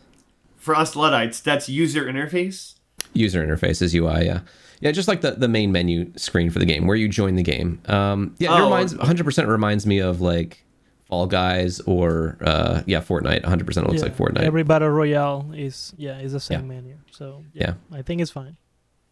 For 0.56 0.74
us 0.74 0.96
Luddites, 0.96 1.40
that's 1.40 1.68
user 1.68 2.04
interface. 2.04 2.74
User 3.12 3.46
interface 3.46 3.80
is 3.80 3.94
UI, 3.94 4.26
yeah, 4.26 4.40
yeah, 4.80 4.90
just 4.92 5.08
like 5.08 5.20
the 5.20 5.32
the 5.32 5.48
main 5.48 5.72
menu 5.72 6.12
screen 6.16 6.50
for 6.50 6.58
the 6.58 6.66
game 6.66 6.86
where 6.86 6.96
you 6.96 7.08
join 7.08 7.36
the 7.36 7.42
game. 7.42 7.80
Um, 7.86 8.34
yeah, 8.38 8.54
it 8.56 8.60
Oh, 8.60 8.64
reminds 8.64 8.94
100 8.96 9.24
percent 9.24 9.48
reminds 9.48 9.86
me 9.86 9.98
of 9.98 10.20
like 10.20 10.64
Fall 11.06 11.26
Guys 11.26 11.80
or 11.80 12.38
uh, 12.40 12.82
yeah, 12.86 13.00
Fortnite. 13.00 13.42
100 13.42 13.66
percent 13.66 13.86
looks 13.88 13.98
Yeah, 14.00 14.08
like 14.08 14.16
Fortnite. 14.16 14.40
Every 14.42 14.62
battle 14.62 14.88
royale 14.90 15.50
is 15.54 15.92
yeah 15.96 16.18
is 16.18 16.32
the 16.32 16.40
same 16.40 16.60
Yeah. 16.62 16.66
menu. 16.76 16.96
So 17.10 17.44
Yeah. 17.52 17.74
I 17.92 18.02
think 18.02 18.20
it's 18.20 18.30
fine. 18.30 18.56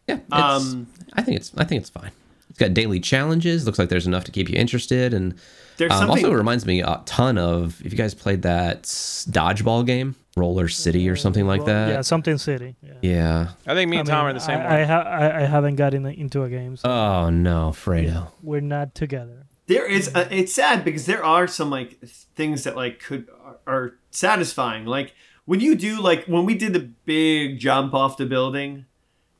yeah, 0.07 0.15
it's, 0.15 0.31
Um, 0.33 0.87
I 1.13 1.21
think 1.21 1.37
it's 1.37 1.51
I 1.57 1.63
think 1.65 1.81
it's 1.81 1.89
fine. 1.89 2.11
It's 2.49 2.57
got 2.57 2.73
daily 2.73 2.99
challenges. 2.99 3.65
Looks 3.65 3.77
like 3.77 3.89
there's 3.89 4.07
enough 4.07 4.23
to 4.25 4.31
keep 4.31 4.49
you 4.49 4.55
interested 4.57 5.13
and. 5.13 5.35
There's 5.77 5.93
Um, 5.93 5.99
something. 6.09 6.25
also, 6.25 6.35
reminds 6.35 6.65
me 6.65 6.81
a 6.81 7.01
ton 7.05 7.37
of 7.37 7.79
if 7.85 7.93
you 7.93 7.97
guys 7.97 8.13
played 8.13 8.41
that 8.41 8.83
dodgeball 8.83 9.85
game, 9.85 10.15
Roller 10.39 10.67
City 10.67 11.09
or 11.09 11.15
something 11.15 11.45
like 11.45 11.65
that. 11.65 11.89
Yeah, 11.89 12.01
something 12.01 12.37
city. 12.37 12.75
Yeah. 12.81 12.93
Yeah. 13.01 13.47
I 13.67 13.73
think 13.75 13.89
me 13.91 13.97
I 13.97 13.99
and 14.01 14.09
Tom 14.09 14.17
mean, 14.19 14.25
are 14.25 14.29
in 14.29 14.35
the 14.35 14.39
same 14.41 14.59
I, 14.59 14.63
one. 14.63 14.73
I, 14.73 14.83
ha- 14.85 15.01
I, 15.01 15.41
I 15.41 15.45
haven't 15.45 15.75
gotten 15.75 16.05
into 16.05 16.43
a 16.43 16.49
game, 16.49 16.77
so 16.77 16.89
Oh 16.89 17.29
no, 17.29 17.69
Fredo. 17.71 18.31
we're 18.41 18.61
not 18.61 18.95
together. 18.95 19.45
there 19.67 19.85
is 19.85 20.09
a, 20.15 20.33
it's 20.35 20.53
sad 20.53 20.83
because 20.83 21.05
there 21.05 21.23
are 21.23 21.45
some 21.47 21.69
like 21.69 21.99
things 22.35 22.63
that 22.63 22.75
like 22.75 22.99
could 22.99 23.27
are 23.67 23.93
satisfying 24.09 24.85
like 24.85 25.13
when 25.45 25.59
you 25.59 25.75
do 25.75 26.01
like 26.01 26.25
when 26.25 26.45
we 26.45 26.55
did 26.55 26.73
the 26.73 26.79
big 27.05 27.59
jump 27.59 27.93
off 27.93 28.17
the 28.17 28.25
building 28.25 28.85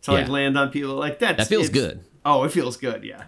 to 0.03 0.12
like 0.12 0.27
Yeah. 0.27 0.31
land 0.33 0.57
on 0.57 0.69
people 0.69 0.93
like 0.95 1.17
that 1.19 1.38
That 1.38 1.47
feels 1.47 1.69
good. 1.69 2.03
oh 2.25 2.43
it 2.43 2.51
feels 2.51 2.77
good 2.77 3.03
yeah 3.03 3.23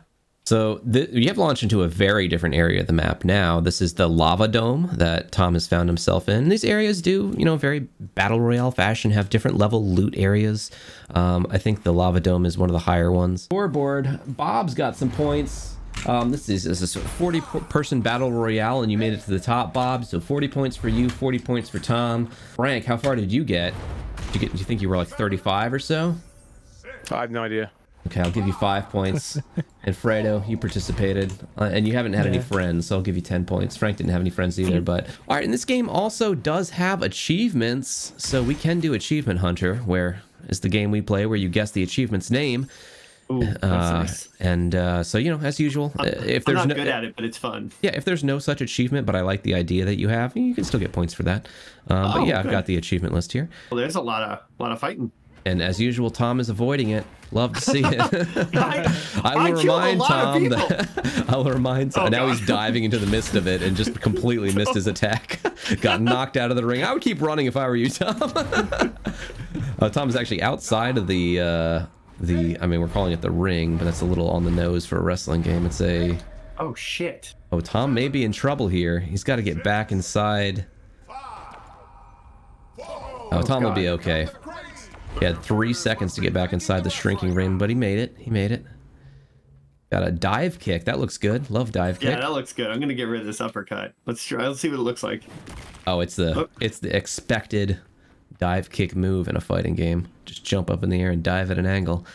So 0.45 0.79
th- 0.91 1.09
you 1.11 1.27
have 1.27 1.37
launched 1.37 1.63
into 1.63 1.83
a 1.83 1.87
very 1.87 2.27
different 2.27 2.55
area 2.55 2.81
of 2.81 2.87
the 2.87 2.93
map 2.93 3.23
now. 3.23 3.59
This 3.59 3.79
is 3.81 3.93
the 3.93 4.09
lava 4.09 4.47
dome 4.47 4.89
that 4.93 5.31
Tom 5.31 5.53
has 5.53 5.67
found 5.67 5.87
himself 5.87 6.27
in. 6.27 6.49
These 6.49 6.63
areas 6.63 7.01
do, 7.01 7.33
you 7.37 7.45
know, 7.45 7.57
very 7.57 7.81
battle 7.99 8.39
royale 8.41 8.71
fashion, 8.71 9.11
have 9.11 9.29
different 9.29 9.57
level 9.57 9.85
loot 9.85 10.15
areas. 10.17 10.71
Um, 11.11 11.45
I 11.51 11.57
think 11.57 11.83
the 11.83 11.93
lava 11.93 12.19
dome 12.19 12.45
is 12.45 12.57
one 12.57 12.69
of 12.69 12.73
the 12.73 12.79
higher 12.79 13.11
ones. 13.11 13.43
Scoreboard. 13.43 14.19
Bob's 14.25 14.73
got 14.73 14.95
some 14.95 15.11
points. 15.11 15.75
Um, 16.07 16.31
this 16.31 16.49
is, 16.49 16.63
this 16.63 16.81
is 16.81 16.95
a 16.95 16.99
40 16.99 17.41
person 17.41 18.01
battle 18.01 18.31
royale, 18.31 18.81
and 18.81 18.91
you 18.91 18.97
made 18.97 19.13
it 19.13 19.21
to 19.21 19.29
the 19.29 19.39
top, 19.39 19.73
Bob. 19.73 20.05
So 20.05 20.19
40 20.19 20.47
points 20.47 20.75
for 20.75 20.89
you, 20.89 21.09
40 21.09 21.37
points 21.39 21.69
for 21.69 21.77
Tom. 21.77 22.25
Frank, 22.55 22.85
how 22.85 22.97
far 22.97 23.15
did 23.15 23.31
you 23.31 23.43
get? 23.43 23.73
Did 24.31 24.33
you 24.35 24.39
get? 24.41 24.51
Do 24.53 24.57
you 24.57 24.65
think 24.65 24.81
you 24.81 24.89
were 24.89 24.97
like 24.97 25.09
35 25.09 25.73
or 25.73 25.79
so? 25.79 26.15
I 27.11 27.21
have 27.21 27.29
no 27.31 27.43
idea. 27.43 27.71
Okay, 28.07 28.19
I'll 28.21 28.31
give 28.31 28.47
you 28.47 28.53
five 28.53 28.89
points. 28.89 29.37
and 29.83 29.95
Fredo, 29.95 30.47
you 30.49 30.57
participated, 30.57 31.31
uh, 31.57 31.65
and 31.71 31.87
you 31.87 31.93
haven't 31.93 32.13
had 32.13 32.25
any 32.25 32.39
friends, 32.39 32.87
so 32.87 32.95
I'll 32.97 33.01
give 33.01 33.15
you 33.15 33.21
ten 33.21 33.45
points. 33.45 33.77
Frank 33.77 33.97
didn't 33.97 34.11
have 34.11 34.21
any 34.21 34.29
friends 34.31 34.59
either, 34.59 34.81
but 34.81 35.07
all 35.27 35.35
right. 35.35 35.43
And 35.43 35.53
this 35.53 35.65
game 35.65 35.87
also 35.89 36.33
does 36.33 36.71
have 36.71 37.01
achievements, 37.03 38.13
so 38.17 38.41
we 38.43 38.55
can 38.55 38.79
do 38.79 38.93
Achievement 38.93 39.39
Hunter, 39.39 39.75
where 39.77 40.21
is 40.49 40.59
the 40.61 40.69
game 40.69 40.91
we 40.91 41.01
play 41.01 41.25
where 41.25 41.37
you 41.37 41.49
guess 41.49 41.71
the 41.71 41.83
achievement's 41.83 42.31
name. 42.31 42.67
Ooh, 43.31 43.39
that's 43.45 43.63
Uh, 43.63 43.91
nice. 43.93 44.29
And 44.41 44.75
uh, 44.75 45.03
so 45.03 45.17
you 45.17 45.29
know, 45.31 45.39
as 45.45 45.59
usual, 45.59 45.93
uh, 45.99 46.03
if 46.03 46.47
I'm 46.47 46.53
there's 46.55 46.67
not 46.67 46.67
no 46.69 46.75
good 46.75 46.87
at 46.89 47.03
it 47.05 47.15
but 47.15 47.23
it's 47.23 47.37
fun 47.37 47.71
yeah, 47.81 47.91
if 47.93 48.03
there's 48.03 48.23
no 48.23 48.39
such 48.39 48.59
achievement, 48.61 49.05
but 49.05 49.15
I 49.15 49.21
like 49.21 49.43
the 49.43 49.53
idea 49.53 49.85
that 49.85 49.97
you 49.97 50.09
have, 50.09 50.35
you 50.35 50.53
can 50.53 50.63
still 50.65 50.79
get 50.81 50.91
points 50.91 51.13
for 51.13 51.23
that. 51.23 51.47
Um, 51.87 51.97
Oh, 52.05 52.13
but 52.19 52.27
yeah, 52.27 52.39
I've 52.39 52.49
got 52.51 52.65
the 52.65 52.75
achievement 52.75 53.13
list 53.13 53.31
here. 53.31 53.47
well 53.69 53.77
there's 53.79 53.95
a 53.95 54.01
lot 54.01 54.23
of 54.23 54.39
a 54.59 54.63
lot 54.63 54.71
of 54.73 54.79
fighting 54.79 55.11
And 55.45 55.61
as 55.61 55.79
usual, 55.79 56.11
Tom 56.11 56.39
is 56.39 56.49
avoiding 56.49 56.89
it. 56.89 57.05
Love 57.31 57.53
to 57.53 57.61
see 57.61 57.81
it. 57.83 57.99
I, 58.55 58.85
I 59.23 59.33
I 59.33 59.51
will 59.51 59.59
a 59.59 59.63
remind 59.63 60.01
Tom 60.01 60.49
that 60.49 61.25
I 61.29 61.37
will 61.37 61.45
remind 61.45 61.93
Tom. 61.93 62.07
Oh, 62.07 62.09
now 62.09 62.25
God. 62.25 62.37
he's 62.37 62.45
diving 62.47 62.83
into 62.83 62.97
the 62.99 63.07
midst 63.07 63.35
of 63.35 63.47
it 63.47 63.61
and 63.61 63.75
just 63.75 63.99
completely 64.01 64.53
missed 64.53 64.73
his 64.73 64.87
attack. 64.87 65.39
Got 65.79 66.01
knocked 66.01 66.35
out 66.37 66.51
of 66.51 66.57
the 66.57 66.65
ring. 66.65 66.83
I 66.83 66.93
would 66.93 67.01
keep 67.01 67.21
running 67.21 67.45
if 67.45 67.55
I 67.55 67.67
were 67.67 67.75
you, 67.75 67.89
Tom. 67.89 68.17
uh, 69.79 69.89
Tom's 69.89 70.15
actually 70.15 70.41
outside 70.41 70.97
of 70.97 71.07
the 71.07 71.39
uh, 71.39 71.85
the. 72.19 72.57
I 72.59 72.67
mean, 72.67 72.81
we're 72.81 72.89
calling 72.89 73.13
it 73.13 73.21
the 73.21 73.31
ring, 73.31 73.77
but 73.77 73.85
that's 73.85 74.01
a 74.01 74.05
little 74.05 74.29
on 74.29 74.43
the 74.43 74.51
nose 74.51 74.85
for 74.85 74.97
a 74.97 75.01
wrestling 75.01 75.41
game. 75.41 75.65
It's 75.65 75.81
a. 75.81 76.17
oh 76.59 76.75
shit 76.75 77.33
Oh, 77.53 77.59
Tom 77.59 77.93
may 77.93 78.07
be 78.07 78.23
in 78.23 78.31
trouble 78.31 78.69
here. 78.69 78.99
He's 78.99 79.25
got 79.25 79.35
to 79.35 79.41
get 79.41 79.61
back 79.61 79.91
inside. 79.91 80.65
Oh, 83.33 83.41
Tom 83.45 83.63
will 83.63 83.71
be 83.71 83.89
okay. 83.89 84.27
He 85.19 85.25
had 85.25 85.41
three 85.43 85.73
seconds 85.73 86.15
to 86.15 86.21
get 86.21 86.33
back 86.33 86.51
inside 86.53 86.83
the 86.83 86.89
shrinking 86.89 87.33
ring, 87.35 87.57
but 87.57 87.69
he 87.69 87.75
made 87.75 87.99
it. 87.99 88.15
He 88.17 88.31
made 88.31 88.51
it. 88.51 88.65
Got 89.91 90.07
a 90.07 90.11
dive 90.11 90.57
kick. 90.59 90.85
That 90.85 90.99
looks 90.99 91.17
good. 91.17 91.49
Love 91.51 91.71
dive 91.71 91.99
kick. 91.99 92.11
yeah 92.11 92.21
that 92.21 92.31
looks 92.31 92.53
good 92.53 92.71
i'm 92.71 92.79
gonna 92.79 92.93
get 92.93 93.03
rid 93.03 93.19
of 93.19 93.27
this 93.27 93.41
uppercut 93.41 93.93
let's 94.05 94.23
try 94.23 94.47
let's 94.47 94.61
see 94.61 94.69
what 94.69 94.79
it 94.79 94.83
looks 94.83 95.03
like 95.03 95.23
Oh, 95.85 95.99
it's 95.99 96.15
the 96.15 96.41
Oh. 96.41 96.49
it's 96.61 96.79
the 96.79 96.95
expected 96.95 97.79
dive 98.39 98.69
kick 98.69 98.95
move 98.95 99.27
in 99.27 99.35
a 99.35 99.41
fighting 99.41 99.75
game. 99.75 100.07
Just 100.25 100.43
jump 100.45 100.69
up 100.71 100.81
in 100.83 100.89
the 100.89 101.01
air 101.01 101.09
and 101.11 101.21
dive 101.23 101.51
at 101.51 101.57
an 101.59 101.65
angle. 101.65 102.05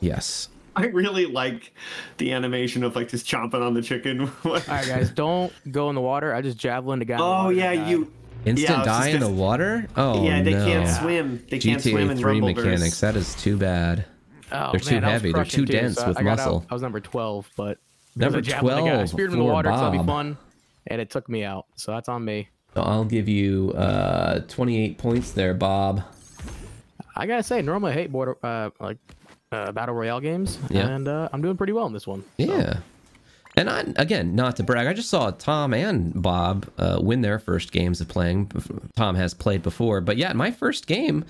Yes. 0.00 0.48
i 0.76 0.86
really 0.86 1.26
like 1.26 1.72
the 2.18 2.32
animation 2.32 2.82
of 2.84 2.94
like 2.96 3.08
just 3.08 3.26
chomping 3.26 3.60
on 3.66 3.74
the 3.74 3.82
chicken 3.82 4.20
All 4.44 4.52
right, 4.52 4.86
guys, 4.86 5.10
don't 5.10 5.52
go 5.70 5.88
in 5.88 5.94
the 5.94 6.00
water. 6.00 6.34
I 6.34 6.40
just 6.40 6.56
javelin 6.58 6.98
the 7.00 7.04
guy. 7.04 7.18
oh 7.20 7.48
yeah 7.50 7.72
and 7.72 7.90
you 7.90 8.12
Instant 8.44 8.78
Yeah, 8.78 8.84
die 8.84 9.08
in 9.08 9.20
the 9.20 9.30
water? 9.30 9.86
Oh 9.96 10.24
yeah, 10.24 10.42
they 10.42 10.52
no. 10.54 10.64
can't 10.64 10.88
swim. 10.88 11.44
They 11.48 11.58
can't 11.58 11.80
swim 11.80 12.08
GTA 12.08 12.10
in 12.12 12.18
3 12.18 12.40
Rumbleverse. 12.40 12.56
mechanics. 12.56 13.00
That 13.00 13.16
is 13.16 13.34
too 13.36 13.56
bad. 13.56 14.04
Oh, 14.50 14.70
They're 14.72 14.80
too 14.80 14.94
man, 14.96 15.04
I 15.04 15.06
was 15.06 15.12
heavy. 15.12 15.28
They're 15.32 15.42
crushing 15.42 15.60
too 15.60 15.66
too, 15.66 15.72
dense 15.80 15.96
so 15.96 16.08
with 16.08 16.18
I 16.18 16.22
got 16.22 16.30
out- 16.32 16.36
muscle. 16.38 16.66
I 16.70 16.74
was 16.74 16.82
number 16.82 17.00
12, 17.00 17.50
but 17.56 17.78
Number 18.16 18.40
because 18.40 18.52
I 18.52 18.56
jabbed 18.56 18.66
the 18.66 18.70
guy. 18.70 18.86
I 18.88 18.90
12 18.94 19.08
speared 19.08 19.28
him 19.30 19.34
in 19.34 19.38
the 19.40 19.44
for 19.46 19.52
water, 19.52 19.68
so 19.70 19.76
that'll 19.76 19.90
be 19.92 19.96
Bob. 19.98 20.06
fun. 20.06 20.36
And 20.88 21.00
it 21.00 21.10
took 21.10 21.28
me 21.28 21.44
out, 21.44 21.66
so 21.76 21.92
that's 21.92 22.08
on 22.08 22.24
me. 22.24 22.48
So 22.74 22.82
I'll 22.82 23.04
give 23.04 23.28
you 23.28 23.72
uh 23.76 24.40
28 24.48 24.98
points 24.98 25.30
there, 25.32 25.54
Bob. 25.54 26.02
I 27.16 27.26
gotta 27.26 27.42
say, 27.42 27.62
normally 27.62 27.92
I 27.92 27.94
hate 27.94 28.10
border 28.12 28.36
uh, 28.42 28.70
like 28.80 28.98
uh, 29.52 29.70
battle 29.72 29.94
royale 29.94 30.20
games, 30.20 30.58
Yeah. 30.70 30.88
and 30.88 31.06
uh, 31.06 31.28
I'm 31.32 31.42
doing 31.42 31.56
pretty 31.56 31.72
well 31.74 31.86
in 31.86 31.92
this 31.92 32.06
one. 32.06 32.22
so. 32.22 32.26
Yeah. 32.44 32.78
And 33.56 33.68
I, 33.68 33.84
again, 33.96 34.34
not 34.34 34.56
to 34.56 34.62
brag, 34.62 34.86
I 34.86 34.94
just 34.94 35.10
saw 35.10 35.30
Tom 35.30 35.74
and 35.74 36.20
Bob 36.22 36.66
uh, 36.78 36.98
win 37.02 37.20
their 37.20 37.38
first 37.38 37.70
games 37.72 38.00
of 38.00 38.08
playing. 38.08 38.50
Tom 38.96 39.14
has 39.16 39.34
played 39.34 39.62
before, 39.62 40.00
but 40.00 40.16
yeah, 40.16 40.32
my 40.32 40.50
first 40.50 40.86
game, 40.86 41.24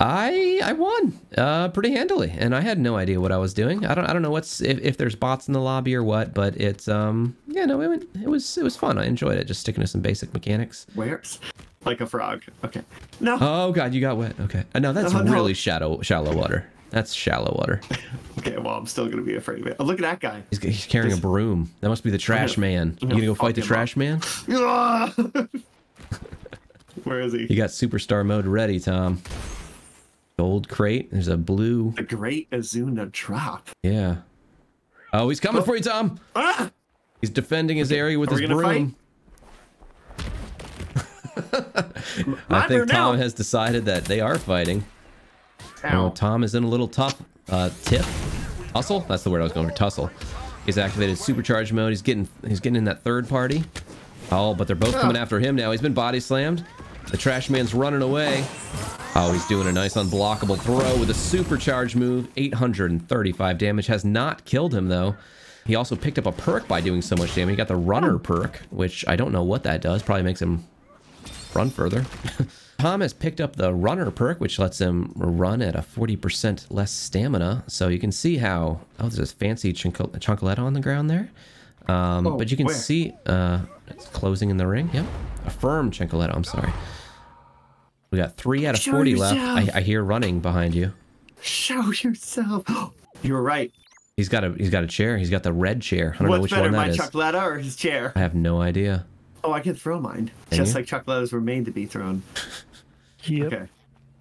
I 0.00 0.60
I 0.64 0.72
won 0.72 1.20
uh, 1.38 1.68
pretty 1.68 1.92
handily, 1.92 2.34
and 2.36 2.54
I 2.56 2.62
had 2.62 2.78
no 2.80 2.96
idea 2.96 3.20
what 3.20 3.30
I 3.30 3.36
was 3.36 3.54
doing. 3.54 3.84
I 3.86 3.94
don't 3.94 4.06
I 4.06 4.12
don't 4.12 4.22
know 4.22 4.30
what's 4.30 4.60
if, 4.60 4.80
if 4.80 4.96
there's 4.96 5.14
bots 5.14 5.46
in 5.46 5.52
the 5.54 5.60
lobby 5.60 5.94
or 5.94 6.02
what, 6.02 6.34
but 6.34 6.56
it's 6.56 6.88
um 6.88 7.36
yeah 7.46 7.66
no 7.66 7.80
it, 7.80 7.88
went, 7.88 8.08
it 8.20 8.28
was 8.28 8.56
it 8.58 8.64
was 8.64 8.74
fun. 8.76 8.98
I 8.98 9.04
enjoyed 9.04 9.36
it, 9.38 9.44
just 9.44 9.60
sticking 9.60 9.82
to 9.82 9.86
some 9.86 10.00
basic 10.00 10.32
mechanics. 10.32 10.86
Where's 10.94 11.38
like 11.84 12.00
a 12.00 12.06
frog? 12.06 12.42
Okay. 12.64 12.82
No. 13.20 13.36
Oh 13.40 13.70
god, 13.70 13.92
you 13.94 14.00
got 14.00 14.16
wet. 14.16 14.34
Okay, 14.40 14.64
uh, 14.74 14.78
no, 14.80 14.92
that's 14.92 15.14
Oh, 15.14 15.22
no. 15.22 15.30
really 15.32 15.54
shallow 15.54 16.00
shallow 16.02 16.34
water. 16.34 16.66
That's 16.90 17.12
shallow 17.12 17.54
water. 17.58 17.80
Okay. 18.46 18.56
Well, 18.58 18.74
I'm 18.76 18.86
still 18.86 19.06
gonna 19.08 19.22
be 19.22 19.36
afraid 19.36 19.60
of 19.60 19.66
it. 19.68 19.76
Oh, 19.78 19.84
look 19.84 20.00
at 20.00 20.02
that 20.02 20.18
guy. 20.20 20.42
He's, 20.50 20.58
he's 20.60 20.86
carrying 20.86 21.12
a 21.16 21.20
broom. 21.20 21.70
That 21.80 21.88
must 21.90 22.02
be 22.02 22.10
the 22.10 22.18
trash 22.18 22.56
gonna- 22.56 22.66
man. 22.66 22.98
You 23.00 23.08
gonna 23.08 23.24
go 23.26 23.34
fight 23.36 23.54
the 23.54 23.60
him 23.60 23.64
up. 23.64 23.68
trash 23.68 23.96
man? 23.96 24.20
Where 27.04 27.20
is 27.20 27.32
he? 27.32 27.46
You 27.48 27.56
got 27.56 27.70
superstar 27.70 28.24
mode 28.26 28.46
ready, 28.46 28.78
Tom. 28.80 29.22
Gold 30.38 30.68
crate. 30.68 31.10
There's 31.10 31.28
a 31.28 31.36
blue. 31.36 31.92
The 31.96 32.02
Great 32.02 32.50
Azuna 32.50 33.10
Drop. 33.12 33.68
Yeah. 33.82 34.16
Oh, 35.12 35.28
he's 35.28 35.40
coming 35.40 35.62
for 35.62 35.76
you, 35.76 35.82
Tom. 35.82 36.18
Ah! 36.34 36.70
He's 37.20 37.30
defending 37.30 37.76
his 37.76 37.92
area 37.92 38.18
with 38.18 38.32
Are 38.32 38.38
his 38.38 38.48
broom. 38.50 38.96
I 42.50 42.66
think 42.68 42.88
Tom 42.90 43.14
now. 43.16 43.22
has 43.22 43.32
decided 43.34 43.84
that 43.86 44.04
they 44.06 44.20
are 44.20 44.38
fighting. 44.38 44.84
Oh, 45.84 46.06
Ow. 46.06 46.08
Tom 46.10 46.44
is 46.44 46.54
in 46.54 46.64
a 46.64 46.68
little 46.68 46.88
tough 46.88 47.22
uh, 47.52 47.70
tip. 47.84 48.04
Tussle? 48.74 49.00
That's 49.00 49.22
the 49.22 49.30
word 49.30 49.40
I 49.40 49.44
was 49.44 49.52
going 49.52 49.68
for. 49.68 49.74
Tussle. 49.74 50.10
He's 50.66 50.78
activated 50.78 51.16
supercharge 51.16 51.72
mode. 51.72 51.90
He's 51.90 52.02
getting 52.02 52.28
he's 52.46 52.60
getting 52.60 52.76
in 52.76 52.84
that 52.84 53.02
third 53.02 53.28
party. 53.28 53.62
Oh, 54.30 54.54
but 54.54 54.66
they're 54.66 54.76
both 54.76 54.98
coming 54.98 55.16
after 55.16 55.38
him 55.38 55.54
now. 55.54 55.70
He's 55.70 55.82
been 55.82 55.92
body 55.92 56.18
slammed. 56.18 56.64
The 57.10 57.16
trash 57.16 57.50
man's 57.50 57.74
running 57.74 58.00
away. 58.00 58.44
Oh, 59.14 59.30
he's 59.32 59.46
doing 59.46 59.66
a 59.66 59.72
nice 59.72 59.94
unblockable 59.94 60.58
throw 60.58 60.98
with 60.98 61.10
a 61.10 61.12
supercharge 61.12 61.94
move. 61.94 62.28
835 62.36 63.58
damage. 63.58 63.86
Has 63.88 64.04
not 64.04 64.44
killed 64.46 64.72
him 64.72 64.88
though. 64.88 65.14
He 65.66 65.74
also 65.74 65.94
picked 65.94 66.18
up 66.18 66.26
a 66.26 66.32
perk 66.32 66.66
by 66.66 66.80
doing 66.80 67.02
so 67.02 67.14
much 67.16 67.34
damage. 67.34 67.52
He 67.52 67.56
got 67.56 67.68
the 67.68 67.76
runner 67.76 68.18
perk, 68.18 68.62
which 68.70 69.04
I 69.06 69.16
don't 69.16 69.32
know 69.32 69.42
what 69.42 69.64
that 69.64 69.82
does. 69.82 70.02
Probably 70.02 70.22
makes 70.22 70.40
him 70.40 70.64
run 71.54 71.70
further. 71.70 72.06
Tom 72.82 73.00
has 73.00 73.12
picked 73.12 73.40
up 73.40 73.54
the 73.54 73.72
runner 73.72 74.10
perk, 74.10 74.40
which 74.40 74.58
lets 74.58 74.80
him 74.80 75.12
run 75.14 75.62
at 75.62 75.76
a 75.76 75.78
40% 75.82 76.66
less 76.68 76.90
stamina. 76.90 77.62
So 77.68 77.86
you 77.86 78.00
can 78.00 78.10
see 78.10 78.38
how. 78.38 78.80
Oh, 78.98 79.02
there's 79.04 79.16
this 79.16 79.30
fancy 79.30 79.72
chunkel- 79.72 80.10
chunkaletta 80.18 80.58
on 80.58 80.72
the 80.72 80.80
ground 80.80 81.08
there. 81.08 81.30
Um, 81.86 82.26
Oh, 82.26 82.36
but 82.36 82.50
you 82.50 82.56
can 82.56 82.66
where? 82.66 82.74
see 82.74 83.12
uh, 83.26 83.60
it's 83.86 84.06
closing 84.08 84.50
in 84.50 84.56
the 84.56 84.66
ring. 84.66 84.90
Yep. 84.92 85.06
A 85.46 85.50
firm 85.50 85.92
chunkaletta. 85.92 86.34
I'm 86.34 86.42
sorry. 86.42 86.72
We 88.10 88.18
got 88.18 88.36
three 88.36 88.66
out 88.66 88.74
of 88.74 88.80
Show 88.80 88.90
40 88.90 89.14
left. 89.14 89.38
I, 89.38 89.78
I 89.78 89.80
hear 89.82 90.02
running 90.02 90.40
behind 90.40 90.74
you. 90.74 90.92
Show 91.40 91.92
yourself. 91.92 92.64
You 93.24 93.34
were 93.34 93.42
right. 93.42 93.70
He's 94.16 94.28
got 94.28 94.42
a 94.42 94.52
he's 94.58 94.70
got 94.70 94.82
a 94.82 94.88
chair. 94.88 95.16
He's 95.16 95.30
got 95.30 95.44
the 95.44 95.52
red 95.52 95.80
chair. 95.80 96.14
I 96.16 96.18
don't 96.18 96.24
know 96.26 96.30
What's 96.30 96.42
which 96.42 96.50
better, 96.50 96.62
one 96.64 96.72
my 96.72 96.88
that 96.88 96.90
is. 96.90 96.98
chocolata 96.98 97.40
or 97.40 97.58
his 97.58 97.76
chair? 97.76 98.12
I 98.16 98.18
have 98.18 98.34
no 98.34 98.60
idea. 98.60 99.06
Oh, 99.44 99.52
I 99.52 99.60
can 99.60 99.76
throw 99.76 100.00
mine. 100.00 100.32
Can 100.50 100.58
Just 100.58 100.74
you? 100.74 100.80
like 100.80 100.86
chocolatas 100.88 101.32
were 101.32 101.40
made 101.40 101.66
to 101.66 101.70
be 101.70 101.86
thrown. 101.86 102.24
Yep. 103.24 103.52
Okay. 103.52 103.66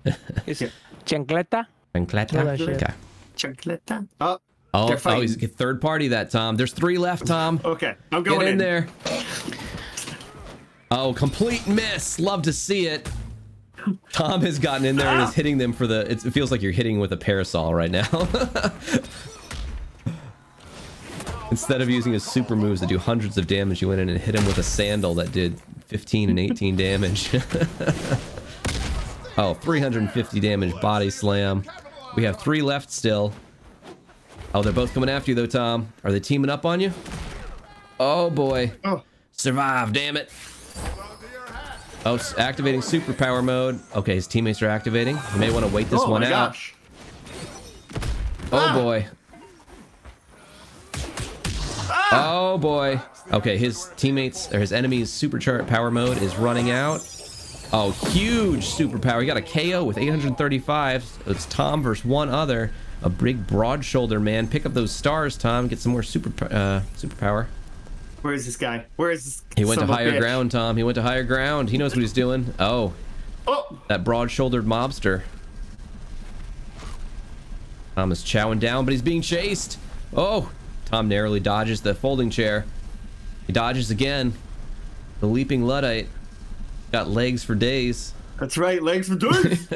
Is 0.47 0.62
it 0.62 0.72
chancleta? 1.06 1.66
Chancleta? 1.95 2.58
Delicious. 2.58 2.82
Okay. 2.82 2.93
Chocolata. 3.36 4.08
Oh, 4.20 4.39
Oh, 4.74 4.93
oh, 4.93 4.97
fighting. 4.97 5.38
he's 5.38 5.52
third 5.52 5.82
party 5.82 6.08
that 6.10 6.32
Tom. 6.32 6.56
There's 6.56 6.72
three 6.72 6.97
left, 6.97 7.28
Tom. 7.28 7.60
okay. 7.66 7.95
I'm 8.12 8.24
going 8.24 8.39
Get 8.39 8.49
in 8.49 8.58
there. 8.58 8.88
Oh, 10.89 11.14
complete 11.14 11.68
miss. 11.68 12.20
Love 12.20 12.43
to 12.43 12.54
see 12.54 12.88
it. 12.88 13.10
Tom 14.14 14.41
has 14.41 14.60
gotten 14.60 14.86
in 14.86 14.95
there 14.95 15.08
and 15.08 15.24
is 15.24 15.30
ah. 15.30 15.34
hitting 15.34 15.58
them 15.58 15.74
for 15.74 15.88
the. 15.88 16.10
It 16.10 16.20
feels 16.20 16.52
like 16.52 16.62
you're 16.62 16.72
hitting 16.72 16.99
with 16.99 17.12
a 17.12 17.18
parasol 17.18 17.74
right 17.74 17.91
now. 17.91 18.08
Instead 21.49 21.82
of 21.82 21.89
using 21.89 22.14
his 22.14 22.24
super 22.24 22.56
moves 22.56 22.80
that 22.80 22.88
do 22.88 22.97
hundreds 22.97 23.38
of 23.38 23.47
damage, 23.47 23.82
you 23.82 23.89
went 23.89 23.99
in 23.99 24.08
and 24.08 24.18
hit 24.18 24.36
him 24.36 24.45
with 24.45 24.58
a 24.58 24.64
sandal 24.64 25.14
that 25.16 25.34
did 25.34 25.60
15 25.88 26.30
and 26.30 26.39
18 26.39 26.78
damage. 26.78 27.30
oh, 29.38 29.54
350 29.56 30.40
damage 30.40 30.80
body 30.82 31.10
slam. 31.10 31.64
We 32.16 32.24
have 32.24 32.40
three 32.40 32.62
left 32.62 32.92
still. 32.92 33.34
Oh, 34.54 34.62
they're 34.62 34.74
both 34.74 34.94
coming 34.94 35.10
after 35.10 35.32
you 35.32 35.36
though, 35.36 35.46
Tom. 35.46 35.92
Are 36.04 36.12
they 36.12 36.20
teaming 36.20 36.50
up 36.50 36.66
on 36.66 36.80
you? 36.82 36.92
Oh 38.00 38.30
boy. 38.30 38.72
Oh. 38.84 39.04
Survive, 39.32 39.94
damn 39.94 40.18
it. 40.18 40.30
Oh, 42.06 42.20
activating 42.38 42.82
superpower 42.82 43.44
mode. 43.44 43.80
Okay, 43.96 44.16
his 44.16 44.26
teammates 44.28 44.62
are 44.62 44.68
activating. 44.68 45.18
You 45.34 45.40
may 45.40 45.52
want 45.52 45.66
to 45.66 45.72
wait 45.72 45.90
this 45.90 46.02
oh 46.04 46.10
one 46.10 46.24
out. 46.24 46.30
gosh. 46.30 46.74
Oh 48.52 48.58
Ah. 48.58 48.74
boy. 48.74 49.08
Oh 52.12 52.58
boy. 52.58 53.00
Okay, 53.32 53.58
his 53.58 53.90
teammates 53.96 54.52
or 54.54 54.60
his 54.60 54.74
enemy's 54.74 55.10
supercharged 55.12 55.68
power 55.70 55.90
mode 55.92 56.18
is 56.22 56.36
running 56.36 56.70
out. 56.72 57.00
Oh, 57.74 57.92
huge 58.12 58.66
superpower. 58.68 59.22
He 59.22 59.28
got 59.28 59.38
a 59.38 59.42
KO 59.42 59.84
with 59.86 59.98
835. 59.98 61.24
It's 61.28 61.46
Tom 61.46 61.82
versus 61.82 62.04
one 62.04 62.30
other. 62.30 62.72
A 63.02 63.10
big 63.10 63.48
broad 63.48 63.86
shoulder 63.86 64.20
man. 64.20 64.48
Pick 64.48 64.66
up 64.66 64.74
those 64.74 64.92
stars, 64.92 65.38
Tom. 65.38 65.68
Get 65.68 65.80
some 65.80 65.94
more 65.94 66.04
super 66.04 66.30
uh, 66.46 66.82
superpower. 66.98 67.48
Where 68.22 68.34
is 68.34 68.46
this 68.46 68.58
guy? 68.58 68.86
Where 68.98 69.10
is 69.10 69.24
this? 69.24 69.44
He 69.56 69.66
went 69.66 69.80
to 69.80 69.88
son 69.88 69.90
of 69.90 69.90
a 69.90 69.94
higher 69.94 70.12
bitch? 70.12 70.20
ground, 70.20 70.52
Tom. 70.52 70.78
He 70.78 70.84
went 70.84 70.96
to 70.96 71.02
higher 71.02 71.24
ground. 71.24 71.70
He 71.70 71.78
knows 71.78 71.94
what 71.96 72.02
he's 72.02 72.14
doing. 72.14 72.54
Oh, 72.60 72.94
Oh, 73.48 73.80
that 73.88 74.04
broad-shouldered 74.04 74.66
mobster. 74.66 75.24
Tom 77.96 78.12
is 78.12 78.22
chowing 78.24 78.60
down, 78.60 78.86
but 78.86 78.92
he's 78.92 79.02
being 79.02 79.22
chased. 79.24 79.80
Oh, 80.16 80.52
Tom 80.86 81.08
narrowly 81.08 81.40
dodges 81.40 81.82
the 81.82 81.96
folding 81.96 82.30
chair. 82.30 82.66
He 83.48 83.54
dodges 83.54 83.90
again. 83.90 84.34
The 85.22 85.28
Leapin' 85.28 85.66
Luddite 85.66 86.08
got 86.92 87.08
legs 87.08 87.44
for 87.44 87.56
days. 87.56 88.14
that's 88.39 88.58
right. 88.58 88.82
Legs 88.82 89.08
for 89.08 89.16
days. 89.16 89.68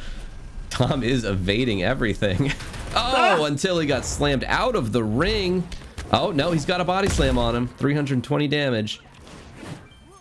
Tom 0.70 1.02
is 1.02 1.24
evading 1.24 1.82
everything. 1.82 2.52
Oh, 2.96 3.40
ah! 3.40 3.44
until 3.46 3.80
he 3.80 3.88
got 3.88 4.04
slammed 4.04 4.44
out 4.46 4.76
of 4.76 4.92
the 4.92 5.02
ring. 5.02 5.66
Oh, 6.12 6.30
no, 6.30 6.52
he's 6.52 6.64
got 6.64 6.80
a 6.80 6.84
body 6.84 7.08
slam 7.08 7.38
on 7.38 7.56
him. 7.56 7.66
320 7.66 8.46
damage. 8.46 9.00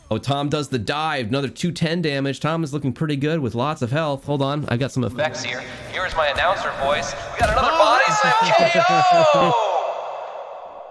Oh, 0.09 0.17
Tom 0.17 0.49
does 0.49 0.69
the 0.69 0.79
dive. 0.79 1.27
Another 1.27 1.49
210 1.49 2.01
damage. 2.01 2.39
Tom 2.39 2.63
is 2.63 2.73
looking 2.73 2.91
pretty 2.91 3.15
good 3.15 3.39
with 3.41 3.53
lots 3.53 3.83
of 3.83 3.91
health. 3.91 4.23
Hold 4.25 4.41
on. 4.41 4.65
I 4.69 4.77
got 4.77 4.91
some 4.91 5.03
effects 5.03 5.43
here. 5.43 5.63
Here's 5.91 6.15
my 6.15 6.29
announcer 6.29 6.71
voice. 6.83 7.13
We 7.33 7.39
got 7.41 7.51
another 7.51 7.69
oh! 7.71 7.77
body 7.77 8.03
slam 8.09 8.71
KO! 9.33 9.73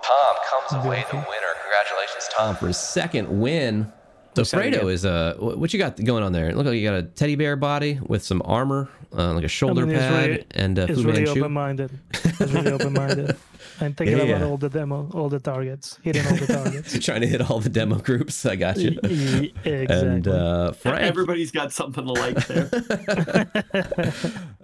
Tom 0.05 0.36
comes 0.51 0.84
away 0.84 1.05
the 1.11 1.16
winner. 1.16 1.53
Congratulations, 1.62 2.28
Tom, 2.36 2.55
for 2.55 2.68
his 2.68 2.76
second 2.76 3.40
win. 3.40 3.93
So 4.35 4.45
Second 4.45 4.72
Fredo 4.72 4.76
again. 4.78 4.89
is 4.91 5.05
uh, 5.05 5.35
what 5.39 5.72
you 5.74 5.78
got 5.78 6.03
going 6.03 6.22
on 6.22 6.33
there? 6.33 6.49
It 6.49 6.57
looks 6.57 6.66
like 6.68 6.76
you 6.78 6.89
got 6.89 6.95
a 6.99 7.03
teddy 7.03 7.37
bear 7.37 7.55
body 7.57 8.01
with 8.07 8.22
some 8.22 8.41
armor, 8.47 8.89
uh, 9.16 9.35
like 9.35 9.45
a 9.45 9.49
shoulder 9.49 9.85
mean, 9.85 9.95
it's 9.97 10.05
pad, 10.05 10.28
really- 10.30 10.47
and 10.53 10.78
a 10.78 10.85
It's 10.85 11.01
Fu 11.01 11.07
really 11.07 11.24
Manchu. 11.24 11.41
open-minded. 11.41 11.91
It's 12.14 12.41
really 12.53 12.72
open-minded. 12.78 13.37
I'm 13.80 13.95
thinking 13.95 14.16
Yeah, 14.16 14.24
about 14.24 14.43
all 14.49 14.57
the 14.57 14.68
demo, 14.70 15.11
all 15.12 15.28
the 15.28 15.39
targets, 15.41 15.99
hitting 16.03 16.24
all 16.26 16.37
the 16.37 16.47
targets. 16.47 16.99
trying 17.05 17.20
to 17.22 17.26
hit 17.26 17.51
all 17.51 17.59
the 17.61 17.68
demo 17.68 17.97
groups. 17.99 18.47
I 18.47 18.57
got 18.57 18.76
you. 18.78 18.99
E- 19.07 19.53
exactly. 19.64 19.97
And 20.09 20.28
uh, 20.28 20.72
Frank, 20.72 21.01
Everybody's 21.03 21.51
got 21.51 21.72
something 21.72 22.07
to 22.07 22.12
like 22.12 22.47
there. 22.47 22.70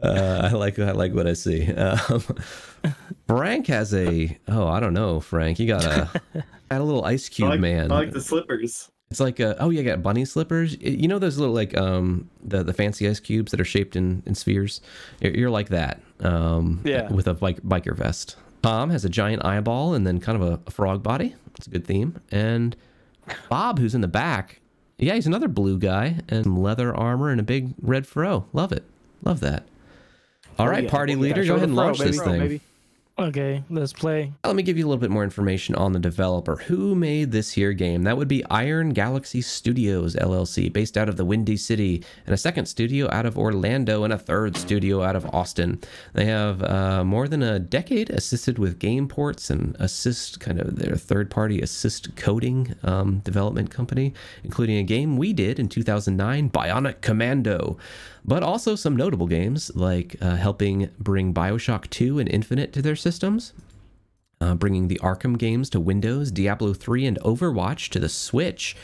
uh, 0.03 0.49
I 0.51 0.53
like 0.53 0.79
I 0.79 0.93
like 0.93 1.13
what 1.15 1.27
I 1.27 1.33
see. 1.35 1.71
Um, 1.73 2.23
Frank 3.27 3.67
has 3.67 3.93
a 3.95 4.39
oh 4.49 4.67
I 4.69 4.81
don't 4.81 4.95
know 4.95 5.21
Frank 5.21 5.59
you 5.59 5.67
got 5.67 5.85
a 5.85 6.09
got 6.71 6.81
a 6.81 6.85
little 6.85 7.05
ice 7.05 7.29
I 7.29 7.33
cube 7.33 7.49
like, 7.51 7.61
man. 7.61 7.91
I 7.93 7.97
like 7.97 8.13
the 8.13 8.21
slippers. 8.21 8.91
It's 9.11 9.21
like 9.21 9.41
a, 9.41 9.57
oh 9.63 9.71
yeah, 9.71 9.81
I 9.81 9.85
got 9.85 10.03
bunny 10.03 10.25
slippers. 10.27 10.77
You 10.81 11.09
know 11.09 11.19
those 11.19 11.39
little 11.39 11.55
like 11.55 11.77
um 11.77 12.29
the 12.45 12.63
the 12.63 12.75
fancy 12.75 13.09
ice 13.09 13.21
cubes 13.21 13.51
that 13.53 13.61
are 13.61 13.65
shaped 13.65 13.97
in 13.97 14.23
in 14.27 14.35
spheres. 14.35 14.81
You're, 15.21 15.33
you're 15.35 15.51
like 15.51 15.71
that. 15.71 16.01
Um 16.21 16.81
Yeah. 16.85 17.11
With 17.11 17.27
a 17.27 17.35
bike 17.35 17.63
biker 17.63 17.97
vest. 17.97 18.37
Tom 18.63 18.91
has 18.91 19.05
a 19.05 19.09
giant 19.09 19.45
eyeball 19.45 19.95
and 19.95 20.07
then 20.07 20.21
kind 20.21 20.41
of 20.43 20.47
a, 20.49 20.61
a 20.67 20.71
frog 20.71 21.03
body. 21.03 21.35
It's 21.57 21.67
a 21.67 21.71
good 21.71 21.87
theme. 21.87 22.21
And 22.31 22.77
Bob, 23.49 23.79
who's 23.79 23.95
in 23.95 24.01
the 24.03 24.09
back, 24.09 24.61
Yeah, 24.99 25.15
he's 25.15 25.27
another 25.27 25.49
blue 25.49 25.79
guy 25.79 26.21
and 26.29 26.45
some 26.45 26.61
leather 26.61 26.95
armor 26.95 27.31
and 27.31 27.41
a 27.41 27.45
big 27.45 27.73
red 27.81 28.07
fro. 28.07 28.47
Love 28.53 28.73
it. 28.73 28.85
Love 29.23 29.41
that. 29.41 29.65
All 30.59 30.67
Oh, 30.67 30.71
right, 30.71 30.85
yeah. 30.85 30.91
party 30.91 31.15
leader, 31.15 31.45
go 31.45 31.55
ahead 31.55 31.69
and 31.69 31.77
launch 31.77 31.99
this 31.99 32.21
thing. 32.21 32.61
Okay, 33.21 33.65
let's 33.69 33.93
play. 33.93 34.33
Let 34.45 34.55
me 34.55 34.63
give 34.63 34.79
you 34.79 34.87
a 34.87 34.89
little 34.89 35.01
bit 35.01 35.11
more 35.11 35.25
information 35.25 35.75
on 35.75 35.93
the 35.93 35.99
developer. 35.99 36.55
Who 36.55 36.95
made 36.95 37.33
this 37.33 37.51
here 37.51 37.73
game? 37.73 38.05
That 38.05 38.17
would 38.17 38.29
be 38.29 38.45
Iron 38.45 38.91
Galaxy 38.91 39.43
Studios 39.43 40.15
LLC, 40.15 40.73
based 40.73 40.97
out 40.97 41.09
of 41.09 41.17
the 41.17 41.25
Windy 41.25 41.57
City, 41.57 42.05
and 42.27 42.33
a 42.33 42.37
second 42.37 42.67
studio 42.67 43.09
out 43.11 43.27
of 43.27 43.37
Orlando, 43.37 44.05
and 44.05 44.13
a 44.13 44.19
third 44.19 44.57
studio 44.57 45.03
out 45.03 45.17
of 45.17 45.27
Austin. 45.35 45.81
They 46.13 46.27
have 46.27 46.63
uh, 46.63 47.03
more 47.03 47.27
than 47.27 47.43
a 47.43 47.59
decade 47.59 48.09
assisted 48.11 48.57
with 48.57 48.79
game 48.79 49.09
ports 49.09 49.51
and 49.51 49.75
assist 49.81 50.39
kind 50.39 50.61
of 50.61 50.77
their 50.77 50.95
third 50.95 51.29
party 51.29 51.61
assist 51.61 52.15
coding 52.15 52.77
um, 52.85 53.19
development 53.19 53.73
company, 53.73 54.15
including 54.45 54.77
a 54.77 54.85
game 54.85 55.17
we 55.17 55.33
did 55.33 55.59
in 55.59 55.69
2009, 55.69 56.51
Bionic 56.51 57.01
Commando 57.01 57.79
but 58.29 58.43
also 58.43 58.77
some 58.77 58.95
notable 58.95 59.27
games 59.27 59.75
like 59.75 60.15
uh, 60.21 60.37
helping 60.37 60.91
bring 60.99 61.33
Bioshock 61.33 61.89
2 61.89 62.19
and 62.19 62.29
Infinite 62.29 62.75
to 62.75 62.83
their 62.83 62.95
systems, 62.95 63.55
uh, 64.43 64.55
bringing 64.55 64.89
the 64.89 65.01
Arkham 65.03 65.39
games 65.39 65.71
to 65.71 65.81
Windows, 65.81 66.31
Diablo 66.31 66.75
3 66.75 67.07
and 67.07 67.19
Overwatch 67.21 67.89
to 67.89 67.99
the 67.99 68.11
Switch, 68.11 68.77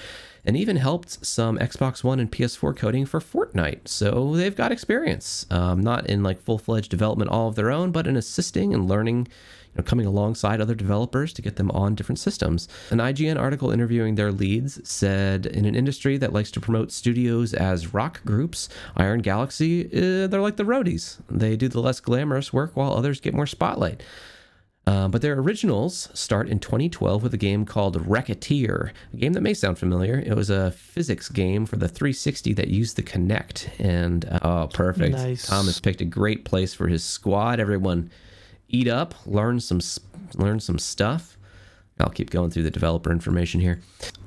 and 0.47 0.57
even 0.57 0.77
helped 0.77 1.27
some 1.27 1.59
Xbox 1.59 2.03
One 2.03 2.21
and 2.21 2.33
PS4 2.33 2.75
coding 2.75 3.05
for 3.05 3.21
Fortnite. 3.21 3.87
So 3.87 4.35
they've 4.35 4.57
got 4.57 4.73
experience, 4.73 5.45
um, 5.51 5.83
not 5.83 6.07
in 6.07 6.23
like 6.23 6.41
full 6.41 6.59
fledged 6.59 6.91
development 6.91 7.31
all 7.31 7.49
of 7.49 7.55
their 7.55 7.71
own, 7.71 7.93
but 7.93 8.07
in 8.07 8.17
assisting 8.17 8.73
and 8.73 8.89
learning. 8.89 9.29
Know, 9.77 9.83
coming 9.83 10.07
alongside 10.07 10.61
other 10.61 10.75
developers 10.75 11.33
to 11.33 11.43
get 11.43 11.57
them 11.57 11.71
on 11.73 11.95
different 11.95 12.19
systems. 12.19 12.69
An 12.91 12.99
IGN 12.99 13.39
article 13.39 13.71
interviewing 13.71 14.15
their 14.15 14.31
leads 14.31 14.89
said, 14.89 15.47
in 15.47 15.65
an 15.65 15.75
industry 15.75 16.17
that 16.19 16.33
likes 16.33 16.51
to 16.53 16.61
promote 16.61 16.93
studios 16.93 17.55
as 17.55 17.93
rock 17.93 18.25
groups, 18.25 18.69
Iron 18.97 19.21
Galaxy, 19.21 19.87
uh, 19.87 20.29
they're 20.29 20.41
like 20.41 20.57
the 20.57 20.65
roadies. 20.65 21.19
They 21.29 21.57
do 21.57 21.69
the 21.69 21.81
less 21.81 22.01
glamorous 22.01 22.53
work 22.53 22.77
while 22.77 22.93
others 22.93 23.21
get 23.21 23.35
more 23.35 23.47
spotlight. 23.47 24.03
Uh, 24.87 25.09
but 25.09 25.23
their 25.23 25.39
originals 25.39 26.11
start 26.13 26.49
in 26.49 26.59
2012 26.59 27.23
with 27.23 27.33
a 27.33 27.39
game 27.39 27.65
called 27.65 28.07
Wreckateer, 28.07 28.93
a 29.13 29.17
game 29.17 29.33
that 29.33 29.41
may 29.41 29.55
sound 29.55 29.79
familiar. 29.79 30.23
It 30.25 30.37
was 30.37 30.51
a 30.51 30.73
physics 30.73 31.31
game 31.31 31.65
for 31.65 31.77
the 31.77 31.89
360 31.89 32.53
that 32.55 32.69
used 32.69 32.97
the 32.97 33.03
Kinect. 33.03 33.69
And 33.81 34.27
uh, 34.27 34.41
oh, 34.43 34.69
perfect. 34.73 35.17
Nice. 35.17 35.47
Thomas 35.47 35.81
picked 35.81 36.03
a 36.03 36.05
great 36.05 36.45
place 36.45 36.75
for 36.75 36.87
his 36.87 37.03
squad. 37.03 37.61
Everyone 37.61 38.11
eat 38.75 38.89
up, 38.89 39.15
learn 39.27 39.61
some 39.61 39.81
learn 40.37 40.61
some 40.61 40.79
stuff. 40.79 41.37
I'll 42.01 42.11
keep 42.11 42.31
going 42.31 42.51
through 42.51 42.65
the 42.65 42.73
developer 42.73 43.13
information 43.13 43.61
here. 43.61 43.81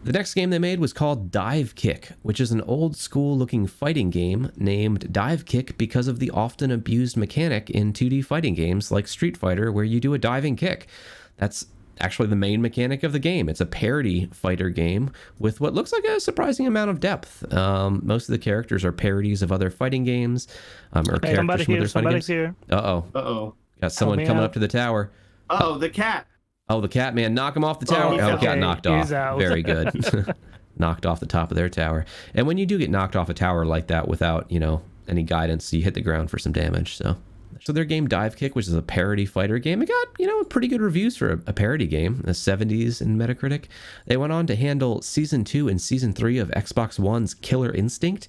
The 0.06 0.14
next 0.14 0.34
game 0.36 0.52
they 0.52 0.60
made 0.60 0.80
was 0.80 0.94
called 0.94 1.32
Dive 1.32 1.76
Kick, 1.76 2.12
which 2.22 2.40
is 2.40 2.54
an 2.54 2.62
old 2.62 2.96
school 2.96 3.38
looking 3.38 3.68
fighting 3.68 4.10
game 4.10 4.50
named 4.56 5.12
Dive 5.12 5.44
Kick 5.46 5.78
because 5.78 6.08
of 6.08 6.20
the 6.20 6.30
often 6.32 6.72
abused 6.72 7.18
mechanic 7.18 7.70
in 7.70 7.92
2D 7.92 8.24
fighting 8.24 8.54
games 8.54 8.90
like 8.90 9.06
Street 9.06 9.36
Fighter, 9.36 9.70
where 9.70 9.84
you 9.84 10.00
do 10.00 10.14
a 10.14 10.18
diving 10.18 10.56
kick. 10.56 10.88
That's 11.36 11.66
actually 12.00 12.30
the 12.30 12.38
main 12.38 12.62
mechanic 12.62 13.04
of 13.04 13.12
the 13.12 13.20
game. 13.20 13.50
It's 13.50 13.60
a 13.60 13.66
parody 13.66 14.28
fighter 14.32 14.70
game 14.70 15.12
with 15.38 15.60
what 15.60 15.74
looks 15.74 15.92
like 15.92 16.06
a 16.06 16.22
surprising 16.22 16.68
amount 16.68 16.90
of 16.90 17.02
depth. 17.02 17.52
Um, 17.54 18.00
most 18.02 18.30
of 18.30 18.32
the 18.32 18.40
characters 18.40 18.86
are 18.86 18.94
parodies 18.94 19.42
of 19.42 19.52
other 19.52 19.70
fighting 19.70 20.06
games 20.06 20.48
um, 20.94 21.04
or 21.10 21.20
Hey, 21.22 21.36
somebody 21.36 21.66
characters 21.66 21.66
from 21.66 21.74
here. 21.74 21.82
other 21.82 21.90
fighting 21.90 22.22
Somebody's 22.22 22.28
games. 22.28 22.56
here. 22.70 22.78
Uh 22.78 22.82
oh. 22.82 23.06
Uh 23.14 23.20
oh. 23.20 23.56
Got 23.82 23.88
oh, 23.88 23.90
someone 23.90 24.18
me 24.18 24.26
coming 24.26 24.44
up 24.44 24.54
to 24.54 24.60
the 24.60 24.68
tower. 24.68 25.12
Oh, 25.50 25.78
the 25.78 25.90
cat. 25.90 26.26
Oh, 26.70 26.82
the 26.82 26.88
cat 26.90 27.16
man, 27.16 27.34
knock 27.34 27.56
him 27.56 27.64
off 27.64 27.80
the 27.80 27.92
Oh, 27.94 27.96
tower. 27.96 28.12
he's 28.14 28.22
Oh, 28.22 28.30
out. 28.32 28.42
got 28.42 28.58
knocked 28.58 28.88
off. 28.88 29.04
he's 29.04 29.14
out. 29.14 29.40
Very 29.40 29.62
good. 29.64 29.90
knocked 30.78 31.06
off 31.06 31.20
the 31.20 31.26
top 31.26 31.50
of 31.52 31.56
their 31.58 31.70
tower. 31.70 32.06
And 32.34 32.46
when 32.46 32.58
you 32.58 32.66
do 32.66 32.78
get 32.78 32.90
knocked 32.90 33.16
off 33.16 33.30
a 33.30 33.34
tower 33.34 33.66
like 33.66 33.88
that 33.88 34.08
without, 34.08 34.52
you 34.52 34.60
know, 34.60 34.82
any 35.08 35.24
guidance, 35.24 35.72
you 35.74 35.82
hit 35.82 35.94
the 35.94 36.02
ground 36.02 36.30
for 36.30 36.38
some 36.38 36.52
damage. 36.52 36.96
So, 36.98 37.16
so 37.62 37.72
their 37.74 37.86
game 37.86 38.08
Dive 38.08 38.36
Kick, 38.36 38.56
which 38.56 38.68
is 38.68 38.74
a 38.74 38.82
parody 38.82 39.26
fighter 39.26 39.58
game, 39.58 39.82
it 39.82 39.88
got 39.88 40.08
you 40.20 40.28
know 40.28 40.44
pretty 40.44 40.68
good 40.68 40.82
reviews 40.82 41.16
for 41.18 41.32
a, 41.32 41.40
a 41.48 41.54
parody 41.54 41.88
game. 41.88 42.22
The 42.24 42.34
70s 42.34 43.02
in 43.02 43.18
Metacritic. 43.18 43.66
They 44.06 44.18
went 44.18 44.34
on 44.34 44.46
to 44.48 44.56
handle 44.56 45.02
season 45.02 45.44
two 45.46 45.68
and 45.70 45.82
season 45.82 46.14
three 46.14 46.38
of 46.38 46.50
Xbox 46.50 47.00
One's 47.00 47.34
Killer 47.34 47.72
Instinct. 47.74 48.28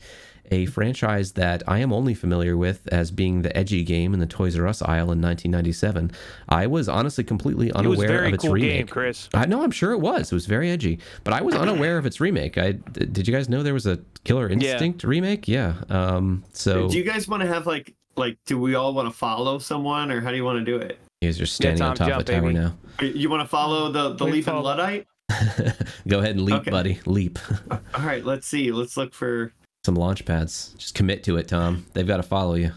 A 0.51 0.67
franchise 0.67 1.33
that 1.33 1.63
I 1.67 1.79
am 1.79 1.93
only 1.93 2.15
familiar 2.15 2.57
with 2.57 2.89
as 2.91 3.11
being 3.11 3.43
the 3.43 3.57
edgy 3.57 3.83
game 3.85 4.15
in 4.15 4.21
the 4.21 4.27
Toys 4.27 4.59
R 4.59 4.67
Us 4.67 4.81
aisle 4.83 5.13
in 5.13 5.21
1997. 5.21 6.11
I 6.49 6.67
was 6.67 6.89
honestly 6.89 7.25
completely 7.25 7.69
It 7.69 7.75
was 7.77 7.81
unaware 7.99 8.09
very 8.09 8.29
of 8.29 8.35
its 8.35 8.43
cool 8.45 8.53
remake. 8.53 8.71
game, 8.79 8.87
Chris. 8.89 9.29
I 9.35 9.47
know, 9.47 9.63
I'm 9.63 9.71
sure 9.71 9.93
it 9.93 9.99
was. 10.01 10.33
It 10.33 10.35
was 10.35 10.47
very 10.47 10.71
edgy, 10.71 10.99
but 11.25 11.35
I 11.35 11.41
was 11.43 11.55
unaware 11.55 11.99
of 11.99 12.07
its 12.07 12.21
remake. 12.21 12.59
I 12.59 12.73
did 12.73 13.27
you 13.29 13.35
guys 13.35 13.49
know 13.49 13.63
there 13.63 13.75
was 13.75 13.87
a 13.87 13.99
Killer 14.25 14.49
Instinct 14.49 15.05
remake? 15.05 15.47
Yeah. 15.49 15.75
Um. 15.89 16.45
So 16.53 16.89
Do 16.89 16.99
you 16.99 17.05
guys 17.05 17.29
want 17.29 17.43
to 17.43 17.49
have 17.49 17.67
like 17.67 17.95
like? 18.17 18.39
Do 18.47 18.59
we 18.59 18.75
all 18.75 18.95
want 18.95 19.09
to 19.09 19.15
follow 19.17 19.59
someone, 19.59 20.11
or 20.11 20.21
how 20.21 20.31
do 20.31 20.37
you 20.37 20.45
want 20.45 20.59
to 20.59 20.65
do 20.65 20.77
it? 20.77 20.99
you 21.21 21.29
guys 21.29 21.41
are 21.41 21.47
standing 21.47 21.83
on 21.83 21.97
Tom, 21.97 22.09
top 22.11 22.21
of 22.21 22.27
the 22.27 22.33
tower 22.33 22.43
baby. 22.43 22.55
now. 22.55 22.75
You 23.01 23.29
want 23.29 23.43
to 23.43 23.49
follow 23.49 23.91
the 23.91 24.15
the 24.15 24.25
We 24.25 24.31
leaping 24.33 24.45
follow. 24.55 24.63
luddite? 24.63 25.07
Go 26.09 26.19
ahead 26.21 26.37
and 26.37 26.43
leap, 26.43 26.55
Okay. 26.57 26.71
buddy. 26.71 27.01
Leap. 27.07 27.39
All 27.71 28.05
right, 28.05 28.25
let's 28.25 28.47
see. 28.47 28.71
Let's 28.73 28.97
look 28.97 29.13
for. 29.15 29.53
Some 29.85 29.95
launch 29.95 30.25
pads. 30.25 30.75
Just 30.79 30.95
commit 30.95 31.23
to 31.25 31.37
it, 31.37 31.49
Tom. 31.49 31.87
They've 31.95 32.07
got 32.07 32.19
to 32.19 32.23
follow 32.23 32.55
you. 32.55 32.73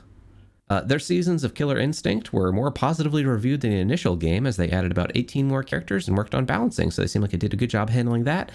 Uh, 0.70 0.80
their 0.82 0.99
seasons 0.99 1.43
of 1.43 1.54
Killer 1.54 1.78
Instinct 1.78 2.32
were 2.32 2.54
more 2.54 2.72
positively 2.72 3.26
reviewed 3.26 3.60
than 3.60 3.72
the 3.72 3.80
initial 3.80 4.16
game, 4.16 4.47
as 4.47 4.56
they 4.56 4.70
added 4.70 4.91
about 4.91 5.12
18 5.16 5.45
more 5.45 5.64
characters 5.64 6.08
and 6.08 6.16
worked 6.16 6.34
on 6.34 6.45
balancing. 6.45 6.91
So 6.91 7.02
they 7.02 7.10
seem 7.10 7.22
like 7.22 7.34
it 7.34 7.41
did 7.41 7.54
a 7.54 7.58
good 7.58 7.70
job 7.70 7.89
handling 7.89 8.24
that. 8.24 8.52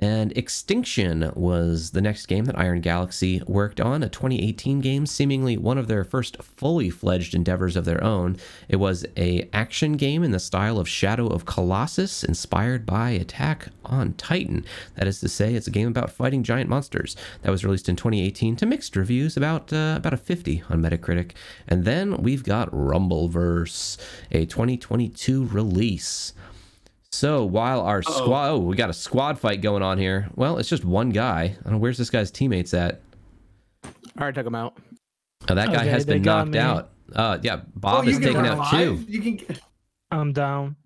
And 0.00 0.36
Extinction 0.36 1.30
was 1.34 1.90
the 1.90 2.00
next 2.00 2.26
game 2.26 2.46
that 2.46 2.58
Iron 2.58 2.80
Galaxy 2.80 3.42
worked 3.46 3.80
on, 3.80 4.02
a 4.02 4.08
2018 4.08 4.80
game, 4.80 5.04
seemingly 5.04 5.58
one 5.58 5.76
of 5.76 5.88
their 5.88 6.04
first 6.04 6.42
fully 6.42 6.88
fledged 6.88 7.34
endeavors 7.34 7.76
of 7.76 7.84
their 7.84 8.02
own. 8.02 8.38
It 8.68 8.76
was 8.76 9.04
a 9.18 9.48
action 9.52 9.98
game 9.98 10.22
in 10.22 10.30
the 10.30 10.40
style 10.40 10.78
of 10.78 10.88
Shadow 10.88 11.26
of 11.26 11.44
Colossus, 11.44 12.24
inspired 12.24 12.86
by 12.86 13.10
Attack 13.10 13.68
on 13.84 14.14
Titan. 14.14 14.64
That 14.96 15.06
is 15.06 15.20
to 15.20 15.28
say, 15.28 15.54
it's 15.54 15.66
a 15.66 15.72
game 15.72 15.88
about 15.88 16.10
fighting 16.10 16.42
giant 16.44 16.70
monsters. 16.70 17.14
That 17.42 17.50
was 17.50 17.64
released 17.64 17.88
in 17.88 17.96
2018 17.96 18.56
to 18.56 18.66
mixed 18.66 18.96
reviews, 18.96 19.36
about 19.36 19.70
uh, 19.70 19.94
about 19.98 20.14
a 20.14 20.16
50 20.16 20.62
on 20.70 20.80
Metacritic. 20.80 21.32
And 21.68 21.84
then 21.84 22.22
we've 22.22 22.44
got 22.44 22.70
Rumbleverse, 22.70 23.98
a 24.30 24.46
2022 24.46 25.44
release. 25.46 26.32
So 27.12 27.44
while 27.44 27.80
our 27.80 27.98
Uh-oh. 27.98 28.12
squad, 28.22 28.48
oh, 28.50 28.58
we 28.58 28.76
got 28.76 28.90
a 28.90 28.94
squad 28.94 29.38
fight 29.38 29.60
going 29.62 29.82
on 29.82 29.98
here. 29.98 30.28
Well, 30.36 30.58
it's 30.58 30.68
just 30.68 30.84
one 30.84 31.10
guy. 31.10 31.42
I 31.58 31.62
don't 31.64 31.72
know 31.72 31.78
where's 31.78 31.98
this 31.98 32.10
guy's 32.10 32.30
teammates 32.30 32.72
at. 32.72 33.00
All 33.84 33.90
right, 34.16 34.20
already 34.22 34.34
took 34.36 34.46
him 34.46 34.54
out. 34.54 34.76
Oh, 35.48 35.54
that 35.54 35.68
guy 35.68 35.80
Okay, 35.80 35.88
has 35.88 36.04
been 36.04 36.22
knocked 36.22 36.50
me. 36.50 36.58
out. 36.58 36.90
Uh, 37.14 37.38
yeah, 37.42 37.60
Bob 37.74 38.04
oh, 38.04 38.08
is 38.08 38.16
can 38.18 38.22
taken 38.28 38.46
out 38.46 38.58
revive? 38.58 38.70
too. 38.70 39.04
You 39.08 39.20
can. 39.36 39.56
I'm 40.12 40.32
down. 40.32 40.76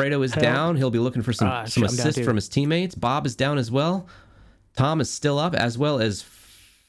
Fredo 0.00 0.24
is 0.24 0.32
Help. 0.32 0.42
down. 0.42 0.76
He'll 0.76 0.90
be 0.90 0.98
looking 0.98 1.22
for 1.22 1.32
some 1.32 1.48
Ah, 1.48 1.64
some 1.64 1.82
shit, 1.82 1.90
I'm 1.90 1.96
down 1.96 2.06
assists 2.06 2.18
too. 2.20 2.24
from 2.24 2.36
his 2.36 2.48
teammates. 2.48 2.94
Bob 2.94 3.26
is 3.26 3.34
down 3.34 3.58
as 3.58 3.70
well. 3.70 4.06
Tom 4.76 5.00
is 5.00 5.10
still 5.10 5.38
up, 5.38 5.54
as 5.54 5.76
well 5.76 6.00
as 6.00 6.24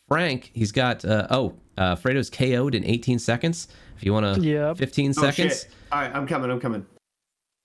Frank. 0.08 0.52
He's 0.54 0.72
got 0.72 1.04
uh, 1.04 1.28
oh, 1.32 1.56
uh, 1.78 1.96
Fredo's 1.96 2.30
KO'd 2.30 2.76
in 2.76 2.86
18 2.86 3.18
seconds. 3.20 3.68
If 3.98 4.06
you 4.06 4.14
want 4.14 4.36
to, 4.36 4.42
Yep. 4.42 4.78
15 4.78 5.10
Oh, 5.18 5.22
seconds. 5.22 5.62
shit. 5.64 5.70
All 5.92 6.02
right, 6.02 6.16
I'm 6.16 6.28
coming. 6.28 6.52
I'm 6.52 6.60
coming. 6.60 6.86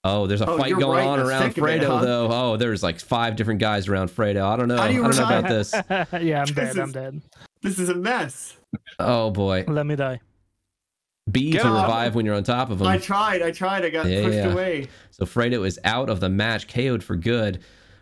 Oh, 0.09 0.27
there's 0.27 0.41
a 0.41 0.49
Oh, 0.49 0.57
fight 0.59 0.73
going 0.73 0.99
right 0.99 1.07
on 1.07 1.21
in 1.21 1.27
around 1.27 1.43
thick 1.49 1.59
of 1.59 1.65
it, 1.65 1.81
Fredo, 1.83 1.87
huh? 1.99 2.01
though. 2.05 2.29
Oh, 2.31 2.57
there's 2.57 2.83
like 2.83 3.01
five 3.01 3.37
different 3.37 3.61
guys 3.61 3.89
around 3.89 4.09
Fredo. 4.11 4.45
I 4.45 4.57
don't 4.57 4.69
know. 4.69 4.77
How 4.77 4.85
I 4.85 4.89
do 4.89 4.95
you 4.95 5.03
don't 5.03 5.17
know 5.17 5.25
about 5.25 5.49
this. 5.49 5.73
yeah, 6.23 6.41
I'm 6.43 6.47
dead. 6.55 6.55
This 6.55 6.77
I'm 6.79 6.89
is- 6.89 6.93
dead. 6.93 7.23
This 7.63 7.79
is 7.79 7.89
a 7.89 7.95
mess. 7.95 8.57
Oh 8.99 9.31
boy. 9.31 9.65
Let 9.67 9.87
me 9.87 9.97
die. 9.97 10.21
B 11.31 11.51
Get 11.51 11.63
to 11.63 11.69
off. 11.69 11.83
revive 11.87 12.15
when 12.15 12.25
you're 12.25 12.37
on 12.37 12.45
top 12.45 12.71
of 12.71 12.81
him. 12.81 12.87
I 12.87 12.99
tried. 12.99 13.43
I 13.43 13.51
tried. 13.51 13.85
I 13.85 13.91
got 13.91 14.07
Yeah, 14.07 14.23
pushed 14.23 14.35
yeah. 14.37 14.53
away. 14.53 14.87
So 15.11 15.25
Fredo 15.25 15.67
is 15.67 15.81
out 15.83 16.09
of 16.09 16.21
the 16.21 16.29
match, 16.29 16.69
KO'd 16.69 17.03
for 17.03 17.17
good. 17.17 17.61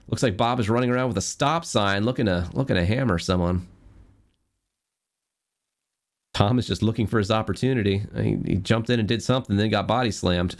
Looks 0.08 0.22
like 0.22 0.36
Bob 0.36 0.60
is 0.60 0.68
running 0.68 0.90
around 0.90 1.08
with 1.08 1.16
a 1.16 1.22
stop 1.22 1.64
sign, 1.64 2.04
looking 2.04 2.26
to 2.26 2.46
looking 2.52 2.76
to 2.76 2.84
hammer 2.84 3.18
someone. 3.18 3.66
Tom 6.34 6.58
is 6.58 6.66
just 6.66 6.82
looking 6.82 7.06
for 7.06 7.18
his 7.18 7.30
opportunity. 7.30 8.04
He, 8.16 8.36
he 8.44 8.56
jumped 8.56 8.90
in 8.90 8.98
and 8.98 9.08
did 9.08 9.22
something, 9.22 9.56
then 9.56 9.70
got 9.70 9.86
body 9.86 10.10
slammed. 10.10 10.56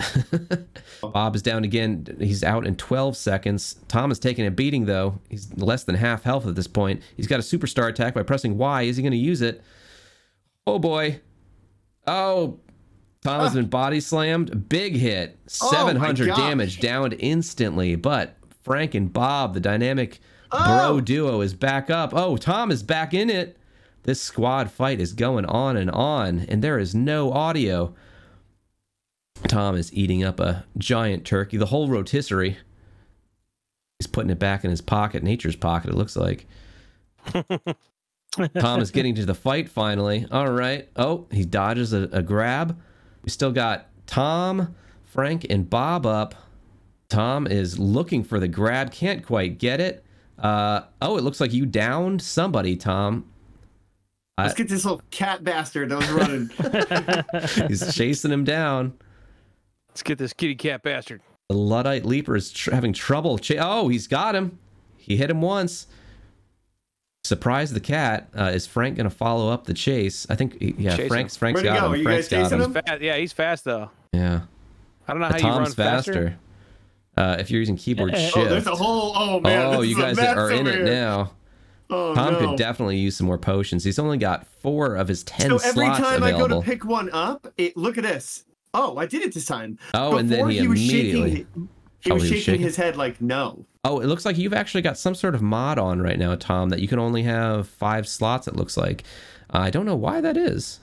Bob 1.03 1.35
is 1.35 1.43
down 1.43 1.65
again. 1.65 2.07
He's 2.21 2.45
out 2.45 2.65
in 2.65 2.77
12 2.77 3.17
seconds. 3.17 3.77
Tom 3.89 4.13
is 4.13 4.21
taking 4.21 4.47
a 4.47 4.53
beating 4.53 4.87
though. 4.87 5.19
He's 5.29 5.53
less 5.57 5.83
than 5.83 5.97
half 5.97 6.23
health 6.23 6.47
at 6.47 6.55
this 6.55 6.69
point. 6.69 7.03
He's 7.17 7.27
got 7.27 7.41
a 7.41 7.43
superstar 7.43 7.89
attack 7.89 8.15
by 8.15 8.23
pressing 8.23 8.57
Y. 8.57 8.83
Is 8.83 8.97
he 8.97 9.03
going 9.03 9.13
to 9.13 9.19
use 9.19 9.43
it? 9.43 9.63
Oh 10.65 10.79
boy. 10.79 11.21
Oh, 12.07 12.61
Tom 13.25 13.41
has 13.41 13.51
ah. 13.51 13.55
been 13.55 13.67
body 13.67 13.99
slammed. 13.99 14.69
Big 14.69 14.95
hit. 14.95 15.37
Oh, 15.61 15.73
700 15.73 16.29
gosh. 16.29 16.37
damage, 16.37 16.79
downed 16.79 17.17
instantly. 17.19 17.97
But 17.97 18.37
Frank 18.63 18.95
and 18.95 19.13
Bob, 19.13 19.55
the 19.55 19.61
dynamic 19.61 20.21
oh. 20.53 20.65
bro 20.65 20.97
Oh. 20.99 21.01
duo, 21.01 21.41
is 21.41 21.53
back 21.53 21.91
up. 21.91 22.13
Oh, 22.15 22.37
Tom 22.37 22.71
is 22.71 22.85
back 22.85 23.13
in 23.13 23.29
it. 23.29 23.59
This 24.05 24.21
squad 24.21 24.71
fight 24.71 25.01
is 25.01 25.13
going 25.15 25.47
on 25.47 25.77
and 25.77 25.91
on, 25.91 26.41
and 26.49 26.63
there 26.63 26.79
is 26.79 26.95
no 26.95 27.33
audio. 27.33 27.95
Tom 29.49 29.77
is 29.77 29.93
eating 29.93 30.23
up 30.23 30.41
a 30.41 30.65
giant 30.79 31.25
turkey, 31.25 31.57
the 31.57 31.67
whole 31.67 31.89
rotisserie. 31.89 32.59
He's 33.99 34.07
putting 34.07 34.31
it 34.31 34.39
back 34.39 34.65
in 34.65 34.71
his 34.71 34.81
pocket, 34.81 35.23
nature's 35.23 35.57
pocket, 35.57 35.91
it 35.91 35.97
looks 35.97 36.17
like. 36.17 36.47
Tom 38.59 38.81
is 38.81 38.91
getting 38.91 39.15
to 39.15 39.25
the 39.25 39.35
fight 39.35 39.69
finally. 39.69 40.27
All 40.31 40.51
right. 40.51 40.89
Oh, 40.97 41.27
he 41.31 41.45
dodges 41.45 41.93
a, 41.93 42.09
a 42.13 42.23
grab. 42.23 42.79
We 43.23 43.31
still 43.31 43.53
got 43.53 43.87
Tom, 44.07 44.75
Frank, 45.05 45.47
and 45.49 45.69
Bob 45.69 46.05
up. 46.05 46.35
Tom 47.09 47.47
is 47.47 47.79
looking 47.79 48.25
for 48.25 48.39
the 48.39 48.49
grab, 48.49 48.91
can't 48.91 49.25
quite 49.25 49.59
get 49.59 49.81
it. 49.81 50.05
Uh, 50.39 50.83
oh, 51.01 51.17
it 51.17 51.23
looks 51.23 51.41
like 51.41 51.53
you 51.53 51.65
downed 51.65 52.21
somebody, 52.21 52.77
Tom. 52.77 53.25
Let's 54.37 54.55
get 54.55 54.69
this 54.69 54.85
little 54.85 55.01
cat 55.11 55.45
bastard 55.45 55.91
that 55.91 55.97
was 55.97 56.11
running. 56.11 57.69
He's 57.69 57.95
chasing 57.95 58.33
him 58.33 58.45
down. 58.45 58.95
Let's 59.91 60.03
get 60.03 60.19
this 60.19 60.33
kitty 60.33 60.57
cat 60.57 60.83
bastard. 60.83 61.21
The 61.49 61.55
Luddite 61.57 62.05
Leaper 62.05 62.35
is 62.35 62.51
tr- 62.51 62.73
having 62.73 62.93
trouble. 62.93 63.39
Cha- 63.39 63.55
oh, 63.61 63.89
he's 63.89 64.09
got 64.09 64.35
him. 64.35 64.59
He 64.97 65.17
hit 65.17 65.31
him 65.31 65.41
once. 65.41 65.87
Surprise 67.23 67.73
the 67.73 67.81
cat. 67.81 68.29
Uh, 68.37 68.45
is 68.47 68.67
Frank 68.67 68.97
going 68.97 69.09
to 69.09 69.15
follow 69.15 69.51
up 69.53 69.65
the 69.67 69.75
chase? 69.75 70.27
I 70.29 70.35
think, 70.35 70.61
he- 70.61 70.75
yeah, 70.79 70.97
Chase 70.97 71.09
Frank's, 71.09 71.37
him. 71.37 71.39
Frank's 71.39 71.63
got 71.63 71.79
go? 71.81 71.87
him. 71.87 71.93
Are 71.93 71.97
you 71.97 72.03
Frank's 72.03 72.29
guys 72.29 72.31
got 72.31 72.45
chasing 72.45 72.59
him. 72.61 72.77
him? 72.77 72.83
Fast, 72.85 73.01
yeah, 73.03 73.17
he's 73.19 73.33
fast 73.33 73.65
though. 73.65 73.91
Yeah. 74.13 74.41
I 75.07 75.13
don't 75.13 75.21
know 75.21 75.29
how 75.29 75.37
you 75.37 75.45
run 75.45 75.63
Tom's 75.65 75.75
faster. 75.75 76.37
Uh, 77.17 77.37
if 77.39 77.51
you're 77.51 77.61
using 77.61 77.77
keyboard 77.77 78.13
Uh, 78.15 78.19
shift. 78.19 78.37
oh, 78.37 78.45
there's 78.47 78.67
a 78.67 78.75
whole. 78.75 79.13
Oh 79.15 79.39
man. 79.41 79.67
oh, 79.75 79.81
this 79.83 79.91
you 79.91 79.97
is 79.97 80.03
a 80.03 80.07
guys 80.07 80.17
mess 80.17 80.37
are 80.37 80.51
in 80.51 80.61
over 80.61 80.71
it 80.71 80.75
here. 80.77 80.85
now. 80.87 81.31
Oh, 81.91 82.15
Tom 82.15 82.33
no. 82.35 82.39
could 82.41 82.59
definitely 82.59 82.97
use 82.99 83.17
some 83.17 83.27
more 83.27 83.39
potions. 83.39 83.85
He's 83.85 83.99
only 83.99 84.17
got 84.19 84.47
four 84.47 84.97
of 84.97 85.09
his 85.09 85.23
ten 85.23 85.51
So 85.51 85.59
every 85.69 85.87
time 85.87 86.23
available. 86.23 86.45
I 86.45 86.49
go 86.49 86.61
to 86.61 86.65
pick 86.67 86.85
one 86.85 87.11
up, 87.13 87.47
it 87.59 87.77
look 87.77 87.99
at 87.99 88.05
this. 88.05 88.45
Oh, 88.73 88.97
I 88.97 89.07
did 89.07 89.23
it 89.23 89.35
this 89.35 89.45
time. 89.47 89.79
Oh, 89.93 90.17
and 90.17 90.29
then 90.29 90.39
Before 90.39 90.51
he 90.51 90.67
was 90.69 90.81
immediately- 90.81 91.31
shaking. 91.31 91.69
He 92.01 92.11
Oh, 92.11 92.15
was 92.15 92.25
he 92.25 92.29
shaking, 92.29 92.37
was 92.37 92.45
shaking? 92.45 92.61
his 92.63 92.77
head 92.77 92.97
like 92.97 93.21
no. 93.21 93.65
Oh, 93.85 94.01
it 94.01 94.07
looks 94.07 94.25
like 94.27 94.37
you've 94.37 94.53
actually 94.53 94.83
got 94.83 94.99
some 94.99 95.15
sort 95.15 95.35
of 95.35 95.41
mod 95.43 95.79
on 95.79 96.03
right 96.03 96.19
now, 96.19 96.35
Tom, 96.35 96.69
that 96.71 96.81
you 96.81 96.89
can 96.89 96.99
only 96.99 97.23
have 97.23 97.67
five 97.69 98.07
slots. 98.09 98.47
It 98.49 98.57
looks 98.57 98.77
like. 98.77 99.05
Uh, 99.53 99.59
I 99.59 99.71
don't 99.71 99.87
know 99.87 99.97
why 99.97 100.21
that 100.21 100.37
is. 100.37 100.81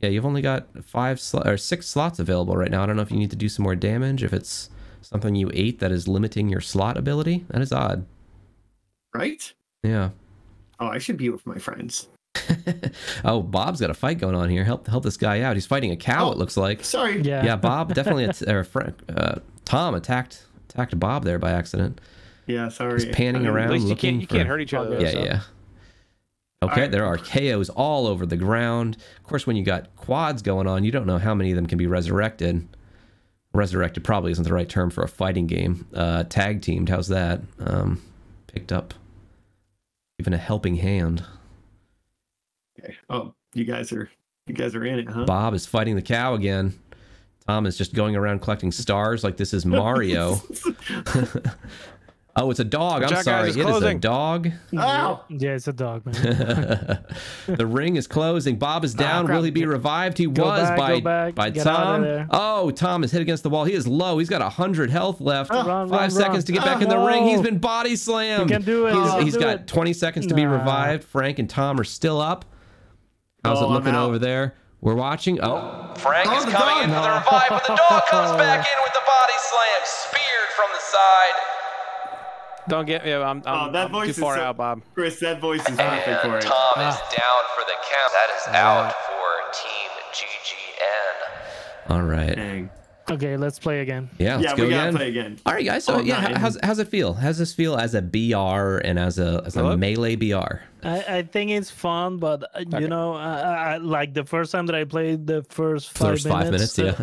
Yeah, 0.00 0.08
you've 0.10 0.26
only 0.26 0.42
got 0.42 0.66
five 0.84 1.20
sl- 1.20 1.46
or 1.46 1.56
six 1.56 1.86
slots 1.86 2.18
available 2.18 2.56
right 2.56 2.70
now. 2.70 2.82
I 2.82 2.86
don't 2.86 2.96
know 2.96 3.02
if 3.02 3.10
you 3.10 3.18
need 3.18 3.30
to 3.30 3.36
do 3.36 3.48
some 3.48 3.62
more 3.62 3.76
damage. 3.76 4.22
If 4.24 4.32
it's 4.32 4.68
something 5.00 5.34
you 5.36 5.50
ate 5.54 5.78
that 5.78 5.92
is 5.92 6.08
limiting 6.08 6.48
your 6.48 6.60
slot 6.60 6.96
ability, 6.98 7.44
that 7.48 7.62
is 7.62 7.72
odd. 7.72 8.04
Right? 9.14 9.52
Yeah. 9.82 10.10
Oh, 10.82 10.88
I 10.88 10.98
should 10.98 11.16
be 11.16 11.28
with 11.28 11.46
my 11.46 11.58
friends. 11.58 12.08
oh, 13.24 13.40
Bob's 13.40 13.80
got 13.80 13.90
a 13.90 13.94
fight 13.94 14.18
going 14.18 14.34
on 14.34 14.48
here. 14.48 14.64
Help 14.64 14.88
help 14.88 15.04
this 15.04 15.16
guy 15.16 15.42
out. 15.42 15.54
He's 15.54 15.66
fighting 15.66 15.92
a 15.92 15.96
cow. 15.96 16.28
Oh. 16.28 16.32
It 16.32 16.38
looks 16.38 16.56
like. 16.56 16.84
Sorry. 16.84 17.20
Yeah. 17.22 17.44
Yeah, 17.44 17.56
Bob 17.56 17.94
definitely. 17.94 18.24
At- 18.24 18.42
or 18.48 18.64
Frank, 18.64 18.96
uh, 19.14 19.36
Tom 19.64 19.94
attacked 19.94 20.44
attacked 20.68 20.98
Bob 20.98 21.24
there 21.24 21.38
by 21.38 21.52
accident. 21.52 22.00
Yeah, 22.48 22.68
sorry. 22.68 22.94
He's 23.04 23.14
panning 23.14 23.46
I'm- 23.46 23.54
around. 23.54 23.66
At 23.66 23.72
least 23.74 23.82
you 23.84 23.88
looking 23.90 24.10
can't 24.10 24.20
you 24.22 24.26
for- 24.26 24.34
can't 24.34 24.48
hurt 24.48 24.60
each 24.60 24.74
other. 24.74 25.00
Yeah, 25.00 25.10
so. 25.10 25.18
yeah. 25.22 25.40
Okay, 26.64 26.72
Alright. 26.74 26.90
there 26.90 27.06
are 27.06 27.16
KOs 27.18 27.68
all 27.70 28.06
over 28.08 28.24
the 28.26 28.36
ground. 28.36 28.96
Of 29.18 29.24
course, 29.28 29.46
when 29.46 29.54
you 29.56 29.64
got 29.64 29.94
quads 29.96 30.42
going 30.42 30.66
on, 30.66 30.84
you 30.84 30.90
don't 30.92 31.06
know 31.06 31.18
how 31.18 31.34
many 31.34 31.50
of 31.50 31.56
them 31.56 31.66
can 31.66 31.78
be 31.78 31.86
resurrected. 31.86 32.68
Resurrected 33.52 34.02
probably 34.04 34.32
isn't 34.32 34.44
the 34.44 34.52
right 34.52 34.68
term 34.68 34.90
for 34.90 35.02
a 35.04 35.08
fighting 35.08 35.46
game. 35.46 35.86
Uh, 35.94 36.22
tag 36.24 36.62
teamed, 36.62 36.88
how's 36.88 37.08
that? 37.08 37.40
Um, 37.60 38.00
picked 38.46 38.72
up 38.72 38.94
even 40.22 40.32
a 40.34 40.38
helping 40.38 40.76
hand. 40.76 41.24
Okay. 42.78 42.94
Oh, 43.10 43.34
you 43.54 43.64
guys 43.64 43.92
are 43.92 44.08
you 44.46 44.54
guys 44.54 44.76
are 44.76 44.84
in 44.84 45.00
it, 45.00 45.08
huh? 45.08 45.24
Bob 45.24 45.52
is 45.52 45.66
fighting 45.66 45.96
the 45.96 46.02
cow 46.02 46.34
again. 46.34 46.78
Tom 47.48 47.66
is 47.66 47.76
just 47.76 47.92
going 47.92 48.14
around 48.14 48.40
collecting 48.40 48.70
stars 48.70 49.24
like 49.24 49.36
this 49.36 49.52
is 49.52 49.66
Mario. 49.80 50.40
oh, 52.36 52.50
it's 52.50 52.60
a 52.60 52.64
dog. 52.64 53.02
I'm 53.02 53.12
out, 53.12 53.24
sorry. 53.24 53.48
it's 53.48 53.56
It 53.56 53.60
is 53.60 53.66
a 53.66 53.68
closing. 53.70 53.98
dog. 54.00 54.50
Ow! 54.76 55.24
Yeah, 55.28 55.50
it's 55.52 55.68
a 55.68 55.72
dog, 55.72 56.04
man. 56.06 56.14
the 57.46 57.66
ring 57.66 57.96
is 57.96 58.06
closing. 58.06 58.56
Bob 58.56 58.84
is 58.84 58.94
ah, 58.94 58.98
down. 58.98 59.26
crap. 59.26 59.36
Will 59.36 59.44
he 59.44 59.50
be 59.50 59.66
revived? 59.66 60.18
He 60.18 60.26
Go 60.26 60.44
was 60.44 60.68
back, 60.68 60.78
by 60.78 60.94
go 60.96 61.00
back. 61.00 61.34
by 61.34 61.50
Get 61.50 61.66
out 61.66 61.76
of 61.80 61.84
Tom. 61.86 62.02
there. 62.02 62.26
Oh, 62.30 62.70
Tom 62.70 63.04
is 63.04 63.12
hit 63.12 63.22
against 63.22 63.42
the 63.42 63.50
wall. 63.50 63.64
He 63.64 63.74
is 63.74 63.86
low. 63.86 64.18
He's 64.18 64.28
got 64.28 64.42
hundred 64.52 64.90
health 64.90 65.20
left. 65.20 65.50
Run, 65.50 65.64
Five 65.88 65.90
run, 65.90 66.10
seconds 66.10 66.36
run. 66.36 66.42
to 66.44 66.52
get 66.52 66.64
back 66.64 66.78
Oh, 66.78 66.82
in 66.82 66.88
the 66.88 66.96
uh-huh. 66.96 67.06
ring. 67.06 67.24
He's 67.26 67.40
been 67.42 67.58
body 67.58 67.96
slammed. 67.96 68.50
You 68.50 68.56
can 68.56 68.64
do 68.64 68.86
it. 68.86 68.94
He's, 68.94 69.04
You 69.04 69.10
can 69.12 69.22
he's 69.24 69.34
do 69.34 69.40
got 69.40 69.54
it. 69.60 69.66
20 69.66 69.92
seconds 69.92 70.26
to 70.28 70.34
be 70.34 70.44
Nah. 70.44 70.52
revived. 70.58 71.04
Frank 71.04 71.38
and 71.38 71.48
Tom 71.50 71.78
are 71.80 71.84
still 71.84 72.20
up. 72.20 72.44
How's 73.44 73.58
Oh, 73.58 73.64
it 73.64 73.66
I'm 73.68 73.72
looking 73.74 73.94
out. 73.94 74.06
over 74.06 74.18
there? 74.18 74.54
We're 74.80 74.94
watching. 74.94 75.38
Oh, 75.42 75.94
Frank 75.98 76.28
Oh, 76.28 76.36
is 76.38 76.44
coming 76.44 76.74
dog. 76.74 76.84
in 76.84 76.90
for 76.90 77.02
the 77.02 77.08
revive, 77.14 77.48
but 77.50 77.62
the 77.66 77.76
dog 77.76 78.02
comes 78.06 78.32
back 78.38 78.66
in 78.66 78.78
with 78.82 78.92
the 78.94 79.04
body 79.06 79.38
slam, 79.38 79.80
speared 79.84 80.50
from 80.56 80.68
the 80.72 80.80
side. 80.80 81.36
Don't 82.68 82.86
get 82.86 83.04
me. 83.04 83.12
I'm, 83.12 83.42
I'm, 83.44 83.68
Oh, 83.68 83.72
that 83.72 83.86
I'm 83.86 83.92
voice 83.92 84.06
too 84.06 84.10
is 84.10 84.18
far 84.18 84.36
so- 84.36 84.42
out, 84.42 84.56
Bob. 84.56 84.82
Chris, 84.94 85.18
that 85.20 85.40
voice 85.40 85.60
is 85.68 85.76
perfect 85.76 86.20
for 86.22 86.28
And 86.28 86.36
it. 86.36 86.42
Tom 86.42 86.74
is 86.88 86.96
down 86.96 87.42
for 87.54 87.64
the 87.66 87.76
count. 87.90 88.12
That 88.12 88.28
is 88.36 88.54
out 88.54 88.92
for 88.92 89.52
Team 89.52 89.90
GGN. 90.12 91.90
all 91.90 92.02
right. 92.02 92.36
Dang. 92.36 92.70
Okay, 93.10 93.36
let's 93.36 93.58
play 93.58 93.80
again. 93.80 94.08
Yeah, 94.18 94.36
let's 94.36 94.44
Yeah, 94.50 94.56
go 94.56 94.64
we 94.64 94.70
gotta 94.70 94.88
again. 94.88 94.96
play 94.96 95.08
again. 95.08 95.38
All 95.46 95.52
right, 95.54 95.64
guys. 95.64 95.84
So 95.84 95.96
Oh, 95.96 96.00
yeah, 96.00 96.20
not 96.20 96.38
how's 96.38 96.58
how's 96.62 96.78
it 96.78 96.88
feel? 96.88 97.12
How's 97.14 97.38
this 97.38 97.52
feel 97.54 97.76
as 97.76 97.94
a 97.94 98.02
BR 98.02 98.78
and 98.84 98.98
as 98.98 99.18
a 99.18 99.42
as 99.46 99.56
a 99.56 99.60
Hello? 99.60 99.76
melee 99.76 100.16
BR? 100.16 100.60
I, 100.84 101.18
I 101.18 101.22
think 101.22 101.50
it's 101.52 101.70
fun, 101.70 102.18
but 102.18 102.42
uh, 102.54 102.64
you 102.80 102.88
know, 102.88 103.14
I, 103.14 103.74
I, 103.74 103.76
like 103.76 104.14
the 104.14 104.24
first 104.24 104.50
time 104.50 104.66
that 104.66 104.74
I 104.74 104.82
played 104.84 105.26
the 105.28 105.44
first 105.48 105.96
five 105.96 106.08
First 106.18 106.26
five 106.28 106.50
minutes, 106.50 106.76
uh, 106.78 106.94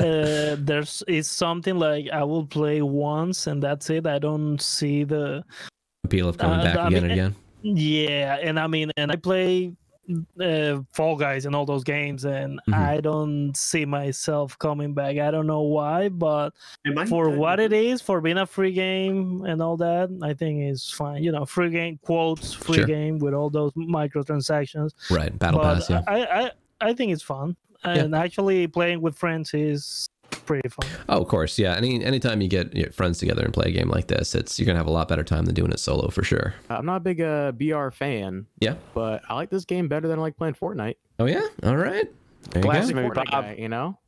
yeah. 0.00 0.04
uh, 0.04 0.56
there's 0.58 1.02
it's 1.06 1.28
something 1.30 1.78
like 1.78 2.08
I 2.12 2.24
will 2.24 2.44
play 2.46 2.82
once 2.82 3.46
and 3.46 3.62
that's 3.62 3.88
it. 3.90 4.06
I 4.06 4.18
don't 4.18 4.60
see 4.60 5.04
the 5.04 5.44
Appeal 6.04 6.28
of 6.28 6.38
coming 6.38 6.58
Uh, 6.60 6.64
back 6.64 6.76
I 6.76 6.86
again 6.88 6.92
mean, 7.02 7.02
and 7.04 7.12
again. 7.12 7.34
yeah, 7.62 8.36
and 8.42 8.58
I 8.58 8.66
mean, 8.66 8.90
and 8.96 9.10
I 9.12 9.16
play 9.16 9.72
uh, 10.40 10.80
Fall 10.92 11.16
Guys 11.16 11.46
and 11.46 11.54
all 11.56 11.64
those 11.64 11.84
games, 11.84 12.24
and 12.24 12.60
Mhm. 12.68 12.74
I 12.74 13.00
don't 13.00 13.56
see 13.56 13.84
myself 13.84 14.58
coming 14.58 14.92
back. 14.94 15.18
I 15.18 15.30
don't 15.30 15.46
know 15.46 15.62
why, 15.62 16.08
but 16.08 16.50
for 17.08 17.28
done? 17.30 17.38
what 17.38 17.60
it 17.60 17.72
is, 17.72 18.00
for 18.02 18.20
being 18.20 18.38
a 18.38 18.46
free 18.46 18.72
game 18.72 19.44
and 19.44 19.62
all 19.62 19.76
that, 19.78 20.10
I 20.22 20.34
think 20.34 20.60
it's 20.60 20.90
fine. 20.90 21.22
You 21.22 21.32
know, 21.32 21.44
free 21.46 21.70
game 21.70 21.98
quotes, 22.02 22.52
free 22.52 22.76
Sure. 22.78 22.86
game 22.86 23.18
with 23.18 23.34
all 23.34 23.50
those 23.50 23.72
microtransactions. 23.72 24.90
Right, 25.10 25.36
battle 25.38 25.60
but 25.60 25.74
pass. 25.74 25.90
Yeah. 25.90 26.02
I, 26.06 26.24
I, 26.44 26.50
I 26.80 26.92
think 26.94 27.12
it's 27.12 27.22
fun, 27.22 27.56
and 27.84 28.14
actually 28.14 28.66
playing 28.66 29.00
with 29.00 29.16
friends 29.16 29.52
is 29.54 30.08
pretty 30.46 30.68
fun. 30.68 30.88
Oh, 31.08 31.20
of 31.22 31.28
course, 31.28 31.58
yeah. 31.58 31.74
Any 31.76 32.04
anytime 32.04 32.40
you 32.40 32.48
get 32.48 32.74
your 32.74 32.90
friends 32.92 33.18
together 33.18 33.42
and 33.44 33.52
play 33.52 33.66
a 33.66 33.70
game 33.72 33.88
like 33.88 34.06
this, 34.08 34.34
it's 34.34 34.58
you're 34.58 34.66
gonna 34.66 34.78
have 34.78 34.86
a 34.86 34.90
lot 34.92 35.08
better 35.08 35.24
time 35.24 35.44
than 35.46 35.54
doing 35.54 35.72
it 35.72 35.78
solo 35.80 36.08
for 36.08 36.22
sure. 36.22 36.54
I'm 36.70 36.86
not 36.86 36.96
a 36.96 37.00
big 37.00 37.20
uh, 37.20 37.52
BR 37.52 37.90
fan, 37.90 38.46
Yeah. 38.60 38.74
but 38.94 39.22
I 39.28 39.34
like 39.34 39.50
this 39.50 39.64
game 39.64 39.88
better 39.88 40.08
than 40.08 40.18
I 40.18 40.22
like 40.22 40.36
playing 40.36 40.54
Fortnite. 40.54 40.96
Oh 41.18 41.26
yeah. 41.26 41.46
All 41.62 41.76
right. 41.76 42.06
There 42.50 42.62
you 42.62 42.68
Classic. 42.70 42.94
go. 42.94 43.02
Fortnite 43.08 43.30
guy, 43.30 43.56
you 43.58 43.68
know? 43.68 43.98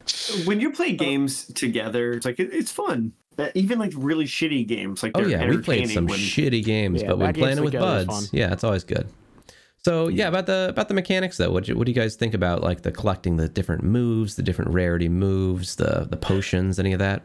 when 0.45 0.61
you 0.61 0.71
play 0.71 0.93
games 0.93 1.47
together, 1.55 2.13
it's 2.13 2.27
like 2.27 2.39
it, 2.39 2.51
it's 2.53 2.71
fun. 2.71 3.13
Uh, 3.39 3.49
Even 3.55 3.79
like 3.79 3.93
really 3.97 4.25
shitty 4.25 4.67
games, 4.67 5.03
like 5.03 5.13
Oh 5.15 5.21
they're 5.21 5.29
yeah, 5.31 5.49
we 5.49 5.59
played 5.59 5.91
some 5.91 6.07
when- 6.07 6.19
shitty 6.19 6.65
games, 6.65 7.03
Yeah, 7.03 7.09
but 7.09 7.19
when 7.19 7.27
bad 7.29 7.35
playing 7.35 7.59
it 7.59 7.65
with 7.65 7.73
buds, 7.75 8.07
fun. 8.07 8.25
yeah, 8.33 8.53
it's 8.53 8.65
always 8.65 8.83
good. 8.85 9.07
So 9.87 10.09
yeah, 10.09 10.27
about 10.27 10.47
the 10.47 10.67
about 10.71 10.89
the 10.89 10.95
mechanics 10.95 11.37
though, 11.37 11.53
what 11.53 11.63
do 11.65 11.71
you, 11.71 11.79
what 11.79 11.87
do 11.87 11.93
you 11.93 11.95
guys 11.95 12.17
think 12.17 12.35
about 12.35 12.61
like 12.61 12.83
the 12.83 12.91
collecting 12.91 13.37
the 13.37 13.49
different 13.49 13.85
moves, 13.85 14.35
the 14.35 14.43
different 14.43 14.73
rarity 14.73 15.09
moves, 15.09 15.77
the 15.77 16.09
the 16.11 16.17
potions, 16.17 16.81
any 16.81 16.93
of 16.93 16.99
that? 16.99 17.23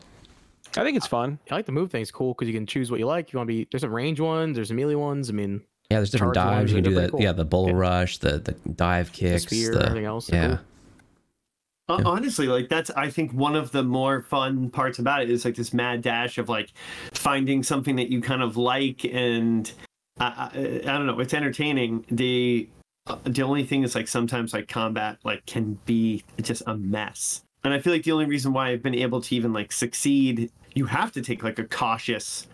I 0.78 0.84
think 0.84 0.96
it's 0.96 1.08
fun. 1.08 1.40
I 1.50 1.56
like 1.56 1.66
the 1.66 1.72
move 1.72 1.90
thing's 1.90 2.12
cool 2.12 2.36
because 2.36 2.48
you 2.48 2.54
can 2.54 2.68
choose 2.68 2.92
what 2.92 3.00
you 3.00 3.08
like. 3.08 3.34
You 3.34 3.38
want 3.38 3.48
to 3.50 3.54
be 3.56 3.68
there's 3.72 3.82
some 3.82 3.92
range 3.92 4.20
ones, 4.20 4.54
there's 4.56 4.68
some 4.68 4.78
melee 4.78 4.94
ones. 4.94 5.28
I 5.32 5.34
mean, 5.34 5.62
Yeah, 5.90 5.98
there's 5.98 6.12
different 6.12 6.36
dives. 6.36 6.56
ones, 6.56 6.72
You 6.72 6.76
can 6.76 6.84
do 6.84 6.94
that. 7.02 7.10
cool. 7.10 7.22
Yeah, 7.24 7.32
the 7.32 7.46
bull 7.46 7.68
Yeah. 7.68 7.74
rush, 7.74 8.20
the 8.20 8.38
the 8.38 8.52
dive 8.70 9.12
the 9.12 9.18
kicks, 9.18 9.42
spear, 9.42 9.74
the- 9.74 9.82
everything 9.88 10.06
else. 10.06 10.30
yeah. 10.32 10.48
cool. 10.48 11.96
Uh, 11.96 11.98
Yeah. 11.98 12.06
Honestly, 12.06 12.46
like 12.46 12.70
that's 12.70 12.92
I 12.92 13.10
think 13.10 13.34
one 13.34 13.56
of 13.56 13.72
the 13.72 13.82
more 13.82 14.22
fun 14.22 14.70
parts 14.70 15.00
about 15.00 15.24
it 15.24 15.32
is 15.32 15.46
like 15.46 15.56
this 15.56 15.74
mad 15.74 16.04
dash 16.04 16.38
of 16.38 16.48
like 16.48 16.74
finding 17.12 17.64
something 17.64 17.96
that 17.96 18.10
you 18.12 18.22
kind 18.22 18.44
of 18.44 18.56
like, 18.56 19.04
and 19.04 19.72
I, 20.20 20.26
I, 20.26 20.82
I 20.84 20.98
don't 20.98 21.08
know, 21.08 21.20
it's 21.20 21.34
entertaining. 21.34 22.06
The 22.10 22.68
uh, 23.08 23.18
the 23.24 23.42
only 23.42 23.64
thing 23.66 23.84
is 23.84 23.96
like 23.96 24.08
sometimes 24.08 24.54
like 24.54 24.68
combat 24.68 25.18
like 25.24 25.46
can 25.46 25.80
be 25.86 26.24
just 26.42 26.64
a 26.68 26.76
mess, 26.76 27.42
and 27.64 27.74
I 27.74 27.80
feel 27.80 27.94
like 27.94 28.04
the 28.04 28.12
only 28.12 28.26
reason 28.26 28.54
why 28.54 28.70
I've 28.70 28.84
been 28.84 28.96
able 28.96 29.22
to 29.22 29.36
even 29.36 29.54
like 29.54 29.72
succeed, 29.72 30.52
you 30.74 30.86
have 30.86 31.12
to 31.14 31.22
take 31.22 31.44
like 31.44 31.60
a 31.60 31.66
cautious 31.66 32.48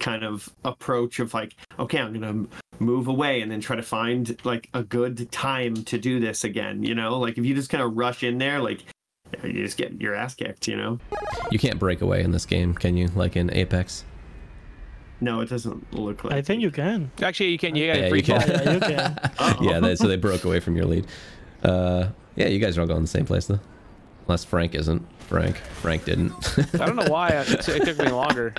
kind 0.00 0.24
of 0.24 0.52
approach 0.64 1.20
of 1.20 1.32
like 1.32 1.54
okay 1.78 1.98
i'm 1.98 2.12
gonna 2.12 2.44
move 2.80 3.06
away 3.06 3.40
and 3.40 3.50
then 3.50 3.60
try 3.60 3.76
to 3.76 3.82
find 3.82 4.36
like 4.44 4.68
a 4.74 4.82
good 4.82 5.30
time 5.30 5.72
to 5.84 5.96
do 5.98 6.18
this 6.18 6.42
again 6.42 6.82
you 6.82 6.96
know 6.96 7.16
like 7.16 7.38
if 7.38 7.44
you 7.44 7.54
just 7.54 7.70
kind 7.70 7.82
of 7.82 7.96
rush 7.96 8.24
in 8.24 8.36
there 8.36 8.60
like 8.60 8.82
you 9.44 9.52
just 9.52 9.76
get 9.76 9.98
your 10.00 10.12
ass 10.12 10.34
kicked 10.34 10.66
you 10.66 10.76
know 10.76 10.98
You 11.50 11.58
can't 11.58 11.78
break 11.78 12.00
away 12.00 12.22
in 12.22 12.30
this 12.32 12.46
game, 12.46 12.74
can 12.74 12.96
you? 12.96 13.08
Like 13.14 13.36
in 13.36 13.52
Apex. 13.52 14.04
No 15.20 15.40
it 15.40 15.48
doesn't 15.48 15.92
look 15.94 16.24
like 16.24 16.34
I 16.34 16.42
think 16.42 16.62
you 16.62 16.70
can. 16.70 17.10
Actually, 17.22 17.50
you 17.50 17.58
can. 17.58 17.74
You 17.76 17.86
got 17.86 17.98
Yeah, 17.98 18.08
free 18.08 18.18
you 18.18 18.24
can. 18.24 18.40
fall. 18.40 18.48
Yeah, 18.50 18.72
you 18.72 18.80
can. 18.80 19.18
Uh-oh. 19.38 19.58
yeah, 19.62 19.80
they, 19.80 19.96
so 19.96 20.06
they 20.08 20.16
broke 20.16 20.44
away 20.44 20.60
from 20.60 20.76
your 20.76 20.86
lead. 20.86 21.06
Uh, 21.62 22.08
yeah, 22.36 22.48
you 22.48 22.58
guys 22.58 22.76
are 22.76 22.82
all 22.82 22.86
going 22.86 23.00
the 23.02 23.06
same 23.06 23.24
place 23.24 23.46
though, 23.46 23.60
unless 24.26 24.44
Frank 24.44 24.74
isn't. 24.74 25.04
Frank, 25.28 25.56
Frank 25.56 26.04
didn't. 26.04 26.32
I 26.74 26.84
don't 26.86 26.96
know 26.96 27.10
why 27.10 27.30
it, 27.30 27.48
it 27.68 27.84
took 27.84 27.98
me 27.98 28.10
longer. 28.10 28.52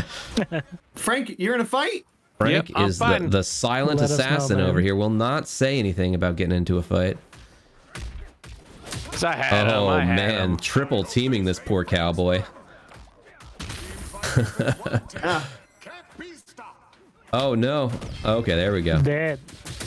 frank 0.96 1.36
you're 1.38 1.54
in 1.54 1.62
a 1.62 1.66
fight 1.66 2.06
Frank 2.40 2.70
Yep, 2.70 2.88
is 2.88 2.98
the, 2.98 3.28
the 3.30 3.44
silent 3.44 4.00
Let 4.00 4.06
us 4.10 4.18
know, 4.18 4.24
assassin 4.26 4.60
over 4.60 4.80
here. 4.82 4.96
Will 4.96 5.10
not 5.12 5.48
say 5.48 5.78
anything 5.80 6.16
about 6.16 6.36
getting 6.38 6.56
into 6.58 6.78
a 6.78 6.82
fight. 6.82 7.18
I 9.24 9.34
had 9.34 9.68
'em, 9.68 9.74
Oh 9.74 9.88
I 9.88 10.04
had 10.04 10.16
man, 10.16 10.32
'em. 10.52 10.58
triple 10.58 11.04
teaming 11.04 11.46
this 11.46 11.60
poor 11.60 11.86
cowboy. 11.86 12.44
Oh 17.36 17.56
no. 17.56 17.92
Okay, 18.24 18.56
there 18.56 18.72
we 18.74 18.82
go. 18.82 19.02
Dead. 19.02 19.40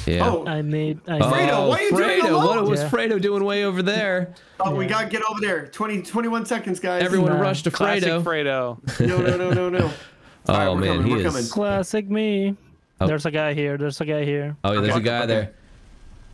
Yeah. 0.06 0.28
Oh, 0.30 0.46
I 0.46 0.62
made. 0.62 1.00
I 1.08 1.18
Oh, 1.18 1.30
made 1.30 1.48
Fredo, 1.50 1.68
what 1.68 1.80
are 1.80 1.82
you 1.82 1.90
doing 1.90 2.20
Fredo, 2.32 2.46
what 2.46 2.64
was 2.64 2.80
Yeah. 2.80 2.88
Fredo 2.88 3.20
doing 3.20 3.44
way 3.44 3.64
over 3.64 3.82
there? 3.82 4.34
oh, 4.60 4.74
we 4.74 4.86
gotta 4.86 5.08
get 5.08 5.22
over 5.28 5.40
there. 5.40 5.66
20, 5.66 6.02
21 6.02 6.46
seconds, 6.46 6.80
guys. 6.80 7.02
Everyone 7.02 7.32
Nah. 7.34 7.40
rushed 7.40 7.64
to 7.64 7.70
Classic 7.70 8.04
Fredo. 8.08 8.78
Fredo. 8.80 9.06
No, 9.06 9.18
no, 9.20 9.36
no, 9.36 9.52
no, 9.52 9.68
no. 9.68 9.90
Oh 10.50 10.54
Alright, 10.54 10.68
we're 10.74 10.80
man, 10.80 10.96
coming, 11.02 11.06
he 11.12 11.22
is. 11.22 11.26
coming. 11.26 11.46
classic 11.48 12.08
me. 12.08 12.56
Oh. 13.02 13.06
There's 13.06 13.26
a 13.26 13.30
guy 13.30 13.52
here. 13.52 13.76
There's 13.76 14.00
a 14.00 14.06
guy 14.06 14.24
here. 14.24 14.56
Oh 14.64 14.72
yeah, 14.72 14.80
there's 14.80 14.96
a 14.96 15.00
guy 15.00 15.18
okay. 15.18 15.26
there. 15.26 15.52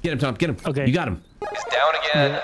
Get 0.04 0.12
him, 0.12 0.18
Tom. 0.20 0.34
Get 0.34 0.50
him. 0.50 0.56
Okay. 0.64 0.86
You 0.86 0.92
got 0.92 1.08
him. 1.08 1.20
He's 1.40 1.64
down 1.64 1.92
again. 2.10 2.40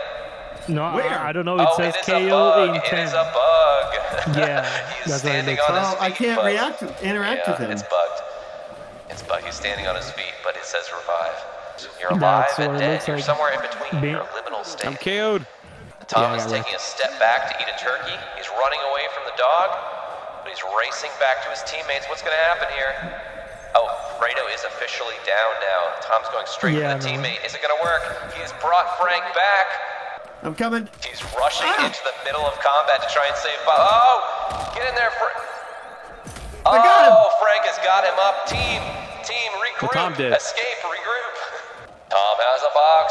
No, 0.68 0.92
Where? 0.94 1.08
I, 1.08 1.28
I 1.28 1.32
don't 1.32 1.44
know. 1.44 1.58
It 1.60 1.68
oh, 1.70 1.76
says 1.76 1.94
it 1.94 2.00
is 2.00 2.06
KO 2.06 2.16
a 2.26 2.30
bug. 2.30 2.68
in 2.70 2.74
It 2.76 2.84
10. 2.84 3.06
is 3.06 3.12
a 3.12 3.32
bug. 3.32 4.36
Yeah, 4.36 4.64
He's 5.04 5.06
that's 5.06 5.08
what 5.08 5.14
it 5.14 5.18
standing 5.18 5.58
on 5.60 5.74
his 5.78 5.84
Oh, 5.86 5.90
feet. 5.92 6.00
I 6.02 6.10
can't 6.10 6.36
but- 6.40 6.46
react, 6.46 7.02
interact 7.04 7.42
yeah, 7.46 7.50
with 7.52 7.60
him. 7.60 7.70
It's 7.70 7.82
bugged. 7.82 8.19
It's 9.10 9.22
bugged. 9.22 9.44
He's 9.44 9.54
standing 9.54 9.86
on 9.86 9.96
his 9.96 10.10
feet, 10.12 10.34
but 10.44 10.56
it 10.56 10.64
says 10.64 10.86
revive. 10.94 11.38
You're 12.00 12.12
alive 12.12 12.46
what 12.56 12.70
and 12.70 12.78
dead. 12.78 12.92
looks 12.94 13.08
You're 13.08 13.16
like. 13.16 13.24
somewhere 13.24 13.52
in 13.52 13.60
between. 13.60 14.00
Being- 14.00 14.14
You're 14.14 14.22
a 14.28 14.36
liminal 14.36 14.64
state. 14.64 14.86
I'm 14.86 14.96
KO'd. 14.96 15.46
Tom 16.08 16.34
is 16.34 16.44
taking 16.46 16.74
a 16.74 16.78
step 16.82 17.14
back 17.22 17.48
to 17.48 17.54
eat 17.62 17.68
a 17.70 17.76
turkey. 17.78 18.16
He's 18.36 18.50
running 18.58 18.80
away 18.90 19.06
from 19.14 19.24
the 19.30 19.36
dog, 19.38 19.70
but 20.42 20.50
he's 20.50 20.60
racing 20.76 21.10
back 21.22 21.42
to 21.46 21.48
his 21.54 21.62
teammates. 21.70 22.06
What's 22.10 22.20
going 22.22 22.34
to 22.34 22.44
happen 22.50 22.66
here? 22.74 22.92
Oh, 23.78 23.86
Fredo 24.18 24.42
is 24.52 24.64
officially 24.66 25.14
down 25.22 25.52
now. 25.62 25.80
Tom's 26.02 26.26
going 26.34 26.46
straight 26.50 26.74
Yeah, 26.74 26.98
for 26.98 27.06
the 27.06 27.14
no. 27.14 27.22
teammate. 27.22 27.38
Is 27.46 27.54
it 27.54 27.62
going 27.62 27.70
to 27.70 27.82
work? 27.86 28.02
He's 28.34 28.50
brought 28.58 28.90
Frank 28.98 29.22
back. 29.38 29.68
I'm 30.42 30.54
coming. 30.58 30.88
He's 31.06 31.22
rushing 31.38 31.70
Ah! 31.78 31.86
into 31.86 32.00
the 32.02 32.16
middle 32.26 32.42
of 32.42 32.58
combat 32.58 33.00
to 33.06 33.08
try 33.14 33.26
and 33.30 33.36
save 33.38 33.60
Bob. 33.64 33.78
Oh! 33.78 34.72
Get 34.74 34.88
in 34.90 34.94
there, 34.98 35.14
Frank. 35.14 35.38
Oh, 36.66 36.76
I 36.76 36.84
got 36.84 37.08
him. 37.08 37.14
Oh, 37.16 37.32
Frank 37.40 37.64
has 37.64 37.80
got 37.80 38.04
him 38.04 38.16
up. 38.20 38.44
Team, 38.44 38.84
team, 39.24 39.48
regroup. 39.64 39.96
Tom 39.96 40.12
did. 40.12 40.36
Escape, 40.36 40.80
regroup. 40.84 41.36
Tom 42.12 42.36
has 42.36 42.60
a 42.60 42.72
box. 42.76 43.08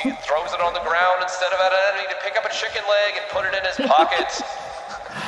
He 0.00 0.10
throws 0.24 0.50
it 0.56 0.62
on 0.64 0.72
the 0.72 0.82
ground 0.82 1.20
instead 1.20 1.52
of 1.52 1.60
at 1.60 1.68
an 1.68 1.82
enemy 1.92 2.08
to 2.08 2.18
pick 2.24 2.34
up 2.40 2.48
a 2.48 2.52
chicken 2.54 2.80
leg 2.88 3.20
and 3.20 3.24
put 3.28 3.44
it 3.44 3.52
in 3.52 3.62
his 3.68 3.76
pocket. 3.92 4.30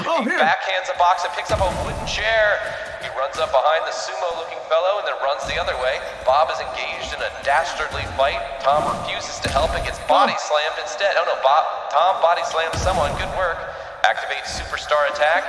Oh, 0.08 0.24
he 0.24 0.32
here. 0.32 0.40
backhands 0.40 0.88
a 0.88 0.96
box 0.96 1.28
and 1.28 1.32
picks 1.36 1.52
up 1.52 1.60
a 1.60 1.68
wooden 1.84 2.00
chair. 2.08 2.56
He 3.04 3.12
runs 3.12 3.36
up 3.36 3.52
behind 3.52 3.84
the 3.84 3.92
sumo-looking 3.92 4.58
fellow 4.72 4.98
and 4.98 5.04
then 5.04 5.14
runs 5.20 5.44
the 5.44 5.60
other 5.60 5.76
way. 5.84 6.00
Bob 6.24 6.48
is 6.48 6.56
engaged 6.64 7.12
in 7.12 7.20
a 7.20 7.30
dastardly 7.44 8.08
fight. 8.16 8.40
Tom 8.64 8.88
refuses 8.88 9.36
to 9.44 9.52
help 9.52 9.68
and 9.76 9.84
gets 9.84 10.00
oh. 10.00 10.08
body 10.08 10.34
slammed 10.40 10.80
instead. 10.80 11.12
Oh 11.20 11.28
no, 11.28 11.36
Bob, 11.44 11.92
Tom 11.92 12.24
body 12.24 12.40
slams 12.48 12.80
someone. 12.80 13.12
Good 13.20 13.30
work. 13.36 13.60
Activates 14.00 14.56
superstar 14.56 15.04
attack. 15.12 15.44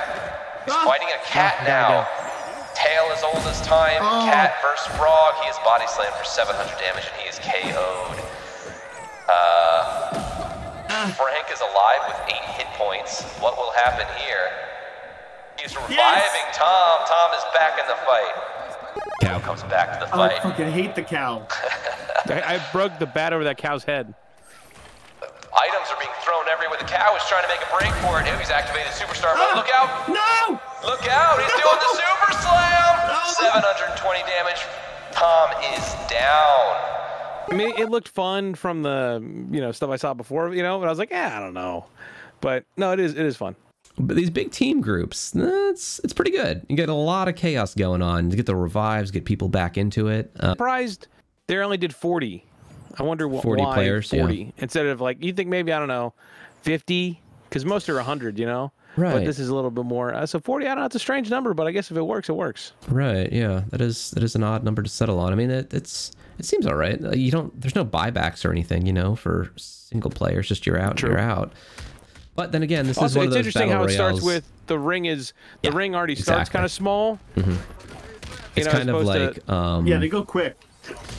He's 0.66 0.74
fighting 0.82 1.08
a 1.14 1.20
cat 1.24 1.62
now. 1.64 2.04
Tail 2.74 3.08
as 3.14 3.22
old 3.22 3.40
as 3.48 3.62
time. 3.62 3.98
Oh. 4.02 4.26
Cat 4.28 4.58
versus 4.60 4.86
frog. 4.98 5.34
He 5.42 5.48
is 5.48 5.56
body 5.64 5.86
slammed 5.86 6.14
for 6.14 6.24
700 6.24 6.76
damage 6.78 7.06
and 7.06 7.16
he 7.22 7.28
is 7.30 7.38
KO'd. 7.38 8.18
Uh, 9.30 10.10
Frank 11.16 11.46
is 11.52 11.60
alive 11.60 12.02
with 12.08 12.18
eight 12.34 12.44
hit 12.58 12.66
points. 12.74 13.22
What 13.40 13.56
will 13.56 13.72
happen 13.72 14.06
here? 14.20 14.50
He's 15.58 15.74
reviving 15.74 16.46
Tom. 16.52 16.98
Tom 17.06 17.30
is 17.34 17.44
back 17.54 17.78
in 17.80 17.86
the 17.86 17.96
fight. 18.04 18.34
Cow. 19.22 19.38
Comes 19.40 19.62
back 19.64 19.98
to 20.00 20.06
the 20.06 20.16
Oh, 20.16 20.20
I 20.22 20.38
fucking 20.40 20.70
hate 20.70 20.94
the 20.94 21.02
cow. 21.02 21.46
I, 22.26 22.56
I 22.56 22.72
broke 22.72 22.98
the 22.98 23.06
bat 23.06 23.32
over 23.32 23.44
that 23.44 23.56
cow's 23.56 23.84
head. 23.84 24.14
Items 25.56 25.88
are 25.88 25.96
being 25.98 26.12
thrown 26.20 26.44
everywhere. 26.52 26.76
The 26.78 26.84
cow 26.84 27.16
is 27.16 27.24
trying 27.28 27.42
to 27.42 27.48
make 27.48 27.64
a 27.64 27.70
break 27.72 27.92
for 28.04 28.20
it. 28.20 28.28
Oh, 28.28 28.36
he's 28.36 28.52
activated 28.52 28.92
superstar 28.92 29.32
mode. 29.40 29.56
Look 29.56 29.72
out! 29.72 29.88
No! 30.08 30.60
Look 30.84 31.08
out! 31.08 31.40
He's 31.40 31.56
doing 31.56 31.80
the 31.80 31.92
super 31.96 32.30
slam! 32.44 32.92
No. 33.08 33.20
720 33.40 34.20
damage. 34.28 34.60
Tom 35.12 35.48
is 35.72 35.84
down. 36.12 36.76
I 37.50 37.54
mean, 37.54 37.72
it 37.78 37.88
looked 37.88 38.08
fun 38.08 38.54
from 38.54 38.82
the 38.82 39.20
you 39.50 39.60
know 39.60 39.72
stuff 39.72 39.90
I 39.90 39.96
saw 39.96 40.14
before, 40.14 40.54
you 40.54 40.62
know, 40.62 40.78
but 40.78 40.86
I 40.86 40.90
was 40.90 40.98
like, 40.98 41.10
yeah, 41.10 41.36
I 41.36 41.40
don't 41.40 41.54
know. 41.54 41.86
But 42.40 42.64
no, 42.76 42.92
it 42.92 43.00
is 43.00 43.12
it 43.12 43.24
is 43.24 43.36
fun. 43.36 43.56
But 43.98 44.16
these 44.16 44.30
big 44.30 44.50
team 44.50 44.80
groups, 44.80 45.32
it's 45.34 46.00
it's 46.04 46.12
pretty 46.12 46.32
good. 46.32 46.66
You 46.68 46.76
get 46.76 46.88
a 46.88 46.94
lot 46.94 47.28
of 47.28 47.36
chaos 47.36 47.74
going 47.74 48.02
on. 48.02 48.30
You 48.30 48.36
get 48.36 48.46
the 48.46 48.56
revives, 48.56 49.10
get 49.10 49.24
people 49.24 49.48
back 49.48 49.78
into 49.78 50.08
it. 50.08 50.30
Uh, 50.38 50.50
Surprised 50.50 51.08
they 51.46 51.56
only 51.58 51.78
did 51.78 51.94
40. 51.94 52.44
I 52.98 53.02
wonder 53.02 53.28
wh- 53.28 53.42
40 53.42 53.62
why 53.62 53.74
players, 53.74 54.12
yeah. 54.12 54.22
40 54.22 54.52
instead 54.58 54.86
of 54.86 55.00
like 55.00 55.22
you 55.22 55.32
think 55.32 55.48
maybe 55.48 55.72
I 55.72 55.78
don't 55.78 55.88
know 55.88 56.14
50 56.62 57.20
because 57.48 57.64
most 57.64 57.88
are 57.88 57.94
100, 57.96 58.38
you 58.38 58.46
know. 58.46 58.72
But 58.98 59.26
this 59.26 59.38
is 59.38 59.50
a 59.50 59.54
little 59.54 59.70
bit 59.70 59.84
more. 59.84 60.14
Uh, 60.14 60.24
so 60.24 60.40
40, 60.40 60.64
I 60.64 60.68
don't 60.70 60.78
know. 60.78 60.84
It's 60.86 60.94
a 60.94 60.98
strange 60.98 61.28
number, 61.28 61.52
but 61.52 61.66
I 61.66 61.72
guess 61.72 61.90
if 61.90 61.98
it 61.98 62.02
works, 62.02 62.30
it 62.30 62.32
works. 62.32 62.72
right? 62.88 63.30
Yeah, 63.30 63.64
that 63.68 63.82
is 63.82 64.10
that 64.12 64.22
is 64.22 64.34
an 64.34 64.42
odd 64.42 64.64
number 64.64 64.82
to 64.82 64.88
settle 64.88 65.18
on. 65.18 65.32
I 65.32 65.36
mean, 65.36 65.50
it, 65.50 65.74
it's 65.74 66.12
it 66.38 66.46
seems 66.46 66.64
all 66.66 66.76
right. 66.76 66.98
Uh, 67.04 67.10
You 67.10 67.30
don't 67.30 67.60
there's 67.60 67.74
no 67.74 67.84
buybacks 67.84 68.42
or 68.46 68.50
anything, 68.50 68.86
you 68.86 68.94
know, 68.94 69.14
for 69.14 69.50
single 69.56 70.10
players. 70.10 70.48
Just 70.48 70.64
you're 70.66 70.80
out, 70.80 71.02
you're 71.02 71.18
out. 71.18 71.52
But 72.36 72.52
then 72.52 72.62
again, 72.62 72.86
this 72.86 72.96
is 72.96 73.02
Also, 73.02 73.18
one 73.18 73.26
it's 73.28 73.36
of 73.36 73.44
those 73.44 73.46
interesting 73.48 73.70
how 73.70 73.84
it 73.84 73.90
starts 73.90 74.22
with 74.22 74.48
the 74.66 74.78
ring 74.78 75.04
is 75.04 75.34
the 75.60 75.68
Yeah, 75.68 75.76
ring 75.76 75.94
already 75.94 76.14
starts 76.14 76.48
exactly. 76.48 76.52
kind 76.52 76.64
of 76.64 76.72
small. 76.72 77.18
It's 78.56 78.64
know, 78.66 78.72
kind 78.72 78.88
of 78.88 78.96
opposed 78.96 79.12
to- 79.12 79.26
like 79.42 79.48
um, 79.50 79.86
Yeah, 79.86 79.98
they 79.98 80.08
go 80.08 80.24
quick. 80.24 80.56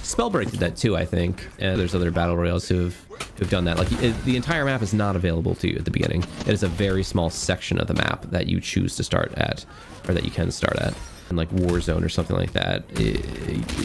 Spellbreak 0.07 0.51
did 0.51 0.59
that 0.61 0.77
too, 0.77 0.95
I 0.95 1.05
think. 1.05 1.45
And 1.59 1.79
there's 1.79 1.93
other 1.93 2.11
battle 2.11 2.37
royales 2.37 2.67
who've 2.67 2.95
who've 3.37 3.49
done 3.49 3.65
that. 3.65 3.77
Like 3.77 3.91
it, 4.01 4.23
the 4.23 4.35
entire 4.35 4.63
map 4.65 4.81
is 4.81 4.93
not 4.93 5.15
available 5.15 5.53
to 5.55 5.67
you 5.69 5.75
at 5.77 5.85
the 5.85 5.91
beginning. 5.91 6.23
It 6.41 6.49
is 6.49 6.63
a 6.63 6.67
very 6.67 7.03
small 7.03 7.29
section 7.29 7.79
of 7.79 7.87
the 7.87 7.93
map 7.93 8.23
that 8.31 8.47
you 8.47 8.61
choose 8.61 8.95
to 8.95 9.03
start 9.03 9.33
at, 9.35 9.65
or 10.07 10.13
that 10.13 10.23
you 10.23 10.31
can 10.31 10.49
start 10.51 10.77
at. 10.77 10.93
And 11.29 11.37
like 11.37 11.49
Warzone 11.49 12.05
or 12.05 12.09
something 12.09 12.37
like 12.37 12.53
that, 12.53 12.85
i 12.95 13.01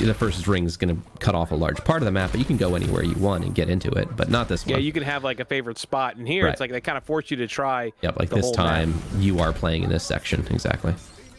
the 0.04 0.14
first 0.16 0.46
ring 0.46 0.64
is 0.64 0.76
going 0.76 0.94
to 0.94 1.02
cut 1.18 1.34
off 1.34 1.50
a 1.50 1.56
large 1.56 1.78
part 1.84 2.00
of 2.00 2.04
the 2.04 2.12
map, 2.12 2.30
but 2.30 2.38
you 2.38 2.44
can 2.46 2.56
go 2.56 2.76
anywhere 2.76 3.02
you 3.02 3.16
want 3.16 3.44
and 3.44 3.52
get 3.52 3.68
into 3.68 3.90
it. 3.90 4.16
But 4.16 4.30
not 4.30 4.48
this 4.48 4.64
Yeah, 4.64 4.74
one. 4.74 4.80
Yeah, 4.80 4.86
you 4.86 4.92
can 4.92 5.02
have 5.02 5.24
like 5.24 5.40
a 5.40 5.44
favorite 5.44 5.76
spot, 5.78 6.14
and 6.14 6.28
here 6.28 6.44
Right. 6.44 6.52
it's 6.52 6.60
like 6.60 6.70
they 6.70 6.80
kind 6.80 6.96
of 6.96 7.02
force 7.02 7.32
you 7.32 7.36
to 7.38 7.48
try. 7.48 7.92
Yep, 8.02 8.20
like 8.20 8.30
this 8.30 8.44
whole 8.44 8.54
map. 8.56 8.66
time 8.84 8.94
you 9.18 9.40
are 9.40 9.52
playing 9.52 9.82
in 9.82 9.90
this 9.90 10.04
section 10.04 10.46
exactly. 10.52 10.94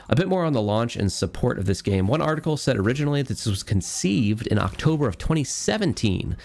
A 0.10 0.16
bit 0.16 0.28
more 0.28 0.44
on 0.44 0.54
the 0.54 0.62
launch 0.62 0.96
and 0.96 1.12
support 1.12 1.58
of 1.58 1.66
this 1.66 1.82
game. 1.82 2.08
One 2.08 2.22
article 2.22 2.58
said 2.58 2.78
originally 2.78 3.22
that 3.22 3.30
this 3.30 3.46
was 3.46 3.64
conceived 3.64 4.48
in 4.48 4.60
October 4.60 5.08
of 5.08 5.18
2017. 5.18 6.36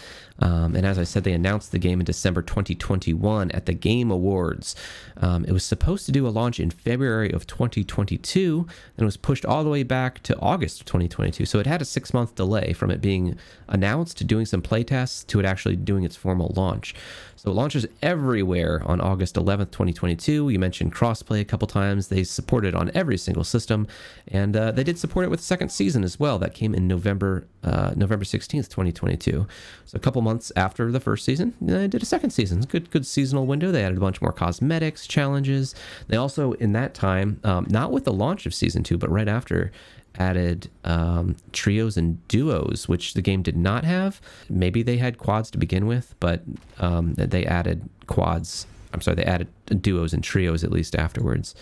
Um, 0.41 0.77
and 0.77 0.87
as 0.87 0.99
I 0.99 1.05
said, 1.05 1.25
they 1.25 1.33
announced 1.33 1.73
the 1.73 1.79
game 1.79 2.01
in 2.01 2.05
December 2.05 2.43
2021 2.43 3.51
at 3.51 3.67
the 3.67 3.73
Game 3.73 4.11
Awards. 4.11 4.77
Um, 5.17 5.45
it 5.45 5.53
was 5.53 5.65
supposed 5.65 6.07
to 6.07 6.13
do 6.13 6.27
a 6.27 6.31
launch 6.31 6.61
in 6.61 6.71
February 6.71 7.33
of 7.33 7.47
2022, 7.47 8.67
and 8.97 9.03
it 9.03 9.05
was 9.05 9.17
pushed 9.17 9.45
all 9.45 9.65
the 9.65 9.71
way 9.71 9.83
back 9.83 10.23
to 10.25 10.39
August 10.39 10.81
of 10.81 10.87
2022. 10.87 11.45
So 11.45 11.59
it 11.59 11.67
had 11.67 11.83
a 11.83 11.85
six 11.85 12.15
month 12.15 12.37
delay 12.37 12.73
from 12.73 12.91
it 12.91 13.01
being 13.01 13.37
announced 13.67 14.17
to 14.19 14.25
doing 14.25 14.47
some 14.47 14.63
playtests 14.63 15.27
to 15.27 15.41
it 15.41 15.47
actually 15.47 15.77
doing 15.77 16.05
its 16.05 16.17
formal 16.17 16.53
launch. 16.55 16.95
So 17.35 17.51
it 17.51 17.55
launches 17.55 17.87
everywhere 18.03 18.83
on 18.85 19.01
August 19.01 19.37
11th, 19.37 19.71
2022. 19.71 20.49
You 20.49 20.59
mentioned 20.59 20.95
crossplay 20.95 21.41
a 21.41 21.45
couple 21.45 21.69
times. 21.69 22.09
They 22.09 22.25
support 22.25 22.65
it 22.65 22.75
on 22.75 22.91
every 22.95 23.17
single 23.17 23.45
system, 23.49 23.87
and 24.27 24.57
uh, 24.57 24.71
they 24.73 24.85
did 24.85 24.99
support 24.99 25.25
it 25.25 25.29
with 25.29 25.41
the 25.41 25.47
second 25.47 25.71
season 25.71 26.05
as 26.05 26.21
well. 26.21 26.39
That 26.39 26.55
came 26.55 26.75
in 26.75 26.87
November, 26.87 27.47
uh, 27.65 27.93
November 27.97 28.25
16th, 28.25 28.69
2022. 28.69 29.47
So 29.85 29.97
a 29.97 29.99
couple 29.99 30.23
months 30.23 30.53
after 30.57 30.93
the 30.93 31.01
first 31.01 31.25
season, 31.25 31.55
they 31.61 31.89
did 31.89 32.03
a 32.03 32.07
second 32.07 32.31
season. 32.31 32.61
Good, 32.63 32.91
good 32.91 33.07
seasonal 33.07 33.47
window. 33.47 33.73
They 33.73 33.85
added 33.85 33.99
a 33.99 34.01
bunch 34.01 34.21
more 34.23 34.33
cosmetics, 34.33 35.07
challenges. 35.07 35.75
They 36.09 36.17
also, 36.17 36.53
in 36.53 36.73
that 36.73 36.95
time, 36.95 37.41
um, 37.45 37.67
not 37.69 37.93
with 37.93 38.05
the 38.05 38.13
launch 38.13 38.47
of 38.47 38.55
season 38.55 38.83
two, 38.83 38.99
but 38.99 39.11
right 39.11 39.29
after, 39.29 39.73
added 40.19 40.69
um, 40.85 41.37
trios 41.53 41.97
and 41.97 42.27
duos, 42.29 42.89
which 42.89 43.15
the 43.15 43.23
game 43.23 43.43
did 43.43 43.57
not 43.57 43.85
have. 43.85 44.21
Maybe 44.49 44.83
they 44.83 44.97
had 44.97 45.19
quads 45.19 45.51
to 45.53 45.59
begin 45.59 45.87
with, 45.87 46.15
but 46.21 46.43
um, 46.79 47.15
they 47.15 47.47
added 47.47 47.89
quads. 48.07 48.67
I'm 48.93 49.01
sorry, 49.01 49.17
they 49.17 49.25
added 49.25 49.49
duos 49.81 50.13
and 50.13 50.23
trios 50.23 50.65
at 50.65 50.73
least 50.73 50.97
afterwards. 50.97 51.55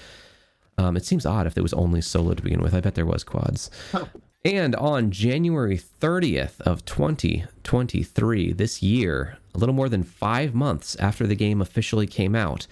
Um, 0.79 0.97
it 0.97 1.05
seems 1.05 1.25
odd 1.25 1.47
if 1.47 1.55
there 1.55 1.63
was 1.63 1.73
only 1.75 2.01
solo 2.01 2.35
to 2.35 2.43
begin 2.43 2.61
with. 2.61 2.75
I 2.75 2.81
bet 2.81 2.95
there 2.95 3.07
was 3.07 3.25
quads. 3.25 3.71
And 4.45 4.77
on 4.77 5.11
January 5.11 5.77
30th 5.77 6.61
of 6.61 6.85
2023, 6.85 8.53
this 8.53 8.81
year, 8.83 9.39
a 9.55 9.59
little 9.59 9.75
more 9.75 9.89
than 9.89 10.05
five 10.05 10.55
months 10.55 10.95
after 10.97 11.27
the 11.27 11.35
game 11.35 11.61
officially 11.61 12.07
came 12.07 12.37
out, 12.37 12.69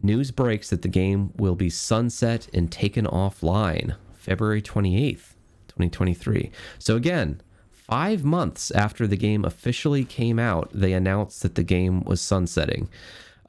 news 0.00 0.30
breaks 0.30 0.70
that 0.70 0.82
the 0.82 0.88
game 0.88 1.32
will 1.36 1.56
be 1.56 1.70
sunset 1.70 2.48
and 2.54 2.70
taken 2.70 3.04
offline 3.04 3.96
February 4.14 4.62
28th, 4.62 5.34
2023. 5.68 6.52
So 6.78 6.94
again, 6.94 7.40
five 7.72 8.22
months 8.22 8.70
after 8.70 9.06
the 9.06 9.16
game 9.16 9.44
officially 9.44 10.04
came 10.04 10.38
out, 10.38 10.70
they 10.72 10.92
announced 10.92 11.42
that 11.42 11.56
the 11.56 11.64
game 11.64 12.04
was 12.04 12.20
sunsetting. 12.20 12.88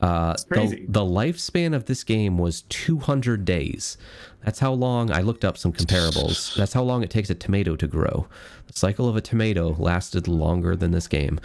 Uh, 0.02 0.34
the, 0.50 0.86
the 0.88 1.02
lifespan 1.02 1.76
of 1.76 1.86
this 1.86 2.04
game 2.04 2.38
was 2.38 2.62
200 2.70 3.43
days. 3.43 3.97
That's 4.43 4.60
how 4.60 4.72
long 4.72 5.12
I 5.12 5.22
looked 5.22 5.43
up 5.43 5.58
some 5.58 5.74
comparables. 5.74 6.56
That's 6.56 6.72
how 6.72 6.84
long 6.84 7.04
it 7.04 7.10
takes 7.10 7.30
a 7.30 7.36
tomato 7.36 7.76
to 7.76 7.88
grow. 7.88 8.28
The 8.68 8.74
cycle 8.74 9.10
of 9.10 9.18
a 9.18 9.22
tomato 9.22 9.76
lasted 9.78 10.28
longer 10.28 10.76
than 10.76 10.91
this 10.91 11.08
game. 11.08 11.39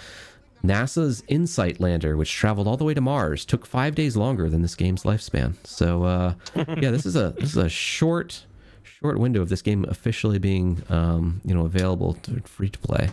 NASA's 0.64 1.22
InSight 1.28 1.78
lander, 1.78 2.16
which 2.16 2.32
traveled 2.32 2.66
all 2.66 2.76
the 2.76 2.84
way 2.84 2.94
to 2.94 3.00
Mars, 3.00 3.44
took 3.44 3.66
five 3.66 3.94
days 3.94 4.16
longer 4.16 4.48
than 4.48 4.62
this 4.62 4.74
game's 4.74 5.02
lifespan. 5.02 5.54
So, 5.64 6.04
uh, 6.04 6.34
yeah, 6.80 6.90
this 6.90 7.04
is 7.04 7.16
a 7.16 7.34
this 7.38 7.50
is 7.50 7.56
a 7.56 7.68
short 7.68 8.44
short 8.82 9.18
window 9.18 9.42
of 9.42 9.50
this 9.50 9.60
game 9.60 9.84
officially 9.88 10.38
being 10.38 10.82
um, 10.88 11.42
you 11.44 11.54
know 11.54 11.66
available 11.66 12.14
to 12.14 12.40
free 12.42 12.70
to 12.70 12.78
play. 12.78 13.10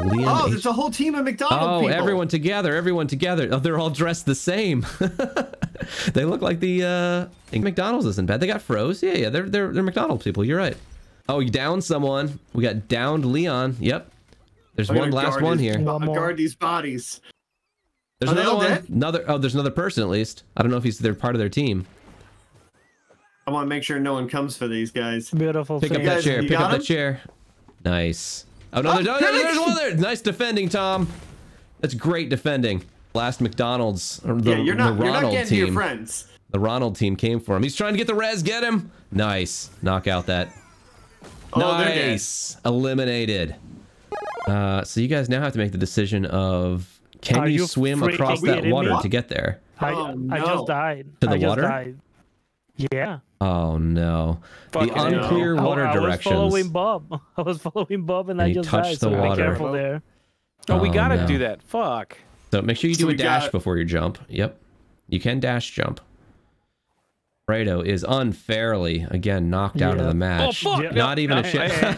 Liam 0.00 0.26
Oh, 0.26 0.44
H- 0.46 0.50
there's 0.50 0.66
a 0.66 0.72
whole 0.72 0.90
team 0.90 1.14
of 1.14 1.24
McDonald's 1.24 1.64
Oh, 1.66 1.80
people. 1.80 1.94
everyone 1.94 2.28
together, 2.28 2.74
everyone 2.74 3.06
together. 3.06 3.48
Oh, 3.52 3.58
they're 3.58 3.78
all 3.78 3.90
dressed 3.90 4.26
the 4.26 4.34
same. 4.34 4.86
they 6.12 6.24
look 6.24 6.40
like 6.42 6.60
the 6.60 6.84
uh 6.84 7.20
I 7.24 7.50
think 7.50 7.64
McDonald's 7.64 8.06
isn't 8.06 8.26
bad. 8.26 8.40
They 8.40 8.46
got 8.46 8.62
froze. 8.62 9.02
Yeah, 9.02 9.14
yeah, 9.14 9.28
they're 9.30 9.48
they're 9.48 9.72
they're 9.72 9.82
McDonald's 9.82 10.24
people. 10.24 10.44
You're 10.44 10.58
right. 10.58 10.76
Oh, 11.28 11.40
you 11.40 11.50
downed 11.50 11.84
someone. 11.84 12.38
We 12.54 12.62
got 12.62 12.88
downed 12.88 13.24
Leon. 13.24 13.76
Yep. 13.80 14.10
There's 14.74 14.90
I'm 14.90 14.96
one 14.96 15.10
last 15.10 15.30
guard 15.32 15.42
one 15.42 15.58
these- 15.58 15.74
here. 15.76 15.80
One 15.84 16.02
more. 16.04 16.14
Guard 16.14 16.36
these 16.36 16.54
bodies. 16.54 17.20
There's 18.18 18.32
Are 18.32 18.34
they 18.34 18.40
another 18.42 18.52
all 18.54 18.58
one. 18.58 18.68
dead? 18.68 18.88
Another 18.88 19.24
oh, 19.28 19.38
there's 19.38 19.54
another 19.54 19.70
person 19.70 20.02
at 20.02 20.08
least. 20.08 20.42
I 20.56 20.62
don't 20.62 20.70
know 20.70 20.76
if 20.78 20.84
he's 20.84 20.98
they're 20.98 21.14
part 21.14 21.34
of 21.34 21.38
their 21.38 21.48
team. 21.48 21.86
I 23.46 23.50
want 23.52 23.64
to 23.64 23.68
make 23.68 23.82
sure 23.82 23.98
no 23.98 24.12
one 24.12 24.28
comes 24.28 24.56
for 24.56 24.68
these 24.68 24.90
guys. 24.90 25.30
Beautiful 25.30 25.80
Pick 25.80 25.90
up 25.92 25.98
that 25.98 26.04
guys- 26.04 26.24
chair. 26.24 26.40
Pick 26.42 26.50
got 26.50 26.62
up 26.72 26.78
that 26.78 26.84
chair. 26.84 27.20
Nice. 27.84 28.44
Oh 28.72 28.80
no, 28.82 28.90
Oh, 28.90 28.94
there's, 28.94 29.08
oh, 29.08 29.18
there 29.20 29.32
there's 29.32 29.54
they- 29.54 29.60
one 29.60 29.74
there. 29.74 29.96
Nice 29.96 30.20
defending, 30.20 30.68
Tom. 30.68 31.08
That's 31.80 31.94
great 31.94 32.28
defending. 32.28 32.84
Last 33.14 33.40
McDonald's, 33.40 34.20
or 34.24 34.34
the, 34.40 34.50
yeah, 34.52 34.56
you're 34.58 34.74
not. 34.76 34.96
the 34.98 35.04
You're 35.04 35.12
not 35.12 35.22
Ronald 35.22 35.32
getting 35.32 35.48
to 35.48 35.54
team. 35.56 35.64
your 35.66 35.74
friends. 35.74 36.26
The 36.50 36.60
Ronald 36.60 36.96
team 36.96 37.16
came 37.16 37.40
for 37.40 37.56
him. 37.56 37.62
He's 37.62 37.74
trying 37.74 37.94
to 37.94 37.98
get 37.98 38.06
the 38.06 38.14
res. 38.14 38.42
Get 38.42 38.62
him. 38.62 38.90
Nice. 39.10 39.70
Knock 39.82 40.06
out 40.06 40.26
that. 40.26 40.48
Oh, 41.52 41.58
nice. 41.60 42.56
Eliminated. 42.64 43.56
Uh, 44.46 44.84
so 44.84 45.00
you 45.00 45.08
guys 45.08 45.28
now 45.28 45.40
have 45.40 45.52
to 45.52 45.58
make 45.58 45.72
the 45.72 45.78
decision 45.78 46.24
of 46.26 47.00
can 47.20 47.46
you, 47.48 47.62
you 47.62 47.66
swim 47.66 48.00
freaking 48.00 48.14
across 48.14 48.40
that 48.42 48.64
water 48.66 48.90
me? 48.94 49.02
to 49.02 49.08
get 49.08 49.28
there? 49.28 49.60
I, 49.80 49.92
Oh, 49.92 50.16
I 50.30 50.38
just 50.40 50.66
died. 50.66 51.06
To 51.20 51.26
the 51.26 51.32
I 51.34 51.38
just 51.38 51.48
water? 51.48 51.62
died. 51.62 51.98
Yeah. 52.92 53.18
Oh 53.40 53.78
no. 53.78 54.40
Fucking 54.72 54.92
the 54.92 55.02
unclear 55.22 55.56
I- 55.58 55.62
water 55.62 55.86
I, 55.86 55.94
was 55.94 56.02
directions. 56.02 56.34
following 56.34 56.68
Bob. 56.68 57.20
I 57.36 57.42
was 57.42 57.58
following 57.58 58.04
Bob 58.04 58.28
and, 58.28 58.40
And 58.40 58.50
I 58.50 58.52
just 58.54 58.68
touched 58.68 59.00
died. 59.00 59.10
the 59.10 59.16
so 59.16 59.22
water. 59.22 59.36
be 59.36 59.42
careful 59.48 59.72
there. 59.72 60.02
Oh, 60.68 60.78
we 60.78 60.90
Oh, 60.90 60.92
gotta 60.92 61.16
no. 61.16 61.26
do 61.26 61.38
that. 61.38 61.62
Fuck. 61.62 62.18
So 62.50 62.60
make 62.62 62.76
sure 62.76 62.88
you 62.88 62.94
So 62.94 63.06
do 63.06 63.10
a 63.10 63.14
dash 63.14 63.44
got- 63.44 63.52
before 63.52 63.78
you 63.78 63.84
jump. 63.84 64.18
Yep. 64.28 64.60
You 65.08 65.20
can 65.20 65.40
dash 65.40 65.70
jump. 65.70 66.00
Fredo 67.48 67.84
is 67.84 68.04
unfairly 68.08 69.06
again 69.10 69.50
knocked 69.50 69.82
out 69.82 69.94
of 69.98 70.04
the 70.04 70.10
oh, 70.10 70.14
match. 70.14 70.64
Oh, 70.64 70.74
fuck. 70.76 70.84
Yeah. 70.84 70.90
Not 70.90 71.18
even 71.18 71.38
a 71.38 71.42
Hey, 71.42 71.50
chance. 71.52 71.72
hey, 71.72 71.96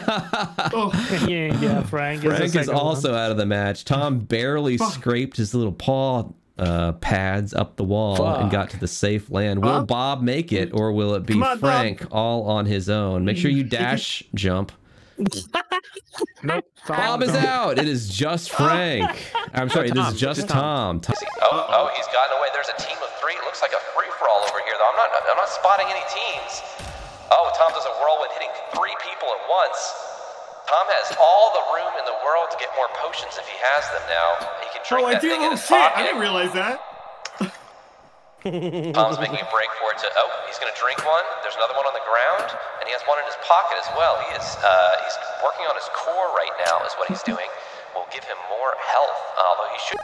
Oh, 0.73 1.25
yeah, 1.29 1.53
yeah, 1.61 1.83
Frank. 1.83 2.23
Frank 2.23 2.43
is, 2.43 2.55
is 2.55 2.69
also 2.69 3.11
one. 3.11 3.19
out 3.19 3.31
of 3.31 3.37
the 3.37 3.45
match. 3.45 3.85
Tom 3.85 4.19
barely 4.19 4.77
scraped 4.79 5.37
his 5.37 5.53
little 5.53 5.71
paw 5.73 6.31
uh, 6.57 6.91
pads 6.93 7.53
up 7.53 7.75
the 7.77 7.83
wall 7.83 8.25
and 8.35 8.51
got 8.51 8.69
to 8.71 8.79
the 8.79 8.87
safe 8.87 9.29
land. 9.31 9.63
Will 9.63 9.79
Bob? 9.79 9.87
Bob 9.87 10.21
make 10.21 10.51
it, 10.51 10.71
or 10.73 10.91
will 10.91 11.15
it 11.15 11.25
be 11.25 11.33
Come 11.33 11.43
on, 11.43 11.59
Bob. 11.59 11.59
Frank 11.59 12.05
all 12.11 12.43
on 12.49 12.65
his 12.65 12.89
own? 12.89 13.25
Make 13.25 13.37
sure 13.37 13.51
you 13.51 13.63
dash 13.79 14.23
jump. 14.33 14.71
Nope. 16.43 16.65
Bob 16.87 17.23
is 17.23 17.33
out. 17.33 17.79
It 17.79 17.87
is 17.87 18.09
just 18.11 18.51
Frank. 18.51 19.09
I'm 19.53 19.69
sorry, 19.69 19.89
this 19.89 20.13
is 20.13 20.19
just 20.19 20.47
Tom. 20.49 20.99
Tom. 20.99 21.15
Oh, 21.41 21.65
oh, 21.71 21.89
he's 21.95 22.05
gotten 22.11 22.37
away. 22.37 22.51
There's 22.53 22.69
a 22.69 22.77
team 22.77 22.97
of 23.01 23.09
three. 23.17 23.33
It 23.33 23.41
looks 23.47 23.63
like 23.63 23.71
a 23.71 23.81
free 23.95 24.11
for 24.19 24.27
all 24.27 24.43
over 24.43 24.59
here, 24.67 24.75
though. 24.77 24.89
I'm 24.91 24.99
not, 24.99 25.09
I'm 25.25 25.39
not 25.39 25.49
spotting 25.49 25.87
any 25.87 26.03
teams. 26.11 26.61
Oh, 27.31 27.49
Tom 27.57 27.71
does 27.71 27.87
a 27.87 27.93
whirlwind, 27.97 28.35
hitting 28.35 28.51
three 28.75 28.93
people 29.01 29.31
at 29.31 29.41
once. 29.49 29.79
Tom 30.67 30.85
has 30.89 31.15
all 31.19 31.53
the 31.53 31.65
room 31.75 31.93
in 31.99 32.05
the 32.05 32.17
world 32.25 32.47
to 32.51 32.57
get 32.59 32.69
more 32.75 32.87
potions 33.01 33.35
if 33.37 33.45
he 33.47 33.57
has 33.59 33.83
them 33.91 34.03
now. 34.09 34.29
He 34.63 34.69
can 34.71 34.81
drink 34.87 35.03
oh, 35.03 35.07
I 35.07 35.13
that 35.15 35.21
do. 35.21 35.29
thing 35.29 35.43
in 35.43 35.51
Oh 35.51 35.51
his 35.51 35.61
shit! 35.61 35.69
pocket. 35.69 35.97
I 35.99 36.03
didn't 36.03 36.21
realize 36.21 36.53
that. 36.53 36.79
Tom's 38.93 39.19
making 39.19 39.39
a 39.39 39.49
break 39.51 39.71
for 39.79 39.91
it 39.95 39.99
to. 40.03 40.07
Oh, 40.19 40.29
he's 40.47 40.59
going 40.59 40.71
to 40.71 40.79
drink 40.79 40.99
one. 41.07 41.23
There's 41.43 41.55
another 41.55 41.75
one 41.79 41.87
on 41.87 41.95
the 41.95 42.03
ground, 42.03 42.51
and 42.79 42.85
he 42.87 42.93
has 42.95 43.03
one 43.07 43.19
in 43.19 43.25
his 43.27 43.39
pocket 43.47 43.77
as 43.79 43.87
well. 43.95 44.19
He 44.27 44.29
is. 44.35 44.47
Uh, 44.59 44.93
he's 45.05 45.17
working 45.45 45.63
on 45.69 45.75
his 45.79 45.87
core 45.95 46.29
right 46.35 46.51
now. 46.67 46.83
Is 46.83 46.93
what 46.99 47.07
he's 47.07 47.23
doing. 47.23 47.47
Will 47.93 48.09
give 48.09 48.25
him 48.25 48.37
more 48.49 48.73
health. 48.81 49.19
Although 49.37 49.69
he 49.69 49.79
should. 49.85 50.01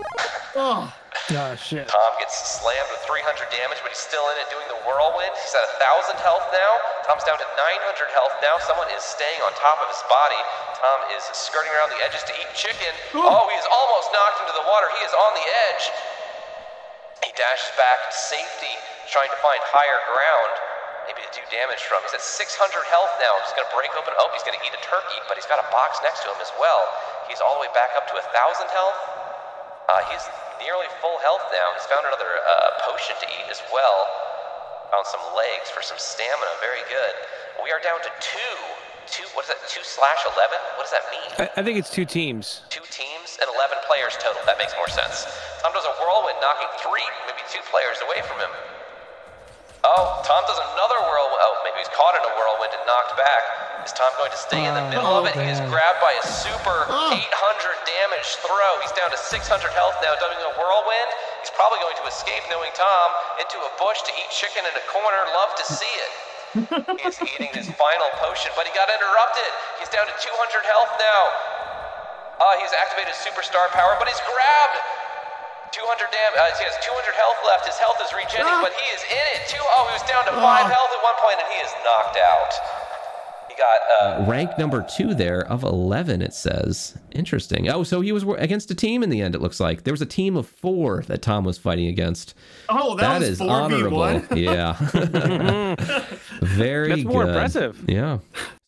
Oh, 0.56 0.94
Oh, 1.30 1.54
shit. 1.54 1.86
Tom 1.86 2.12
gets 2.18 2.34
slammed 2.58 2.90
with 2.90 3.06
300 3.06 3.22
damage, 3.54 3.78
but 3.86 3.94
he's 3.94 4.02
still 4.02 4.26
in 4.34 4.36
it 4.42 4.50
doing 4.50 4.66
the 4.66 4.82
whirlwind. 4.82 5.30
He's 5.38 5.54
at 5.54 5.62
1,000 5.78 6.18
health 6.26 6.42
now. 6.50 6.74
Tom's 7.06 7.22
down 7.22 7.38
to 7.38 7.46
900 7.46 8.10
health 8.18 8.34
now. 8.42 8.58
Someone 8.66 8.90
is 8.98 9.06
staying 9.06 9.38
on 9.46 9.54
top 9.54 9.78
of 9.78 9.90
his 9.94 10.02
body. 10.10 10.42
Tom 10.82 11.06
is 11.14 11.22
skirting 11.38 11.70
around 11.78 11.94
the 11.94 12.02
edges 12.02 12.26
to 12.26 12.34
eat 12.34 12.50
chicken. 12.58 12.90
Oh, 13.14 13.46
he 13.46 13.58
is 13.62 13.68
almost 13.70 14.10
knocked 14.10 14.42
into 14.42 14.58
the 14.58 14.66
water. 14.66 14.90
He 14.98 15.02
is 15.06 15.14
on 15.14 15.32
the 15.38 15.46
edge. 15.70 15.86
He 17.26 17.32
dashes 17.38 17.70
back 17.78 18.10
to 18.10 18.12
safety, 18.16 18.74
trying 19.14 19.30
to 19.30 19.40
find 19.44 19.62
higher 19.70 20.02
ground, 20.10 20.54
maybe 21.10 21.26
to 21.26 21.34
do 21.34 21.42
damage 21.50 21.82
from. 21.90 22.06
He's 22.06 22.14
at 22.14 22.22
600 22.22 22.54
health 22.86 23.10
now. 23.18 23.34
He's 23.42 23.58
going 23.58 23.66
to 23.66 23.74
break 23.74 23.90
open. 23.98 24.14
Oh, 24.22 24.30
he's 24.30 24.46
going 24.46 24.54
to 24.54 24.62
eat 24.62 24.70
a 24.78 24.84
turkey, 24.86 25.18
but 25.26 25.34
he's 25.34 25.50
got 25.50 25.58
a 25.58 25.66
box 25.74 25.98
next 26.06 26.22
to 26.22 26.30
him 26.30 26.38
as 26.38 26.54
well. 26.62 26.86
He's 27.26 27.42
all 27.42 27.58
the 27.58 27.66
way 27.66 27.72
back 27.74 27.98
up 27.98 28.06
to 28.14 28.16
1,000 28.22 28.30
health. 28.30 29.00
Uh, 29.90 30.06
he's 30.14 30.22
nearly 30.62 30.86
full 31.02 31.18
health 31.26 31.42
now. 31.50 31.74
He's 31.74 31.90
found 31.90 32.06
another 32.06 32.30
uh, 32.30 32.86
potion 32.86 33.18
to 33.26 33.28
eat 33.42 33.50
as 33.50 33.58
well. 33.74 34.06
Found 34.94 35.10
some 35.10 35.26
legs 35.34 35.74
for 35.74 35.82
some 35.82 35.98
stamina. 35.98 36.54
Very 36.62 36.86
good. 36.86 37.14
We 37.66 37.74
are 37.74 37.82
down 37.82 37.98
to 38.06 38.12
two. 38.22 38.58
Two. 39.10 39.26
What 39.34 39.50
is 39.50 39.54
that? 39.54 39.58
Two 39.66 39.82
slash 39.82 40.22
eleven. 40.30 40.62
What 40.78 40.86
does 40.86 40.94
that 40.94 41.06
mean? 41.10 41.30
I, 41.42 41.46
I 41.58 41.62
think 41.66 41.82
it's 41.82 41.90
two 41.90 42.06
teams. 42.06 42.62
Two 42.70 42.86
teams 42.94 43.38
and 43.42 43.50
eleven 43.50 43.82
players 43.90 44.14
total. 44.22 44.42
That 44.46 44.62
makes 44.62 44.74
more 44.78 44.90
sense. 44.90 45.26
Tom 45.62 45.74
does 45.74 45.86
a 45.86 45.94
whirlwind, 45.98 46.38
knocking 46.42 46.70
three, 46.82 47.06
maybe 47.26 47.42
two 47.50 47.62
players 47.70 47.98
away 48.06 48.22
from 48.26 48.38
him. 48.42 48.54
Oh, 49.84 50.20
Tom 50.28 50.44
does 50.44 50.60
another 50.60 51.00
whirlwind. 51.08 51.40
Oh, 51.40 51.56
maybe 51.64 51.80
he's 51.80 51.92
caught 51.96 52.12
in 52.12 52.24
a 52.24 52.34
whirlwind 52.36 52.76
and 52.76 52.84
knocked 52.84 53.16
back. 53.16 53.44
Is 53.88 53.96
Tom 53.96 54.12
going 54.20 54.32
to 54.32 54.42
stay 54.42 54.60
in 54.68 54.76
the 54.76 54.84
middle 54.92 55.16
of 55.16 55.24
it? 55.24 55.40
He 55.40 55.48
is 55.48 55.64
grabbed 55.72 56.04
by 56.04 56.12
a 56.20 56.24
super 56.28 56.84
800 56.92 57.16
damage 57.88 58.30
throw. 58.44 58.72
He's 58.84 58.92
down 58.92 59.08
to 59.08 59.16
600 59.16 59.40
health 59.72 59.96
now, 60.04 60.20
doing 60.20 60.36
a 60.36 60.52
whirlwind. 60.60 61.10
He's 61.40 61.54
probably 61.56 61.80
going 61.80 61.96
to 61.96 62.06
escape, 62.12 62.44
knowing 62.52 62.76
Tom, 62.76 63.08
into 63.40 63.56
a 63.56 63.72
bush 63.80 64.04
to 64.04 64.12
eat 64.20 64.30
chicken 64.36 64.68
in 64.68 64.76
a 64.76 64.86
corner. 64.92 65.22
Love 65.32 65.56
to 65.64 65.66
see 65.72 65.94
it. 65.96 66.12
he's 67.00 67.16
eating 67.24 67.56
his 67.56 67.72
final 67.80 68.10
potion, 68.20 68.52
but 68.60 68.68
he 68.68 68.76
got 68.76 68.92
interrupted. 68.92 69.52
He's 69.80 69.88
down 69.96 70.12
to 70.12 70.16
200 70.20 70.68
health 70.68 70.92
now. 71.00 71.22
Uh, 72.36 72.56
he's 72.60 72.76
activated 72.76 73.16
superstar 73.16 73.72
power, 73.72 73.96
but 73.96 74.12
he's 74.12 74.20
grabbed. 74.28 74.78
200 75.72 76.12
dam. 76.12 76.32
Uh, 76.38 76.50
he 76.58 76.64
has 76.66 76.76
200 76.84 77.16
health 77.16 77.40
left. 77.46 77.66
His 77.66 77.78
health 77.78 77.98
is 78.04 78.10
regenerating, 78.14 78.62
but 78.62 78.74
he 78.74 78.88
is 78.96 79.02
in 79.10 79.26
it 79.38 79.48
too. 79.50 79.62
Oh, 79.76 79.88
he 79.90 79.94
was 79.94 80.04
down 80.10 80.26
to 80.26 80.34
five 80.38 80.66
health 80.68 80.92
at 80.94 81.02
one 81.04 81.18
point, 81.24 81.38
and 81.42 81.48
he 81.54 81.60
is 81.62 81.72
knocked 81.86 82.18
out. 82.18 82.52
He 83.50 83.56
got. 83.58 83.80
Uh, 84.00 84.26
Rank 84.30 84.58
number 84.58 84.86
two 84.96 85.14
there 85.14 85.46
of 85.48 85.64
11, 85.64 86.22
it 86.22 86.34
says. 86.34 86.98
Interesting. 87.12 87.70
Oh, 87.70 87.84
so 87.84 88.02
he 88.02 88.12
was 88.12 88.24
against 88.38 88.70
a 88.72 88.76
team 88.76 89.04
in 89.04 89.10
the 89.10 89.22
end, 89.22 89.36
it 89.36 89.42
looks 89.42 89.60
like. 89.60 89.84
There 89.84 89.94
was 89.94 90.02
a 90.02 90.06
team 90.06 90.36
of 90.38 90.48
four 90.48 91.04
that 91.08 91.22
Tom 91.22 91.44
was 91.46 91.58
fighting 91.58 91.88
against. 91.88 92.34
oh, 92.70 92.96
that, 92.96 93.20
that 93.20 93.20
was 93.20 93.30
is 93.30 93.40
4v1. 93.40 93.50
honorable. 93.50 94.38
Yeah. 94.38 94.74
Very 96.42 96.90
That's 96.90 97.04
more 97.04 97.24
good. 97.26 97.30
impressive. 97.30 97.84
Yeah. 97.88 98.20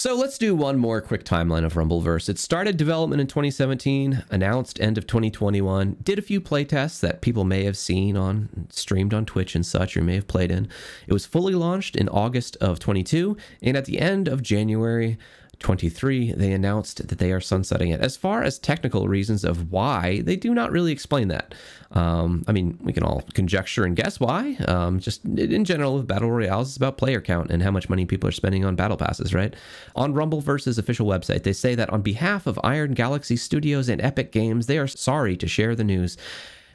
So 0.02 0.16
let's 0.16 0.39
do 0.39 0.56
one 0.56 0.80
more 0.80 0.99
quick 0.99 1.24
timeline 1.24 1.64
of 1.64 1.76
Rumbleverse. 1.76 2.28
It 2.28 2.39
started 2.39 2.76
development 2.76 3.22
in 3.22 3.28
2017, 3.28 4.24
announced 4.32 4.82
end 4.82 4.97
of 4.97 5.06
2021, 5.06 5.97
did 6.02 6.18
a 6.18 6.24
few 6.24 6.41
playtests 6.41 6.99
that 7.02 7.22
people 7.22 7.43
may 7.43 7.66
have 7.66 7.78
seen 7.78 8.18
on 8.18 8.66
streamed 8.72 9.14
on 9.14 9.28
Twitch 9.28 9.54
and 9.54 9.64
such 9.64 9.95
or 9.95 10.02
may 10.02 10.16
have 10.16 10.28
played 10.28 10.49
in. 10.49 10.68
It 11.06 11.14
was 11.14 11.28
fully 11.28 11.54
launched 11.54 11.95
in 11.95 12.10
August 12.10 12.58
of 12.60 12.80
22, 12.80 13.38
and 13.62 13.78
at 13.78 13.86
the 13.86 13.99
end 13.99 14.28
of 14.28 14.41
January 14.41 15.20
23, 15.60 16.32
they 16.34 16.52
announced 16.52 17.08
that 17.08 17.20
they 17.20 17.32
are 17.32 17.39
sunsetting 17.39 17.91
it. 17.91 18.02
As 18.02 18.18
far 18.18 18.41
as 18.41 18.58
technical 18.58 19.08
reasons 19.08 19.43
of 19.43 19.72
why, 19.72 20.22
they 20.22 20.36
do 20.36 20.56
not 20.56 20.72
really 20.72 20.91
explain 20.91 21.28
that. 21.28 21.54
Um, 21.94 22.44
I 22.48 22.52
mean, 22.52 22.78
we 22.82 22.94
can 22.94 23.04
all 23.04 23.24
conjecture 23.34 23.84
and 23.84 23.96
guess 23.96 24.20
why. 24.20 24.56
Um, 24.68 25.00
just 25.00 25.26
in 25.26 25.66
general, 25.66 26.02
Battle 26.04 26.32
Royales, 26.32 26.70
it's 26.70 26.78
about 26.78 26.98
player 26.98 27.22
count 27.22 27.52
and 27.52 27.62
how 27.62 27.72
much 27.72 27.89
money 27.89 28.06
people 28.06 28.30
are 28.30 28.34
spending 28.34 28.66
on 28.66 28.76
battle 28.76 28.98
passes, 28.98 29.34
right? 29.34 29.54
On 29.96 30.14
Rumble 30.14 30.42
Rumbleverse's 30.42 30.78
official 30.78 31.08
website, 31.08 31.44
they 31.44 31.54
say 31.54 31.76
that 31.76 31.89
on 31.89 32.02
behalf 32.02 32.48
of 32.48 32.60
Iron 32.64 32.94
Galaxy 32.94 33.36
Studios 33.36 33.89
and 33.89 34.02
Epic 34.02 34.32
Games, 34.32 34.68
they 34.68 34.78
are 34.78 34.88
sorry 34.88 35.36
to 35.38 35.48
share 35.48 35.76
the 35.76 35.84
news. 35.84 36.18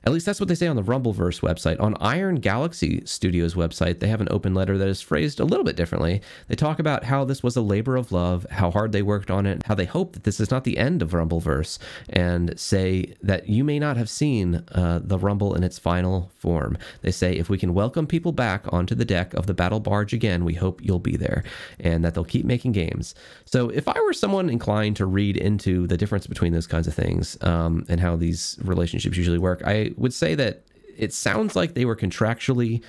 At 0.06 0.12
least 0.12 0.24
that's 0.24 0.38
what 0.38 0.48
they 0.48 0.54
say 0.54 0.68
on 0.68 0.76
the 0.76 0.84
Rumbleverse 0.84 1.40
website. 1.40 1.80
On 1.80 1.96
Iron 2.00 2.36
Galaxy 2.36 3.02
Studios 3.04 3.54
website, 3.54 3.98
they 3.98 4.06
have 4.06 4.20
an 4.20 4.28
open 4.30 4.54
letter 4.54 4.78
that 4.78 4.86
is 4.86 5.02
phrased 5.02 5.40
a 5.40 5.44
little 5.44 5.64
bit 5.64 5.74
differently. 5.74 6.22
They 6.46 6.54
talk 6.54 6.78
about 6.78 7.02
how 7.02 7.24
this 7.24 7.42
was 7.42 7.56
a 7.56 7.60
labor 7.60 7.96
of 7.96 8.12
love, 8.12 8.46
how 8.52 8.70
hard 8.70 8.92
they 8.92 9.02
worked 9.02 9.32
on 9.32 9.46
it, 9.46 9.64
how 9.64 9.74
they 9.74 9.84
hope 9.84 10.12
that 10.12 10.22
this 10.22 10.38
is 10.38 10.48
not 10.48 10.62
the 10.62 10.78
end 10.78 11.02
of 11.02 11.10
Rumbleverse, 11.10 11.80
and 12.08 12.56
say 12.58 13.16
that 13.20 13.48
you 13.48 13.64
may 13.64 13.80
not 13.80 13.96
have 13.96 14.08
seen 14.08 14.62
uh, 14.70 15.00
the 15.02 15.18
Rumble 15.18 15.56
in 15.56 15.64
its 15.64 15.76
final 15.76 16.30
form. 16.36 16.78
They 17.02 17.10
say 17.10 17.32
if 17.34 17.50
we 17.50 17.58
can 17.58 17.74
welcome 17.74 18.06
people 18.06 18.30
back 18.30 18.72
onto 18.72 18.94
the 18.94 19.04
deck 19.04 19.34
of 19.34 19.48
the 19.48 19.54
Battle 19.54 19.80
Barge 19.80 20.12
again, 20.12 20.44
we 20.44 20.54
hope 20.54 20.80
you'll 20.84 21.00
be 21.00 21.16
there, 21.16 21.42
and 21.80 22.04
that 22.04 22.14
they'll 22.14 22.24
keep 22.24 22.44
making 22.44 22.70
games. 22.70 23.16
So 23.44 23.70
if 23.70 23.88
I 23.88 24.00
were 24.00 24.12
someone 24.12 24.50
inclined 24.50 24.94
to 24.98 25.06
read 25.06 25.36
into 25.36 25.88
the 25.88 25.96
difference 25.96 26.28
between 26.28 26.52
those 26.52 26.68
kinds 26.68 26.86
of 26.86 26.94
things 26.94 27.36
um, 27.42 27.84
and 27.88 27.98
how 27.98 28.14
these 28.14 28.56
relationships 28.62 29.16
usually 29.16 29.38
work, 29.38 29.62
I 29.66 29.94
would 29.96 30.14
say 30.14 30.34
that 30.34 30.62
it 30.96 31.12
sounds 31.12 31.56
like 31.56 31.74
they 31.74 31.84
were 31.84 31.96
contractually 31.96 32.82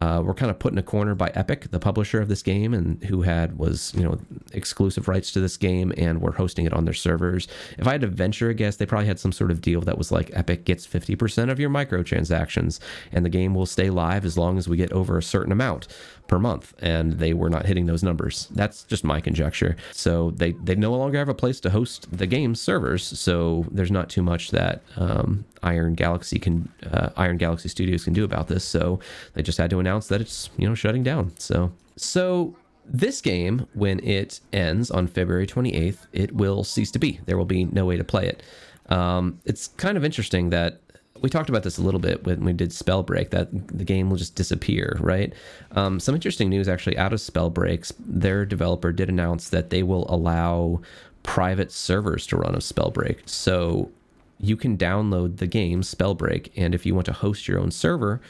uh, 0.00 0.22
were 0.24 0.34
kind 0.34 0.50
of 0.50 0.58
put 0.58 0.72
in 0.72 0.78
a 0.78 0.82
corner 0.82 1.14
by 1.14 1.30
Epic, 1.34 1.70
the 1.70 1.80
publisher 1.80 2.20
of 2.20 2.28
this 2.28 2.42
game, 2.42 2.72
and 2.72 3.02
who 3.04 3.22
had 3.22 3.58
was 3.58 3.92
you 3.96 4.04
know 4.04 4.18
exclusive 4.52 5.08
rights 5.08 5.32
to 5.32 5.40
this 5.40 5.56
game 5.56 5.92
and 5.96 6.20
were 6.20 6.32
hosting 6.32 6.66
it 6.66 6.72
on 6.72 6.84
their 6.84 6.94
servers. 6.94 7.48
If 7.78 7.86
I 7.86 7.92
had 7.92 8.02
to 8.02 8.06
venture 8.06 8.48
a 8.48 8.54
guess, 8.54 8.76
they 8.76 8.86
probably 8.86 9.08
had 9.08 9.18
some 9.18 9.32
sort 9.32 9.50
of 9.50 9.60
deal 9.60 9.80
that 9.82 9.98
was 9.98 10.12
like 10.12 10.30
Epic 10.34 10.64
gets 10.64 10.86
fifty 10.86 11.16
percent 11.16 11.50
of 11.50 11.58
your 11.58 11.70
microtransactions, 11.70 12.78
and 13.10 13.24
the 13.24 13.30
game 13.30 13.54
will 13.54 13.66
stay 13.66 13.90
live 13.90 14.24
as 14.24 14.38
long 14.38 14.56
as 14.56 14.68
we 14.68 14.76
get 14.76 14.92
over 14.92 15.18
a 15.18 15.22
certain 15.22 15.52
amount 15.52 15.88
per 16.28 16.38
month, 16.38 16.74
and 16.78 17.14
they 17.14 17.32
were 17.32 17.50
not 17.50 17.66
hitting 17.66 17.86
those 17.86 18.04
numbers. 18.04 18.46
That's 18.52 18.84
just 18.84 19.02
my 19.02 19.20
conjecture. 19.20 19.76
So 19.92 20.30
they 20.32 20.52
they 20.52 20.76
no 20.76 20.94
longer 20.94 21.18
have 21.18 21.28
a 21.28 21.34
place 21.34 21.58
to 21.60 21.70
host 21.70 22.06
the 22.16 22.26
game's 22.26 22.60
servers, 22.60 23.02
so 23.02 23.66
there's 23.72 23.90
not 23.90 24.08
too 24.08 24.22
much 24.22 24.50
that 24.52 24.82
um, 24.96 25.44
Iron 25.62 25.94
Galaxy 25.94 26.38
can 26.38 26.68
uh, 26.92 27.10
Iron 27.16 27.38
Galaxy 27.38 27.68
Studios 27.68 28.04
can 28.04 28.12
do 28.12 28.24
about 28.24 28.46
this. 28.46 28.64
So 28.64 29.00
they 29.34 29.42
just 29.42 29.58
had 29.58 29.70
to 29.70 29.80
announce 29.80 30.06
that 30.08 30.20
it's 30.20 30.50
you 30.56 30.68
know 30.68 30.74
shutting 30.76 31.02
down. 31.02 31.32
So 31.38 31.72
so 31.96 32.54
this 32.84 33.20
game, 33.20 33.66
when 33.74 34.00
it 34.00 34.40
ends 34.52 34.90
on 34.90 35.08
February 35.08 35.46
28th, 35.46 36.06
it 36.12 36.34
will 36.34 36.64
cease 36.64 36.90
to 36.92 36.98
be. 36.98 37.20
There 37.26 37.36
will 37.36 37.44
be 37.44 37.64
no 37.64 37.84
way 37.84 37.96
to 37.96 38.04
play 38.04 38.26
it. 38.28 38.42
Um, 38.90 39.40
it's 39.44 39.68
kind 39.68 39.98
of 39.98 40.04
interesting 40.04 40.50
that 40.50 40.80
we 41.20 41.28
talked 41.28 41.48
about 41.48 41.62
this 41.62 41.78
a 41.78 41.82
little 41.82 42.00
bit 42.00 42.24
when 42.24 42.44
we 42.44 42.52
did 42.52 42.70
Spellbreak 42.70 43.30
that 43.30 43.48
the 43.68 43.84
game 43.84 44.10
will 44.10 44.16
just 44.16 44.34
disappear, 44.34 44.96
right? 45.00 45.32
Um, 45.72 46.00
some 46.00 46.14
interesting 46.14 46.48
news 46.48 46.68
actually 46.68 46.98
out 46.98 47.12
of 47.12 47.20
Spellbreaks. 47.20 47.92
Their 47.98 48.44
developer 48.44 48.92
did 48.92 49.08
announce 49.08 49.50
that 49.50 49.70
they 49.70 49.82
will 49.82 50.06
allow 50.12 50.80
private 51.22 51.72
servers 51.72 52.26
to 52.28 52.36
run 52.36 52.54
of 52.54 52.62
Spellbreak. 52.62 53.28
So 53.28 53.90
you 54.38 54.56
can 54.56 54.76
download 54.78 55.38
the 55.38 55.46
game 55.46 55.82
Spellbreak, 55.82 56.50
and 56.56 56.74
if 56.74 56.86
you 56.86 56.94
want 56.94 57.06
to 57.06 57.12
host 57.12 57.48
your 57.48 57.58
own 57.58 57.70
server, 57.70 58.20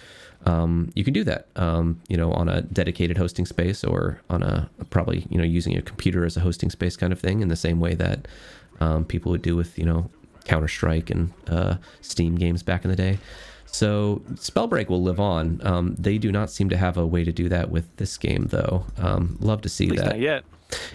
um, 0.47 0.91
you 0.95 1.05
can 1.05 1.13
do 1.13 1.25
that. 1.25 1.49
Um, 1.57 2.01
you 2.09 2.17
know, 2.17 2.33
on 2.33 2.49
a 2.49 2.63
dedicated 2.63 3.19
hosting 3.19 3.45
space 3.45 3.85
or 3.85 4.21
on 4.31 4.43
a 4.43 4.71
probably 4.91 5.27
you 5.29 5.39
know 5.39 5.45
using 5.45 5.77
a 5.77 5.83
computer 5.83 6.25
as 6.25 6.37
a 6.37 6.41
hosting 6.41 6.71
space 6.71 6.97
kind 6.97 7.13
of 7.13 7.21
thing, 7.21 7.41
in 7.41 7.49
the 7.49 7.57
same 7.57 7.81
way 7.81 7.95
that 7.95 8.27
um, 8.81 9.05
people 9.05 9.31
would 9.33 9.43
do 9.43 9.57
with 9.57 9.79
you 9.79 9.85
know 9.85 10.09
Counter 10.49 10.69
Strike 10.69 11.11
and 11.11 11.33
uh, 11.49 11.77
Steam 12.01 12.35
games 12.35 12.63
back 12.63 12.85
in 12.85 12.91
the 12.91 12.97
day. 12.97 13.19
So 13.67 14.23
Spellbreak 14.35 14.89
will 14.89 15.03
live 15.03 15.21
on. 15.21 15.61
Um, 15.63 15.95
they 15.99 16.17
do 16.19 16.33
not 16.33 16.51
seem 16.51 16.71
to 16.71 16.77
have 16.77 16.97
a 16.97 17.07
way 17.07 17.23
to 17.23 17.33
do 17.33 17.49
that 17.51 17.71
with 17.71 17.85
this 17.97 18.17
game, 18.17 18.47
though. 18.51 18.87
Um, 18.97 19.37
love 19.41 19.61
to 19.63 19.69
see 19.69 19.85
At 19.85 19.91
least 19.91 20.05
that. 20.05 20.11
not 20.11 20.21
yet. 20.21 20.45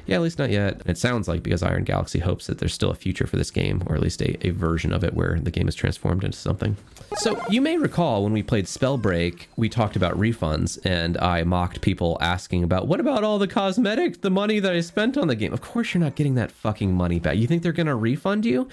Yeah, 0.05 0.17
at 0.17 0.21
least 0.21 0.37
not 0.37 0.51
yet. 0.51 0.81
It 0.85 0.99
sounds 0.99 1.27
like 1.27 1.41
because 1.41 1.63
Iron 1.63 1.83
Galaxy 1.83 2.19
hopes 2.19 2.45
that 2.45 2.59
there's 2.59 2.73
still 2.75 2.91
a 2.91 2.95
future 2.95 3.25
for 3.25 3.37
this 3.37 3.49
game, 3.49 3.81
or 3.87 3.95
at 3.95 4.01
least 4.01 4.21
a, 4.21 4.45
a 4.47 4.51
version 4.51 4.93
of 4.93 5.03
it 5.03 5.15
where 5.15 5.39
the 5.39 5.49
game 5.49 5.67
is 5.67 5.73
transformed 5.73 6.23
into 6.23 6.37
something. 6.37 6.77
So 7.17 7.41
you 7.49 7.59
may 7.59 7.77
recall 7.77 8.23
when 8.23 8.33
we 8.33 8.43
played 8.43 8.65
Spellbreak, 8.65 9.47
we 9.55 9.69
talked 9.69 9.95
about 9.95 10.13
refunds, 10.15 10.77
and 10.85 11.17
I 11.17 11.43
mocked 11.43 11.81
people 11.81 12.17
asking 12.21 12.63
about 12.63 12.87
what 12.87 12.99
about 12.99 13.23
all 13.23 13.39
the 13.39 13.47
cosmetics, 13.47 14.19
the 14.19 14.29
money 14.29 14.59
that 14.59 14.73
I 14.73 14.81
spent 14.81 15.17
on 15.17 15.27
the 15.27 15.35
game. 15.35 15.53
Of 15.53 15.61
course, 15.61 15.93
you're 15.93 16.03
not 16.03 16.15
getting 16.15 16.35
that 16.35 16.51
fucking 16.51 16.93
money 16.93 17.19
back. 17.19 17.37
You 17.37 17.47
think 17.47 17.63
they're 17.63 17.71
gonna 17.71 17.95
refund 17.95 18.45
you? 18.45 18.67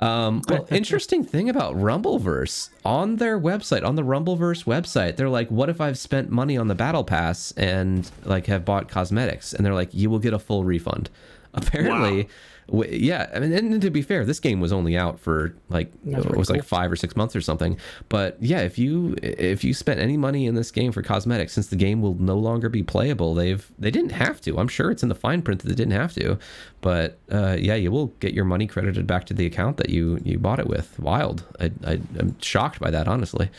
Um, 0.00 0.42
well, 0.48 0.66
interesting 0.70 1.24
thing 1.24 1.48
about 1.48 1.76
Rumbleverse 1.76 2.70
on 2.84 3.16
their 3.16 3.38
website, 3.38 3.84
on 3.84 3.96
the 3.96 4.02
Rumbleverse 4.02 4.64
website, 4.64 5.16
they're 5.16 5.28
like, 5.28 5.50
"What 5.50 5.68
if 5.68 5.80
I've 5.80 5.98
spent 5.98 6.30
money 6.30 6.56
on 6.56 6.68
the 6.68 6.74
battle 6.74 7.04
pass 7.04 7.52
and 7.56 8.10
like 8.24 8.46
have 8.46 8.64
bought 8.64 8.88
cosmetics?" 8.88 9.52
And 9.52 9.64
they're 9.66 9.74
like, 9.74 9.92
"You 9.92 10.10
will 10.10 10.18
get 10.20 10.32
a 10.32 10.38
full 10.38 10.64
refund." 10.64 11.10
Apparently, 11.54 12.10
w- 12.10 12.28
yeah. 12.70 13.30
I 13.34 13.40
mean, 13.40 13.52
and 13.52 13.80
to 13.82 13.90
be 13.90 14.02
fair, 14.02 14.24
this 14.24 14.40
game 14.40 14.60
was 14.60 14.72
only 14.72 14.96
out 14.96 15.18
for 15.18 15.54
like 15.68 15.90
it 16.06 16.36
was 16.36 16.50
like 16.50 16.64
five 16.64 16.92
or 16.92 16.96
six 16.96 17.16
months 17.16 17.34
or 17.34 17.40
something. 17.40 17.78
But 18.08 18.36
yeah, 18.40 18.60
if 18.60 18.78
you 18.78 19.16
if 19.22 19.64
you 19.64 19.74
spent 19.74 20.00
any 20.00 20.16
money 20.16 20.46
in 20.46 20.54
this 20.54 20.70
game 20.70 20.92
for 20.92 21.02
cosmetics, 21.02 21.52
since 21.52 21.68
the 21.68 21.76
game 21.76 22.00
will 22.02 22.14
no 22.14 22.36
longer 22.36 22.68
be 22.68 22.82
playable, 22.82 23.34
they've 23.34 23.70
they 23.78 23.90
didn't 23.90 24.12
have 24.12 24.40
to. 24.42 24.58
I'm 24.58 24.68
sure 24.68 24.90
it's 24.90 25.02
in 25.02 25.08
the 25.08 25.14
fine 25.14 25.42
print 25.42 25.62
that 25.62 25.68
they 25.68 25.74
didn't 25.74 25.92
have 25.92 26.14
to. 26.14 26.38
But 26.80 27.18
uh, 27.30 27.56
yeah, 27.58 27.74
you 27.74 27.90
will 27.90 28.08
get 28.20 28.34
your 28.34 28.44
money 28.44 28.66
credited 28.66 29.06
back 29.06 29.24
to 29.26 29.34
the 29.34 29.46
account 29.46 29.78
that 29.78 29.90
you 29.90 30.20
you 30.24 30.38
bought 30.38 30.58
it 30.58 30.66
with. 30.66 30.98
Wild. 30.98 31.44
I, 31.60 31.70
I 31.86 32.00
I'm 32.18 32.38
shocked 32.40 32.80
by 32.80 32.90
that, 32.90 33.08
honestly. 33.08 33.50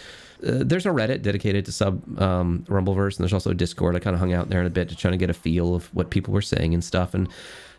Uh, 0.46 0.64
there's 0.64 0.86
a 0.86 0.90
Reddit 0.90 1.22
dedicated 1.22 1.66
to 1.66 1.72
sub 1.72 2.20
um, 2.20 2.64
Rumbleverse, 2.68 3.18
and 3.18 3.24
there's 3.24 3.34
also 3.34 3.52
a 3.52 3.56
Discord. 3.56 3.96
I 3.96 4.00
kind 4.00 4.14
of 4.14 4.20
hung 4.20 4.34
out 4.34 4.50
there 4.50 4.62
in 4.62 4.68
a 4.68 4.70
bit 4.70 4.90
to 4.90 4.96
try 4.96 5.12
to 5.12 5.18
get 5.18 5.30
a 5.30 5.34
feel 5.34 5.76
of 5.76 5.94
what 5.94 6.10
people 6.10 6.34
were 6.34 6.42
saying 6.42 6.74
and 6.74 6.84
stuff. 6.84 7.14
And 7.14 7.28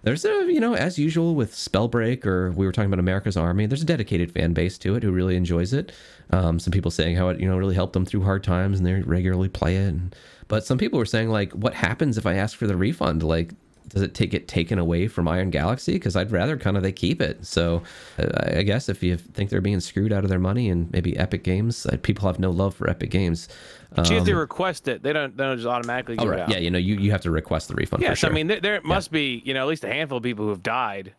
there's 0.02 0.24
a, 0.24 0.46
you 0.48 0.60
know, 0.60 0.74
as 0.74 0.98
usual 0.98 1.34
with 1.34 1.54
Spellbreak, 1.54 2.24
or 2.26 2.50
we 2.52 2.66
were 2.66 2.72
talking 2.72 2.90
about 2.90 3.00
America's 3.00 3.36
Army, 3.36 3.66
there's 3.66 3.82
a 3.82 3.86
dedicated 3.86 4.32
fan 4.32 4.52
base 4.52 4.78
to 4.78 4.94
it 4.94 5.02
who 5.02 5.12
really 5.12 5.36
enjoys 5.36 5.72
it. 5.72 5.92
Um, 6.30 6.58
some 6.58 6.70
people 6.70 6.90
saying 6.90 7.16
how 7.16 7.28
it, 7.28 7.40
you 7.40 7.48
know, 7.48 7.56
really 7.56 7.74
helped 7.74 7.92
them 7.92 8.06
through 8.06 8.24
hard 8.24 8.42
times 8.42 8.78
and 8.78 8.86
they 8.86 8.94
regularly 8.94 9.48
play 9.48 9.76
it. 9.76 9.88
And, 9.88 10.14
but 10.48 10.64
some 10.64 10.78
people 10.78 10.98
were 10.98 11.06
saying, 11.06 11.28
like, 11.28 11.52
what 11.52 11.74
happens 11.74 12.18
if 12.18 12.26
I 12.26 12.34
ask 12.34 12.56
for 12.56 12.66
the 12.66 12.76
refund? 12.76 13.22
Like, 13.22 13.52
does 13.90 14.02
it 14.02 14.14
take 14.14 14.32
it 14.34 14.48
taken 14.48 14.78
away 14.78 15.06
from 15.08 15.28
Iron 15.28 15.50
Galaxy? 15.50 15.92
Because 15.92 16.16
I'd 16.16 16.30
rather 16.32 16.56
kind 16.56 16.76
of 16.76 16.82
they 16.82 16.92
keep 16.92 17.20
it. 17.20 17.44
So 17.44 17.82
uh, 18.18 18.56
I 18.56 18.62
guess 18.62 18.88
if 18.88 19.02
you 19.02 19.16
think 19.16 19.50
they're 19.50 19.60
being 19.60 19.80
screwed 19.80 20.12
out 20.12 20.24
of 20.24 20.30
their 20.30 20.38
money 20.38 20.70
and 20.70 20.90
maybe 20.92 21.16
Epic 21.16 21.44
Games, 21.44 21.84
uh, 21.86 21.96
people 22.02 22.26
have 22.28 22.38
no 22.38 22.50
love 22.50 22.74
for 22.74 22.88
Epic 22.88 23.10
Games. 23.10 23.48
But 23.94 24.08
you 24.08 24.16
have 24.16 24.24
to 24.26 24.32
Um, 24.32 24.38
request 24.38 24.86
it. 24.88 25.02
They 25.02 25.12
don't. 25.12 25.36
They 25.36 25.44
don't 25.44 25.56
just 25.56 25.66
automatically 25.68 26.16
give 26.16 26.26
Oh, 26.28 26.30
right. 26.30 26.48
Yeah, 26.48 26.58
you 26.58 26.70
know, 26.70 26.78
you, 26.78 26.94
you 26.96 27.10
have 27.10 27.22
to 27.22 27.30
request 27.30 27.68
the 27.68 27.74
refund. 27.74 28.02
Yes, 28.02 28.10
for 28.12 28.16
sure. 28.16 28.30
I 28.30 28.32
mean 28.32 28.46
there, 28.46 28.60
there 28.60 28.80
must 28.82 29.10
be 29.10 29.42
you 29.44 29.52
know 29.52 29.60
at 29.62 29.66
least 29.68 29.82
a 29.84 29.88
handful 29.88 30.18
of 30.18 30.24
people 30.24 30.44
who 30.44 30.50
have 30.50 30.62
died. 30.62 31.14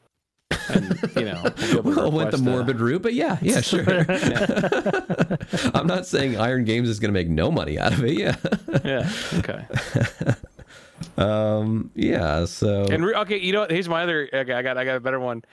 And, 0.69 0.99
you 1.15 1.25
know, 1.25 1.43
well, 1.83 2.11
went 2.11 2.31
the 2.31 2.37
uh, 2.37 2.41
morbid 2.41 2.79
route, 2.79 3.01
but 3.01 3.13
yeah, 3.13 3.37
yeah, 3.41 3.61
sure. 3.61 3.83
I'm 5.73 5.87
not 5.87 6.05
saying 6.05 6.37
Iron 6.37 6.63
Games 6.65 6.87
is 6.87 6.99
going 6.99 7.09
to 7.09 7.19
make 7.19 7.29
no 7.29 7.51
money 7.51 7.77
out 7.79 7.93
of 7.93 8.03
it. 8.03 8.13
Yeah, 8.17 8.35
Yeah. 8.85 9.09
Okay. 9.39 9.65
Um, 11.17 11.91
yeah. 11.95 12.45
So 12.45 12.85
And 12.85 13.05
re- 13.05 13.15
okay, 13.15 13.39
you 13.39 13.53
know, 13.53 13.61
what? 13.61 13.71
here's 13.71 13.89
my 13.89 14.03
other. 14.03 14.29
Okay, 14.33 14.53
I 14.53 14.61
got, 14.61 14.77
I 14.77 14.85
got 14.85 14.97
a 14.97 14.99
better 14.99 15.19
one. 15.19 15.43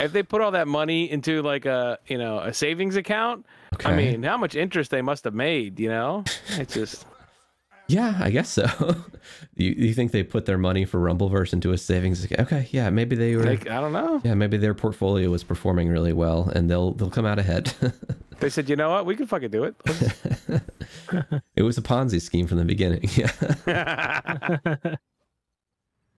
If 0.00 0.12
they 0.12 0.22
put 0.22 0.40
all 0.40 0.52
that 0.52 0.68
money 0.68 1.10
into 1.10 1.42
like 1.42 1.66
a, 1.66 1.98
you 2.06 2.18
know, 2.18 2.38
a 2.40 2.52
savings 2.52 2.96
account, 2.96 3.46
okay. 3.74 3.90
I 3.90 3.96
mean, 3.96 4.22
how 4.22 4.36
much 4.36 4.54
interest 4.54 4.90
they 4.90 5.02
must 5.02 5.24
have 5.24 5.34
made. 5.34 5.78
You 5.80 5.88
know, 5.88 6.24
it's 6.50 6.74
just. 6.74 7.06
yeah, 7.86 8.18
I 8.20 8.30
guess 8.30 8.48
so. 8.48 8.66
you 9.56 9.70
you 9.76 9.94
think 9.94 10.12
they 10.12 10.22
put 10.22 10.46
their 10.46 10.58
money 10.58 10.84
for 10.84 10.98
Rumbleverse 10.98 11.52
into 11.52 11.72
a 11.72 11.78
savings 11.78 12.24
account? 12.24 12.40
Okay, 12.40 12.68
yeah, 12.70 12.90
maybe 12.90 13.16
they 13.16 13.36
were. 13.36 13.44
Like, 13.44 13.68
I 13.68 13.80
don't 13.80 13.92
know. 13.92 14.20
yeah, 14.24 14.34
maybe 14.34 14.56
their 14.56 14.74
portfolio 14.74 15.30
was 15.30 15.44
performing 15.44 15.88
really 15.88 16.12
well, 16.12 16.50
and 16.54 16.70
they'll 16.70 16.92
they'll 16.92 17.10
come 17.10 17.26
out 17.26 17.38
ahead. 17.38 17.72
They 18.40 18.50
said, 18.50 18.68
you 18.68 18.76
know 18.76 18.90
what, 18.90 19.06
we 19.06 19.16
can 19.16 19.26
fucking 19.26 19.50
do 19.50 19.64
it. 19.64 19.74
it 21.56 21.62
was 21.62 21.78
a 21.78 21.82
Ponzi 21.82 22.20
scheme 22.20 22.46
from 22.46 22.58
the 22.58 22.64
beginning. 22.64 23.08
Yeah. 23.66 24.66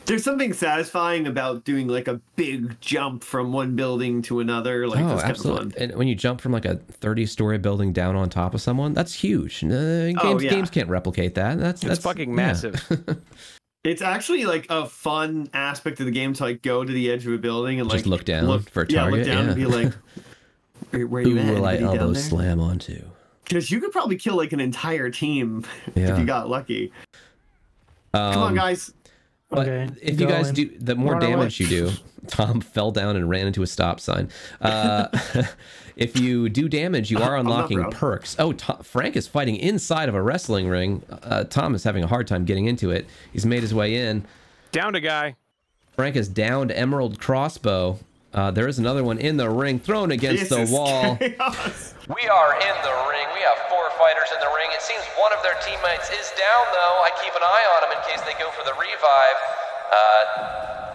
There's 0.07 0.23
something 0.23 0.53
satisfying 0.53 1.27
about 1.27 1.64
doing 1.64 1.89
like 1.89 2.07
a 2.07 2.21
big 2.37 2.81
jump 2.81 3.25
from 3.25 3.53
one 3.53 3.75
building 3.75 4.23
to 4.23 4.39
another. 4.39 4.87
Like 4.87 5.01
oh, 5.01 5.09
that's 5.09 5.23
kind 5.23 5.31
of 5.33 5.37
absolutely. 5.37 5.83
And 5.83 5.97
when 5.97 6.07
you 6.07 6.14
jump 6.14 6.41
from 6.41 6.53
like 6.53 6.64
a 6.64 6.77
30 6.77 7.27
story 7.27 7.59
building 7.59 7.93
down 7.93 8.14
on 8.14 8.31
top 8.31 8.55
of 8.55 8.61
someone, 8.61 8.95
that's 8.95 9.12
huge. 9.12 9.64
Uh, 9.64 9.69
games, 9.69 10.19
Oh, 10.23 10.39
yeah. 10.39 10.51
games 10.51 10.71
can't 10.71 10.89
replicate 10.89 11.35
that. 11.35 11.59
That's 11.59 11.83
It's 11.83 11.89
that's 11.89 12.03
fucking 12.05 12.31
yeah. 12.31 12.37
massive. 12.37 13.21
It's 13.83 14.01
actually 14.03 14.45
like 14.47 14.67
a 14.71 14.87
fun 14.87 15.49
aspect 15.53 15.99
of 15.99 16.07
the 16.07 16.12
game 16.12 16.35
to 16.35 16.43
like 16.45 16.62
go 16.62 16.85
to 16.85 16.93
the 16.93 17.11
edge 17.11 17.27
of 17.27 17.33
a 17.33 17.39
building 17.39 17.81
and 17.81 17.89
like 17.89 17.99
Just 17.99 18.07
look 18.07 18.25
down 18.25 18.61
for 18.62 18.83
a 18.83 18.87
target. 18.87 19.27
Yeah, 19.27 19.35
look 19.35 19.39
down 19.39 19.47
and 19.49 19.57
be 19.57 19.67
like, 19.67 19.93
where, 20.91 21.07
where 21.07 21.22
Who 21.22 21.30
you 21.30 21.39
at? 21.39 21.55
will 21.55 21.64
I 21.64 21.74
Anybody 21.74 21.99
down 21.99 22.07
elbow 22.09 22.18
slam 22.18 22.61
onto? 22.61 23.03
Because 23.45 23.70
you 23.70 23.80
could 23.80 23.93
probably 23.93 24.16
kill 24.16 24.37
like 24.37 24.53
an 24.53 24.61
entire 24.61 25.09
team 25.11 25.64
if 25.95 26.18
you 26.18 26.24
got 26.24 26.49
lucky. 26.49 26.93
Come 28.12 28.39
on, 28.43 28.49
Um, 28.51 28.55
guys. 28.55 28.93
But 29.49 29.68
Okay, 29.68 29.89
if 30.03 30.18
you 30.20 30.26
guys 30.26 30.51
going. 30.51 30.55
do, 30.70 30.78
the 30.80 30.97
more 30.97 31.12
Run 31.12 31.22
away. 31.22 31.30
damage 31.32 31.61
you 31.61 31.68
do, 31.68 31.91
Tom 32.26 32.61
fell 32.61 32.91
down 32.91 33.14
and 33.14 33.30
ran 33.30 33.47
into 33.47 33.62
a 33.62 33.66
stop 33.68 34.01
sign. 34.01 34.28
Uh, 34.61 35.07
if 35.97 36.18
you 36.18 36.49
do 36.49 36.68
damage, 36.68 37.12
you 37.12 37.18
are 37.22 37.37
unlocking 37.37 37.89
perks. 37.93 38.34
Oh, 38.41 38.53
Tom, 38.53 38.82
Frank 38.82 39.14
is 39.14 39.28
fighting 39.28 39.55
inside 39.57 40.09
of 40.09 40.16
a 40.16 40.22
wrestling 40.22 40.66
ring. 40.66 41.05
Uh, 41.09 41.45
Tom 41.45 41.76
is 41.76 41.84
having 41.84 42.03
a 42.03 42.09
hard 42.09 42.26
time 42.26 42.45
getting 42.45 42.66
into 42.66 42.91
it. 42.91 43.07
He's 43.32 43.47
made 43.47 43.62
his 43.62 43.72
way 43.72 43.95
in. 43.95 44.24
Down 44.72 44.95
to 44.95 45.01
guy. 45.01 45.37
Frank 45.95 46.16
has 46.16 46.26
downed 46.26 46.72
Emerald 46.72 47.20
Crossbow. 47.20 48.01
Uh, 48.37 48.53
there 48.53 48.68
is 48.68 48.76
another 48.76 49.01
one 49.01 49.16
in 49.16 49.41
the 49.41 49.49
ring, 49.49 49.80
thrown 49.80 50.12
against 50.12 50.53
This 50.53 50.53
is 50.53 50.68
the 50.68 50.68
wall. 50.68 51.16
chaos. 51.16 51.97
We 52.05 52.28
are 52.28 52.53
in 52.61 52.76
the 52.84 52.95
ring. 53.09 53.24
We 53.32 53.41
have 53.41 53.57
four 53.72 53.89
fighters 53.97 54.28
in 54.28 54.39
the 54.45 54.53
ring. 54.53 54.68
It 54.76 54.84
seems 54.84 55.01
one 55.16 55.32
of 55.32 55.41
their 55.41 55.57
teammates 55.64 56.12
is 56.12 56.28
down, 56.37 56.64
though. 56.76 57.01
I 57.01 57.09
keep 57.24 57.32
an 57.32 57.41
eye 57.41 57.66
on 57.74 57.89
them 57.89 57.93
in 57.97 58.01
case 58.05 58.20
they 58.28 58.37
go 58.37 58.53
for 58.53 58.61
the 58.68 58.76
revive. 58.76 59.39
Uh, 59.89 59.97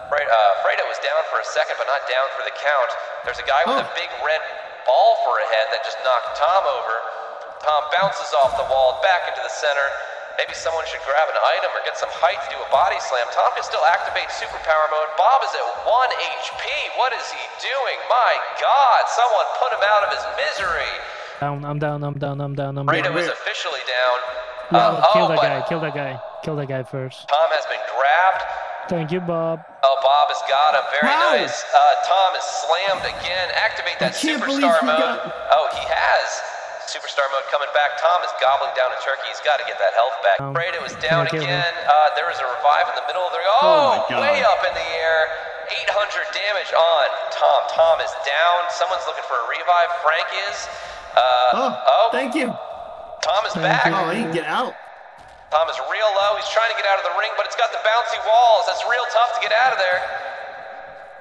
Fre- 0.06 0.22
uh, 0.30 0.62
Fredo 0.62 0.86
was 0.86 1.02
down 1.02 1.18
for 1.34 1.42
a 1.42 1.48
second, 1.50 1.74
but 1.82 1.90
not 1.90 2.06
down 2.06 2.30
for 2.38 2.46
the 2.46 2.54
count. 2.54 2.90
There's 3.26 3.42
a 3.42 3.48
guy 3.50 3.66
with 3.66 3.82
a 3.82 3.90
big 3.98 4.08
red 4.22 4.38
ball 4.86 5.18
for 5.26 5.42
a 5.42 5.46
head 5.50 5.66
that 5.74 5.82
just 5.82 5.98
knocked 6.06 6.38
Tom 6.38 6.62
over. 6.78 6.94
Tom 7.66 7.82
bounces 7.90 8.30
off 8.38 8.54
the 8.54 8.66
wall 8.70 9.02
back 9.02 9.26
into 9.26 9.42
the 9.42 9.50
center. 9.50 9.88
Maybe 10.40 10.54
someone 10.56 10.84
should 10.88 11.02
grab 11.04 11.28
an 11.28 11.38
item 11.58 11.70
or 11.76 11.80
get 11.84 11.96
some 12.00 12.10
height 12.12 12.40
to 12.44 12.48
do 12.52 12.58
a 12.58 12.68
body 12.72 12.96
slam. 13.04 13.26
Tom 13.36 13.52
can 13.54 13.62
still 13.66 13.84
activate 13.88 14.28
superpower 14.32 14.86
mode. 14.90 15.10
Bob 15.20 15.40
is 15.44 15.52
at 15.52 15.66
1 15.84 16.10
HP. 16.12 16.62
What 16.96 17.12
is 17.12 17.24
he 17.30 17.42
doing? 17.60 17.98
My 18.08 18.32
God, 18.58 19.00
someone 19.12 19.46
put 19.60 19.70
him 19.76 19.82
out 19.84 20.02
of 20.08 20.10
his 20.16 20.24
misery. 20.40 20.92
Down, 21.40 21.64
I'm 21.66 21.78
down, 21.78 22.02
I'm 22.02 22.16
down, 22.16 22.40
I'm 22.40 22.54
down, 22.54 22.78
I'm 22.78 22.86
Fredo 22.86 23.12
down. 23.12 23.18
is 23.18 23.28
officially 23.28 23.82
down. 23.86 24.18
Yeah, 24.72 24.78
Uh, 24.78 25.12
kill 25.12 25.26
oh, 25.26 25.28
that 25.28 25.36
but 25.36 25.42
guy, 25.44 25.58
kill 25.68 25.80
that 25.84 25.94
guy, 25.94 26.12
kill 26.42 26.56
that 26.56 26.68
guy 26.70 26.82
first. 26.82 27.28
Tom 27.28 27.48
has 27.52 27.66
been 27.66 27.82
grabbed. 27.92 28.42
Thank 28.88 29.12
you, 29.12 29.20
Bob. 29.20 29.60
Oh, 29.84 29.96
Bob 30.02 30.26
has 30.32 30.42
got 30.50 30.74
him. 30.74 30.84
Very 30.90 31.12
How? 31.12 31.36
nice. 31.38 31.64
Uh, 31.70 31.78
Tom 32.08 32.30
is 32.34 32.46
slammed 32.66 33.04
again. 33.06 33.46
Activate 33.58 33.98
that 34.00 34.14
can't 34.16 34.42
superstar 34.42 34.80
mode. 34.82 34.98
got- 34.98 35.34
Oh, 35.54 35.68
he 35.76 35.84
has. 35.86 36.28
Superstar 36.92 37.24
mode 37.32 37.48
coming 37.48 37.72
back. 37.72 37.96
Tom 37.96 38.20
is 38.20 38.28
gobbling 38.36 38.76
down 38.76 38.92
a 38.92 39.00
turkey. 39.00 39.24
He's 39.32 39.40
got 39.40 39.56
to 39.56 39.64
get 39.64 39.80
that 39.80 39.96
health 39.96 40.12
back. 40.20 40.38
Um, 40.44 40.52
it 40.52 40.76
was 40.84 40.92
down 41.00 41.24
can 41.24 41.40
I 41.40 41.40
kill 41.40 41.48
him? 41.48 41.56
again. 41.56 41.74
Uh, 41.88 42.12
was 42.28 42.36
a 42.40 42.48
revive 42.48 42.88
in 42.92 42.96
the 43.00 43.06
middle 43.08 43.24
of 43.24 43.32
the 43.32 43.40
ring. 43.40 43.48
Oh 43.60 44.04
Oh, 44.08 44.20
way 44.20 44.40
up 44.44 44.60
in 44.64 44.72
the 44.76 44.88
air. 45.00 45.28
800 45.88 45.88
damage 46.36 46.72
on 46.76 47.04
Tom. 47.32 47.60
Tom 47.72 47.96
is 48.04 48.12
down. 48.28 48.58
Someone's 48.72 49.04
looking 49.08 49.24
for 49.24 49.36
a 49.40 49.46
revive. 49.52 49.90
Frank 50.04 50.28
is. 50.52 50.56
Uh, 51.16 51.20
Oh, 51.56 51.70
oh, 51.72 52.06
thank 52.12 52.36
you. 52.36 52.52
Tom 53.24 53.42
is 53.48 53.56
back. 53.56 53.88
Oh, 53.88 54.12
I 54.12 54.20
didn't 54.20 54.36
get 54.36 54.44
out. 54.48 54.76
Tom 55.48 55.68
is 55.68 55.76
real 55.88 56.10
low. 56.16 56.36
He's 56.40 56.48
trying 56.48 56.72
to 56.72 56.78
get 56.80 56.88
out 56.88 57.00
of 57.00 57.08
the 57.08 57.16
ring, 57.20 57.28
but 57.36 57.44
it's 57.44 57.56
got 57.56 57.68
the 57.72 57.80
bouncy 57.84 58.20
walls. 58.24 58.64
That's 58.68 58.80
real 58.88 59.04
tough 59.12 59.36
to 59.36 59.40
get 59.44 59.52
out 59.52 59.76
of 59.76 59.80
there. 59.80 60.00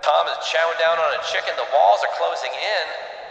Tom 0.04 0.28
is 0.32 0.40
chowing 0.48 0.80
down 0.80 0.96
on 1.00 1.12
a 1.16 1.22
chicken. 1.28 1.52
The 1.60 1.68
walls 1.76 2.00
are 2.08 2.12
closing 2.16 2.52
in. 2.56 2.86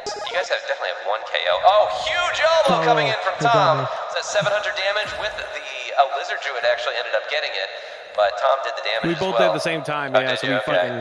You 0.08 0.32
guys 0.36 0.48
have 0.48 0.62
definitely 0.64 0.94
have 0.96 1.04
one 1.10 1.22
KO. 1.28 1.54
Oh, 1.66 1.84
huge 2.06 2.38
elbow 2.40 2.80
Oh, 2.80 2.86
coming 2.86 3.06
in 3.10 3.18
from 3.26 3.34
he 3.38 3.44
got 3.44 3.52
Tom. 3.52 3.74
me. 3.82 3.84
Is 4.14 4.14
that 4.22 4.26
700 4.26 4.72
damage 4.78 5.12
with 5.20 5.34
the 5.36 5.44
uh, 5.98 6.06
lizard 6.16 6.40
druid 6.40 6.64
actually 6.64 6.96
ended 6.96 7.12
up 7.18 7.26
getting 7.28 7.50
it, 7.52 7.68
but 8.16 8.32
Tom 8.40 8.56
did 8.64 8.74
the 8.80 8.84
damage 8.86 9.06
We 9.10 9.14
as 9.18 9.22
both 9.22 9.36
well. 9.36 9.50
did 9.50 9.52
at 9.52 9.58
the 9.58 9.66
same 9.66 9.82
time, 9.84 10.14
Oh, 10.16 10.20
yeah. 10.22 10.34
did 10.34 10.40
So 10.40 10.46
you? 10.48 10.56
we 10.56 10.62
Okay. 10.64 10.72
fucking 10.72 10.96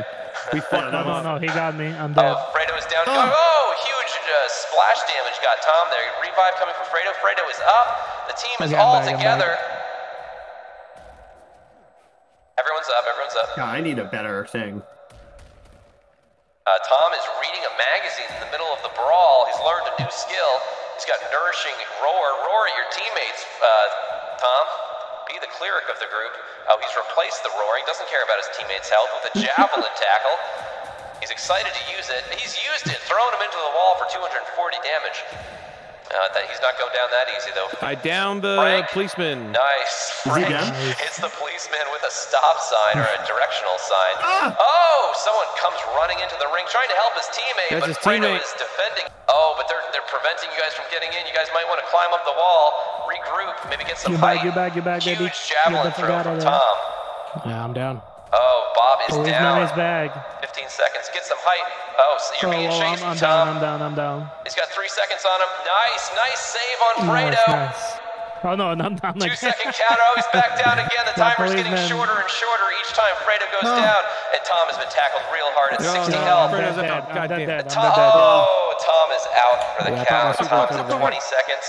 we 0.53 0.59
fucked 0.71 0.91
No, 0.91 1.01
no, 1.05 1.21
no, 1.23 1.33
he 1.39 1.47
got 1.53 1.77
me. 1.79 1.93
I'm 1.95 2.11
dead. 2.13 2.25
Oh, 2.27 2.51
Fredo 2.51 2.75
is 2.77 2.85
down. 2.91 3.05
Oh. 3.07 3.15
Oh, 3.15 3.65
huge 3.85 4.11
uh, 4.17 4.35
splash 4.49 4.99
damage 5.07 5.37
got 5.45 5.57
Tom 5.63 5.87
there. 5.93 6.03
Revive 6.25 6.55
coming 6.59 6.75
from 6.75 6.87
Fredo. 6.91 7.13
Fredo 7.23 7.45
is 7.49 7.59
up. 7.65 7.87
The 8.27 8.35
team 8.37 8.57
is 8.65 8.73
Okay, 8.73 8.81
all 8.81 8.99
back, 8.99 9.09
together. 9.15 9.55
Everyone's 12.59 12.89
up. 12.91 13.05
Everyone's 13.07 13.35
up. 13.39 13.55
God, 13.55 13.71
I 13.75 13.81
need 13.81 13.99
a 13.99 14.05
better 14.05 14.45
thing. 14.45 14.81
Uh, 16.69 16.77
Tom 16.85 17.09
is 17.17 17.25
reading 17.41 17.65
a 17.65 17.73
magazine 17.81 18.29
in 18.29 18.45
the 18.45 18.51
middle 18.53 18.69
of 18.69 18.77
the 18.85 18.93
brawl. 18.93 19.49
He's 19.49 19.57
learned 19.65 19.89
a 19.89 19.95
new 20.05 20.11
skill. 20.13 20.53
He's 20.93 21.09
got 21.09 21.17
nourishing 21.33 21.73
roar. 21.97 22.45
Roar 22.45 22.69
at 22.69 22.77
your 22.77 22.85
teammates, 22.93 23.41
uh, 23.57 24.37
Tom. 24.37 24.65
Be 25.25 25.41
the 25.41 25.49
cleric 25.49 25.89
of 25.89 25.97
the 25.97 26.05
group. 26.13 26.29
Oh, 26.69 26.77
he's 26.77 26.93
replaced 26.93 27.41
the 27.41 27.49
roar. 27.57 27.73
He 27.73 27.81
doesn't 27.89 28.05
care 28.05 28.21
about 28.21 28.37
his 28.37 28.53
teammates' 28.53 28.85
health 28.85 29.09
with 29.17 29.33
a 29.33 29.49
javelin 29.49 29.93
tackle. 30.05 30.37
He's 31.17 31.33
excited 31.33 31.73
to 31.73 31.83
use 31.89 32.05
it. 32.13 32.21
He's 32.37 32.53
used 32.61 32.85
it, 32.85 33.01
throwing 33.01 33.33
him 33.33 33.41
into 33.41 33.57
the 33.57 33.73
wall 33.73 33.97
for 33.97 34.05
240 34.05 34.29
damage. 34.85 35.25
Uh, 36.09 36.25
that 36.33 36.41
he's 36.49 36.57
not 36.65 36.73
going 36.81 36.89
down 36.89 37.05
that 37.13 37.29
easy 37.37 37.53
though. 37.53 37.69
I 37.85 37.93
downed 37.93 38.41
the 38.41 38.57
Frank. 38.57 38.89
policeman. 38.89 39.53
Nice. 39.53 40.25
Is 40.25 40.25
he 40.25 40.29
Frank 40.41 40.49
hits 40.97 41.21
the 41.21 41.29
policeman 41.37 41.85
with 41.93 42.01
a 42.01 42.09
stop 42.09 42.57
sign 42.65 42.97
or 42.97 43.05
a 43.05 43.21
directional 43.29 43.77
sign. 43.77 44.15
Ah! 44.25 44.57
Oh, 44.57 45.13
someone 45.21 45.45
comes 45.61 45.77
running 45.93 46.17
into 46.17 46.33
the 46.41 46.49
ring 46.49 46.65
trying 46.73 46.89
to 46.89 46.97
help 46.97 47.13
his 47.13 47.29
teammate, 47.29 47.69
That's 47.77 47.85
but 47.85 47.89
his 47.93 48.01
Fredo 48.01 48.25
teammate. 48.25 48.41
is 48.41 48.53
defending. 48.57 49.05
Oh, 49.29 49.53
but 49.53 49.69
they're 49.69 49.85
they're 49.93 50.09
preventing 50.09 50.49
you 50.49 50.57
guys 50.57 50.73
from 50.73 50.89
getting 50.89 51.13
in. 51.13 51.29
You 51.29 51.35
guys 51.37 51.45
might 51.53 51.69
want 51.69 51.77
to 51.77 51.87
climb 51.93 52.09
up 52.09 52.25
the 52.25 52.33
wall, 52.33 53.05
regroup, 53.05 53.53
maybe 53.69 53.85
get 53.85 54.01
some 54.01 54.13
You 54.13 54.17
back, 54.17 54.41
height. 54.41 54.45
you 54.45 54.51
back, 54.51 54.73
you 54.73 54.81
back, 54.81 55.05
Huge 55.05 55.21
baby. 55.21 55.29
javelin 55.45 55.93
Get 55.93 55.93
throw 55.93 56.09
out 56.09 56.25
from 56.25 56.41
of 56.41 56.41
there. 56.41 56.49
Tom. 56.49 56.75
Yeah, 57.45 57.61
I'm 57.63 57.73
down. 57.77 58.01
Oh, 58.31 58.71
Bob 58.77 58.99
is 59.09 59.15
Policeman 59.15 59.41
down. 59.41 59.61
is 59.65 59.71
bag. 59.73 60.13
15 60.45 60.69
seconds. 60.69 61.09
Get 61.13 61.25
some 61.25 61.41
height. 61.41 61.65
Oh, 61.97 62.13
so 62.21 62.29
you're 62.37 62.53
Oh, 62.53 62.57
being 62.57 62.69
well, 62.69 62.77
chased, 62.93 63.01
I'm, 63.01 63.09
I'm 63.09 63.17
Tom. 63.17 63.25
down, 63.25 63.45
I'm 63.49 63.59
down, 63.61 63.79
I'm 63.81 63.95
down. 63.97 64.17
He's 64.45 64.53
got 64.53 64.69
three 64.69 64.89
seconds 64.89 65.25
on 65.25 65.37
him. 65.41 65.51
Nice, 65.65 66.05
nice 66.13 66.39
save 66.53 66.79
on 66.85 66.93
Fredo. 67.09 67.41
nice. 67.49 67.97
Oh 68.39 68.55
no, 68.55 68.71
no, 68.71 68.85
I'm 68.87 68.95
down 68.95 69.19
Two 69.19 69.27
again. 69.27 69.35
second 69.35 69.73
counter. 69.75 69.99
Oh, 69.99 70.13
he's 70.15 70.29
back 70.31 70.55
down 70.61 70.77
again. 70.85 71.03
The 71.09 71.17
That 71.19 71.35
timer's 71.35 71.51
getting 71.57 71.73
policeman. 71.75 71.89
shorter 71.91 72.15
and 72.23 72.29
shorter 72.31 72.67
each 72.79 72.91
time 72.95 73.11
Fredo 73.27 73.43
goes 73.59 73.67
down. 73.67 74.01
And 74.31 74.39
Tom 74.47 74.63
has 74.71 74.77
been 74.79 74.87
tackled 74.93 75.25
real 75.33 75.49
hard 75.57 75.75
at 75.75 75.81
No, 75.83 75.91
60 76.07 76.13
no, 76.13 76.21
health. 76.23 76.53
Fredo's 76.55 76.77
I'm 76.79 76.87
up. 76.87 77.09
dead, 77.11 77.33
I'm 77.33 77.43
dead, 77.43 77.65
Tom, 77.67 77.83
I'm 77.83 77.97
dead, 77.99 78.13
dead. 78.13 78.15
oh, 78.15 78.77
Tom 78.79 79.07
is 79.11 79.25
out 79.35 79.59
for 79.75 79.81
the 79.89 79.91
Yeah, 79.91 80.05
I 80.05 80.37
count. 80.37 80.37
Tom's 80.39 80.77
at 80.79 80.87
20 80.87 81.19
seconds. 81.19 81.67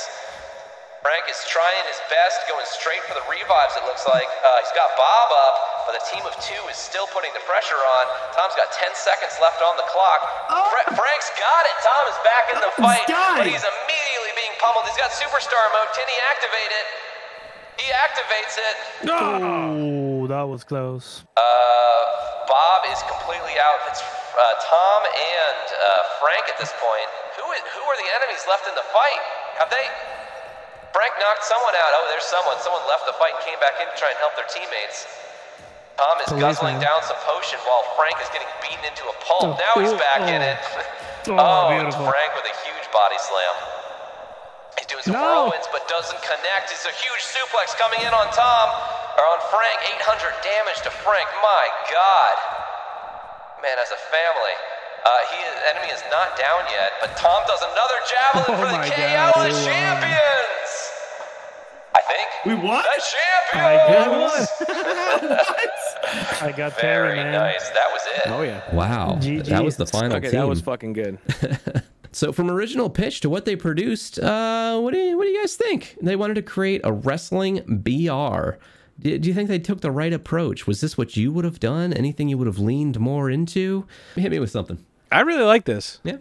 Frank 1.01 1.25
is 1.33 1.41
trying 1.49 1.81
his 1.89 1.97
best, 2.13 2.45
going 2.45 2.67
straight 2.69 3.01
for 3.09 3.17
the 3.17 3.25
revives, 3.25 3.73
it 3.73 3.85
looks 3.89 4.05
like. 4.05 4.29
Uh, 4.45 4.61
he's 4.61 4.75
got 4.77 4.93
Bob 5.01 5.29
up, 5.33 5.55
but 5.89 5.97
the 5.97 6.05
team 6.13 6.21
of 6.29 6.37
two 6.45 6.61
is 6.69 6.77
still 6.77 7.09
putting 7.09 7.33
the 7.33 7.41
pressure 7.49 7.81
on. 7.97 8.05
Tom's 8.37 8.53
got 8.53 8.69
10 8.69 8.93
seconds 8.93 9.33
left 9.41 9.65
on 9.65 9.81
the 9.81 9.87
clock. 9.89 10.21
Fra- 10.53 10.93
Frank's 10.93 11.33
got 11.41 11.63
it. 11.65 11.77
Tom 11.81 12.05
is 12.05 12.19
back 12.21 12.45
in 12.53 12.59
the 12.61 12.73
He's 12.77 12.85
fight, 12.85 13.07
but 13.41 13.49
he's 13.49 13.65
immediately 13.65 14.33
being 14.37 14.53
pummeled. 14.61 14.85
He's 14.93 15.01
got 15.01 15.09
superstar 15.17 15.65
mode. 15.73 15.89
Can 15.97 16.05
he 16.05 16.19
activate 16.37 16.73
it? 16.77 16.87
He 17.81 17.87
activates 17.97 18.55
it. 18.61 18.77
Oh, 19.09 20.29
that 20.29 20.45
was 20.45 20.69
close. 20.69 21.25
Uh, 21.33 22.01
Bob 22.45 22.81
is 22.93 23.01
completely 23.09 23.57
out. 23.57 23.81
It's 23.89 24.05
uh, 24.05 24.45
Tom 24.69 25.01
and 25.09 25.65
uh, 25.65 25.81
Frank 26.21 26.45
at 26.53 26.61
this 26.61 26.77
point. 26.77 27.09
Who 27.41 27.49
is, 27.57 27.65
who 27.73 27.81
are 27.89 27.97
the 27.97 28.09
enemies 28.21 28.45
left 28.45 28.69
in 28.69 28.77
the 28.77 28.85
fight? 28.93 29.23
Have 29.57 29.73
they? 29.73 29.89
Frank 30.91 31.13
knocked 31.23 31.47
someone 31.47 31.75
out. 31.79 31.91
Oh, 32.03 32.07
there's 32.11 32.27
someone. 32.27 32.59
Someone 32.63 32.83
left 32.91 33.07
the 33.07 33.15
fight 33.19 33.35
and 33.39 33.43
came 33.47 33.59
back 33.63 33.79
in 33.79 33.87
to 33.87 33.95
try 33.95 34.11
and 34.11 34.19
help 34.19 34.35
their 34.35 34.49
teammates. 34.51 35.07
Tom 36.01 36.17
is 36.25 36.33
guzzling 36.33 36.81
Policeman. 36.81 36.81
down 36.81 37.01
some 37.05 37.21
potion 37.29 37.61
while 37.69 37.85
Frank 37.95 38.17
is 38.25 38.31
getting 38.33 38.49
beaten 38.65 38.81
into 38.89 39.05
a 39.05 39.15
pulp. 39.21 39.53
Oh, 39.53 39.61
now 39.61 39.75
he's 39.77 39.93
oh, 39.93 40.01
back 40.01 40.25
in 40.27 40.41
oh. 40.41 40.51
it. 40.51 40.59
Oh, 41.29 41.37
oh. 41.93 42.09
Frank 42.09 42.31
with 42.35 42.49
a 42.49 42.57
huge 42.65 42.87
body 42.89 43.21
slam. 43.21 43.55
He's 44.81 44.89
doing 44.89 45.05
some 45.05 45.15
No. 45.21 45.53
whirlwinds, 45.53 45.69
but 45.69 45.85
doesn't 45.93 46.19
connect. 46.25 46.73
It's 46.73 46.89
a 46.89 46.95
huge 46.97 47.21
suplex 47.21 47.77
coming 47.77 48.01
in 48.01 48.17
on 48.17 48.33
Tom, 48.33 48.67
or 49.21 49.25
on 49.29 49.41
Frank. 49.53 49.77
800 50.01 50.33
damage 50.41 50.81
to 50.89 50.91
Frank. 51.05 51.29
My 51.45 51.65
God. 51.93 52.37
Man, 53.61 53.77
as 53.77 53.93
a 53.93 54.01
family. 54.09 54.57
Uh, 55.01 55.09
he 55.33 55.39
enemy 55.73 55.89
is 55.93 56.05
not 56.13 56.37
down 56.37 56.61
yet, 56.69 56.93
but 57.01 57.17
Tom 57.17 57.41
does 57.49 57.61
another 57.65 57.99
javelin 58.05 58.45
Oh 58.53 58.57
for 58.61 58.69
the 58.69 58.81
my 58.85 58.89
KO. 58.89 59.33
God, 59.33 59.49
the 59.49 59.53
we 62.47 62.55
won. 62.55 62.85
champions. 63.53 63.55
I 63.55 63.79
think. 63.89 64.11
What? 64.13 64.59
The 64.59 64.75
I 64.75 65.19
champions. 65.19 65.31
got 66.41 66.43
I 66.43 66.53
got 66.57 66.79
Terry, 66.79 67.15
Very 67.17 67.25
man. 67.25 67.33
nice. 67.33 67.69
That 67.71 67.89
was 67.93 68.03
it. 68.17 68.31
Oh 68.31 68.43
yeah. 68.43 68.75
Wow, 68.75 69.19
GG. 69.21 69.47
that 69.47 69.65
was 69.65 69.77
the 69.77 69.87
final 69.87 70.17
Okay, 70.17 70.31
team. 70.31 70.41
that 70.41 70.49
was 70.49 70.61
fucking 70.61 70.93
good. 70.93 71.19
So 72.13 72.33
from 72.33 72.51
original 72.51 72.91
pitch 72.91 73.21
to 73.21 73.31
what 73.31 73.45
they 73.45 73.55
produced, 73.55 74.19
uh, 74.19 74.81
what 74.81 74.93
do 74.93 74.99
you, 74.99 75.17
what 75.17 75.27
do 75.27 75.31
you 75.31 75.41
guys 75.41 75.55
think? 75.55 75.97
They 76.03 76.17
wanted 76.17 76.35
to 76.35 76.43
create 76.43 76.81
a 76.83 76.93
wrestling 76.93 77.61
BR. 77.69 78.59
Do, 78.99 79.17
do 79.17 79.29
you 79.29 79.33
think 79.33 79.49
they 79.49 79.61
took 79.61 79.81
the 79.81 79.93
right 79.93 80.13
approach? 80.13 80.67
Was 80.67 80.81
this 80.81 80.99
what 80.99 81.17
you 81.17 81.31
would 81.31 81.45
have 81.45 81.61
done? 81.61 81.93
Anything 81.93 82.29
you 82.29 82.37
would 82.37 82.49
have 82.49 82.59
leaned 82.59 82.99
more 82.99 83.31
into? 83.31 83.87
Hit 84.17 84.33
me 84.33 84.41
with 84.41 84.51
something. 84.51 84.85
I 85.13 85.21
really 85.21 85.45
like 85.45 85.67
this. 85.67 86.01
Yeah. 86.03 86.17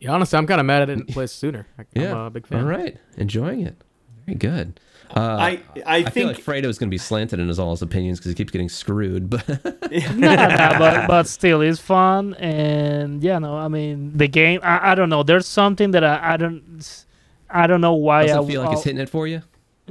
Yeah, 0.00 0.10
honestly, 0.12 0.36
I'm 0.36 0.46
kind 0.46 0.60
of 0.60 0.66
mad 0.66 0.82
I 0.82 0.84
didn't 0.84 1.08
play 1.08 1.26
sooner. 1.28 1.66
I'm 1.78 1.86
Yeah. 1.94 2.26
a 2.26 2.28
big 2.30 2.46
fan. 2.46 2.60
All 2.60 2.66
right. 2.68 2.98
Enjoying 3.16 3.62
it. 3.62 3.82
Very 4.26 4.36
good. 4.36 4.80
Uh, 5.16 5.20
I 5.20 5.60
I 5.86 5.96
I, 5.96 6.02
feel 6.04 6.10
think 6.10 6.26
like 6.28 6.44
Fredo's 6.44 6.78
going 6.78 6.88
to 6.88 6.94
be 6.94 6.98
slanted 6.98 7.40
in 7.40 7.48
his 7.48 7.58
all 7.58 7.72
his 7.72 7.82
opinions 7.82 8.18
because 8.18 8.30
he 8.30 8.34
keeps 8.34 8.52
getting 8.52 8.68
screwed. 8.68 9.28
But 9.28 9.48
nah, 10.14 10.34
nah, 10.34 10.78
but 10.78 11.06
but 11.06 11.26
still, 11.26 11.60
it's 11.60 11.80
fun, 11.80 12.34
and 12.34 13.22
yeah, 13.22 13.38
no, 13.38 13.56
I 13.56 13.68
mean 13.68 14.16
the 14.16 14.28
game. 14.28 14.60
I, 14.62 14.92
I 14.92 14.94
don't 14.94 15.08
know. 15.08 15.22
There's 15.22 15.46
something 15.46 15.90
that 15.92 16.04
I, 16.04 16.34
I 16.34 16.36
don't. 16.36 17.04
I 17.48 17.66
don't 17.66 17.80
know 17.80 17.94
why. 17.94 18.26
doesn't 18.26 18.44
I, 18.44 18.46
feel 18.46 18.62
like 18.62 18.72
it's 18.72 18.78
I'll- 18.78 18.84
hitting 18.84 19.00
it 19.00 19.08
for 19.08 19.26
you. 19.26 19.42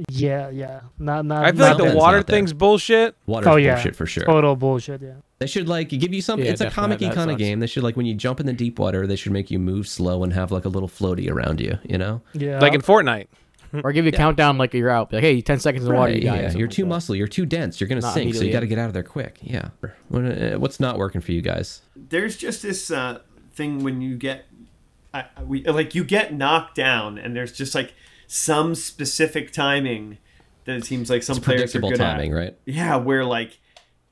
Yeah, 0.08 0.48
yeah. 0.50 0.80
Not 0.98 1.26
not. 1.26 1.44
I 1.44 1.50
feel 1.50 1.60
not 1.60 1.78
like 1.80 1.92
the 1.92 1.96
water 1.96 2.18
out 2.18 2.26
thing's 2.26 2.52
bullshit. 2.52 3.16
Water's 3.26 3.46
Oh 3.48 3.56
yeah, 3.56 3.74
bullshit 3.74 3.96
for 3.96 4.06
sure. 4.06 4.24
Total 4.24 4.56
bullshit. 4.56 5.02
Yeah. 5.02 5.14
They 5.38 5.46
should 5.46 5.68
like 5.68 5.88
give 5.88 6.12
you 6.14 6.22
something. 6.22 6.46
Yeah, 6.46 6.52
it's 6.52 6.60
a 6.60 6.64
definitely, 6.64 6.96
comic 6.96 6.98
that 7.00 7.14
kind 7.14 7.30
of 7.30 7.38
game. 7.38 7.60
They 7.60 7.66
should 7.66 7.82
like 7.82 7.96
when 7.96 8.06
you 8.06 8.14
jump 8.14 8.40
in 8.40 8.46
the 8.46 8.52
deep 8.52 8.78
water, 8.78 9.06
they 9.06 9.16
should 9.16 9.32
make 9.32 9.50
you 9.50 9.58
move 9.58 9.86
slow 9.88 10.22
and 10.24 10.32
have 10.32 10.52
like 10.52 10.64
a 10.64 10.68
little 10.68 10.88
floaty 10.88 11.30
around 11.30 11.60
you. 11.60 11.78
You 11.84 11.98
know. 11.98 12.22
Yeah. 12.32 12.60
Like 12.60 12.74
in 12.74 12.80
Fortnite. 12.80 13.26
or 13.84 13.92
give 13.92 14.04
you 14.04 14.10
a 14.10 14.12
countdown 14.12 14.58
like 14.58 14.74
you're 14.74 14.90
out. 14.90 15.10
Be 15.10 15.16
like, 15.16 15.24
hey, 15.24 15.40
ten 15.40 15.60
seconds 15.60 15.84
in 15.84 15.90
the 15.90 15.94
water, 15.96 16.12
Right, 16.12 16.22
you 16.22 16.28
die. 16.28 16.40
Yeah. 16.42 16.52
You're 16.52 16.68
too 16.68 16.82
that. 16.82 16.88
muscle. 16.88 17.14
You're 17.14 17.28
too 17.28 17.46
dense. 17.46 17.80
You're 17.80 17.88
gonna 17.88 18.00
Not 18.00 18.14
sink. 18.14 18.34
So 18.34 18.42
you 18.44 18.52
got 18.52 18.60
to 18.60 18.66
get 18.66 18.78
out 18.78 18.86
of 18.88 18.92
there 18.94 19.02
quick. 19.02 19.38
Yeah. 19.42 19.70
Uh, 19.82 20.58
What's 20.58 20.80
not 20.80 20.98
working 20.98 21.20
for 21.20 21.32
you 21.32 21.40
guys? 21.42 21.82
there's 21.96 22.36
just 22.36 22.62
this 22.62 22.90
uh, 22.90 23.20
thing 23.52 23.82
when 23.84 24.00
you 24.00 24.16
get 24.16 24.46
I, 25.14 25.24
I- 25.36 25.42
we 25.42 25.64
like 25.64 25.94
you 25.94 26.04
get 26.04 26.34
knocked 26.34 26.74
down 26.74 27.18
and 27.18 27.34
there's 27.36 27.52
just 27.52 27.74
like 27.74 27.94
some 28.26 28.74
specific 28.74 29.52
timing 29.52 30.18
that 30.64 30.76
it 30.76 30.84
seems 30.84 31.10
like 31.10 31.22
some 31.22 31.36
It's 31.38 31.44
players 31.44 31.60
are 31.74 31.80
predictable 31.80 31.90
good 31.90 31.98
timing, 31.98 32.32
at. 32.32 32.36
right? 32.36 32.58
Yeah, 32.64 32.96
where 32.96 33.24
like 33.24 33.58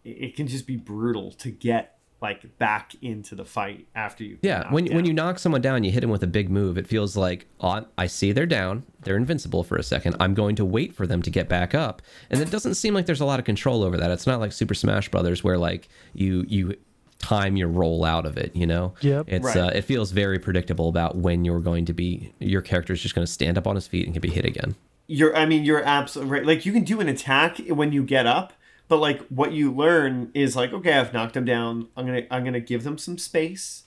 it, 0.05 0.09
it 0.11 0.37
can 0.37 0.47
just 0.49 0.67
be 0.67 0.77
brutal 0.77 1.31
to 1.33 1.51
get 1.51 1.98
like 2.21 2.59
back 2.59 2.95
into 3.01 3.35
the 3.35 3.45
fight 3.45 3.87
after 3.95 4.25
you. 4.25 4.39
Yeah, 4.43 4.73
when 4.73 4.87
when 4.95 5.05
you 5.05 5.13
knock 5.13 5.39
someone 5.39 5.61
down, 5.61 5.85
you 5.85 5.91
hit 5.93 6.01
them 6.01 6.11
with 6.11 6.23
a 6.23 6.27
big 6.27 6.51
move. 6.51 6.77
It 6.77 6.87
feels 6.87 7.17
like 7.17 7.47
oh, 7.61 7.87
I 7.97 8.07
see 8.07 8.33
they're 8.33 8.47
down, 8.47 8.85
they're 9.03 9.17
invincible 9.17 9.63
for 9.65 9.77
a 9.77 9.83
second. 9.83 10.17
I'm 10.19 10.35
going 10.35 10.57
to 10.57 10.65
wait 10.65 10.95
for 10.95 11.07
them 11.07 11.23
to 11.23 11.31
get 11.31 11.49
back 11.49 11.75
up, 11.75 12.03
and 12.31 12.41
it 12.41 12.51
doesn't 12.51 12.75
seem 12.75 12.95
like 12.95 13.07
there's 13.07 13.21
a 13.21 13.25
lot 13.25 13.39
of 13.39 13.45
control 13.45 13.83
over 13.85 13.97
that. 13.97 14.11
It's 14.11 14.27
not 14.27 14.41
like 14.41 14.53
Super 14.53 14.75
Smash 14.75 15.09
Brothers 15.11 15.45
where 15.45 15.59
like 15.59 15.89
you 16.13 16.45
you 16.49 16.75
time 17.19 17.57
your 17.57 17.69
roll 17.69 18.05
out 18.05 18.27
of 18.27 18.37
it. 18.37 18.55
You 18.55 18.67
know, 18.67 18.95
Yep. 19.01 19.25
It's 19.29 19.45
Right. 19.45 19.57
uh, 19.57 19.71
it 19.75 19.83
feels 19.83 20.13
very 20.13 20.39
predictable 20.39 20.89
about 20.89 21.17
when 21.17 21.45
you're 21.45 21.59
going 21.61 21.85
to 21.87 21.93
be 21.93 22.33
your 22.39 22.63
character's 22.63 23.01
just 23.03 23.15
going 23.15 23.27
to 23.27 23.33
stand 23.33 23.59
up 23.59 23.67
on 23.67 23.75
his 23.75 23.87
feet 23.89 24.05
and 24.07 24.15
can 24.15 24.21
be 24.21 24.31
hit 24.31 24.45
again. 24.45 24.75
you're 25.09 25.35
I 25.37 25.47
mean 25.47 25.65
you're 25.65 25.83
absolutely 25.83 26.33
right. 26.33 26.47
Like 26.47 26.67
you 26.67 26.73
can 26.73 26.85
do 26.85 27.01
an 27.01 27.09
attack 27.09 27.59
when 27.69 27.93
you 27.93 28.03
get 28.05 28.27
up, 28.27 28.53
but 28.89 28.99
like 28.99 29.23
what 29.29 29.53
you 29.53 29.71
learn 29.73 30.31
is 30.35 30.57
like 30.57 30.73
okay, 30.73 30.95
I've 30.95 31.13
knocked 31.13 31.35
them 31.35 31.45
down. 31.45 31.89
I'm 31.97 32.07
gonna 32.07 32.23
I'm 32.31 32.45
gonna 32.45 32.61
give 32.61 32.85
them 32.85 32.99
some 32.99 33.19
space, 33.19 33.85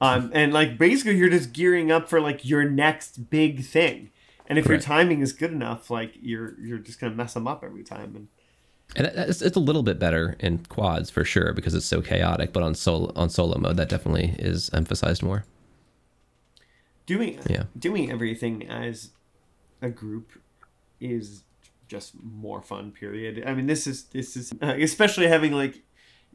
um, 0.00 0.30
and 0.34 0.52
like 0.52 0.78
basically 0.78 1.16
you're 1.16 1.30
just 1.30 1.52
gearing 1.52 1.90
up 1.90 2.08
for 2.08 2.20
like 2.20 2.44
your 2.44 2.64
next 2.68 3.30
big 3.30 3.64
thing. 3.64 4.10
And 4.48 4.58
if 4.58 4.66
Correct. 4.66 4.86
your 4.86 4.96
timing 4.96 5.22
is 5.22 5.32
good 5.32 5.50
enough, 5.52 5.90
like 5.90 6.14
you're 6.20 6.58
you're 6.60 6.78
just 6.78 7.00
gonna 7.00 7.14
mess 7.14 7.34
them 7.34 7.48
up 7.48 7.64
every 7.64 7.82
time. 7.82 8.14
And 8.14 8.28
And 8.94 9.06
it's, 9.28 9.42
it's 9.42 9.56
a 9.56 9.60
little 9.60 9.82
bit 9.82 9.98
better 9.98 10.36
in 10.38 10.58
quads 10.68 11.10
for 11.10 11.24
sure 11.24 11.52
because 11.52 11.74
it's 11.74 11.86
so 11.86 12.00
chaotic. 12.00 12.52
But 12.52 12.62
on 12.62 12.74
solo 12.74 13.12
on 13.16 13.28
solo 13.30 13.58
mode, 13.58 13.76
that 13.78 13.88
definitely 13.88 14.36
is 14.38 14.70
emphasized 14.72 15.22
more. 15.22 15.44
doing 17.06 17.40
Yeah. 17.48 17.64
doing 17.78 18.10
everything 18.10 18.66
as 18.68 19.10
a 19.82 19.90
group 19.90 20.32
is 21.00 21.42
just 21.88 22.14
more 22.22 22.62
fun. 22.62 22.92
Period. 22.92 23.42
I 23.46 23.54
mean, 23.54 23.66
this 23.66 23.86
is 23.86 24.04
this 24.04 24.36
is 24.36 24.52
especially 24.60 25.28
having 25.28 25.52
like 25.52 25.82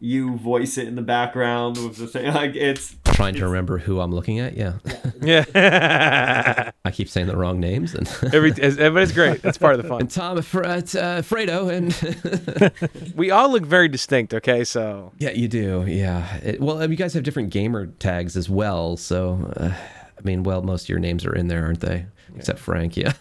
you 0.03 0.35
voice 0.35 0.79
it 0.79 0.87
in 0.87 0.95
the 0.95 1.01
background 1.03 1.77
with 1.77 1.97
the 1.97 2.07
thing. 2.07 2.33
Like 2.33 2.55
it's 2.55 2.95
Trying 3.05 3.35
to 3.35 3.45
remember 3.45 3.77
who 3.77 3.99
I'm 4.01 4.11
looking 4.11 4.39
at. 4.39 4.57
Yeah. 4.57 4.73
Yeah. 5.21 6.71
I 6.85 6.91
keep 6.91 7.07
saying 7.07 7.27
the 7.27 7.37
wrong 7.37 7.59
names 7.59 7.93
and 7.93 8.07
Every, 8.33 8.51
but 8.51 8.97
it's 8.97 9.11
great. 9.11 9.43
That's 9.43 9.59
part 9.59 9.75
of 9.75 9.83
the 9.83 9.87
fun. 9.87 10.01
and 10.01 10.09
Tom 10.09 10.41
Fr- 10.41 10.63
uh, 10.63 10.77
uh, 10.77 11.21
Fredo 11.21 11.69
and 11.69 13.13
We 13.15 13.29
all 13.29 13.51
look 13.51 13.63
very 13.63 13.89
distinct. 13.89 14.33
Okay, 14.33 14.63
so 14.63 15.11
yeah, 15.19 15.31
you 15.31 15.47
do. 15.47 15.85
Yeah. 15.87 16.35
It, 16.37 16.61
well, 16.61 16.89
you 16.89 16.95
guys 16.97 17.13
have 17.13 17.21
different 17.23 17.51
gamer 17.51 17.85
tags 17.85 18.35
as 18.35 18.49
well. 18.49 18.97
So, 18.97 19.51
uh, 19.57 19.71
I 20.17 20.21
mean, 20.23 20.41
well, 20.41 20.63
most 20.63 20.83
of 20.83 20.89
your 20.89 20.99
names 20.99 21.25
are 21.25 21.35
in 21.35 21.47
there, 21.47 21.63
aren't 21.65 21.81
they? 21.81 22.07
Except 22.35 22.59
Frank. 22.59 22.95
Yeah. 22.97 23.13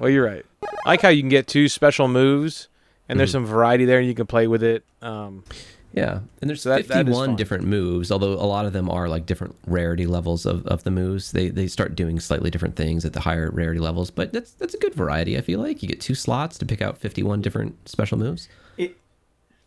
well, 0.00 0.10
you're 0.10 0.24
right. 0.24 0.44
I 0.84 0.88
like 0.90 1.02
how 1.02 1.08
you 1.08 1.22
can 1.22 1.28
get 1.28 1.46
two 1.46 1.68
special 1.68 2.08
moves, 2.08 2.68
and 3.08 3.18
there's 3.18 3.30
some 3.32 3.46
variety 3.46 3.84
there, 3.84 3.98
and 3.98 4.06
you 4.08 4.14
can 4.14 4.26
play 4.26 4.46
with 4.46 4.62
it. 4.62 4.84
Um, 5.02 5.44
yeah. 5.92 6.20
And 6.40 6.50
there's 6.50 6.62
So 6.62 6.70
that- 6.70 6.88
that 6.88 7.08
is 7.08 7.14
51 7.16 7.26
fun. 7.30 7.36
different 7.36 7.64
moves, 7.64 8.12
although 8.12 8.32
a 8.34 8.44
lot 8.44 8.66
of 8.66 8.72
them 8.74 8.90
are 8.90 9.08
like 9.08 9.24
different 9.26 9.56
rarity 9.66 10.06
levels 10.06 10.44
of, 10.44 10.66
of 10.66 10.84
the 10.84 10.90
moves. 10.90 11.32
They 11.32 11.48
they 11.48 11.66
start 11.68 11.94
doing 11.94 12.20
slightly 12.20 12.50
different 12.50 12.76
things 12.76 13.04
at 13.04 13.12
the 13.14 13.20
higher 13.20 13.50
rarity 13.50 13.80
levels, 13.80 14.10
but 14.10 14.32
that's 14.32 14.52
that's 14.52 14.74
a 14.74 14.78
good 14.78 14.94
variety. 14.94 15.38
I 15.38 15.40
feel 15.40 15.60
like 15.60 15.82
you 15.82 15.88
get 15.88 16.00
two 16.00 16.14
slots 16.14 16.58
to 16.58 16.66
pick 16.66 16.82
out 16.82 16.98
51 16.98 17.40
different 17.40 17.88
special 17.88 18.18
moves. 18.18 18.48
it, 18.76 18.96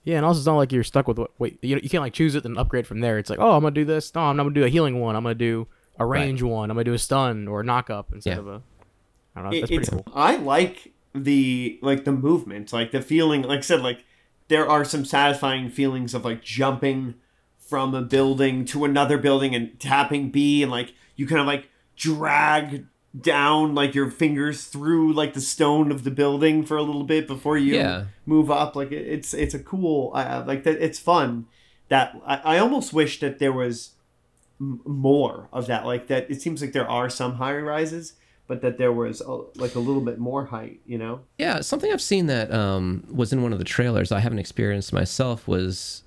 Yeah, 0.04 0.18
and 0.18 0.26
also 0.26 0.40
it's 0.40 0.46
not 0.46 0.58
like 0.58 0.72
you're 0.72 0.84
stuck 0.84 1.08
with 1.08 1.18
what. 1.18 1.32
Wait, 1.40 1.58
you, 1.64 1.80
you 1.82 1.90
can't 1.90 2.04
like 2.04 2.14
choose 2.14 2.36
it 2.36 2.46
and 2.46 2.58
upgrade 2.60 2.86
from 2.86 3.00
there. 3.00 3.18
It's 3.18 3.30
like, 3.30 3.40
oh, 3.40 3.54
I'm 3.56 3.62
gonna 3.64 3.72
do 3.74 3.86
this. 3.86 4.14
No, 4.14 4.22
I'm 4.22 4.38
not 4.38 4.44
gonna 4.44 4.54
do 4.56 4.64
a 4.66 4.70
healing 4.70 5.00
one. 5.00 5.16
I'm 5.16 5.24
gonna 5.24 5.34
do 5.36 5.68
a 6.00 6.06
Right. 6.06 6.22
range 6.22 6.42
one. 6.42 6.72
I'm 6.72 6.76
gonna 6.76 6.86
do 6.86 6.94
a 6.94 7.00
stun 7.00 7.48
or 7.48 7.62
a 7.62 7.64
knock 7.64 7.90
up 7.90 8.12
instead 8.14 8.34
Yeah. 8.36 8.40
of 8.40 8.48
a. 8.48 8.62
I 9.36 9.42
don't 9.42 9.44
know. 9.52 9.58
it- 9.58 9.62
That's 9.62 9.70
pretty 9.70 9.82
it's 9.82 9.90
cool. 9.90 10.04
I 10.14 10.36
like 10.38 10.94
the 11.14 11.80
like 11.82 12.06
the 12.06 12.12
movement, 12.12 12.72
like 12.74 12.92
the 12.92 13.02
feeling. 13.02 13.42
Like 13.44 13.60
I 13.60 13.62
said, 13.62 13.82
like 13.82 14.04
there 14.48 14.68
are 14.68 14.84
some 14.86 15.06
satisfying 15.06 15.70
feelings 15.70 16.14
of 16.14 16.26
like 16.26 16.42
jumping 16.44 17.16
from 17.58 17.94
a 17.94 18.02
building 18.02 18.66
to 18.66 18.84
another 18.86 19.18
building 19.18 19.54
and 19.54 19.80
tapping 19.80 20.30
B, 20.32 20.64
and 20.64 20.72
like 20.72 20.94
you 21.16 21.28
kind 21.28 21.42
of 21.42 21.48
like 21.48 21.70
drag 21.96 22.86
down 23.20 23.74
like 23.74 23.96
your 23.96 24.10
fingers 24.10 24.66
through 24.66 25.12
like 25.14 25.34
the 25.34 25.42
stone 25.42 25.92
of 25.92 26.04
the 26.04 26.12
building 26.12 26.64
for 26.64 26.78
a 26.78 26.84
little 26.84 27.04
bit 27.04 27.28
before 27.28 27.58
you 27.58 27.76
Yeah. 27.76 28.06
move 28.26 28.50
up. 28.52 28.76
Like 28.76 28.92
it's 28.92 29.34
it's 29.34 29.54
a 29.54 29.60
cool 29.60 30.12
uh, 30.16 30.44
like 30.48 30.64
that. 30.64 30.82
It's 30.84 31.00
fun. 31.00 31.46
That 31.90 32.16
I, 32.26 32.56
I 32.56 32.58
almost 32.60 32.94
wish 32.94 33.20
that 33.20 33.40
there 33.40 33.52
was 33.54 33.92
m- 34.60 34.82
more 34.86 35.50
of 35.52 35.68
that. 35.68 35.86
Like 35.86 36.08
that. 36.08 36.30
It 36.30 36.42
seems 36.42 36.62
like 36.62 36.74
there 36.74 36.90
are 36.90 37.10
some 37.10 37.36
high 37.36 37.58
rises, 37.58 38.14
but 38.48 38.62
that 38.62 38.78
there 38.78 38.92
was 38.92 39.22
a, 39.22 39.32
like 39.56 39.76
a 39.76 39.80
little 39.80 40.02
bit 40.02 40.20
more 40.20 40.46
height. 40.46 40.82
You 40.86 40.98
know. 40.98 41.22
Yeah, 41.38 41.62
something 41.62 41.92
I've 41.92 42.02
seen 42.02 42.28
that 42.28 42.52
um, 42.54 43.06
was 43.12 43.34
in 43.34 43.42
one 43.42 43.54
of 43.54 43.60
the 43.60 43.66
trailers. 43.66 44.12
I 44.12 44.20
haven't 44.20 44.40
experienced 44.40 44.94
myself. 44.94 45.48
Was 45.48 46.04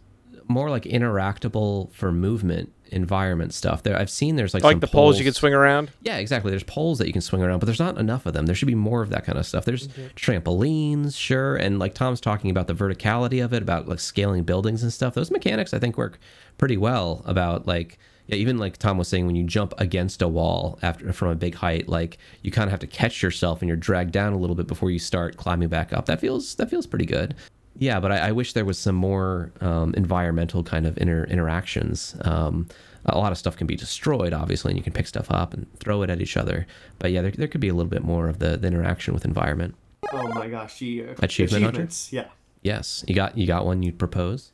more 0.48 0.70
like 0.70 0.84
interactable 0.84 1.92
for 1.92 2.12
movement 2.12 2.72
environment 2.92 3.54
stuff. 3.54 3.82
There, 3.82 3.98
I've 3.98 4.10
seen 4.10 4.36
there's 4.36 4.54
like 4.54 4.62
like 4.62 4.74
some 4.74 4.80
the 4.80 4.86
poles 4.86 5.18
you 5.18 5.24
can 5.24 5.32
swing 5.32 5.54
around. 5.54 5.90
Yeah, 6.02 6.18
exactly. 6.18 6.50
There's 6.50 6.62
poles 6.62 6.98
that 6.98 7.06
you 7.06 7.12
can 7.12 7.22
swing 7.22 7.42
around, 7.42 7.58
but 7.58 7.66
there's 7.66 7.80
not 7.80 7.98
enough 7.98 8.26
of 8.26 8.34
them. 8.34 8.46
There 8.46 8.54
should 8.54 8.68
be 8.68 8.74
more 8.74 9.02
of 9.02 9.10
that 9.10 9.24
kind 9.24 9.38
of 9.38 9.46
stuff. 9.46 9.64
There's 9.64 9.88
trampolines, 10.14 11.16
sure, 11.16 11.56
and 11.56 11.78
like 11.78 11.94
Tom's 11.94 12.20
talking 12.20 12.50
about 12.50 12.66
the 12.66 12.74
verticality 12.74 13.42
of 13.44 13.52
it, 13.52 13.62
about 13.62 13.88
like 13.88 13.98
scaling 13.98 14.44
buildings 14.44 14.82
and 14.82 14.92
stuff. 14.92 15.14
Those 15.14 15.30
mechanics 15.30 15.74
I 15.74 15.78
think 15.78 15.96
work 15.96 16.18
pretty 16.58 16.76
well. 16.76 17.22
About 17.24 17.66
like 17.66 17.98
yeah, 18.26 18.36
even 18.36 18.58
like 18.58 18.76
Tom 18.76 18.98
was 18.98 19.08
saying, 19.08 19.26
when 19.26 19.36
you 19.36 19.44
jump 19.44 19.74
against 19.78 20.22
a 20.22 20.28
wall 20.28 20.78
after 20.82 21.12
from 21.12 21.28
a 21.28 21.34
big 21.34 21.54
height, 21.54 21.88
like 21.88 22.18
you 22.42 22.50
kind 22.50 22.66
of 22.68 22.70
have 22.70 22.80
to 22.80 22.86
catch 22.86 23.22
yourself 23.22 23.60
and 23.60 23.68
you're 23.68 23.76
dragged 23.76 24.12
down 24.12 24.32
a 24.32 24.38
little 24.38 24.56
bit 24.56 24.66
before 24.66 24.90
you 24.90 24.98
start 24.98 25.36
climbing 25.36 25.68
back 25.68 25.92
up. 25.92 26.06
That 26.06 26.20
feels 26.20 26.54
that 26.56 26.70
feels 26.70 26.86
pretty 26.86 27.06
good. 27.06 27.34
Yeah, 27.78 28.00
but 28.00 28.12
I, 28.12 28.28
I 28.28 28.32
wish 28.32 28.52
there 28.52 28.64
was 28.64 28.78
some 28.78 28.94
more 28.94 29.52
um, 29.60 29.94
environmental 29.94 30.62
kind 30.62 30.86
of 30.86 30.98
inter- 30.98 31.24
interactions. 31.24 32.14
Um, 32.20 32.68
a 33.06 33.18
lot 33.18 33.32
of 33.32 33.38
stuff 33.38 33.56
can 33.56 33.66
be 33.66 33.76
destroyed, 33.76 34.32
obviously, 34.32 34.70
and 34.70 34.78
you 34.78 34.84
can 34.84 34.92
pick 34.92 35.06
stuff 35.06 35.30
up 35.30 35.54
and 35.54 35.66
throw 35.80 36.02
it 36.02 36.10
at 36.10 36.20
each 36.20 36.36
other. 36.36 36.66
But 36.98 37.10
yeah, 37.12 37.22
there, 37.22 37.30
there 37.32 37.48
could 37.48 37.60
be 37.60 37.68
a 37.68 37.74
little 37.74 37.90
bit 37.90 38.04
more 38.04 38.28
of 38.28 38.38
the, 38.38 38.56
the 38.56 38.68
interaction 38.68 39.14
with 39.14 39.24
environment. 39.24 39.74
Oh 40.12 40.28
my 40.28 40.48
gosh, 40.48 40.78
the 40.78 41.08
uh, 41.08 41.14
Achievement 41.20 41.64
Hunter? 41.64 41.88
Yeah. 42.10 42.26
Yes, 42.62 43.04
you 43.08 43.14
got 43.14 43.36
you 43.36 43.46
got 43.46 43.66
one 43.66 43.82
you 43.82 43.92
propose. 43.92 44.52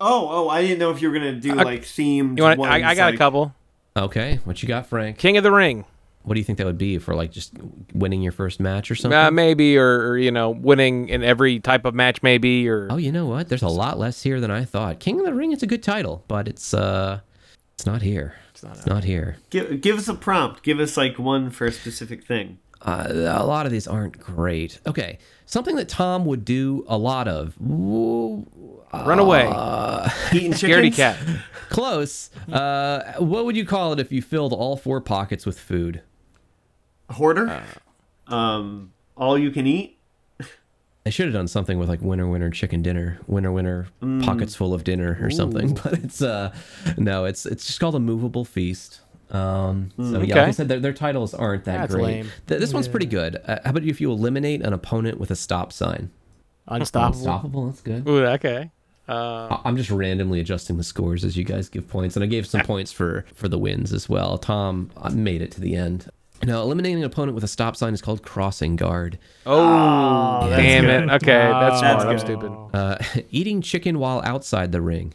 Oh, 0.00 0.28
oh, 0.30 0.48
I 0.48 0.62
didn't 0.62 0.78
know 0.78 0.90
if 0.90 1.00
you 1.00 1.08
were 1.10 1.14
gonna 1.14 1.32
do 1.40 1.52
I- 1.52 1.62
like 1.62 1.82
themed. 1.82 2.36
You 2.36 2.44
want? 2.44 2.58
ones, 2.58 2.72
I, 2.72 2.90
I 2.90 2.94
got 2.94 3.06
like- 3.06 3.14
a 3.14 3.18
couple. 3.18 3.54
Okay, 3.96 4.40
what 4.44 4.60
you 4.62 4.66
got, 4.68 4.88
Frank? 4.88 5.18
King 5.18 5.36
of 5.36 5.44
the 5.44 5.52
Ring. 5.52 5.84
What 6.24 6.34
do 6.34 6.40
you 6.40 6.44
think 6.44 6.58
that 6.58 6.64
would 6.66 6.78
be 6.78 6.98
for 6.98 7.14
like 7.14 7.30
just 7.30 7.52
winning 7.92 8.22
your 8.22 8.32
first 8.32 8.58
match 8.58 8.90
or 8.90 8.94
something? 8.94 9.16
Uh, 9.16 9.30
maybe, 9.30 9.76
or, 9.76 10.08
or 10.08 10.18
you 10.18 10.30
know, 10.32 10.50
winning 10.50 11.08
in 11.10 11.22
every 11.22 11.60
type 11.60 11.84
of 11.84 11.94
match, 11.94 12.22
maybe, 12.22 12.66
or 12.68 12.88
oh, 12.90 12.96
you 12.96 13.12
know 13.12 13.26
what? 13.26 13.48
There's 13.48 13.62
a 13.62 13.68
lot 13.68 13.98
less 13.98 14.22
here 14.22 14.40
than 14.40 14.50
I 14.50 14.64
thought. 14.64 15.00
King 15.00 15.20
of 15.20 15.26
the 15.26 15.34
Ring, 15.34 15.52
it's 15.52 15.62
a 15.62 15.66
good 15.66 15.82
title, 15.82 16.24
but 16.26 16.48
it's 16.48 16.72
uh, 16.74 17.20
it's 17.74 17.86
not 17.86 18.02
here. 18.02 18.34
It's 18.50 18.62
not, 18.62 18.86
not 18.86 19.04
here. 19.04 19.36
Give, 19.50 19.80
give 19.80 19.98
us 19.98 20.08
a 20.08 20.14
prompt. 20.14 20.62
Give 20.62 20.80
us 20.80 20.96
like 20.96 21.18
one 21.18 21.50
for 21.50 21.66
a 21.66 21.72
specific 21.72 22.24
thing. 22.24 22.58
Uh, 22.82 23.06
a 23.10 23.44
lot 23.46 23.64
of 23.66 23.72
these 23.72 23.86
aren't 23.86 24.18
great. 24.18 24.80
Okay, 24.86 25.18
something 25.46 25.76
that 25.76 25.88
Tom 25.88 26.24
would 26.24 26.44
do 26.44 26.84
a 26.88 26.96
lot 26.98 27.28
of. 27.28 27.54
Woo- 27.60 28.46
run 29.06 29.18
away, 29.18 29.42
Eating 30.32 30.52
scaredy 30.52 30.94
chickens. 30.94 30.96
cat. 30.96 31.18
Close. 31.70 32.30
Uh, 32.52 33.14
what 33.18 33.44
would 33.44 33.56
you 33.56 33.64
call 33.66 33.92
it 33.92 34.00
if 34.00 34.12
you 34.12 34.22
filled 34.22 34.52
all 34.52 34.76
four 34.76 35.00
pockets 35.00 35.44
with 35.46 35.58
food? 35.58 36.02
Hoarder. 37.10 37.62
um, 38.28 38.92
all 39.16 39.38
you 39.38 39.50
can 39.50 39.66
eat. 39.66 39.98
They 41.04 41.10
should 41.10 41.26
have 41.26 41.34
done 41.34 41.48
something 41.48 41.78
with 41.78 41.88
like 41.90 42.00
winner 42.00 42.26
winner 42.26 42.48
chicken 42.48 42.80
dinner, 42.80 43.18
winner 43.26 43.52
winner 43.52 43.88
pockets 44.22 44.54
full 44.54 44.72
of 44.72 44.84
dinner 44.84 45.18
or 45.20 45.30
something. 45.30 45.74
But 45.84 45.92
it's 46.04 46.22
uh, 46.22 46.54
no, 46.96 47.26
it's 47.26 47.44
it's 47.44 47.66
just 47.66 47.78
called 47.78 47.94
a 47.94 48.00
movable 48.00 48.44
feast. 48.46 49.00
Um, 49.30 49.90
so 49.98 50.22
yeah, 50.22 50.36
like 50.36 50.48
I 50.48 50.50
said, 50.52 50.68
their, 50.68 50.80
their 50.80 50.92
titles 50.94 51.34
aren't 51.34 51.64
that 51.64 51.76
That's 51.90 51.94
great. 51.94 52.24
Th- 52.46 52.58
this 52.60 52.72
one's 52.72 52.88
pretty 52.88 53.06
good. 53.06 53.36
Uh, 53.44 53.58
how 53.64 53.70
about 53.70 53.82
if 53.82 54.00
you 54.00 54.10
eliminate 54.12 54.62
an 54.62 54.72
opponent 54.72 55.18
with 55.18 55.30
a 55.30 55.36
stop 55.36 55.72
sign? 55.72 56.10
Unstoppable. 56.68 57.18
Unstoppable. 57.18 57.66
That's 57.66 57.80
good. 57.82 58.08
Ooh, 58.08 58.24
okay. 58.26 58.70
Uh, 59.08 59.48
I- 59.50 59.60
I'm 59.64 59.76
just 59.76 59.90
randomly 59.90 60.40
adjusting 60.40 60.76
the 60.76 60.82
scores 60.84 61.24
as 61.24 61.36
you 61.36 61.44
guys 61.44 61.68
give 61.68 61.88
points, 61.88 62.16
and 62.16 62.22
I 62.22 62.26
gave 62.26 62.46
some 62.46 62.62
points 62.62 62.90
for 62.92 63.24
for 63.34 63.48
the 63.48 63.58
wins 63.58 63.92
as 63.92 64.08
well. 64.08 64.38
Tom 64.38 64.90
made 65.12 65.42
it 65.42 65.50
to 65.52 65.60
the 65.60 65.76
end. 65.76 66.08
Now, 66.42 66.60
eliminating 66.62 66.98
an 66.98 67.04
opponent 67.04 67.34
with 67.34 67.44
a 67.44 67.48
stop 67.48 67.74
sign 67.76 67.94
is 67.94 68.02
called 68.02 68.22
crossing 68.22 68.76
guard. 68.76 69.18
oh, 69.46 70.48
that's 70.48 70.62
damn 70.62 70.84
good. 70.84 71.04
it. 71.04 71.10
Okay, 71.22 71.26
that's 71.32 71.80
That's 71.80 72.02
smart. 72.02 72.06
I'm 72.06 72.18
stupid. 72.18 72.52
Uh, 72.74 72.98
eating 73.30 73.62
chicken 73.62 73.98
while 73.98 74.20
outside 74.24 74.72
the 74.72 74.80
ring. 74.82 75.14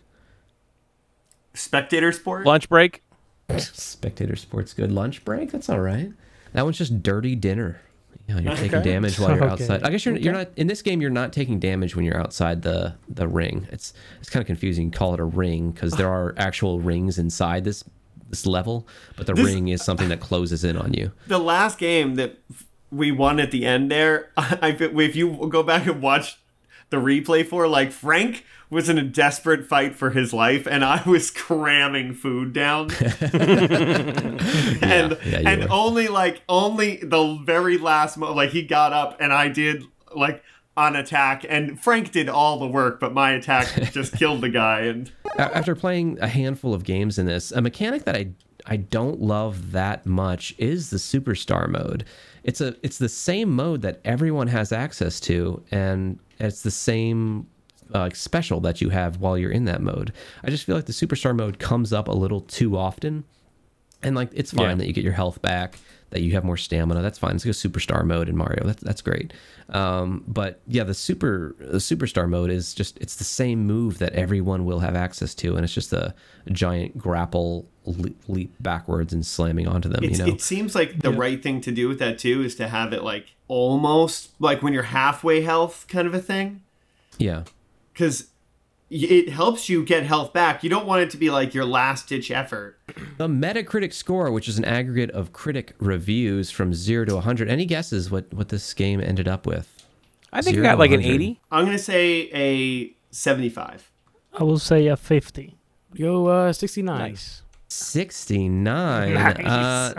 Spectator 1.53 2.11
sport. 2.11 2.45
Lunch 2.45 2.69
break. 2.69 3.01
Spectator 3.57 4.35
sports 4.35 4.73
good 4.73 4.91
lunch 4.91 5.25
break. 5.25 5.51
That's 5.51 5.69
all 5.69 5.79
right. 5.81 6.11
That 6.53 6.63
one's 6.63 6.77
just 6.77 7.03
dirty 7.03 7.35
dinner. 7.35 7.81
Yeah, 8.29 8.39
you're 8.39 8.55
taking 8.55 8.75
Okay. 8.79 8.89
damage 8.91 9.19
while 9.19 9.35
you're 9.35 9.43
Okay. 9.43 9.63
outside. 9.63 9.83
I 9.83 9.89
guess 9.89 10.05
you're 10.05 10.15
you're 10.17 10.33
not 10.33 10.49
in 10.55 10.67
this 10.67 10.81
game. 10.81 11.01
You're 11.01 11.09
not 11.09 11.33
taking 11.33 11.59
damage 11.59 11.95
when 11.95 12.05
you're 12.05 12.19
outside 12.19 12.61
the 12.61 12.93
the 13.09 13.27
ring. 13.27 13.67
It's 13.71 13.93
it's 14.19 14.29
kind 14.29 14.41
of 14.41 14.47
confusing. 14.47 14.85
You 14.85 14.91
call 14.91 15.13
it 15.15 15.19
a 15.19 15.23
ring 15.25 15.71
because 15.71 15.93
there 15.93 16.09
are 16.09 16.33
actual 16.37 16.79
rings 16.79 17.17
inside 17.17 17.63
this 17.63 17.83
this 18.29 18.45
level, 18.45 18.87
but 19.17 19.25
the 19.25 19.33
This- 19.33 19.45
ring 19.45 19.67
is 19.69 19.83
something 19.83 20.07
that 20.09 20.19
closes 20.19 20.63
in 20.63 20.77
on 20.77 20.93
you. 20.93 21.11
the 21.27 21.39
last 21.39 21.79
game 21.79 22.13
that 22.15 22.37
we 22.91 23.11
won 23.11 23.39
at 23.39 23.49
the 23.51 23.65
end 23.65 23.89
there, 23.91 24.29
I, 24.37 24.75
if 24.79 25.15
you 25.15 25.47
go 25.49 25.63
back 25.63 25.87
and 25.87 25.99
watch 26.01 26.37
the 26.91 26.97
replay 26.97 27.45
for, 27.45 27.67
like 27.67 27.91
Frank 27.91 28.45
was 28.69 28.87
in 28.87 28.97
a 28.97 29.03
desperate 29.03 29.65
fight 29.65 29.95
for 29.95 30.11
his 30.11 30.33
life, 30.33 30.67
and 30.67 30.83
I 30.85 31.01
was 31.03 31.31
cramming 31.35 32.13
food 32.13 32.53
down, 32.53 32.91
and 33.01 33.19
yeah, 34.81 35.39
you 35.39 35.47
and 35.47 35.61
were. 35.63 35.67
only 35.71 36.07
like 36.07 36.43
only 36.47 36.97
the 36.97 37.39
very 37.43 37.77
last 37.77 38.17
mo 38.17 38.33
like 38.33 38.51
he 38.51 38.63
got 38.63 38.93
up, 38.93 39.17
and 39.19 39.33
I 39.33 39.47
did 39.47 39.83
like 40.15 40.43
on 40.77 40.95
attack, 40.95 41.45
and 41.49 41.79
Frank 41.81 42.11
did 42.11 42.29
all 42.29 42.59
the 42.59 42.67
work, 42.67 42.99
but 42.99 43.13
my 43.13 43.31
attack 43.31 43.67
just 43.91 44.13
killed 44.13 44.41
the 44.41 44.49
guy, 44.49 44.81
and 44.81 45.11
After 45.37 45.75
playing 45.75 46.17
a 46.21 46.27
handful 46.27 46.73
of 46.73 46.83
games 46.83 47.17
in 47.19 47.25
this, 47.25 47.51
a 47.51 47.61
mechanic 47.61 48.05
that 48.05 48.15
I 48.15 48.31
I 48.65 48.77
don't 48.77 49.19
love 49.19 49.71
that 49.71 50.05
much 50.05 50.53
is 50.57 50.89
the 50.89 50.97
superstar 50.97 51.67
mode. 51.67 52.05
It's 52.43 52.61
a 52.61 52.75
it's 52.83 52.99
the 52.99 53.09
same 53.09 53.49
mode 53.49 53.81
that 53.81 53.99
everyone 54.05 54.47
has 54.47 54.71
access 54.71 55.19
to, 55.21 55.63
and 55.71 56.19
it's 56.39 56.61
the 56.61 56.71
same 56.71 57.47
uh, 57.93 58.09
special 58.13 58.59
that 58.61 58.81
you 58.81 58.89
have 58.89 59.17
while 59.17 59.37
you're 59.37 59.51
in 59.51 59.65
that 59.65 59.81
mode. 59.81 60.13
I 60.43 60.49
just 60.49 60.63
feel 60.65 60.75
like 60.75 60.85
the 60.85 60.93
superstar 60.93 61.35
mode 61.35 61.59
comes 61.59 61.91
up 61.93 62.07
a 62.07 62.11
little 62.13 62.41
too 62.41 62.77
often, 62.77 63.23
and 64.03 64.15
like 64.15 64.29
it's 64.33 64.51
fine 64.51 64.69
Yeah. 64.69 64.75
that 64.75 64.87
you 64.87 64.93
get 64.93 65.03
your 65.03 65.13
health 65.13 65.41
back, 65.41 65.77
that 66.11 66.21
you 66.21 66.31
have 66.33 66.43
more 66.43 66.57
stamina. 66.57 67.01
That's 67.01 67.17
fine. 67.19 67.35
It's 67.35 67.45
like 67.45 67.53
a 67.55 67.57
superstar 67.57 68.03
mode 68.05 68.29
in 68.29 68.35
Mario. 68.37 68.63
That's 68.65 68.81
that's 68.83 69.01
great. 69.01 69.33
Um, 69.69 70.23
but 70.27 70.61
yeah, 70.67 70.83
the 70.83 70.93
super 70.95 71.55
the 71.59 71.77
superstar 71.77 72.27
mode 72.27 72.49
is 72.49 72.73
just 72.73 72.97
it's 72.99 73.15
the 73.17 73.23
same 73.23 73.67
move 73.67 73.99
that 73.99 74.13
everyone 74.13 74.65
will 74.65 74.79
have 74.79 74.95
access 74.95 75.35
to, 75.35 75.55
and 75.55 75.63
it's 75.63 75.73
just 75.73 75.93
a, 75.93 76.13
giant 76.51 76.97
grapple 76.97 77.67
leap, 77.85 78.17
leap 78.27 78.51
backwards 78.59 79.13
and 79.13 79.23
slamming 79.23 79.67
onto 79.67 79.87
them. 79.89 80.03
It's, 80.03 80.17
you 80.17 80.25
know, 80.25 80.31
It 80.33 80.41
seems 80.41 80.73
like 80.73 81.01
the 81.01 81.11
right 81.11 81.41
thing 81.43 81.61
to 81.61 81.71
do 81.71 81.87
with 81.87 81.99
that 81.99 82.17
too 82.17 82.41
is 82.41 82.55
to 82.55 82.67
have 82.67 82.91
it 82.93 83.03
like 83.03 83.35
almost 83.47 84.29
like 84.39 84.63
when 84.63 84.73
you're 84.73 84.83
halfway 84.83 85.41
health 85.41 85.85
kind 85.89 86.07
of 86.07 86.13
a 86.15 86.21
thing. 86.21 86.61
yeah. 87.19 87.43
Because 87.99 88.27
it 88.89 89.27
helps 89.27 89.67
you 89.67 89.83
get 89.83 90.03
health 90.03 90.31
back. 90.31 90.63
You 90.63 90.69
don't 90.69 90.85
want 90.85 91.01
it 91.01 91.09
to 91.09 91.17
be 91.17 91.29
like 91.29 91.53
your 91.53 91.65
last 91.65 92.07
ditch 92.07 92.31
effort. 92.31 92.79
The 93.17 93.27
Metacritic 93.27 93.91
score, 93.91 94.31
which 94.31 94.47
is 94.47 94.57
an 94.57 94.63
aggregate 94.63 95.11
of 95.11 95.33
critic 95.33 95.75
reviews 95.79 96.49
from 96.49 96.73
zero 96.73 97.03
to 97.03 97.15
100. 97.15 97.49
Any 97.49 97.65
guesses 97.65 98.09
what 98.09 98.33
what 98.33 98.47
this 98.47 98.73
game 98.73 99.01
ended 99.01 99.27
up 99.27 99.45
with? 99.45 99.85
I 100.31 100.41
think 100.41 100.55
Zero 100.55 100.65
I 100.65 100.69
got 100.69 100.75
to 100.75 100.79
like 100.79 100.91
an 100.91 101.03
80. 101.03 101.41
I'm 101.51 101.65
going 101.65 101.75
to 101.75 101.83
say 101.83 102.29
a 102.33 102.95
75. 103.11 103.91
I 104.31 104.43
will 104.43 104.59
say 104.59 104.87
a 104.87 104.95
50. 104.95 105.57
Yo, 105.95 106.27
uh, 106.27 106.53
69. 106.53 106.97
Nice. 106.97 107.41
69. 107.67 109.17
Uh, 109.17 109.93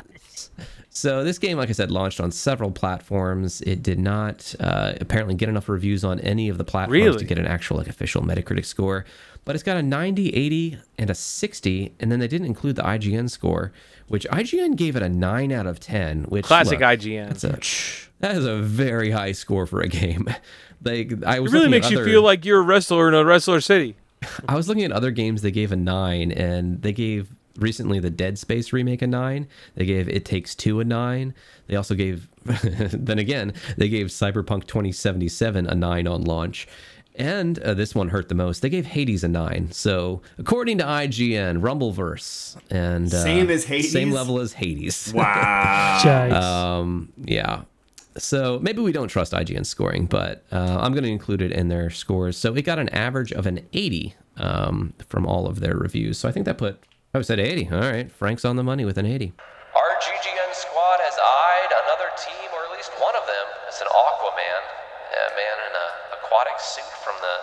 so 1.00 1.24
this 1.24 1.38
game, 1.38 1.56
like 1.56 1.70
I 1.70 1.72
said, 1.72 1.90
launched 1.90 2.20
on 2.20 2.30
several 2.30 2.70
platforms. 2.70 3.62
It 3.62 3.82
did 3.82 3.98
not 3.98 4.54
uh, 4.60 4.92
apparently 5.00 5.34
get 5.34 5.48
enough 5.48 5.68
reviews 5.68 6.04
on 6.04 6.20
any 6.20 6.50
of 6.50 6.58
the 6.58 6.64
platforms 6.64 7.02
Really? 7.02 7.18
to 7.18 7.24
get 7.24 7.38
an 7.38 7.46
actual 7.46 7.78
like 7.78 7.88
official 7.88 8.22
Metacritic 8.22 8.66
score. 8.66 9.06
But 9.46 9.54
it's 9.54 9.64
got 9.64 9.78
a 9.78 9.82
90, 9.82 10.34
80, 10.34 10.78
and 10.98 11.08
a 11.08 11.14
60, 11.14 11.94
and 11.98 12.12
then 12.12 12.20
they 12.20 12.28
didn't 12.28 12.46
include 12.46 12.76
the 12.76 12.82
IGN 12.82 13.30
score, 13.30 13.72
which 14.08 14.26
IGN 14.30 14.76
gave 14.76 14.96
it 14.96 15.02
a 15.02 15.08
9 15.08 15.50
out 15.50 15.66
of 15.66 15.80
10. 15.80 16.24
Which 16.24 16.44
Classic 16.44 16.78
look, 16.78 16.88
IGN. 16.88 17.28
That's 17.28 17.44
a 17.44 18.10
that 18.20 18.36
is 18.36 18.44
a 18.44 18.56
very 18.56 19.10
high 19.10 19.32
score 19.32 19.66
for 19.66 19.80
a 19.80 19.88
game. 19.88 20.28
They, 20.82 21.10
I 21.26 21.36
It 21.36 21.42
was 21.42 21.52
really 21.52 21.66
looking 21.66 21.74
at 21.74 21.82
makes 21.82 21.90
you 21.90 22.02
feel 22.06 22.22
like 22.22 22.46
you're 22.46 22.60
a 22.60 22.62
wrestler 22.62 23.06
in 23.08 23.12
a 23.12 23.22
wrestler 23.22 23.60
city. 23.60 23.96
I 24.48 24.54
was 24.54 24.66
looking 24.66 24.84
at 24.84 24.92
other 24.92 25.10
games 25.10 25.42
they 25.42 25.50
gave 25.50 25.72
a 25.72 25.76
nine, 25.76 26.32
and 26.32 26.80
they 26.80 26.94
gave 26.94 27.28
recently 27.56 27.98
the 28.00 28.10
Dead 28.10 28.38
Space 28.38 28.72
remake 28.72 29.02
a 29.02 29.06
nine. 29.06 29.48
They 29.74 29.84
gave 29.84 30.08
It 30.08 30.24
Takes 30.24 30.54
Two 30.54 30.80
a 30.80 30.84
nine. 30.84 31.34
They 31.66 31.76
also 31.76 31.94
gave, 31.94 32.28
then 32.92 33.18
again, 33.18 33.52
they 33.76 33.88
gave 33.88 34.06
Cyberpunk 34.08 34.66
2077 34.66 35.66
a 35.66 35.74
nine 35.74 36.06
on 36.06 36.22
launch. 36.24 36.66
And 37.16 37.58
uh, 37.58 37.74
this 37.74 37.94
one 37.94 38.08
hurt 38.08 38.28
the 38.28 38.34
most. 38.34 38.62
They 38.62 38.70
gave 38.70 38.86
Hades 38.86 39.24
a 39.24 39.28
nine. 39.28 39.72
So 39.72 40.22
according 40.38 40.78
to 40.78 40.84
IGN, 40.84 41.60
Rumbleverse, 41.60 42.56
and 42.70 43.12
uh, 43.12 43.22
Same 43.22 43.50
as 43.50 43.64
Hades? 43.64 43.92
same 43.92 44.10
level 44.12 44.38
as 44.40 44.52
Hades. 44.54 45.12
Wow. 45.14 46.78
Um, 46.80 47.12
yeah. 47.24 47.62
So 48.16 48.58
maybe 48.62 48.80
we 48.80 48.92
don't 48.92 49.08
trust 49.08 49.32
IGN 49.32 49.66
scoring, 49.66 50.06
but 50.06 50.44
uh, 50.50 50.78
I'm 50.80 50.92
going 50.92 51.04
to 51.04 51.10
include 51.10 51.42
it 51.42 51.52
in 51.52 51.68
their 51.68 51.90
scores. 51.90 52.36
So 52.36 52.54
it 52.54 52.62
got 52.62 52.78
an 52.78 52.88
average 52.90 53.32
of 53.32 53.46
an 53.46 53.66
80 53.72 54.14
um, 54.36 54.94
from 55.08 55.26
all 55.26 55.46
of 55.46 55.60
their 55.60 55.76
reviews. 55.76 56.18
So 56.18 56.28
I 56.28 56.32
think 56.32 56.46
that 56.46 56.58
put, 56.58 56.82
I 57.10 57.18
would 57.18 57.26
say 57.26 57.42
80. 57.42 57.74
All 57.74 57.82
right. 57.82 58.06
Frank's 58.06 58.46
on 58.46 58.54
the 58.54 58.62
money 58.62 58.86
with 58.86 58.94
an 58.94 59.06
80. 59.06 59.34
Our 59.74 59.92
GGN 59.98 60.50
squad 60.54 60.98
has 61.02 61.18
eyed 61.18 61.70
another 61.82 62.06
team, 62.14 62.46
or 62.54 62.62
at 62.66 62.72
least 62.74 62.94
one 63.02 63.14
of 63.18 63.26
them. 63.26 63.46
It's 63.66 63.82
an 63.82 63.90
Aquaman, 63.90 64.62
a 65.10 65.34
man 65.34 65.56
in 65.58 65.72
an 65.74 65.90
aquatic 66.22 66.54
suit 66.62 66.86
from 67.02 67.18
the 67.18 67.36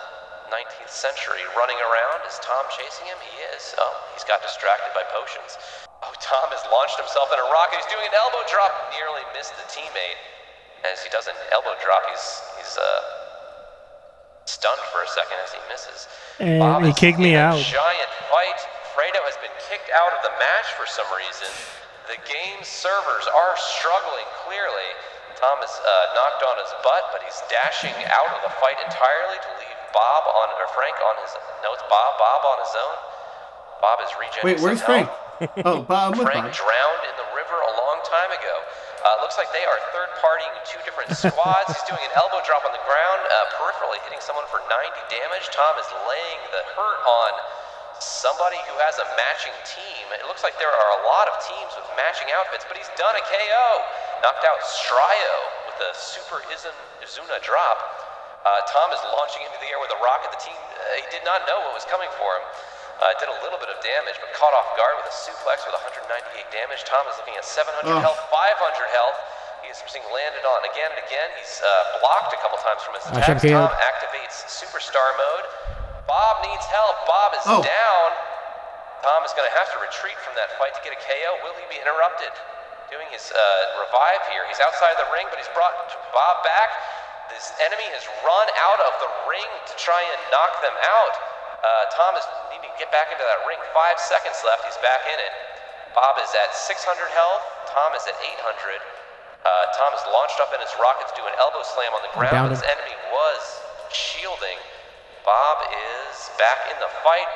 19th 0.48 0.88
century, 0.88 1.44
running 1.52 1.76
around. 1.84 2.24
Is 2.24 2.40
Tom 2.40 2.64
chasing 2.72 3.12
him? 3.12 3.20
He 3.20 3.44
is. 3.52 3.76
Oh, 3.76 3.92
he's 4.16 4.24
got 4.24 4.40
distracted 4.40 4.88
by 4.96 5.04
potions. 5.12 5.60
Oh, 6.00 6.16
Tom 6.16 6.48
has 6.48 6.64
launched 6.72 6.96
himself 6.96 7.28
in 7.28 7.36
a 7.36 7.48
rocket. 7.52 7.76
He's 7.84 7.92
doing 7.92 8.08
an 8.08 8.16
elbow 8.16 8.48
drop. 8.48 8.72
Nearly 8.96 9.20
missed 9.36 9.52
the 9.60 9.68
teammate. 9.68 10.20
As 10.88 11.04
he 11.04 11.12
does 11.12 11.28
an 11.28 11.36
elbow 11.52 11.76
drop, 11.84 12.00
he's 12.08 12.24
he's 12.56 12.72
uh, 12.80 13.00
stunned 14.48 14.80
for 14.88 15.04
a 15.04 15.10
second 15.12 15.36
as 15.44 15.50
he 15.52 15.60
misses. 15.68 16.00
And 16.40 16.56
Bob 16.56 16.88
he 16.88 16.94
kicked 16.96 17.20
me 17.20 17.36
out. 17.36 17.60
Giant 17.60 18.12
fight. 18.32 18.60
Fredo 18.98 19.22
has 19.30 19.38
been 19.38 19.54
kicked 19.70 19.94
out 19.94 20.10
of 20.10 20.26
the 20.26 20.34
match 20.42 20.74
for 20.74 20.82
some 20.82 21.06
reason. 21.14 21.46
The 22.10 22.18
game's 22.26 22.66
servers 22.66 23.30
are 23.30 23.54
struggling 23.54 24.26
clearly. 24.42 24.90
Tom 25.38 25.54
is 25.62 25.70
uh, 25.70 26.18
knocked 26.18 26.42
on 26.42 26.58
his 26.58 26.66
butt, 26.82 27.14
but 27.14 27.22
he's 27.22 27.38
dashing 27.46 27.94
out 27.94 28.26
of 28.34 28.42
the 28.42 28.50
fight 28.58 28.74
entirely 28.82 29.38
to 29.38 29.50
leave 29.62 29.78
Bob 29.94 30.26
on 30.26 30.50
or 30.58 30.66
Frank 30.74 30.98
on 30.98 31.14
his. 31.22 31.30
No, 31.62 31.70
it's 31.78 31.86
Bob. 31.86 32.18
Bob 32.18 32.42
on 32.42 32.58
his 32.58 32.74
own. 32.74 32.96
Bob 33.78 34.02
is 34.02 34.10
regenerating. 34.18 34.58
Wait, 34.58 34.66
where's 34.66 34.82
Frank? 34.82 35.06
Oh, 35.62 35.86
Bob, 35.86 36.18
Frank 36.18 36.50
Bob. 36.50 36.58
drowned 36.58 37.04
in 37.06 37.14
the 37.14 37.28
river 37.38 37.54
a 37.54 37.74
long 37.78 38.02
time 38.02 38.34
ago. 38.34 38.54
Uh, 39.06 39.22
looks 39.22 39.38
like 39.38 39.46
they 39.54 39.62
are 39.62 39.78
third 39.94 40.10
partying 40.18 40.50
two 40.66 40.82
different 40.82 41.14
squads. 41.14 41.70
He's 41.70 41.86
doing 41.86 42.02
an 42.02 42.18
elbow 42.18 42.42
drop 42.42 42.66
on 42.66 42.74
the 42.74 42.82
ground, 42.82 43.22
uh, 43.22 43.54
peripherally 43.62 44.02
hitting 44.10 44.18
someone 44.18 44.50
for 44.50 44.58
90 44.66 44.90
damage. 45.06 45.46
Tom 45.54 45.78
is 45.78 45.86
laying 46.10 46.42
the 46.50 46.66
hurt 46.74 46.98
on 47.06 47.32
somebody 48.00 48.58
who 48.70 48.74
has 48.82 48.96
a 48.98 49.06
matching 49.18 49.54
team. 49.66 50.04
It 50.14 50.26
looks 50.26 50.42
like 50.46 50.54
there 50.58 50.70
are 50.70 50.90
a 50.98 51.00
lot 51.06 51.26
of 51.30 51.36
teams 51.44 51.72
with 51.74 51.86
matching 51.98 52.30
outfits, 52.38 52.64
but 52.66 52.78
he's 52.78 52.90
done 52.94 53.14
a 53.14 53.24
KO. 53.24 53.68
Knocked 54.22 54.44
out 54.46 54.60
Strio 54.62 55.34
with 55.70 55.78
a 55.82 55.90
super 55.94 56.42
Izun, 56.50 56.74
Izuna 57.02 57.38
drop. 57.42 57.78
Uh, 58.46 58.62
Tom 58.70 58.90
is 58.94 59.02
launching 59.14 59.42
into 59.44 59.58
the 59.60 59.68
air 59.70 59.78
with 59.82 59.90
a 59.92 60.00
rocket. 60.00 60.30
The 60.34 60.42
team, 60.42 60.56
uh, 60.56 60.98
he 60.98 61.06
did 61.10 61.22
not 61.26 61.44
know 61.50 61.58
what 61.68 61.74
was 61.74 61.86
coming 61.86 62.08
for 62.16 62.38
him. 62.38 62.44
Uh, 62.98 63.14
did 63.22 63.30
a 63.30 63.38
little 63.46 63.58
bit 63.62 63.70
of 63.70 63.78
damage, 63.78 64.18
but 64.18 64.30
caught 64.34 64.50
off 64.58 64.74
guard 64.74 64.98
with 64.98 65.06
a 65.06 65.14
suplex 65.14 65.62
with 65.62 65.74
198 65.78 66.10
damage. 66.50 66.82
Tom 66.82 67.06
is 67.06 67.14
looking 67.22 67.38
at 67.38 67.46
700 67.46 67.86
Ugh. 67.86 68.02
health, 68.02 68.18
500 68.26 68.90
health. 68.90 69.18
He 69.62 69.70
is 69.70 69.78
being 69.86 70.02
landed 70.10 70.42
on 70.42 70.66
again 70.66 70.90
and 70.90 70.98
again. 71.06 71.30
He's 71.38 71.62
uh, 71.62 72.02
blocked 72.02 72.34
a 72.34 72.38
couple 72.42 72.58
times 72.58 72.82
from 72.82 72.98
his 72.98 73.04
attacks. 73.10 73.42
Tom 73.46 73.70
activates 73.70 74.42
superstar 74.50 75.14
mode. 75.14 75.46
Bob 76.08 76.40
needs 76.42 76.64
help. 76.66 76.96
Bob 77.06 77.30
is 77.36 77.44
Oh. 77.46 77.60
down. 77.62 78.08
Tom 79.04 79.22
is 79.22 79.30
going 79.36 79.46
to 79.46 79.54
have 79.54 79.70
to 79.76 79.78
retreat 79.78 80.18
from 80.24 80.34
that 80.34 80.50
fight 80.58 80.74
to 80.74 80.80
get 80.82 80.90
a 80.96 80.98
KO. 80.98 81.38
Will 81.44 81.54
he 81.60 81.66
be 81.70 81.78
interrupted? 81.78 82.32
Doing 82.90 83.06
his 83.12 83.30
uh, 83.30 83.84
revive 83.84 84.24
here. 84.32 84.42
He's 84.48 84.58
outside 84.64 84.96
the 84.96 85.06
ring, 85.12 85.28
but 85.28 85.36
he's 85.38 85.52
brought 85.52 85.76
Bob 86.16 86.42
back. 86.42 86.72
This 87.28 87.52
enemy 87.60 87.84
has 87.92 88.08
run 88.24 88.48
out 88.64 88.80
of 88.88 88.92
the 89.04 89.10
ring 89.28 89.46
to 89.68 89.74
try 89.76 90.00
and 90.00 90.18
knock 90.32 90.64
them 90.64 90.72
out. 90.98 91.14
Uh, 91.60 91.68
Tom 91.92 92.16
is 92.16 92.24
needing 92.48 92.72
to 92.72 92.78
get 92.80 92.88
back 92.90 93.12
into 93.12 93.22
that 93.22 93.44
ring. 93.44 93.60
Five 93.76 94.00
seconds 94.00 94.40
left. 94.42 94.64
He's 94.64 94.80
back 94.80 95.04
in 95.04 95.18
it. 95.20 95.32
Bob 95.92 96.16
is 96.24 96.32
at 96.32 96.56
600 96.56 96.80
health. 97.12 97.44
Tom 97.68 97.92
is 97.92 98.02
at 98.08 98.16
800. 98.16 98.80
Uh, 99.44 99.50
Tom 99.76 99.92
is 99.92 100.00
launched 100.08 100.40
up 100.40 100.50
in 100.56 100.60
his 100.64 100.72
rocket 100.80 101.12
to 101.12 101.14
do 101.20 101.24
an 101.28 101.36
elbow 101.36 101.60
slam 101.62 101.92
on 101.92 102.00
the 102.00 102.12
ground. 102.16 102.32
downed 102.32 102.52
His 102.56 102.64
enemy 102.64 102.96
was 103.12 103.42
shielding. 103.92 104.56
Bob 105.28 105.60
is 105.68 106.32
back 106.40 106.72
in 106.72 106.78
the 106.80 106.88
fight. 107.04 107.28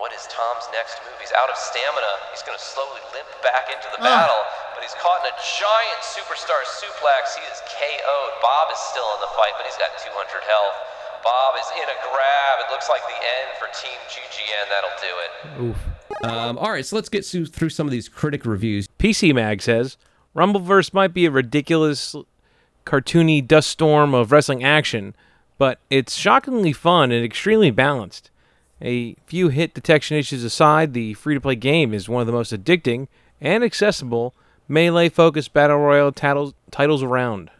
What 0.00 0.16
is 0.16 0.24
Tom's 0.32 0.64
next 0.72 0.96
move? 1.04 1.12
He's 1.20 1.36
out 1.36 1.52
of 1.52 1.60
stamina. 1.60 2.12
He's 2.32 2.40
going 2.40 2.56
to 2.56 2.64
slowly 2.72 3.04
limp 3.12 3.28
back 3.44 3.68
into 3.68 3.84
the 3.92 4.00
battle, 4.00 4.40
but 4.72 4.80
he's 4.80 4.96
caught 4.96 5.20
in 5.20 5.28
a 5.28 5.36
giant 5.60 6.00
superstar 6.00 6.64
suplex. 6.64 7.36
He 7.36 7.44
is 7.52 7.60
KO'd. 7.68 8.32
Bob 8.40 8.72
is 8.72 8.80
still 8.88 9.04
in 9.12 9.28
the 9.28 9.32
fight, 9.36 9.60
but 9.60 9.68
he's 9.68 9.76
got 9.76 9.92
200 10.00 10.40
health. 10.48 10.76
Bob 11.20 11.52
is 11.60 11.68
in 11.76 11.84
a 11.84 11.98
grab. 12.00 12.64
It 12.64 12.72
looks 12.72 12.88
like 12.88 13.04
the 13.04 13.20
end 13.20 13.48
for 13.60 13.68
Team 13.76 14.00
GGN. 14.08 14.64
That'll 14.72 14.96
do 15.04 15.12
it. 15.20 15.30
Oof. 15.68 15.78
Um, 16.24 16.56
all 16.56 16.72
right. 16.72 16.84
So 16.84 16.96
let's 16.96 17.12
get 17.12 17.28
through 17.28 17.52
through 17.52 17.68
some 17.76 17.86
of 17.86 17.92
these 17.92 18.08
critic 18.08 18.48
reviews. 18.48 18.88
PC 18.98 19.34
Mag 19.34 19.60
says 19.60 20.00
Rumbleverse 20.32 20.96
might 20.96 21.12
be 21.12 21.26
a 21.26 21.30
ridiculous, 21.30 22.16
cartoony 22.86 23.46
dust 23.46 23.68
storm 23.68 24.14
of 24.14 24.32
wrestling 24.32 24.64
action, 24.64 25.14
but 25.58 25.78
it's 25.90 26.14
shockingly 26.16 26.72
fun 26.72 27.12
and 27.12 27.24
extremely 27.24 27.70
balanced. 27.70 28.30
A 28.82 29.14
few 29.26 29.48
hit 29.48 29.74
detection 29.74 30.16
issues 30.16 30.44
aside, 30.44 30.92
the 30.92 31.14
free 31.14 31.34
to 31.34 31.40
play 31.40 31.54
game 31.54 31.94
is 31.94 32.08
one 32.08 32.20
of 32.20 32.26
the 32.26 32.32
most 32.32 32.52
addicting 32.52 33.08
and 33.40 33.64
accessible 33.64 34.34
melee 34.68 35.08
focused 35.08 35.52
battle 35.52 35.78
royale 35.78 36.12
titles, 36.12 36.52
titles 36.70 37.02
around. 37.02 37.50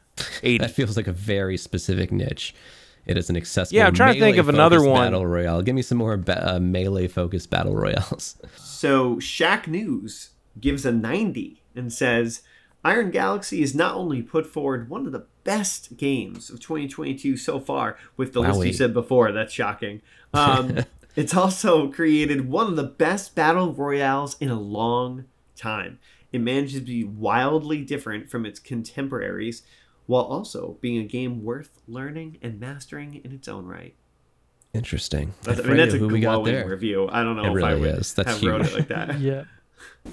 80. 0.42 0.58
That 0.66 0.70
feels 0.72 0.96
like 0.96 1.06
a 1.06 1.12
very 1.12 1.56
specific 1.56 2.12
niche. 2.12 2.54
It 3.06 3.16
is 3.16 3.30
an 3.30 3.36
accessible. 3.36 3.76
Yeah, 3.76 3.86
I'm 3.86 3.94
trying 3.94 4.14
to 4.14 4.20
think 4.20 4.36
of 4.36 4.48
another 4.48 4.82
one. 4.82 5.12
Battle 5.12 5.26
royale. 5.26 5.62
Give 5.62 5.74
me 5.74 5.82
some 5.82 5.98
more 5.98 6.16
ba- 6.16 6.56
uh, 6.56 6.58
melee 6.60 7.06
focused 7.08 7.50
battle 7.50 7.74
royales. 7.74 8.36
So 8.76 9.16
Shacknews 9.16 10.30
gives 10.60 10.84
a 10.84 10.92
90 10.92 11.62
and 11.74 11.90
says 11.90 12.42
Iron 12.84 13.10
Galaxy 13.10 13.62
is 13.62 13.74
not 13.74 13.94
only 13.94 14.20
put 14.20 14.46
forward 14.46 14.90
one 14.90 15.06
of 15.06 15.12
the 15.12 15.26
best 15.46 15.96
games 15.96 16.50
of 16.50 16.60
2022 16.60 17.36
so 17.36 17.58
far 17.60 17.96
with 18.16 18.34
the 18.34 18.40
list 18.40 18.66
you 18.66 18.72
said 18.72 18.92
before. 18.92 19.32
That's 19.32 19.52
shocking. 19.52 20.02
Um, 20.34 20.80
it's 21.16 21.34
also 21.34 21.88
created 21.90 22.50
one 22.50 22.66
of 22.66 22.76
the 22.76 22.82
best 22.82 23.34
battle 23.34 23.72
royales 23.72 24.36
in 24.40 24.50
a 24.50 24.60
long 24.60 25.24
time. 25.56 26.00
It 26.32 26.40
manages 26.40 26.80
to 26.80 26.86
be 26.86 27.04
wildly 27.04 27.82
different 27.82 28.28
from 28.28 28.44
its 28.44 28.58
contemporaries 28.58 29.62
while 30.06 30.24
also 30.24 30.76
being 30.80 30.98
a 30.98 31.04
game 31.04 31.44
worth 31.44 31.80
learning 31.88 32.38
and 32.42 32.60
mastering 32.60 33.20
in 33.24 33.32
its 33.32 33.48
own 33.48 33.66
right. 33.66 33.94
Interesting. 34.74 35.32
That's, 35.42 35.60
I 35.60 35.62
mean, 35.62 35.76
that's 35.78 35.94
a 35.94 35.98
who 35.98 36.08
we 36.08 36.20
got 36.20 36.34
glowing 36.34 36.52
there? 36.52 36.66
review. 36.68 37.08
I 37.10 37.22
don't 37.22 37.36
know 37.36 37.44
It 37.44 37.48
if 37.48 37.54
really 37.54 37.68
I 37.68 37.74
would 37.76 37.98
is. 38.00 38.12
That's 38.14 38.28
have 38.28 38.42
wrote 38.42 38.66
it 38.66 38.74
like 38.74 38.88
that. 38.88 39.18
Yeah. 39.20 39.44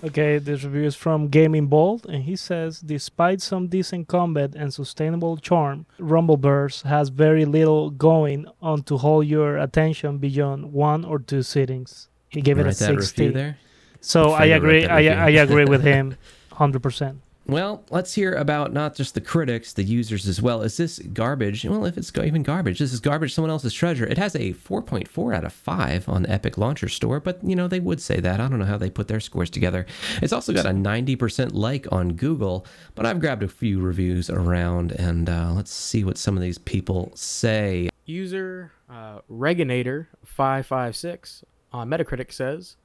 Okay, 0.04 0.38
this 0.38 0.64
review 0.64 0.84
is 0.84 0.96
from 0.96 1.30
GamingBolt, 1.30 2.06
and 2.06 2.24
he 2.24 2.36
says, 2.36 2.80
despite 2.80 3.42
some 3.42 3.68
decent 3.68 4.08
combat 4.08 4.54
and 4.56 4.74
sustainable 4.74 5.38
charm, 5.38 5.86
Rumbleverse 6.00 6.84
has 6.84 7.10
very 7.10 7.46
little 7.46 7.90
going 7.90 8.46
on 8.62 8.84
to 8.84 8.98
hold 8.98 9.28
your 9.28 9.58
attention 9.58 10.18
beyond 10.18 10.74
one 10.74 11.06
or 11.06 11.20
two 11.20 11.42
sittings. 11.42 12.10
He 12.30 12.42
gave 12.42 12.58
it 12.58 12.62
a 12.62 12.66
that 12.66 12.76
60. 12.76 13.30
there. 13.30 13.58
So 14.02 14.32
I 14.32 14.46
agree. 14.46 14.86
I. 14.86 15.28
I 15.28 15.30
agree 15.30 15.66
with 15.66 15.84
him, 15.94 16.18
hundred 16.52 16.84
percent. 16.84 17.22
Well, 17.46 17.84
let's 17.90 18.14
hear 18.14 18.34
about 18.34 18.72
not 18.72 18.96
just 18.96 19.16
the 19.16 19.22
critics, 19.22 19.74
the 19.74 19.84
users 19.84 20.30
as 20.30 20.42
well. 20.42 20.62
Is 20.62 20.78
this 20.78 21.00
garbage? 21.00 21.66
Well, 21.66 21.84
if 21.86 21.98
it's 21.98 22.18
even 22.18 22.42
garbage, 22.42 22.80
this 22.80 22.94
is 22.94 23.02
garbage, 23.02 23.34
someone 23.34 23.52
else's 23.52 23.74
treasure. 23.74 24.06
It 24.06 24.18
has 24.18 24.34
a 24.36 24.54
4.4 24.54 25.36
out 25.36 25.44
of 25.44 25.52
5 25.52 26.08
on 26.08 26.24
the 26.24 26.32
Epic 26.32 26.58
Launcher 26.58 26.88
Store, 26.88 27.20
but 27.20 27.44
you 27.44 27.58
know, 27.58 27.68
they 27.68 27.82
would 27.82 28.02
say 28.02 28.22
that. 28.22 28.40
I 28.40 28.48
don't 28.48 28.60
know 28.60 28.66
how 28.66 28.78
they 28.78 28.90
put 28.90 29.10
their 29.10 29.20
scores 29.20 29.50
together. 29.50 29.86
It's 30.22 30.32
also 30.32 30.54
got 30.54 30.66
a 30.66 30.70
90% 30.70 31.54
like 31.54 31.86
on 31.92 32.14
Google, 32.14 32.66
but 32.96 33.06
I've 33.06 33.20
grabbed 33.20 33.44
a 33.44 33.50
few 33.50 33.82
reviews 33.82 34.30
around 34.30 34.94
and 34.94 35.30
uh, 35.30 35.52
let's 35.54 35.74
see 35.74 36.06
what 36.06 36.18
some 36.18 36.38
of 36.38 36.42
these 36.42 36.58
people 36.58 37.12
say. 37.14 37.90
User 38.06 38.72
uh, 38.90 39.20
Reginator556 39.30 41.44
on 41.74 41.90
Metacritic 41.90 42.32
says, 42.32 42.78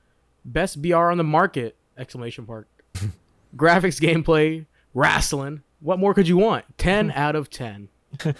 "Best 0.45 0.83
BR 0.83 0.97
on 0.97 1.19
the 1.19 1.25
market!" 1.25 1.77
Exclamation 1.97 2.45
mark. 2.47 2.67
Graphics, 3.57 4.01
gameplay, 4.01 4.67
wrestling. 4.95 5.63
What 5.81 5.99
more 5.99 6.15
could 6.15 6.29
you 6.29 6.37
want? 6.37 6.65
Ten 6.77 7.11
hmm. 7.11 7.19
out 7.19 7.37
of 7.37 7.51
ten. 7.51 7.89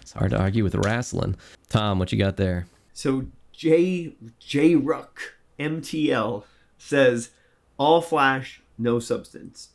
It's 0.00 0.12
hard 0.12 0.30
to 0.30 0.38
argue 0.38 0.64
with 0.64 0.74
wrestling. 0.74 1.36
Tom, 1.68 1.98
what 1.98 2.12
you 2.12 2.18
got 2.18 2.36
there? 2.36 2.66
So 2.92 3.26
J 3.52 4.14
J 4.38 4.74
Rook 4.74 5.36
MTL 5.58 6.44
says 6.78 7.30
all 7.76 8.00
flash, 8.00 8.62
no 8.78 8.98
substance. 8.98 9.70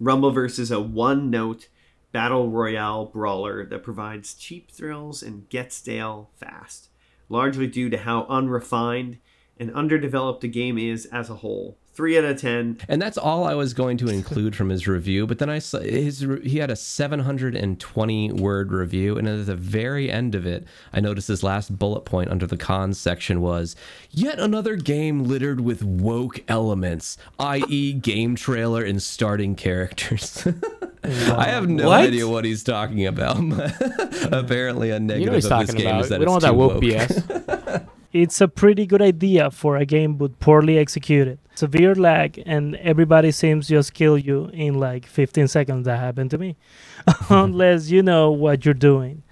Rumbleverse 0.00 0.58
is 0.58 0.70
a 0.70 0.80
one-note 0.80 1.68
battle 2.12 2.48
royale 2.50 3.06
brawler 3.06 3.64
that 3.66 3.82
provides 3.82 4.34
cheap 4.34 4.70
thrills 4.70 5.22
and 5.22 5.48
gets 5.48 5.76
stale 5.76 6.30
fast, 6.36 6.88
largely 7.28 7.66
due 7.66 7.90
to 7.90 7.98
how 7.98 8.26
unrefined 8.28 9.18
and 9.58 9.72
underdeveloped 9.74 10.40
the 10.40 10.48
game 10.48 10.78
is 10.78 11.06
as 11.06 11.30
a 11.30 11.36
whole. 11.36 11.76
Three 11.96 12.18
out 12.18 12.24
of 12.24 12.38
ten. 12.38 12.76
And 12.88 13.00
that's 13.00 13.16
all 13.16 13.44
I 13.44 13.54
was 13.54 13.72
going 13.72 13.96
to 13.96 14.08
include 14.08 14.54
from 14.54 14.68
his 14.68 14.86
review. 14.86 15.26
But 15.26 15.38
then 15.38 15.48
I 15.48 15.58
saw 15.58 15.78
his 15.80 16.20
he 16.44 16.58
had 16.58 16.70
a 16.70 16.76
720 16.76 18.32
word 18.32 18.70
review, 18.70 19.16
and 19.16 19.26
at 19.26 19.46
the 19.46 19.56
very 19.56 20.10
end 20.10 20.34
of 20.34 20.44
it, 20.46 20.66
I 20.92 21.00
noticed 21.00 21.28
his 21.28 21.42
last 21.42 21.78
bullet 21.78 22.02
point 22.04 22.30
under 22.30 22.46
the 22.46 22.58
cons 22.58 23.00
section 23.00 23.40
was 23.40 23.74
yet 24.10 24.38
another 24.38 24.76
game 24.76 25.24
littered 25.24 25.60
with 25.62 25.82
woke 25.82 26.40
elements, 26.48 27.16
i.e., 27.38 27.94
game 27.94 28.36
trailer 28.36 28.82
and 28.84 29.02
starting 29.02 29.54
characters. 29.54 30.46
I 31.02 31.44
have 31.46 31.66
no 31.68 31.88
What? 31.88 32.00
idea 32.00 32.28
what 32.28 32.44
he's 32.44 32.62
talking 32.62 33.06
about. 33.06 33.38
Apparently, 34.32 34.90
a 34.90 35.00
negative 35.00 35.20
You 35.34 35.40
know 35.48 35.56
of 35.56 35.66
this 35.66 35.74
game 35.74 35.86
about. 35.86 36.00
is 36.02 36.08
that 36.10 36.18
We 36.20 36.26
don't 36.26 36.36
it's 36.36 36.44
want 36.44 36.44
that 36.44 36.50
too 36.50 36.56
woke 36.56 36.82
BS. 36.82 37.86
It's 38.22 38.40
a 38.40 38.48
pretty 38.48 38.86
good 38.86 39.02
idea 39.02 39.50
for 39.50 39.76
a 39.76 39.84
game 39.84 40.14
but 40.14 40.40
poorly 40.40 40.78
executed. 40.78 41.38
Severe 41.54 41.94
lag 41.94 42.42
and 42.46 42.74
everybody 42.76 43.30
seems 43.30 43.68
just 43.68 43.92
kill 43.92 44.16
you 44.16 44.46
in 44.54 44.80
like 44.80 45.04
15 45.04 45.48
seconds. 45.48 45.84
That 45.84 45.98
happened 45.98 46.30
to 46.30 46.38
me. 46.38 46.56
Unless 47.28 47.90
you 47.90 48.02
know 48.02 48.30
what 48.30 48.64
you're 48.64 48.72
doing. 48.72 49.22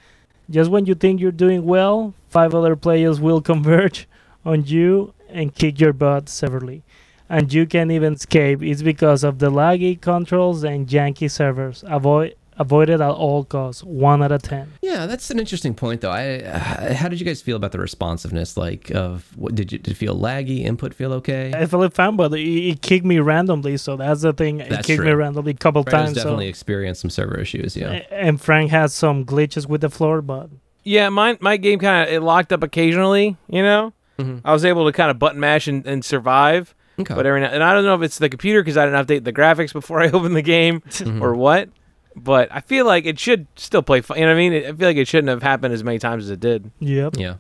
Just 0.51 0.71
when 0.71 0.85
you 0.85 0.95
think 0.95 1.19
you're 1.19 1.33
doing 1.33 1.65
well, 1.65 2.13
five 2.29 2.55
other 2.55 2.77
players 2.77 3.21
will 3.21 3.41
converge 3.53 4.07
on 4.45 4.67
you 4.67 5.15
and 5.31 5.55
kick 5.55 5.81
your 5.81 5.95
butt 5.95 6.29
severely. 6.29 6.83
And 7.27 7.51
you 7.51 7.65
can't 7.65 7.91
even 7.91 8.13
escape. 8.13 8.63
It's 8.63 8.83
because 8.83 9.25
of 9.25 9.39
the 9.39 9.51
laggy 9.51 9.99
controls 9.99 10.63
and 10.63 10.87
janky 10.87 11.31
servers. 11.31 11.83
Avoid 11.87 12.35
avoid 12.59 12.89
it 12.91 13.01
at 13.01 13.11
all 13.11 13.45
costs. 13.45 13.83
One 13.85 14.23
out 14.23 14.33
of 14.33 14.43
ten. 14.43 14.73
Yeah, 14.83 15.07
that's 15.07 15.31
an 15.31 15.39
interesting 15.39 15.75
point, 15.75 16.01
though. 16.01 16.11
I, 16.11 16.41
uh, 16.41 16.95
how 16.95 17.09
did 17.09 17.19
you 17.21 17.27
guys 17.27 17.43
feel 17.43 17.57
about 17.57 17.73
the 17.73 17.79
responsiveness? 17.79 18.57
Like, 18.57 18.91
of 18.95 19.31
what 19.37 19.55
did 19.55 19.73
you 19.73 19.79
did 19.79 19.93
it 19.93 19.97
feel 19.97 20.17
laggy? 20.19 20.61
Input 20.65 20.95
feel 20.95 21.13
okay? 21.15 21.53
I 21.55 21.67
felt 21.67 21.93
fine, 21.95 22.17
but 22.17 22.33
it, 22.35 22.41
it 22.41 22.83
kicked 22.83 23.05
me 23.05 23.19
randomly. 23.19 23.77
So 23.77 23.97
that's 23.97 24.23
the 24.23 24.33
thing. 24.33 24.61
It 24.61 24.71
That's 24.71 24.87
kicked 24.87 25.03
me 25.03 25.11
randomly 25.13 25.53
a 25.53 25.55
couple 25.55 25.83
Fredo's 25.83 26.05
times. 26.07 26.17
definitely 26.17 26.47
So. 26.47 26.51
experienced 26.51 27.01
some 27.01 27.11
server 27.11 27.39
issues. 27.41 27.77
Yeah, 27.77 28.03
And 28.11 28.41
Frank 28.41 28.71
has 28.71 28.95
some 28.95 29.25
glitches 29.25 29.69
with 29.69 29.81
the 29.81 29.91
floor, 29.91 30.23
but 30.23 30.51
Yeah, 30.85 31.09
mine 31.09 31.39
my 31.41 31.57
game 31.57 31.79
kind 31.79 32.09
of 32.09 32.15
it 32.15 32.21
locked 32.21 32.53
up 32.53 32.63
occasionally. 32.63 33.37
You 33.49 33.63
know, 33.63 33.93
Mhm. 34.19 34.43
I 34.45 34.53
was 34.53 34.65
able 34.65 34.85
to 34.87 34.93
kind 34.93 35.11
of 35.11 35.19
button 35.19 35.41
mash 35.41 35.67
and, 35.67 35.85
and 35.87 36.05
survive. 36.05 36.75
okay. 37.01 37.15
But 37.15 37.27
every 37.27 37.41
now 37.41 37.49
and 37.49 37.63
I 37.65 37.73
don't 37.75 37.85
know 37.85 37.95
if 37.97 38.03
it's 38.03 38.19
the 38.19 38.29
computer 38.29 38.63
because 38.63 38.77
I 38.77 38.85
didn't 38.85 39.05
update 39.05 39.25
the 39.25 39.33
graphics 39.33 39.73
before 39.73 40.01
I 40.01 40.09
opened 40.13 40.37
the 40.37 40.43
game 40.43 40.81
Mhm. 40.89 41.21
or 41.21 41.35
what. 41.35 41.69
But 42.17 42.49
I 42.53 42.61
feel 42.61 42.87
like 42.87 43.07
it 43.07 43.19
should 43.19 43.47
still 43.57 43.83
play. 43.83 44.01
Fun. 44.01 44.19
You 44.19 44.25
know 44.25 44.31
what 44.31 44.37
I 44.37 44.49
mean? 44.49 44.53
I 44.67 44.73
feel 44.73 44.89
like 44.89 44.97
it 44.97 45.09
shouldn't 45.09 45.29
have 45.31 45.43
happened 45.43 45.75
as 45.75 45.83
many 45.83 45.99
times 45.99 46.25
as 46.25 46.31
it 46.31 46.41
did. 46.41 46.71
yep. 46.79 47.15
yeah, 47.19 47.37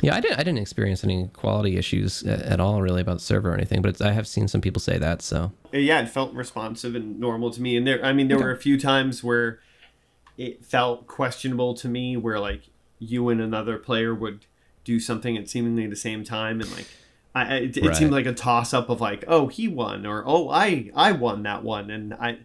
yeah. 0.00 0.14
I 0.14 0.20
didn't 0.20 0.38
I 0.38 0.42
didn't 0.44 0.58
experience 0.58 1.02
any 1.02 1.28
quality 1.32 1.76
issues 1.76 2.22
a- 2.24 2.48
at 2.52 2.60
all 2.60 2.80
really 2.82 3.00
about 3.00 3.14
the 3.14 3.24
server 3.24 3.50
or 3.50 3.54
anything, 3.54 3.82
but 3.82 3.88
it's, 3.88 4.00
I 4.00 4.12
have 4.12 4.26
seen 4.28 4.46
some 4.46 4.60
people 4.60 4.80
say 4.80 4.96
that. 4.98 5.22
So 5.22 5.52
uh, 5.74 5.78
yeah, 5.78 6.00
it 6.02 6.08
felt 6.08 6.32
responsive 6.34 6.94
and 6.94 7.18
normal 7.18 7.50
to 7.50 7.60
me. 7.60 7.76
And 7.76 7.86
there, 7.86 8.04
I 8.04 8.12
mean, 8.12 8.28
there 8.28 8.38
were 8.38 8.52
a 8.52 8.56
few 8.58 8.78
times 8.78 9.24
where 9.24 9.58
it 10.38 10.64
felt 10.64 11.06
questionable 11.06 11.74
to 11.74 11.88
me, 11.88 12.16
where 12.16 12.38
like 12.38 12.62
you 12.98 13.28
and 13.28 13.40
another 13.40 13.76
player 13.78 14.14
would 14.14 14.46
do 14.84 15.00
something 15.00 15.36
at 15.36 15.48
seemingly 15.48 15.86
the 15.88 15.96
same 15.96 16.22
time, 16.22 16.60
and 16.60 16.70
like 16.70 16.86
I, 17.34 17.42
I- 17.42 17.56
it, 17.58 17.76
it 17.76 17.96
seemed 17.96 18.12
like 18.12 18.26
a 18.26 18.32
toss 18.32 18.72
up 18.72 18.88
of 18.88 19.00
like, 19.00 19.24
oh, 19.26 19.48
he 19.48 19.66
won, 19.66 20.06
or 20.06 20.22
oh, 20.24 20.48
I 20.48 20.90
I 20.94 21.10
won 21.12 21.42
that 21.42 21.64
one, 21.64 21.90
and 21.90 22.14
I. 22.14 22.38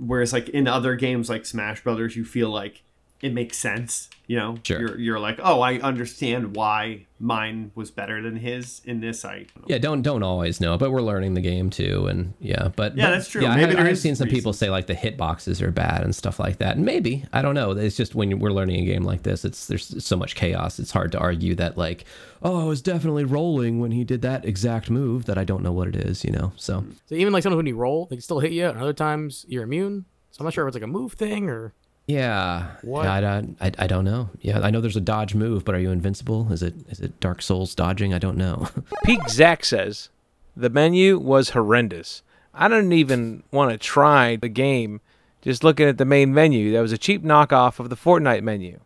Whereas 0.00 0.32
like 0.32 0.48
in 0.48 0.66
other 0.66 0.96
games 0.96 1.28
like 1.28 1.44
Smash 1.44 1.84
Brothers, 1.84 2.16
you 2.16 2.24
feel 2.24 2.48
like 2.48 2.82
it 3.22 3.32
makes 3.34 3.58
sense. 3.58 4.08
You 4.26 4.36
know, 4.36 4.56
Sure. 4.62 4.78
you're 4.80 4.98
you're 4.98 5.18
like, 5.20 5.40
oh, 5.42 5.60
I 5.60 5.78
understand 5.80 6.54
why 6.54 7.06
mine 7.18 7.72
was 7.74 7.90
better 7.90 8.22
than 8.22 8.36
his. 8.36 8.80
In 8.84 9.00
this, 9.00 9.24
I 9.24 9.46
yeah, 9.66 9.78
don't 9.78 10.02
don't 10.02 10.22
always 10.22 10.60
know, 10.60 10.78
but 10.78 10.92
we're 10.92 11.02
learning 11.02 11.34
the 11.34 11.40
game 11.40 11.68
too, 11.68 12.06
and 12.06 12.32
yeah, 12.38 12.68
but 12.76 12.96
Yeah, 12.96 13.06
but- 13.06 13.10
that's 13.16 13.28
true. 13.28 13.42
Yeah, 13.42 13.56
Maybe 13.56 13.64
I, 13.72 13.76
have, 13.78 13.86
I 13.86 13.88
have 13.88 13.98
seen 13.98 14.14
some 14.14 14.28
people 14.28 14.52
say 14.52 14.70
like 14.70 14.86
the 14.86 14.94
hitboxes 14.94 15.60
are 15.60 15.72
bad 15.72 16.04
and 16.04 16.14
stuff 16.14 16.38
like 16.38 16.58
that, 16.58 16.76
and 16.76 16.84
maybe 16.86 17.24
I 17.32 17.42
don't 17.42 17.56
know. 17.56 17.72
It's 17.72 17.96
just 17.96 18.14
when 18.14 18.38
we're 18.38 18.52
learning 18.52 18.80
a 18.82 18.86
game 18.86 19.02
like 19.02 19.24
this, 19.24 19.44
it's 19.44 19.66
there's 19.66 20.04
so 20.04 20.16
much 20.16 20.36
chaos. 20.36 20.78
It's 20.78 20.92
hard 20.92 21.10
to 21.12 21.18
argue 21.18 21.56
that 21.56 21.76
like, 21.76 22.04
oh, 22.40 22.60
I 22.62 22.64
was 22.66 22.80
definitely 22.80 23.24
rolling 23.24 23.80
when 23.80 23.90
he 23.90 24.04
did 24.04 24.22
that 24.22 24.44
exact 24.44 24.90
move 24.90 25.24
that 25.24 25.38
I 25.38 25.44
don't 25.44 25.64
know 25.64 25.72
what 25.72 25.88
it 25.88 25.96
is, 25.96 26.24
you 26.24 26.30
know. 26.30 26.52
So 26.54 26.84
So 27.06 27.16
even 27.16 27.32
like 27.32 27.42
sometimes 27.42 27.56
when 27.56 27.66
you 27.66 27.74
roll, 27.76 28.06
they 28.06 28.14
can 28.14 28.22
still 28.22 28.38
hit 28.38 28.52
you, 28.52 28.68
and 28.68 28.78
other 28.78 28.92
times 28.92 29.44
you're 29.48 29.64
immune. 29.64 30.04
So 30.30 30.36
I'm 30.42 30.44
not 30.44 30.54
sure 30.54 30.64
if 30.64 30.68
it's 30.68 30.76
like 30.76 30.84
a 30.84 30.86
move 30.86 31.14
thing 31.14 31.48
or 31.50 31.74
yeah, 32.10 32.66
What? 32.82 33.06
I, 33.06 33.20
don't- 33.20 33.56
I, 33.60 33.72
I 33.78 33.86
don't 33.86 34.04
know. 34.04 34.30
Yeah, 34.40 34.60
I 34.60 34.70
know 34.70 34.80
there's 34.80 34.96
a 34.96 35.00
dodge 35.00 35.34
move, 35.34 35.64
but 35.64 35.74
are 35.74 35.78
you 35.80 35.90
invincible? 35.90 36.52
Is 36.52 36.62
it 36.62 36.74
is 36.88 37.00
it 37.00 37.18
Dark 37.20 37.42
Souls 37.42 37.74
dodging? 37.74 38.12
I 38.14 38.18
don't 38.18 38.36
know. 38.36 38.68
Peak 39.04 39.28
Zach 39.28 39.64
says 39.64 40.08
the 40.56 40.70
menu 40.70 41.18
was 41.18 41.50
horrendous. 41.50 42.22
I 42.52 42.68
didn't 42.68 42.92
even 42.92 43.42
want 43.52 43.70
to 43.70 43.78
try 43.78 44.36
the 44.36 44.48
game. 44.48 45.00
Just 45.42 45.64
looking 45.64 45.88
at 45.88 45.96
the 45.96 46.04
main 46.04 46.34
menu, 46.34 46.72
that 46.72 46.80
was 46.82 46.92
a 46.92 46.98
cheap 46.98 47.22
knockoff 47.24 47.78
of 47.78 47.88
the 47.88 47.96
Fortnite 47.96 48.42
menu. 48.42 48.80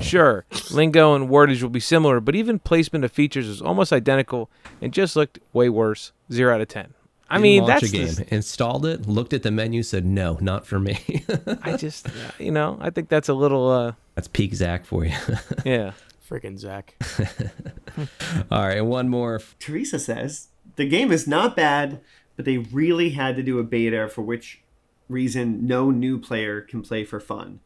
Sure, 0.00 0.44
lingo 0.70 1.14
and 1.14 1.28
wordage 1.28 1.62
will 1.62 1.68
be 1.68 1.80
similar, 1.80 2.20
but 2.20 2.34
even 2.36 2.58
placement 2.58 3.04
of 3.04 3.12
features 3.12 3.48
was 3.48 3.60
almost 3.60 3.92
identical 3.92 4.48
and 4.80 4.92
just 4.92 5.16
looked 5.16 5.38
way 5.52 5.68
worse. 5.68 6.12
Zero 6.32 6.54
out 6.54 6.60
of 6.60 6.68
ten. 6.68 6.94
I 7.28 7.38
mean, 7.38 7.64
launch 7.64 7.80
that's 7.80 7.92
a 7.92 7.96
game. 7.96 8.14
the- 8.14 8.34
Installed 8.34 8.86
it, 8.86 9.06
looked 9.06 9.32
at 9.32 9.42
the 9.42 9.50
menu, 9.50 9.82
said 9.82 10.04
no, 10.04 10.38
not 10.40 10.66
for 10.66 10.78
me. 10.78 11.24
I 11.62 11.76
just, 11.76 12.08
you 12.38 12.52
know, 12.52 12.78
I 12.80 12.90
think 12.90 13.08
that's 13.08 13.28
a 13.28 13.34
little, 13.34 13.68
uh, 13.70 13.92
That's 14.14 14.28
peak 14.28 14.54
Zach 14.54 14.84
for 14.84 15.04
you. 15.04 15.16
yeah. 15.64 15.92
Freaking 16.28 16.58
Zach. 16.58 16.94
All 18.50 18.66
right, 18.66 18.80
one 18.80 19.08
more. 19.08 19.40
Teresa 19.58 19.98
says 19.98 20.48
the 20.76 20.88
game 20.88 21.12
is 21.12 21.26
not 21.26 21.56
bad, 21.56 22.00
but 22.36 22.44
they 22.44 22.58
really 22.58 23.10
had 23.10 23.36
to 23.36 23.42
do 23.42 23.58
a 23.58 23.64
beta 23.64 24.08
for 24.08 24.22
which 24.22 24.62
reason 25.08 25.66
no 25.66 25.90
new 25.90 26.18
player 26.18 26.60
can 26.60 26.82
play 26.82 27.04
for 27.04 27.20
fun. 27.20 27.60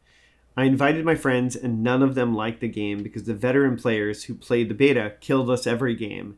I 0.55 0.65
invited 0.65 1.05
my 1.05 1.15
friends 1.15 1.55
and 1.55 1.81
none 1.81 2.03
of 2.03 2.13
them 2.13 2.35
liked 2.35 2.61
the 2.61 2.67
game 2.67 3.01
because 3.01 3.23
the 3.23 3.33
veteran 3.33 3.77
players 3.77 4.25
who 4.25 4.35
played 4.35 4.69
the 4.69 4.75
beta 4.75 5.13
killed 5.21 5.49
us 5.49 5.65
every 5.65 5.95
game, 5.95 6.37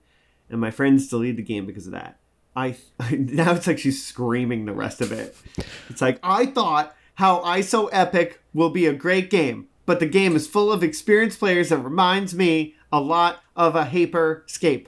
and 0.50 0.62
my 0.62 0.72
friends 0.72 1.08
deleted 1.08 1.38
the 1.38 1.44
game 1.44 1.66
because 1.66 1.88
of 1.88 1.94
that. 1.94 2.18
I 2.56 2.76
now 3.12 3.54
it's 3.54 3.68
like 3.68 3.80
she's 3.80 4.04
screaming 4.06 4.66
the 4.66 4.74
rest 4.74 5.02
of 5.02 5.12
it. 5.12 5.36
It's 5.90 6.02
like 6.02 6.20
I 6.24 6.46
thought 6.46 6.96
how 7.16 7.40
ISO 7.42 7.90
Epic 7.92 8.42
will 8.54 8.70
be 8.70 8.86
a 8.86 8.94
great 8.94 9.30
game, 9.30 9.68
but 9.86 10.00
the 10.00 10.06
game 10.06 10.36
is 10.36 10.48
full 10.48 10.72
of 10.72 10.84
experienced 10.84 11.40
players 11.40 11.70
that 11.70 11.78
reminds 11.78 12.34
me 12.34 12.76
a 12.92 13.00
lot 13.00 13.44
of 13.56 13.76
a 13.76 13.86
Hyperscape. 13.86 14.88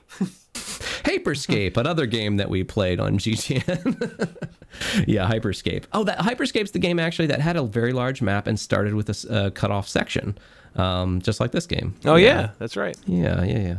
Hyperscape, 1.04 1.78
another 1.78 2.06
game 2.06 2.38
that 2.38 2.50
we 2.50 2.64
played 2.64 3.00
on 3.00 3.18
GGN. 3.18 4.48
yeah, 5.08 5.30
Hyperscape. 5.30 5.86
Oh, 5.94 6.04
that 6.04 6.20
Hyperscape's 6.20 6.72
the 6.72 6.80
game 6.80 7.00
actually 7.00 7.28
that 7.28 7.42
had 7.42 7.56
a 7.56 7.64
very 7.64 7.94
large 7.94 8.22
map 8.22 8.48
and 8.48 8.60
started 8.60 8.94
with 8.94 9.10
a 9.10 9.34
uh, 9.34 9.50
cut-off 9.52 9.88
section, 9.88 10.38
um, 10.76 11.22
just 11.22 11.40
like 11.40 11.52
this 11.52 11.66
game. 11.66 11.96
Oh, 12.06 12.16
yeah, 12.16 12.52
that's 12.60 12.78
right. 12.78 12.98
yeah, 13.06 13.44
yeah, 13.44 13.60
yeah. 13.60 13.78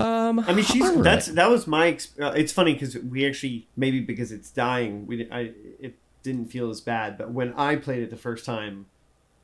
Um, 0.00 0.40
I 0.40 0.52
mean, 0.52 0.64
she's 0.64 0.82
all 0.82 0.94
right. 0.96 1.04
that's 1.04 1.26
that 1.28 1.50
was 1.50 1.66
my. 1.66 1.88
ex- 1.88 2.12
Uh, 2.20 2.32
it's 2.36 2.52
funny 2.52 2.72
because 2.74 2.96
we 2.98 3.26
actually 3.26 3.68
maybe 3.76 4.00
because 4.00 4.32
it's 4.32 4.50
dying, 4.50 5.06
we 5.06 5.24
di- 5.24 5.30
I 5.30 5.52
it 5.80 5.96
didn't 6.22 6.46
feel 6.46 6.70
as 6.70 6.80
bad. 6.80 7.16
But 7.18 7.30
when 7.32 7.52
I 7.54 7.76
played 7.76 8.02
it 8.02 8.10
the 8.10 8.16
first 8.16 8.44
time, 8.44 8.86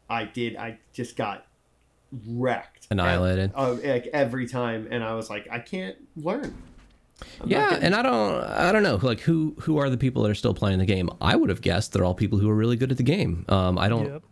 I 0.09 0.25
did. 0.25 0.57
I 0.57 0.79
just 0.93 1.17
got 1.17 1.47
wrecked, 2.29 2.87
Annihilated. 2.91 3.53
Uh, 3.55 3.75
like 3.83 4.09
every 4.13 4.47
time, 4.49 4.89
and 4.91 5.03
I 5.03 5.15
was 5.15 5.29
like, 5.31 5.49
I 5.51 5.59
can't 5.59 5.97
learn. 6.17 6.55
I'm 7.41 7.49
Yeah, 7.49 7.71
getting- 7.71 7.85
and 7.87 7.95
I 7.95 8.03
don't, 8.03 8.45
I 8.45 8.73
don't 8.73 8.83
know, 8.83 8.97
like 9.03 9.21
who 9.21 9.57
who 9.61 9.79
are 9.79 9.89
the 9.91 9.97
people 9.97 10.23
that 10.23 10.31
are 10.31 10.35
still 10.35 10.55
playing 10.55 10.79
the 10.79 10.87
game? 10.87 11.09
I 11.21 11.35
would 11.35 11.49
have 11.51 11.63
guessed 11.63 11.93
they're 11.93 12.05
all 12.05 12.15
people 12.15 12.39
who 12.39 12.49
are 12.51 12.55
really 12.55 12.77
good 12.77 12.91
at 12.91 12.99
the 12.99 13.03
game. 13.03 13.45
Um, 13.49 13.79
I 13.79 13.89
don't, 13.89 14.07
Yep. 14.07 14.23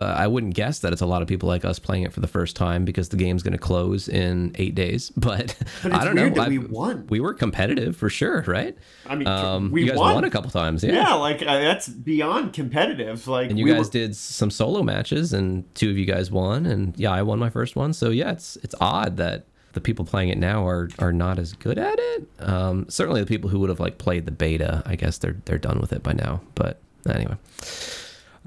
Uh, 0.00 0.04
I 0.16 0.26
wouldn't 0.28 0.54
guess 0.54 0.78
that 0.80 0.92
it's 0.92 1.02
a 1.02 1.06
lot 1.06 1.22
of 1.22 1.28
people 1.28 1.48
like 1.48 1.64
us 1.64 1.78
playing 1.78 2.04
it 2.04 2.12
for 2.12 2.20
the 2.20 2.28
first 2.28 2.54
time 2.54 2.84
because 2.84 3.08
the 3.08 3.16
game's 3.16 3.42
going 3.42 3.52
to 3.52 3.58
close 3.58 4.08
in 4.08 4.52
eight 4.56 4.74
days. 4.74 5.10
But, 5.16 5.56
But 5.82 5.92
I 5.92 6.04
don't 6.04 6.14
know. 6.14 6.28
we 6.48 6.58
won. 6.58 7.06
We 7.08 7.20
were 7.20 7.34
competitive 7.34 7.96
for 7.96 8.08
sure, 8.08 8.42
right? 8.46 8.76
I 9.06 9.16
mean, 9.16 9.26
Um, 9.26 9.70
we 9.72 9.82
you 9.82 9.88
guys 9.88 9.98
won. 9.98 10.14
won. 10.14 10.24
a 10.24 10.30
couple 10.30 10.50
times, 10.50 10.84
yeah. 10.84 10.92
yeah, 10.92 11.14
like 11.14 11.42
uh, 11.42 11.58
that's 11.58 11.88
beyond 11.88 12.52
competitive. 12.52 13.26
Like 13.26 13.50
And 13.50 13.58
you 13.58 13.64
we 13.64 13.72
guys 13.72 13.86
were, 13.86 13.90
did 13.92 14.14
some 14.16 14.50
solo 14.50 14.82
matches, 14.82 15.32
and 15.32 15.64
two 15.74 15.90
of 15.90 15.98
you 15.98 16.04
guys 16.04 16.30
won, 16.30 16.64
and 16.66 16.96
yeah, 16.96 17.10
I 17.12 17.22
won 17.22 17.38
my 17.38 17.50
first 17.50 17.74
one. 17.76 17.92
So 17.92 18.10
yeah, 18.10 18.30
it's 18.32 18.56
it's 18.62 18.74
odd 18.80 19.16
that 19.16 19.46
the 19.72 19.80
people 19.80 20.04
playing 20.04 20.28
it 20.30 20.38
now 20.38 20.66
are 20.66 20.88
are 21.00 21.12
not 21.12 21.38
as 21.38 21.52
good 21.54 21.78
at 21.78 21.98
it. 21.98 22.28
Um, 22.38 22.86
certainly, 22.88 23.20
the 23.20 23.26
people 23.26 23.50
who 23.50 23.58
would 23.60 23.68
have 23.68 23.80
like 23.80 23.98
played 23.98 24.24
the 24.26 24.32
beta, 24.32 24.82
I 24.86 24.94
guess 24.96 25.18
they're 25.18 25.36
they're 25.44 25.58
done 25.58 25.80
with 25.80 25.92
it 25.92 26.02
by 26.04 26.12
now. 26.12 26.40
But 26.54 26.80
anyway. 27.08 27.34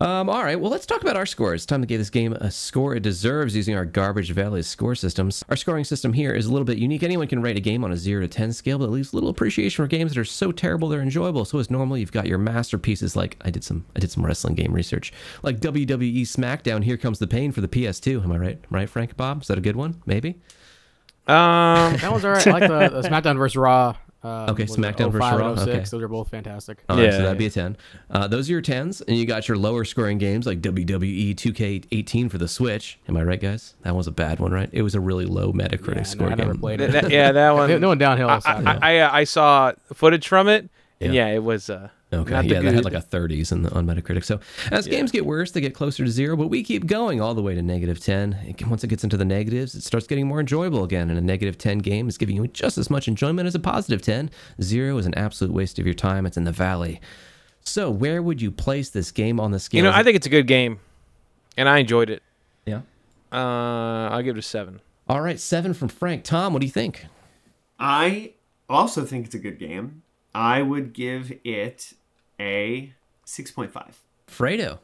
Um, 0.01 0.31
all 0.31 0.43
right, 0.43 0.59
well, 0.59 0.71
let's 0.71 0.87
talk 0.87 1.03
about 1.03 1.15
our 1.15 1.27
scores. 1.27 1.63
Time 1.63 1.81
to 1.81 1.85
give 1.85 1.99
this 1.99 2.09
game 2.09 2.33
a 2.33 2.49
score 2.49 2.95
it 2.95 3.03
deserves 3.03 3.55
using 3.55 3.75
our 3.75 3.85
Garbage 3.85 4.31
Valley 4.31 4.63
score 4.63 4.95
systems. 4.95 5.43
Our 5.47 5.55
scoring 5.55 5.83
system 5.83 6.13
here 6.13 6.33
is 6.33 6.47
a 6.47 6.51
little 6.51 6.65
bit 6.65 6.79
unique. 6.79 7.03
Anyone 7.03 7.27
can 7.27 7.39
rate 7.39 7.55
a 7.55 7.59
game 7.59 7.83
on 7.83 7.91
a 7.91 7.95
0 7.95 8.21
to 8.21 8.27
10 8.27 8.51
scale, 8.51 8.79
but 8.79 8.85
it 8.85 8.89
leaves 8.89 9.13
little 9.13 9.29
appreciation 9.29 9.83
for 9.83 9.87
games 9.87 10.11
that 10.11 10.19
are 10.19 10.25
so 10.25 10.51
terrible 10.51 10.89
they're 10.89 11.03
enjoyable. 11.03 11.45
So 11.45 11.59
as 11.59 11.69
normal, 11.69 11.99
you've 11.99 12.11
got 12.11 12.25
your 12.25 12.39
masterpieces 12.39 13.15
like 13.15 13.37
I 13.41 13.51
did 13.51 13.63
some 13.63 13.85
I 13.95 13.99
did 13.99 14.09
some 14.09 14.25
wrestling 14.25 14.55
game 14.55 14.73
research. 14.73 15.13
Like 15.43 15.59
WWE 15.59 16.23
SmackDown 16.23 16.83
Here 16.83 16.97
Comes 16.97 17.19
the 17.19 17.27
Pain 17.27 17.51
for 17.51 17.61
the 17.61 17.67
PS2. 17.67 18.23
Am 18.23 18.31
I 18.31 18.37
right? 18.39 18.59
Right, 18.71 18.89
Frank 18.89 19.15
Bob? 19.15 19.43
Is 19.43 19.49
that 19.49 19.59
a 19.59 19.61
good 19.61 19.75
one? 19.75 20.01
Maybe? 20.07 20.29
Um, 21.27 21.95
That 21.97 22.11
one's 22.11 22.25
alright. 22.25 22.47
I 22.47 22.51
like 22.51 22.67
the, 22.67 23.01
the 23.01 23.07
SmackDown 23.07 23.37
versus 23.37 23.55
Raw. 23.55 23.97
Um, 24.23 24.49
Okay, 24.51 24.63
was 24.63 24.77
it 24.77 24.79
SmackDown 24.79 25.11
versus 25.11 25.29
05 25.29 25.33
and 25.33 25.39
Raw, 25.41 25.55
06, 25.55 25.67
okay. 25.67 25.79
Those 25.79 25.93
are 26.03 26.07
both 26.07 26.29
fantastic. 26.29 26.83
All 26.87 26.95
right, 26.97 27.05
Yeah, 27.05 27.11
so 27.11 27.17
that'd 27.23 27.33
yeah. 27.33 27.39
be 27.39 27.45
a 27.47 27.49
10. 27.49 27.77
Uh, 28.11 28.27
those 28.27 28.49
are 28.49 28.53
your 28.53 28.61
10s, 28.61 29.01
and 29.07 29.17
you 29.17 29.25
got 29.25 29.47
your 29.47 29.57
lower 29.57 29.83
scoring 29.83 30.17
games 30.19 30.45
like 30.45 30.61
WWE 30.61 31.33
2K18 31.35 32.29
for 32.29 32.37
the 32.37 32.47
Switch. 32.47 32.99
Am 33.07 33.17
I 33.17 33.23
right, 33.23 33.39
guys? 33.41 33.73
That 33.81 33.95
was 33.95 34.05
a 34.07 34.11
bad 34.11 34.39
one, 34.39 34.51
right? 34.51 34.69
It 34.71 34.83
was 34.83 34.93
a 34.95 34.99
really 34.99 35.25
low 35.25 35.51
Metacritic 35.51 35.87
Yeah, 35.87 35.95
no, 35.95 36.03
score 36.03 36.29
I 36.29 36.35
never 36.35 36.55
played 36.55 36.81
it. 36.81 36.91
that- 36.91 37.09
yeah, 37.09 37.31
that 37.31 37.51
one. 37.55 37.69
No, 37.71 37.77
no 37.79 37.87
one 37.89 37.97
downhill. 37.97 38.29
I. 38.29 38.41
I, 38.45 38.77
I, 38.81 38.97
uh, 38.99 39.09
I 39.11 39.23
saw 39.23 39.71
footage 39.93 40.27
from 40.27 40.47
it, 40.47 40.69
and 40.99 41.13
Yeah. 41.13 41.27
yeah, 41.29 41.35
it 41.35 41.43
was. 41.43 41.69
Uh, 41.69 41.89
Okay, 42.13 42.31
not 42.33 42.43
the 42.43 42.49
yeah, 42.55 42.61
that 42.61 42.73
had 42.73 42.83
like 42.83 42.93
a 42.93 43.01
30s 43.01 43.51
in 43.53 43.61
the, 43.61 43.71
on 43.73 43.85
Metacritic. 43.87 44.25
So 44.25 44.41
as 44.69 44.85
games 44.85 45.11
get 45.11 45.25
worse, 45.25 45.51
they 45.51 45.61
get 45.61 45.73
closer 45.73 46.03
to 46.03 46.11
zero, 46.11 46.35
but 46.35 46.47
we 46.49 46.61
keep 46.61 46.85
going 46.85 47.21
all 47.21 47.33
the 47.33 47.41
way 47.41 47.55
to 47.55 47.61
negative 47.61 48.01
10. 48.01 48.33
It- 48.47 48.67
once 48.67 48.83
it 48.83 48.87
gets 48.87 49.03
into 49.05 49.15
the 49.15 49.23
negatives, 49.25 49.75
it 49.75 49.83
starts 49.83 50.07
getting 50.07 50.27
more 50.27 50.41
enjoyable 50.41 50.83
again. 50.83 51.09
And 51.09 51.17
a 51.17 51.21
negative 51.21 51.57
10 51.57 51.77
game 51.79 52.09
is 52.09 52.17
giving 52.17 52.35
you 52.35 52.47
just 52.47 52.77
as 52.77 52.89
much 52.89 53.07
enjoyment 53.07 53.47
as 53.47 53.55
a 53.55 53.59
positive 53.59 54.01
10. 54.01 54.29
Zero 54.61 54.97
is 54.97 55.05
an 55.05 55.15
absolute 55.15 55.53
waste 55.53 55.79
of 55.79 55.85
your 55.85 55.93
time. 55.95 56.25
It's 56.25 56.35
in 56.35 56.43
the 56.43 56.51
valley. 56.51 56.99
So 57.63 57.89
where 57.89 58.21
would 58.21 58.41
you 58.41 58.51
place 58.51 58.89
this 58.89 59.11
game 59.11 59.39
on 59.39 59.51
the 59.51 59.59
scale? 59.59 59.77
You 59.77 59.83
know, 59.83 59.95
I 59.95 60.03
think 60.03 60.15
it's 60.17 60.27
a 60.27 60.31
good 60.31 60.47
game, 60.47 60.79
and 61.55 61.69
I 61.69 61.77
enjoyed 61.77 62.09
it. 62.09 62.21
yeah. 62.65 62.81
Uh, 63.31 64.09
I'll 64.11 64.21
give 64.23 64.35
it 64.35 64.39
a 64.39 64.41
seven. 64.41 64.81
All 65.07 65.21
right, 65.21 65.39
seven 65.39 65.73
from 65.73 65.87
Frank. 65.87 66.23
Tom, 66.25 66.51
what 66.51 66.59
do 66.59 66.65
you 66.65 66.71
think? 66.73 67.05
I 67.79 68.33
also 68.69 69.05
think 69.05 69.25
it's 69.27 69.35
a 69.35 69.39
good 69.39 69.57
game. 69.59 70.01
I 70.33 70.61
would 70.61 70.93
give 70.93 71.31
it 71.43 71.93
a 72.41 72.93
six 73.25 73.51
point 73.51 73.71
five. 73.71 73.97
Fredo. 74.27 74.79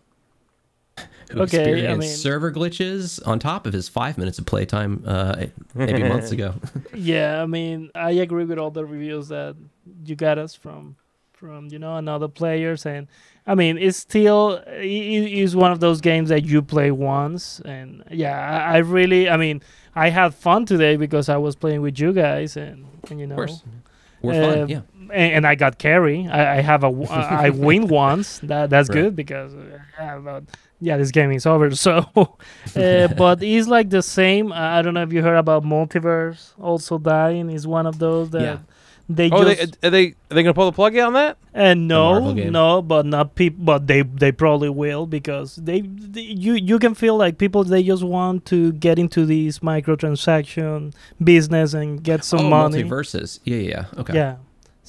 Who 1.32 1.42
Okay, 1.42 1.58
I 1.58 1.62
experienced 1.62 2.00
mean- 2.00 2.10
server 2.18 2.52
glitches 2.52 3.20
on 3.28 3.38
top 3.40 3.68
of 3.68 3.74
his 3.74 3.88
five 3.90 4.18
minutes 4.18 4.40
of 4.40 4.46
playtime 4.46 5.04
uh, 5.06 5.46
maybe 5.76 6.02
months 6.14 6.32
ago. 6.32 6.56
Yeah, 6.94 7.42
I 7.44 7.46
mean, 7.46 7.92
I 7.94 8.12
agree 8.12 8.46
with 8.46 8.58
all 8.58 8.72
the 8.72 8.86
reviews 8.86 9.28
that 9.28 9.56
you 10.06 10.16
got 10.16 10.38
us 10.38 10.56
from 10.56 10.96
from 11.34 11.68
you 11.68 11.78
know 11.78 11.98
another 11.98 12.28
players, 12.28 12.86
and 12.86 13.08
I 13.46 13.54
mean, 13.56 13.78
it's 13.78 13.98
still 13.98 14.54
it 14.66 14.84
is 15.44 15.56
one 15.56 15.72
of 15.72 15.80
those 15.82 16.02
games 16.02 16.30
that 16.30 16.46
you 16.46 16.62
play 16.64 16.90
once, 16.92 17.60
and 17.66 18.04
yeah, 18.10 18.40
I, 18.72 18.76
I 18.76 18.78
really, 18.80 19.30
I 19.30 19.38
mean, 19.38 19.62
I 19.96 20.10
had 20.10 20.34
fun 20.34 20.66
today 20.66 20.96
because 20.96 21.30
I 21.30 21.38
was 21.38 21.56
playing 21.56 21.82
with 21.82 22.00
you 22.00 22.12
guys, 22.14 22.58
and, 22.58 22.88
and 23.12 23.20
you 23.20 23.28
know, 23.28 23.36
Of 23.36 23.38
course. 23.50 23.64
We're 24.24 24.34
Uh, 24.44 24.56
fun, 24.56 24.70
yeah. 24.70 24.82
And, 25.12 25.34
and 25.34 25.48
I 25.48 25.56
got 25.56 25.78
carry. 25.78 26.28
I, 26.28 26.58
I 26.58 26.62
have 26.62 26.84
a 26.84 26.90
w- 26.92 27.08
I 27.10 27.50
win 27.50 27.88
once. 27.88 28.40
That 28.44 28.70
that's 28.70 28.90
Right. 28.90 28.96
good 29.04 29.16
because 29.16 29.54
uh, 29.54 29.80
yeah, 30.00 30.18
but 30.20 30.44
yeah, 30.80 30.98
this 30.98 31.12
game 31.12 31.32
is 31.32 31.46
over. 31.46 31.70
So, 31.76 32.06
uh, 32.76 33.08
but 33.18 33.42
it's 33.44 33.68
like 33.68 33.90
the 33.90 34.02
same. 34.02 34.52
I 34.52 34.80
I 34.80 34.82
don't 34.82 34.94
know 34.94 35.04
if 35.04 35.12
you 35.14 35.22
heard 35.22 35.38
about 35.38 35.64
Multiverse 35.64 36.54
also 36.60 36.98
dying. 37.00 37.50
Is 37.50 37.66
one 37.68 37.86
of 37.88 37.98
those 38.00 38.30
that 38.32 38.42
Yeah. 38.42 38.58
they 39.10 39.30
Oh, 39.32 39.44
just 39.44 39.80
they, 39.82 39.88
are 39.88 39.92
they 39.92 40.06
are 40.30 40.34
they 40.36 40.44
gonna 40.44 40.54
pull 40.54 40.70
the 40.72 40.76
plug 40.76 40.96
on 40.98 41.14
that? 41.14 41.38
and 41.54 41.88
Marvel 41.88 42.36
no, 42.36 42.50
no, 42.50 42.82
but 42.84 43.06
not 43.06 43.34
people. 43.36 43.64
But 43.66 43.88
they 43.88 44.02
they 44.04 44.32
probably 44.32 44.70
will 44.70 45.08
because 45.08 45.56
they, 45.56 45.82
they 45.82 46.22
you 46.22 46.54
you 46.54 46.78
can 46.78 46.94
feel 46.94 47.18
like 47.18 47.38
people 47.40 47.64
they 47.64 47.82
just 47.84 48.04
want 48.04 48.46
to 48.54 48.74
get 48.74 49.00
into 49.00 49.26
this 49.26 49.60
microtransaction 49.60 50.94
business 51.24 51.74
and 51.74 52.04
get 52.04 52.24
some 52.24 52.46
oh, 52.46 52.50
money. 52.50 52.84
MultiVersus. 52.84 53.40
Yeah, 53.44 53.58
yeah, 53.58 53.70
yeah. 53.94 54.00
Okay. 54.02 54.14
Yeah. 54.14 54.36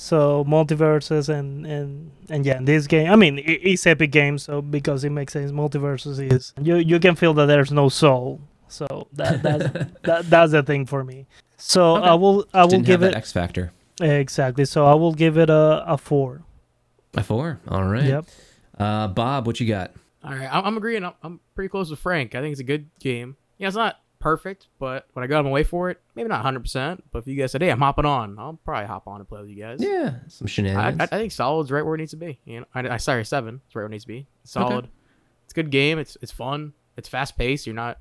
So 0.01 0.45
MultiVersus 0.45 1.29
and 1.29 1.66
and 1.66 2.12
and 2.31 2.47
yeah, 2.47 2.61
this 2.62 2.87
game. 2.87 3.11
I 3.11 3.16
mean, 3.16 3.43
it's 3.45 3.85
Epic 3.85 4.12
Games, 4.12 4.45
so 4.45 4.62
because 4.62 5.03
it 5.03 5.11
makes 5.11 5.33
sense. 5.33 5.51
MultiVersus 5.51 6.33
is 6.33 6.53
you 6.62 6.77
you 6.77 7.01
can 7.01 7.16
feel 7.16 7.35
that 7.35 7.47
there's 7.47 7.73
no 7.73 7.89
soul. 7.89 8.41
So 8.69 9.09
that 9.15 9.43
that's 9.43 9.65
that, 10.03 10.31
that's 10.31 10.53
the 10.53 10.62
thing 10.62 10.87
for 10.87 11.03
me. 11.03 11.27
So 11.57 11.97
Okay. 11.97 12.07
I 12.11 12.15
will 12.15 12.47
I 12.55 12.62
will 12.62 12.69
Didn't 12.69 12.87
give 12.87 13.01
have 13.01 13.11
it 13.11 13.12
that 13.15 13.19
X 13.19 13.33
factor. 13.33 13.73
exactly. 14.01 14.66
So 14.66 14.87
I 14.87 14.95
will 14.95 15.15
give 15.15 15.37
it 15.37 15.51
a 15.51 15.83
a 15.85 15.99
four. 15.99 16.43
A 17.16 17.25
four. 17.25 17.59
All 17.66 17.83
right. 17.83 18.05
Yep. 18.05 18.25
Uh, 18.79 19.09
Bob, 19.09 19.49
what 19.49 19.59
you 19.59 19.66
got? 19.66 19.95
All 20.23 20.31
right, 20.31 20.49
I'm, 20.49 20.65
I'm 20.65 20.77
agreeing. 20.77 21.05
I'm, 21.05 21.15
I'm 21.25 21.41
pretty 21.57 21.70
close 21.70 21.91
with 21.91 21.99
Frank. 21.99 22.37
I 22.37 22.41
think 22.41 22.53
it's 22.53 22.61
a 22.61 22.65
good 22.65 22.89
game. 23.01 23.37
Yeah, 23.57 23.66
it's 23.66 23.77
not 23.77 23.99
perfect, 24.20 24.69
but 24.78 25.07
when 25.12 25.24
I 25.24 25.27
got 25.27 25.45
my 25.45 25.51
way 25.51 25.65
for 25.65 25.90
it, 25.90 26.01
maybe 26.15 26.28
not 26.28 26.45
100%. 26.45 27.01
But 27.12 27.20
if 27.20 27.27
you 27.27 27.36
guys 27.36 27.53
said, 27.53 27.62
"Hey, 27.62 27.70
I'm 27.70 27.78
hopping 27.78 28.05
on," 28.05 28.39
I'll 28.39 28.59
probably 28.65 28.86
hop 28.86 29.07
on 29.07 29.20
and 29.20 29.28
play 29.28 29.40
with 29.40 29.51
you 29.51 29.57
guys. 29.57 29.78
Yeah, 29.81 30.15
some 30.28 30.47
I, 30.47 30.49
shenanigans. 30.49 31.01
I, 31.01 31.05
I 31.05 31.19
think 31.19 31.32
solid's 31.32 31.70
right 31.70 31.85
where 31.85 31.95
it 31.95 31.99
needs 31.99 32.11
to 32.12 32.16
be. 32.16 32.39
You 32.45 32.61
know, 32.61 32.66
I, 32.74 32.89
I 32.89 32.97
sorry, 32.97 33.24
seven. 33.24 33.61
It's 33.66 33.74
right 33.74 33.82
where 33.82 33.86
it 33.86 33.90
needs 33.90 34.05
to 34.05 34.09
be. 34.09 34.27
Solid. 34.45 34.89
It's 35.45 35.53
a 35.53 35.55
good 35.55 35.70
game. 35.70 35.99
It's 35.99 36.16
it's 36.20 36.32
fun. 36.32 36.73
It's 36.97 37.09
fast 37.09 37.39
paced. 37.39 37.66
You're 37.66 37.74
not 37.74 37.99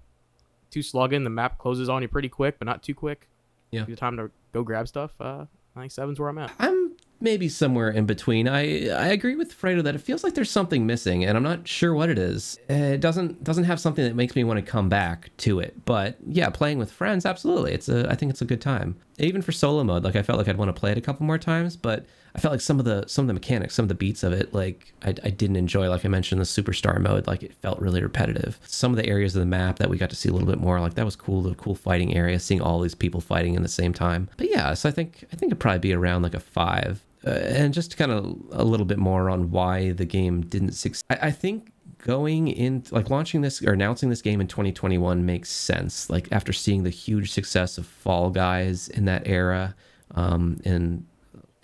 too 0.69 0.81
slugging. 0.81 1.23
The 1.23 1.30
map 1.30 1.57
closes 1.57 1.89
on 1.89 2.02
you 2.02 2.07
pretty 2.07 2.30
quick, 2.30 2.60
but 2.60 2.65
not 2.65 2.84
too 2.84 2.95
quick. 2.95 3.27
Yeah. 3.72 3.85
You 3.88 3.95
time 3.95 4.18
to 4.18 4.31
go 4.53 4.64
grab 4.64 4.88
stuff. 4.88 5.11
Uh, 5.19 5.45
I 5.76 5.80
think 5.81 5.91
seven's 5.91 6.19
where 6.19 6.30
I'm 6.30 6.38
at. 6.38 6.52
I'm 6.60 6.86
maybe 7.19 7.49
somewhere 7.49 7.89
in 7.89 8.06
between. 8.06 8.48
I 8.48 8.89
I 8.89 9.07
agree 9.07 9.35
with 9.35 9.60
Fredo 9.60 9.84
that 9.84 9.95
it 9.95 10.02
feels 10.02 10.23
like 10.23 10.34
there's 10.35 10.52
something 10.52 10.85
missing, 10.85 11.26
and 11.26 11.38
I'm 11.38 11.44
not 11.44 11.68
sure 11.68 11.94
what 11.94 12.10
it 12.10 12.18
is. 12.19 12.57
Uh, 12.69 12.73
It 12.73 13.02
doesn't 13.02 13.44
doesn't 13.44 13.65
have 13.65 13.80
something 13.80 14.03
that 14.06 14.15
makes 14.15 14.35
me 14.35 14.44
want 14.44 14.57
to 14.64 14.72
come 14.72 14.89
back 14.89 15.31
to 15.38 15.60
it. 15.60 15.85
But 15.85 16.18
yeah, 16.27 16.49
playing 16.49 16.77
with 16.80 16.91
friends, 16.91 17.26
absolutely. 17.26 17.73
It's 17.73 17.89
a 17.89 18.10
I 18.10 18.15
think 18.15 18.30
it's 18.31 18.41
a 18.41 18.45
good 18.45 18.61
time. 18.61 18.95
Even 19.19 19.41
for 19.41 19.52
solo 19.52 19.84
mode, 19.84 20.03
like 20.03 20.15
I 20.15 20.22
felt 20.22 20.38
like 20.38 20.48
I'd 20.48 20.57
want 20.57 20.69
to 20.73 20.80
play 20.80 20.91
it 20.91 20.98
a 20.98 21.02
couple 21.02 21.26
more 21.26 21.39
times, 21.39 21.76
but 21.76 22.06
I 22.35 22.39
felt 22.39 22.52
like 22.52 22.61
some 22.61 22.77
of 22.77 22.85
the 22.85 23.03
some 23.07 23.23
of 23.23 23.27
the 23.27 23.34
mechanics, 23.34 23.73
some 23.73 23.84
of 23.84 23.89
the 23.89 23.95
beats 23.95 24.22
of 24.22 24.31
it, 24.31 24.53
like 24.53 24.94
I, 25.03 25.10
I 25.23 25.31
didn't 25.31 25.56
enjoy. 25.56 25.89
Like 25.89 26.06
I 26.06 26.07
mentioned, 26.07 26.39
the 26.39 26.45
superstar 26.45 26.99
mode, 27.02 27.26
like 27.26 27.41
it 27.41 27.56
felt 27.56 27.80
really 27.80 28.03
repetitive. 28.03 28.60
Some 28.68 28.91
of 28.91 28.98
the 28.98 29.07
areas 29.07 29.35
of 29.35 29.39
the 29.39 29.48
map 29.48 29.80
that 29.80 29.89
we 29.89 29.98
got 29.98 30.11
to 30.11 30.15
see 30.15 30.30
a 30.30 30.31
little 30.34 30.48
bit 30.48 30.60
more, 30.60 30.80
like 30.80 30.94
that 30.94 31.06
was 31.06 31.15
cool. 31.15 31.41
The 31.41 31.56
cool 31.56 31.73
fighting 31.73 32.15
area, 32.15 32.38
seeing 32.39 32.61
all 32.61 32.80
these 32.80 32.94
people 32.94 33.19
fighting 33.22 33.56
in 33.56 33.64
the 33.64 33.68
same 33.68 33.91
time. 33.91 34.30
But 34.38 34.52
yeah, 34.52 34.76
so 34.76 34.88
I 34.88 34.91
think 34.91 35.23
I 35.34 35.35
think 35.35 35.49
it'd 35.52 35.60
probably 35.60 35.80
be 35.80 35.94
around 35.94 36.22
like 36.22 36.35
a 36.35 36.39
five. 36.39 37.03
Uh, 37.28 37.40
and 37.40 37.74
just 37.74 37.98
kind 37.98 38.12
of 38.12 38.38
a 38.52 38.64
little 38.64 38.86
bit 38.86 38.98
more 38.98 39.30
on 39.30 39.52
why 39.52 39.91
the 39.91 40.06
game 40.06 40.41
didn't 40.41 40.72
succeed. 40.72 41.04
I, 41.10 41.28
I 41.28 41.32
think 41.32 41.74
going 41.98 42.48
in 42.48 42.84
like 42.91 43.10
launching 43.10 43.41
this 43.41 43.62
or 43.62 43.74
announcing 43.74 44.10
this 44.10 44.22
game 44.22 44.40
in 44.40 44.48
2021 44.48 45.26
makes 45.26 45.49
sense 45.49 46.10
like 46.10 46.28
after 46.32 46.54
seeing 46.54 46.84
the 46.84 46.90
huge 46.90 47.32
success 47.32 47.78
of 47.78 47.86
fall 47.86 48.30
guys 48.30 48.88
in 48.90 49.06
that 49.06 49.28
era 49.28 49.76
um 50.14 50.58
in 50.64 51.06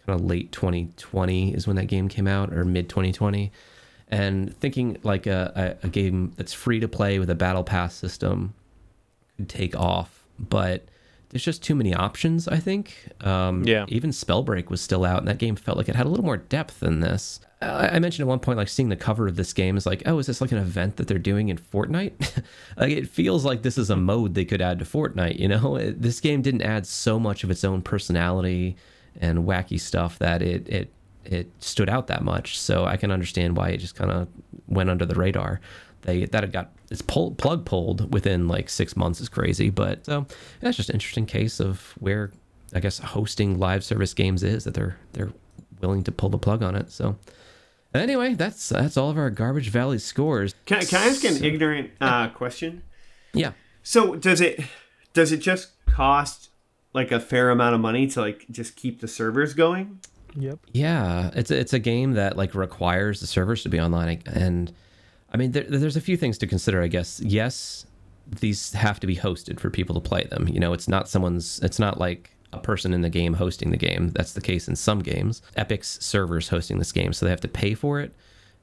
kind 0.06 0.20
of 0.20 0.26
late 0.26 0.52
2020 0.52 1.54
is 1.54 1.68
when 1.68 1.76
that 1.76 1.86
game 1.86 2.10
came 2.10 2.28
out 2.28 2.52
or 2.52 2.66
mid 2.66 2.90
2020 2.90 3.52
and 4.10 4.58
thinking 4.58 4.98
like 5.04 5.28
a, 5.28 5.78
a, 5.84 5.88
a 5.88 5.90
game 5.90 6.34
that's 6.36 6.52
free 6.52 6.80
to 6.80 6.88
play 6.88 7.20
with 7.20 7.30
a 7.30 7.36
battle 7.36 7.64
pass 7.64 7.94
system 7.94 8.54
could 9.38 9.48
take 9.48 9.76
off 9.76 10.26
but 10.40 10.84
there's 11.34 11.44
just 11.44 11.62
too 11.64 11.76
many 11.76 11.94
options 11.94 12.48
i 12.48 12.58
think 12.58 13.10
um 13.22 13.64
Yeah. 13.66 13.86
even 13.90 14.12
spellbreak 14.12 14.70
was 14.70 14.80
still 14.82 15.04
out 15.04 15.20
and 15.20 15.28
that 15.28 15.38
game 15.40 15.56
felt 15.56 15.78
like 15.78 15.90
it 15.90 15.96
had 15.96 16.06
a 16.06 16.10
little 16.10 16.26
more 16.26 16.38
depth 16.38 16.80
than 16.80 17.00
this 17.02 17.40
I 17.62 17.88
I 17.96 18.00
mentioned 18.00 18.24
at 18.26 18.28
one 18.28 18.40
point, 18.40 18.58
like 18.58 18.68
seeing 18.68 18.90
the 18.90 18.98
cover 18.98 19.26
of 19.26 19.38
this 19.38 19.54
game 19.54 19.78
is 19.78 19.86
like, 19.86 20.04
oh, 20.06 20.20
is 20.20 20.26
this 20.28 20.42
like 20.42 20.52
an 20.52 20.58
event 20.58 20.98
that 20.98 21.08
they're 21.08 21.18
doing 21.18 21.48
in 21.48 21.58
Fortnite? 21.58 22.12
like 22.78 22.92
it 22.92 23.08
feels 23.08 23.46
like 23.46 23.62
this 23.62 23.78
is 23.78 23.90
a 23.90 23.96
mode 23.96 24.34
they 24.34 24.44
could 24.44 24.62
add 24.62 24.80
to 24.80 24.86
Fortnite. 24.86 25.40
You 25.40 25.48
know, 25.48 25.78
It- 25.78 26.02
this 26.02 26.20
game 26.20 26.42
didn't 26.42 26.64
add 26.64 26.86
so 26.86 27.18
much 27.18 27.46
of 27.46 27.50
its 27.50 27.64
own 27.64 27.82
personality 27.82 28.76
and 29.22 29.46
wacky 29.46 29.80
stuff 29.80 30.20
that 30.20 30.42
it 30.42 30.68
it 30.68 30.92
it 31.24 31.48
stood 31.60 31.88
out 31.88 32.08
that 32.08 32.22
much. 32.22 32.60
So 32.60 32.84
I 32.84 32.98
can 32.98 33.12
understand 33.12 33.56
why 33.56 33.70
it 33.70 33.78
just 33.78 33.96
kind 33.96 34.12
of 34.12 34.28
went 34.68 34.90
under 34.90 35.06
the 35.06 35.16
radar. 35.16 35.62
They 36.04 36.26
that 36.26 36.44
it 36.44 36.52
got 36.52 36.72
its 36.90 37.02
pull, 37.02 37.32
plug 37.32 37.66
pulled 37.66 38.14
within 38.14 38.48
like 38.48 38.70
six 38.70 38.96
months 38.96 39.20
is 39.20 39.30
crazy. 39.30 39.70
But 39.70 40.06
so 40.06 40.26
that's 40.60 40.78
just 40.78 40.90
an 40.90 40.96
interesting 40.96 41.26
case 41.26 41.60
of 41.60 41.94
where 42.00 42.32
I 42.74 42.80
guess 42.80 43.00
hosting 43.00 43.60
live 43.60 43.84
service 43.84 44.14
games 44.14 44.44
is 44.44 44.64
that 44.64 44.74
they're 44.74 44.98
they're 45.14 45.34
willing 45.82 46.04
to 46.04 46.12
pull 46.12 46.30
the 46.30 46.38
plug 46.38 46.64
on 46.64 46.76
it. 46.76 46.92
So 46.92 47.18
anyway, 47.94 48.34
that's 48.34 48.70
that's 48.70 48.98
all 48.98 49.10
of 49.10 49.18
our 49.18 49.30
garbage 49.30 49.70
valley 49.70 50.00
scores. 50.00 50.56
Can, 50.66 50.86
can 50.86 51.02
I 51.02 51.08
ask 51.08 51.24
an 51.24 51.44
ignorant 51.44 51.92
uh, 52.00 52.30
question? 52.30 52.84
Yeah. 53.34 53.54
So 53.84 54.16
does 54.16 54.42
it 54.42 54.62
does 55.14 55.32
it 55.32 55.38
just 55.38 55.72
cost 55.86 56.50
like 56.94 57.12
a 57.12 57.20
fair 57.20 57.50
amount 57.50 57.76
of 57.76 57.82
money 57.82 58.08
to 58.08 58.22
like 58.22 58.46
just 58.52 58.76
keep 58.76 59.02
the 59.02 59.08
servers 59.08 59.54
going? 59.54 60.00
Yep. 60.36 60.60
Yeah, 60.72 61.30
it's 61.36 61.52
a, 61.52 61.60
it's 61.60 61.74
a 61.74 61.80
game 61.80 62.14
that 62.14 62.38
like 62.38 62.56
requires 62.56 63.20
the 63.20 63.28
servers 63.28 63.64
to 63.64 63.70
be 63.70 63.80
online, 63.80 64.24
and 64.26 64.74
I 65.34 65.38
mean 65.38 65.52
there, 65.52 65.64
there's 65.64 65.98
a 65.98 66.02
few 66.02 66.18
things 66.18 66.38
to 66.40 66.48
consider. 66.48 66.82
I 66.82 66.88
guess 66.88 67.20
yes, 67.22 67.86
these 68.40 68.74
have 68.74 69.00
to 69.02 69.08
be 69.08 69.16
hosted 69.16 69.60
for 69.60 69.70
people 69.70 69.96
to 69.96 70.02
play 70.02 70.24
them. 70.26 70.48
You 70.48 70.60
know, 70.60 70.74
it's 70.74 70.88
not 70.88 71.10
someone's. 71.10 71.60
It's 71.60 71.80
not 71.80 72.00
like 72.00 72.32
a 72.52 72.60
person 72.60 72.94
in 72.94 73.02
the 73.02 73.10
game 73.10 73.34
hosting 73.34 73.72
the 73.72 73.78
game. 73.78 74.10
That's 74.12 74.34
the 74.34 74.42
case 74.42 74.68
in 74.68 74.76
some 74.76 75.00
games. 75.00 75.42
Epic's 75.56 75.98
servers 76.06 76.50
hosting 76.50 76.78
this 76.78 76.92
game, 76.92 77.12
so 77.14 77.26
they 77.26 77.32
have 77.32 77.42
to 77.42 77.48
pay 77.48 77.74
for 77.74 78.00
it. 78.00 78.14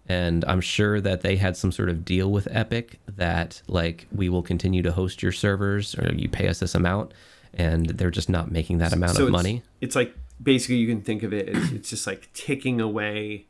And 0.09 0.44
I'm 0.47 0.60
sure 0.60 1.01
that 1.01 1.20
they 1.22 1.36
had 1.36 1.56
some 1.56 1.70
sort 1.72 1.88
of 1.88 2.05
deal 2.05 2.30
with 2.30 2.48
Epic 2.51 2.98
that 3.06 3.62
like 3.68 4.06
we 4.12 4.28
will 4.28 4.42
continue 4.42 4.82
to 4.82 4.92
host 4.92 5.22
your 5.22 5.32
servers, 5.32 5.94
or 5.98 6.12
you 6.14 6.28
pay 6.28 6.48
us 6.48 6.60
this 6.60 6.74
amount, 6.74 7.12
and 7.55 7.86
they're 7.86 8.10
just 8.12 8.28
not 8.28 8.51
making 8.51 8.78
that 8.78 8.92
amount 8.92 9.12
So 9.16 9.22
of 9.24 9.28
it's- 9.28 9.32
money. 9.32 9.62
It's 9.80 9.97
like 9.97 10.14
basically 10.42 10.76
you 10.76 10.86
can 10.88 11.02
think 11.02 11.22
of 11.22 11.32
it 11.34 11.48
as 11.48 11.70
it's 11.72 11.90
just 11.90 12.06
like 12.06 12.32
ticking 12.32 12.80
away 12.80 13.47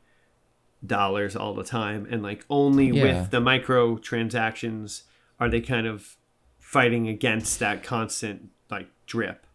dollars 0.84 1.36
all 1.36 1.54
the 1.54 1.64
time 1.64 2.06
and 2.10 2.22
like 2.22 2.44
only 2.48 2.88
Yeah. 2.88 3.02
with 3.02 3.30
the 3.30 3.40
micro 3.40 3.96
transactions 3.96 5.04
are 5.38 5.48
they 5.48 5.60
kind 5.60 5.86
of 5.86 6.16
fighting 6.58 7.08
against 7.08 7.58
that 7.58 7.82
constant 7.82 8.50
like 8.70 8.88
drip. 9.06 9.46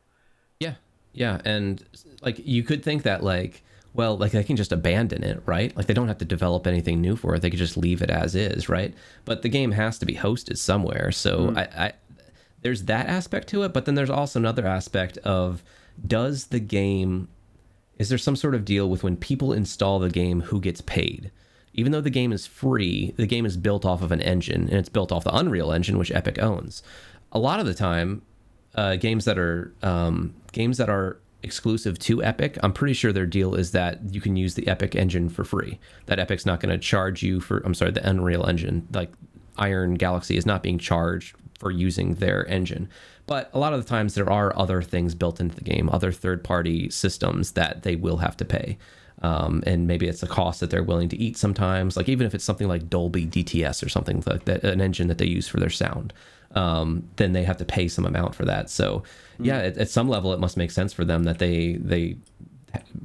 Yeah. 0.60 0.76
Yeah. 1.14 1.42
And 1.46 1.84
like 2.22 2.40
you 2.46 2.64
could 2.64 2.84
think 2.84 3.04
that 3.04 3.24
like, 3.24 3.64
well, 3.94 4.18
like 4.18 4.34
they 4.34 4.44
can 4.44 4.58
just 4.58 4.72
abandon 4.72 5.24
it, 5.24 5.42
right? 5.46 5.76
Like 5.76 5.86
they 5.86 5.94
don't 5.94 6.10
have 6.10 6.18
to 6.18 6.26
develop 6.26 6.68
anything 6.68 7.02
new 7.02 7.16
for 7.16 7.36
it. 7.36 7.42
They 7.42 7.50
could 7.50 7.60
just 7.60 7.78
leave 7.78 8.02
it 8.02 8.10
as 8.10 8.36
is, 8.36 8.68
right? 8.68 8.94
But 9.24 9.42
the 9.42 9.50
game 9.50 9.72
has 9.72 9.98
to 10.00 10.06
be 10.06 10.16
hosted 10.16 10.58
somewhere. 10.58 11.12
So 11.12 11.50
hmm. 11.52 11.58
I, 11.58 11.70
I 11.78 11.94
there's 12.62 12.84
that 12.86 13.08
aspect 13.08 13.48
to 13.50 13.64
it, 13.64 13.74
but 13.74 13.86
then 13.86 13.96
there's 13.96 14.10
also 14.10 14.40
another 14.40 14.66
aspect 14.66 15.18
of 15.20 15.64
does 16.06 16.48
the 16.48 16.60
game 16.60 17.30
is 17.98 18.10
there 18.10 18.18
some 18.18 18.36
sort 18.36 18.56
of 18.56 18.66
deal 18.66 18.90
with 18.90 19.04
when 19.04 19.16
people 19.16 19.54
install 19.54 20.00
the 20.00 20.10
game 20.10 20.42
who 20.42 20.60
gets 20.60 20.82
paid? 20.82 21.32
Even 21.74 21.92
though 21.92 22.02
the 22.02 22.10
game 22.10 22.32
is 22.32 22.48
free, 22.48 23.14
the 23.18 23.28
game 23.28 23.46
is 23.46 23.58
built 23.58 23.86
off 23.86 24.02
of 24.02 24.12
an 24.12 24.22
engine 24.22 24.62
and 24.64 24.74
it's 24.74 24.90
built 24.90 25.12
off 25.12 25.24
the 25.24 25.36
Unreal 25.36 25.72
Engine, 25.72 25.98
which 25.98 26.12
Epic 26.12 26.40
owns. 26.40 26.84
A 27.32 27.40
lot 27.40 27.60
of 27.60 27.66
the 27.66 27.74
time, 27.74 28.22
uh, 28.76 28.96
games 28.96 29.26
that 29.26 29.38
are 29.38 29.74
um, 29.84 30.34
games 30.52 30.78
that 30.78 30.90
are 30.90 31.20
exclusive 31.44 32.00
to 32.00 32.24
Epic, 32.24 32.58
I'm 32.64 32.74
pretty 32.74 32.94
sure 32.94 33.12
their 33.12 33.26
deal 33.26 33.56
is 33.56 33.72
that 33.72 34.14
you 34.14 34.22
can 34.22 34.36
use 34.36 34.56
the 34.56 34.68
Epic 34.68 34.96
engine 34.96 35.30
for 35.30 35.44
free. 35.44 35.80
That 36.06 36.20
Epic's 36.20 36.46
not 36.46 36.60
going 36.60 36.72
to 36.72 36.78
charge 36.78 37.24
you 37.24 37.40
for. 37.40 37.60
I'm 37.66 37.74
sorry, 37.74 37.92
the 37.92 38.08
Unreal 38.08 38.46
Engine, 38.46 38.88
like 38.94 39.12
Iron 39.58 39.96
Galaxy, 39.96 40.38
is 40.38 40.46
not 40.46 40.64
being 40.64 40.78
charged 40.80 41.36
for 41.60 41.72
using 41.72 42.16
their 42.16 42.46
engine. 42.48 42.90
But 43.28 43.50
a 43.54 43.60
lot 43.60 43.74
of 43.74 43.84
the 43.84 43.90
times 43.90 44.14
there 44.14 44.30
are 44.30 44.58
other 44.58 44.82
things 44.82 45.16
built 45.16 45.40
into 45.40 45.56
the 45.56 45.64
game, 45.64 45.90
other 45.90 46.12
third-party 46.12 46.90
systems 46.90 47.54
that 47.54 47.84
they 47.84 47.96
will 47.96 48.18
have 48.18 48.38
to 48.38 48.46
pay. 48.46 48.78
Um, 49.22 49.64
and 49.66 49.88
maybe 49.88 50.08
it's 50.08 50.22
a 50.22 50.28
cost 50.28 50.60
that 50.60 50.70
they're 50.70 50.84
willing 50.84 51.10
to 51.10 51.18
eat 51.18 51.38
sometimes. 51.38 51.98
Like 51.98 52.10
even 52.10 52.28
if 52.28 52.36
it's 52.36 52.44
something 52.44 52.68
like 52.68 52.90
Dolby 52.90 53.26
DTS 53.26 53.84
or 53.84 53.90
something 53.90 54.22
like 54.28 54.46
that, 54.46 54.64
an 54.64 54.82
engine 54.82 55.08
that 55.08 55.18
they 55.18 55.26
use 55.26 55.48
for 55.48 55.60
their 55.60 55.70
sound, 55.70 56.14
um, 56.54 57.08
then 57.16 57.34
they 57.34 57.44
have 57.44 57.58
to 57.58 57.66
pay 57.66 57.88
some 57.88 58.06
amount 58.06 58.36
for 58.36 58.46
that. 58.46 58.70
So 58.70 59.04
yeah, 59.40 59.58
at, 59.58 59.78
at 59.78 59.90
some 59.90 60.08
level, 60.10 60.34
it 60.34 60.40
must 60.40 60.58
make 60.58 60.72
sense 60.72 60.94
for 60.94 61.06
them 61.06 61.24
that 61.24 61.40
they 61.40 61.74
they 61.74 62.18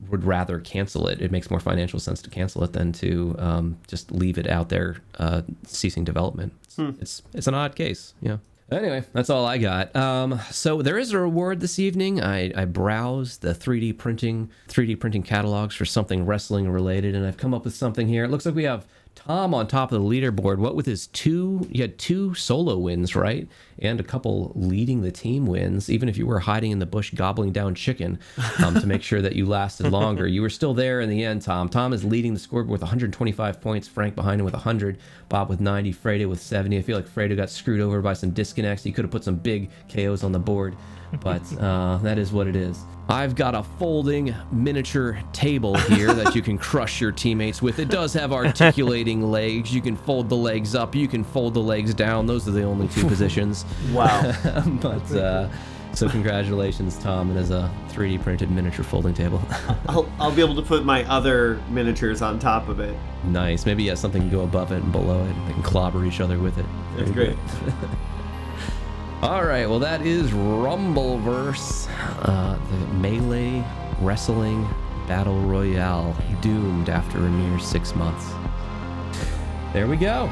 would 0.09 0.25
rather 0.25 0.59
cancel 0.61 1.07
it. 1.07 1.21
It 1.21 1.31
makes 1.31 1.51
more 1.51 1.61
financial 1.61 2.01
sense 2.01 2.21
to 2.23 2.31
cancel 2.31 2.65
it 2.65 2.73
than 2.73 2.93
to 2.95 3.37
um, 3.39 3.79
just 3.87 4.11
leave 4.11 4.37
it 4.37 4.49
out 4.49 4.69
there 4.69 4.97
uh, 5.19 5.43
ceasing 5.65 6.05
development. 6.05 6.53
It's, 6.79 7.01
it's 7.01 7.23
it's 7.35 7.47
an 7.47 7.55
odd 7.55 7.75
case. 7.75 8.15
Yeah. 8.21 8.39
Anyway, 8.71 9.03
that's 9.13 9.31
all 9.31 9.47
I 9.47 9.59
got. 9.59 9.95
Um, 9.97 10.41
so 10.51 10.81
there 10.81 10.97
is 10.97 11.11
a 11.13 11.19
reward 11.19 11.59
this 11.59 11.81
evening. 11.81 12.23
I, 12.23 12.53
I 12.55 12.67
browsed 12.67 13.43
the 13.43 13.53
3D 13.53 13.99
printing 13.99 14.49
3D 14.69 15.01
printing 15.01 15.25
catalogs 15.25 15.75
for 15.75 15.85
something 15.85 16.25
wrestling 16.25 16.71
related, 16.71 17.17
and 17.17 17.27
I've 17.27 17.37
come 17.37 17.53
up 17.53 17.65
with 17.65 17.75
something 17.75 18.07
here. 18.07 18.23
It 18.23 18.29
looks 18.29 18.47
like 18.47 18.55
we 18.55 18.65
have 18.65 18.87
Tom 19.31 19.55
on 19.55 19.69
top 19.69 19.93
of 19.93 20.03
the 20.03 20.05
leaderboard. 20.05 20.59
What 20.59 20.75
with 20.75 20.87
his 20.87 21.07
two, 21.07 21.65
you 21.71 21.83
had 21.83 21.99
two 21.99 22.35
solo 22.35 22.77
wins, 22.77 23.15
right, 23.15 23.47
and 23.79 24.01
a 24.01 24.03
couple 24.03 24.51
leading 24.57 25.03
the 25.03 25.13
team 25.13 25.47
wins. 25.47 25.89
Even 25.89 26.09
if 26.09 26.19
you 26.19 26.27
were 26.27 26.41
hiding 26.41 26.73
in 26.73 26.81
the 26.81 26.87
bush 26.87 27.15
gobbling 27.15 27.53
down 27.53 27.77
chicken 27.77 28.19
um, 28.59 28.75
to 28.81 28.89
make 28.89 29.05
sure 29.05 29.23
that 29.23 29.37
you 29.37 29.47
lasted 29.47 29.87
longer, 29.93 30.27
you 30.27 30.43
were 30.43 30.51
still 30.51 30.75
there 30.75 31.01
in 31.01 31.09
the 31.09 31.23
end. 31.23 31.43
Tom. 31.43 31.69
Tom 31.69 31.93
is 31.93 32.03
leading 32.03 32.35
the 32.35 32.41
scoreboard 32.41 32.73
with 32.73 32.81
125 32.81 33.61
points. 33.61 33.87
Frank 33.87 34.17
behind 34.17 34.41
him 34.41 34.45
with 34.45 34.55
100. 34.55 34.99
Bob 35.29 35.49
with 35.49 35.61
90. 35.61 35.93
Fredo 35.93 36.29
with 36.29 36.43
70. 36.43 36.77
I 36.79 36.83
feel 36.83 36.97
like 36.97 37.09
Fredo 37.09 37.37
got 37.37 37.51
screwed 37.51 37.81
over 37.81 38.03
by 38.03 38.15
some 38.15 38.31
disconnects. 38.31 38.83
He 38.83 38.91
could 38.91 39.05
have 39.05 39.13
put 39.13 39.23
some 39.23 39.37
big 39.37 39.71
KOs 39.89 40.25
on 40.25 40.33
the 40.33 40.41
board, 40.41 40.75
but 41.21 41.43
uh, 41.61 41.99
that 41.99 42.19
is 42.19 42.33
what 42.33 42.49
it 42.49 42.57
is. 42.57 42.81
I've 43.11 43.35
got 43.35 43.57
a 43.57 43.65
folding 43.65 44.35
miniature 44.53 45.21
table 45.33 45.77
here 45.77 46.15
that 46.15 46.37
you 46.37 46.43
can 46.43 46.57
crush 46.57 47.01
your 47.01 47.11
teammates 47.11 47.61
with. 47.61 47.81
It 47.81 47.89
does 47.89 48.15
have 48.15 48.33
articulating 48.33 49.23
legs. 49.33 49.75
You 49.75 49.81
can 49.81 49.97
fold 49.97 50.29
the 50.29 50.37
legs 50.37 50.77
up, 50.77 50.95
you 50.95 51.09
can 51.09 51.25
fold 51.25 51.55
the 51.55 51.61
legs 51.61 51.93
down. 51.93 52.27
Those 52.27 52.47
are 52.47 52.53
the 52.53 52.63
only 52.63 52.87
two 52.89 53.05
positions. 53.09 53.65
Wow. 53.93 54.33
but 54.81 55.13
uh, 55.13 55.49
so 55.93 56.09
congratulations, 56.09 56.99
Tom, 56.99 57.31
and 57.31 57.39
as 57.39 57.51
a 57.51 57.69
3D 57.89 58.23
printed 58.23 58.49
miniature 58.49 58.85
folding 58.85 59.13
table. 59.13 59.43
I'll, 59.89 60.09
I'll 60.21 60.35
be 60.35 60.41
able 60.41 60.55
to 60.55 60.63
put 60.63 60.85
my 60.85 61.03
other 61.11 61.61
miniatures 61.69 62.23
on 62.23 62.39
top 62.39 62.69
of 62.69 62.79
it. 62.79 62.97
nice. 63.25 63.67
Maybe 63.67 63.83
yeah, 63.83 63.95
something 63.95 64.23
can 64.23 64.31
go 64.31 64.43
above 64.43 64.71
it 64.71 64.85
and 64.85 64.93
below 64.93 65.25
it. 65.25 65.35
They 65.49 65.53
can 65.55 65.63
clobber 65.65 66.05
each 66.05 66.21
other 66.21 66.39
with 66.39 66.59
it. 66.59 66.67
That's 66.97 67.11
Very 67.11 67.35
great. 67.35 67.39
Good. 69.21 69.27
All 69.27 69.45
right, 69.45 69.69
well, 69.69 69.79
that 69.81 70.03
is 70.03 70.31
Rumbleverse, 70.31 71.89
uh, 72.23 72.59
the 72.71 72.87
melee 72.95 73.65
wrestling 74.01 74.69
battle 75.07 75.41
royale, 75.41 76.17
doomed 76.41 76.89
after 76.89 77.19
a 77.19 77.31
mere 77.31 77.59
six 77.59 77.95
months. 77.95 78.31
There 79.73 79.87
we 79.87 79.97
go. 79.97 80.31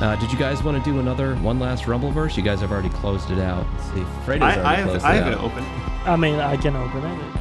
Uh, 0.00 0.14
did 0.16 0.30
you 0.30 0.38
guys 0.38 0.62
want 0.62 0.76
to 0.82 0.90
do 0.90 1.00
another 1.00 1.36
one 1.36 1.58
last 1.58 1.84
Rumbleverse? 1.84 2.36
You 2.36 2.42
guys 2.42 2.60
have 2.60 2.70
already 2.70 2.90
closed 2.90 3.30
it 3.30 3.38
out. 3.38 3.66
Let's 3.72 3.84
see. 3.92 4.04
Fredo's 4.24 4.42
I, 4.42 4.56
already 4.56 4.66
I 4.66 4.74
have, 4.74 4.88
closed 4.88 5.04
I 5.04 5.16
it 5.16 5.22
have 5.22 5.32
it 5.32 5.38
open. 5.38 5.64
I 6.04 6.16
mean, 6.16 6.38
I 6.38 6.56
can 6.56 6.76
open 6.76 7.04
it. 7.04 7.35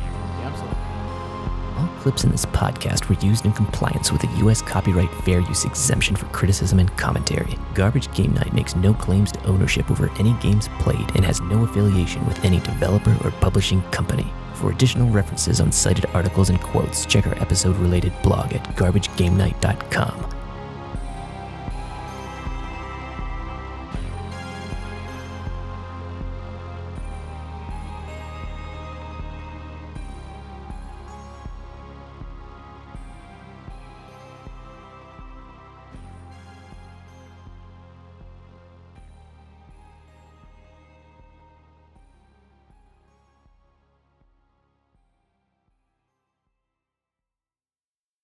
All 1.78 1.88
clips 2.00 2.24
in 2.24 2.32
this 2.32 2.46
podcast 2.46 3.10
were 3.10 3.26
used 3.26 3.46
in 3.46 3.52
compliance 3.52 4.12
with 4.12 4.22
the 4.22 4.38
U.S. 4.40 4.62
Copyright 4.62 5.14
Fair 5.24 5.40
Use 5.40 5.66
exemption 5.66 6.16
for 6.16 6.26
criticism 6.28 6.80
and 6.80 6.96
commentary. 6.98 7.58
Garbage 7.74 8.14
Game 8.14 8.34
Night 8.34 8.54
makes 8.54 8.76
no 8.76 8.94
claims 8.94 9.32
to 9.34 9.46
ownership 9.46 9.92
over 9.92 10.10
any 10.18 10.34
games 10.36 10.70
played 10.80 11.10
and 11.16 11.26
has 11.26 11.42
no 11.42 11.64
affiliation 11.64 12.26
with 12.26 12.44
any 12.46 12.60
developer 12.62 13.18
or 13.24 13.32
publishing 13.32 13.82
company. 13.92 14.32
For 14.54 14.72
additional 14.72 15.10
references 15.10 15.60
on 15.60 15.72
cited 15.72 16.06
articles 16.14 16.50
and 16.50 16.62
quotes, 16.62 17.06
check 17.06 17.28
our 17.28 17.36
episode 17.42 17.76
related 17.78 18.14
blog 18.24 18.54
at 18.54 18.64
garbagegamenight.com. 18.76 20.45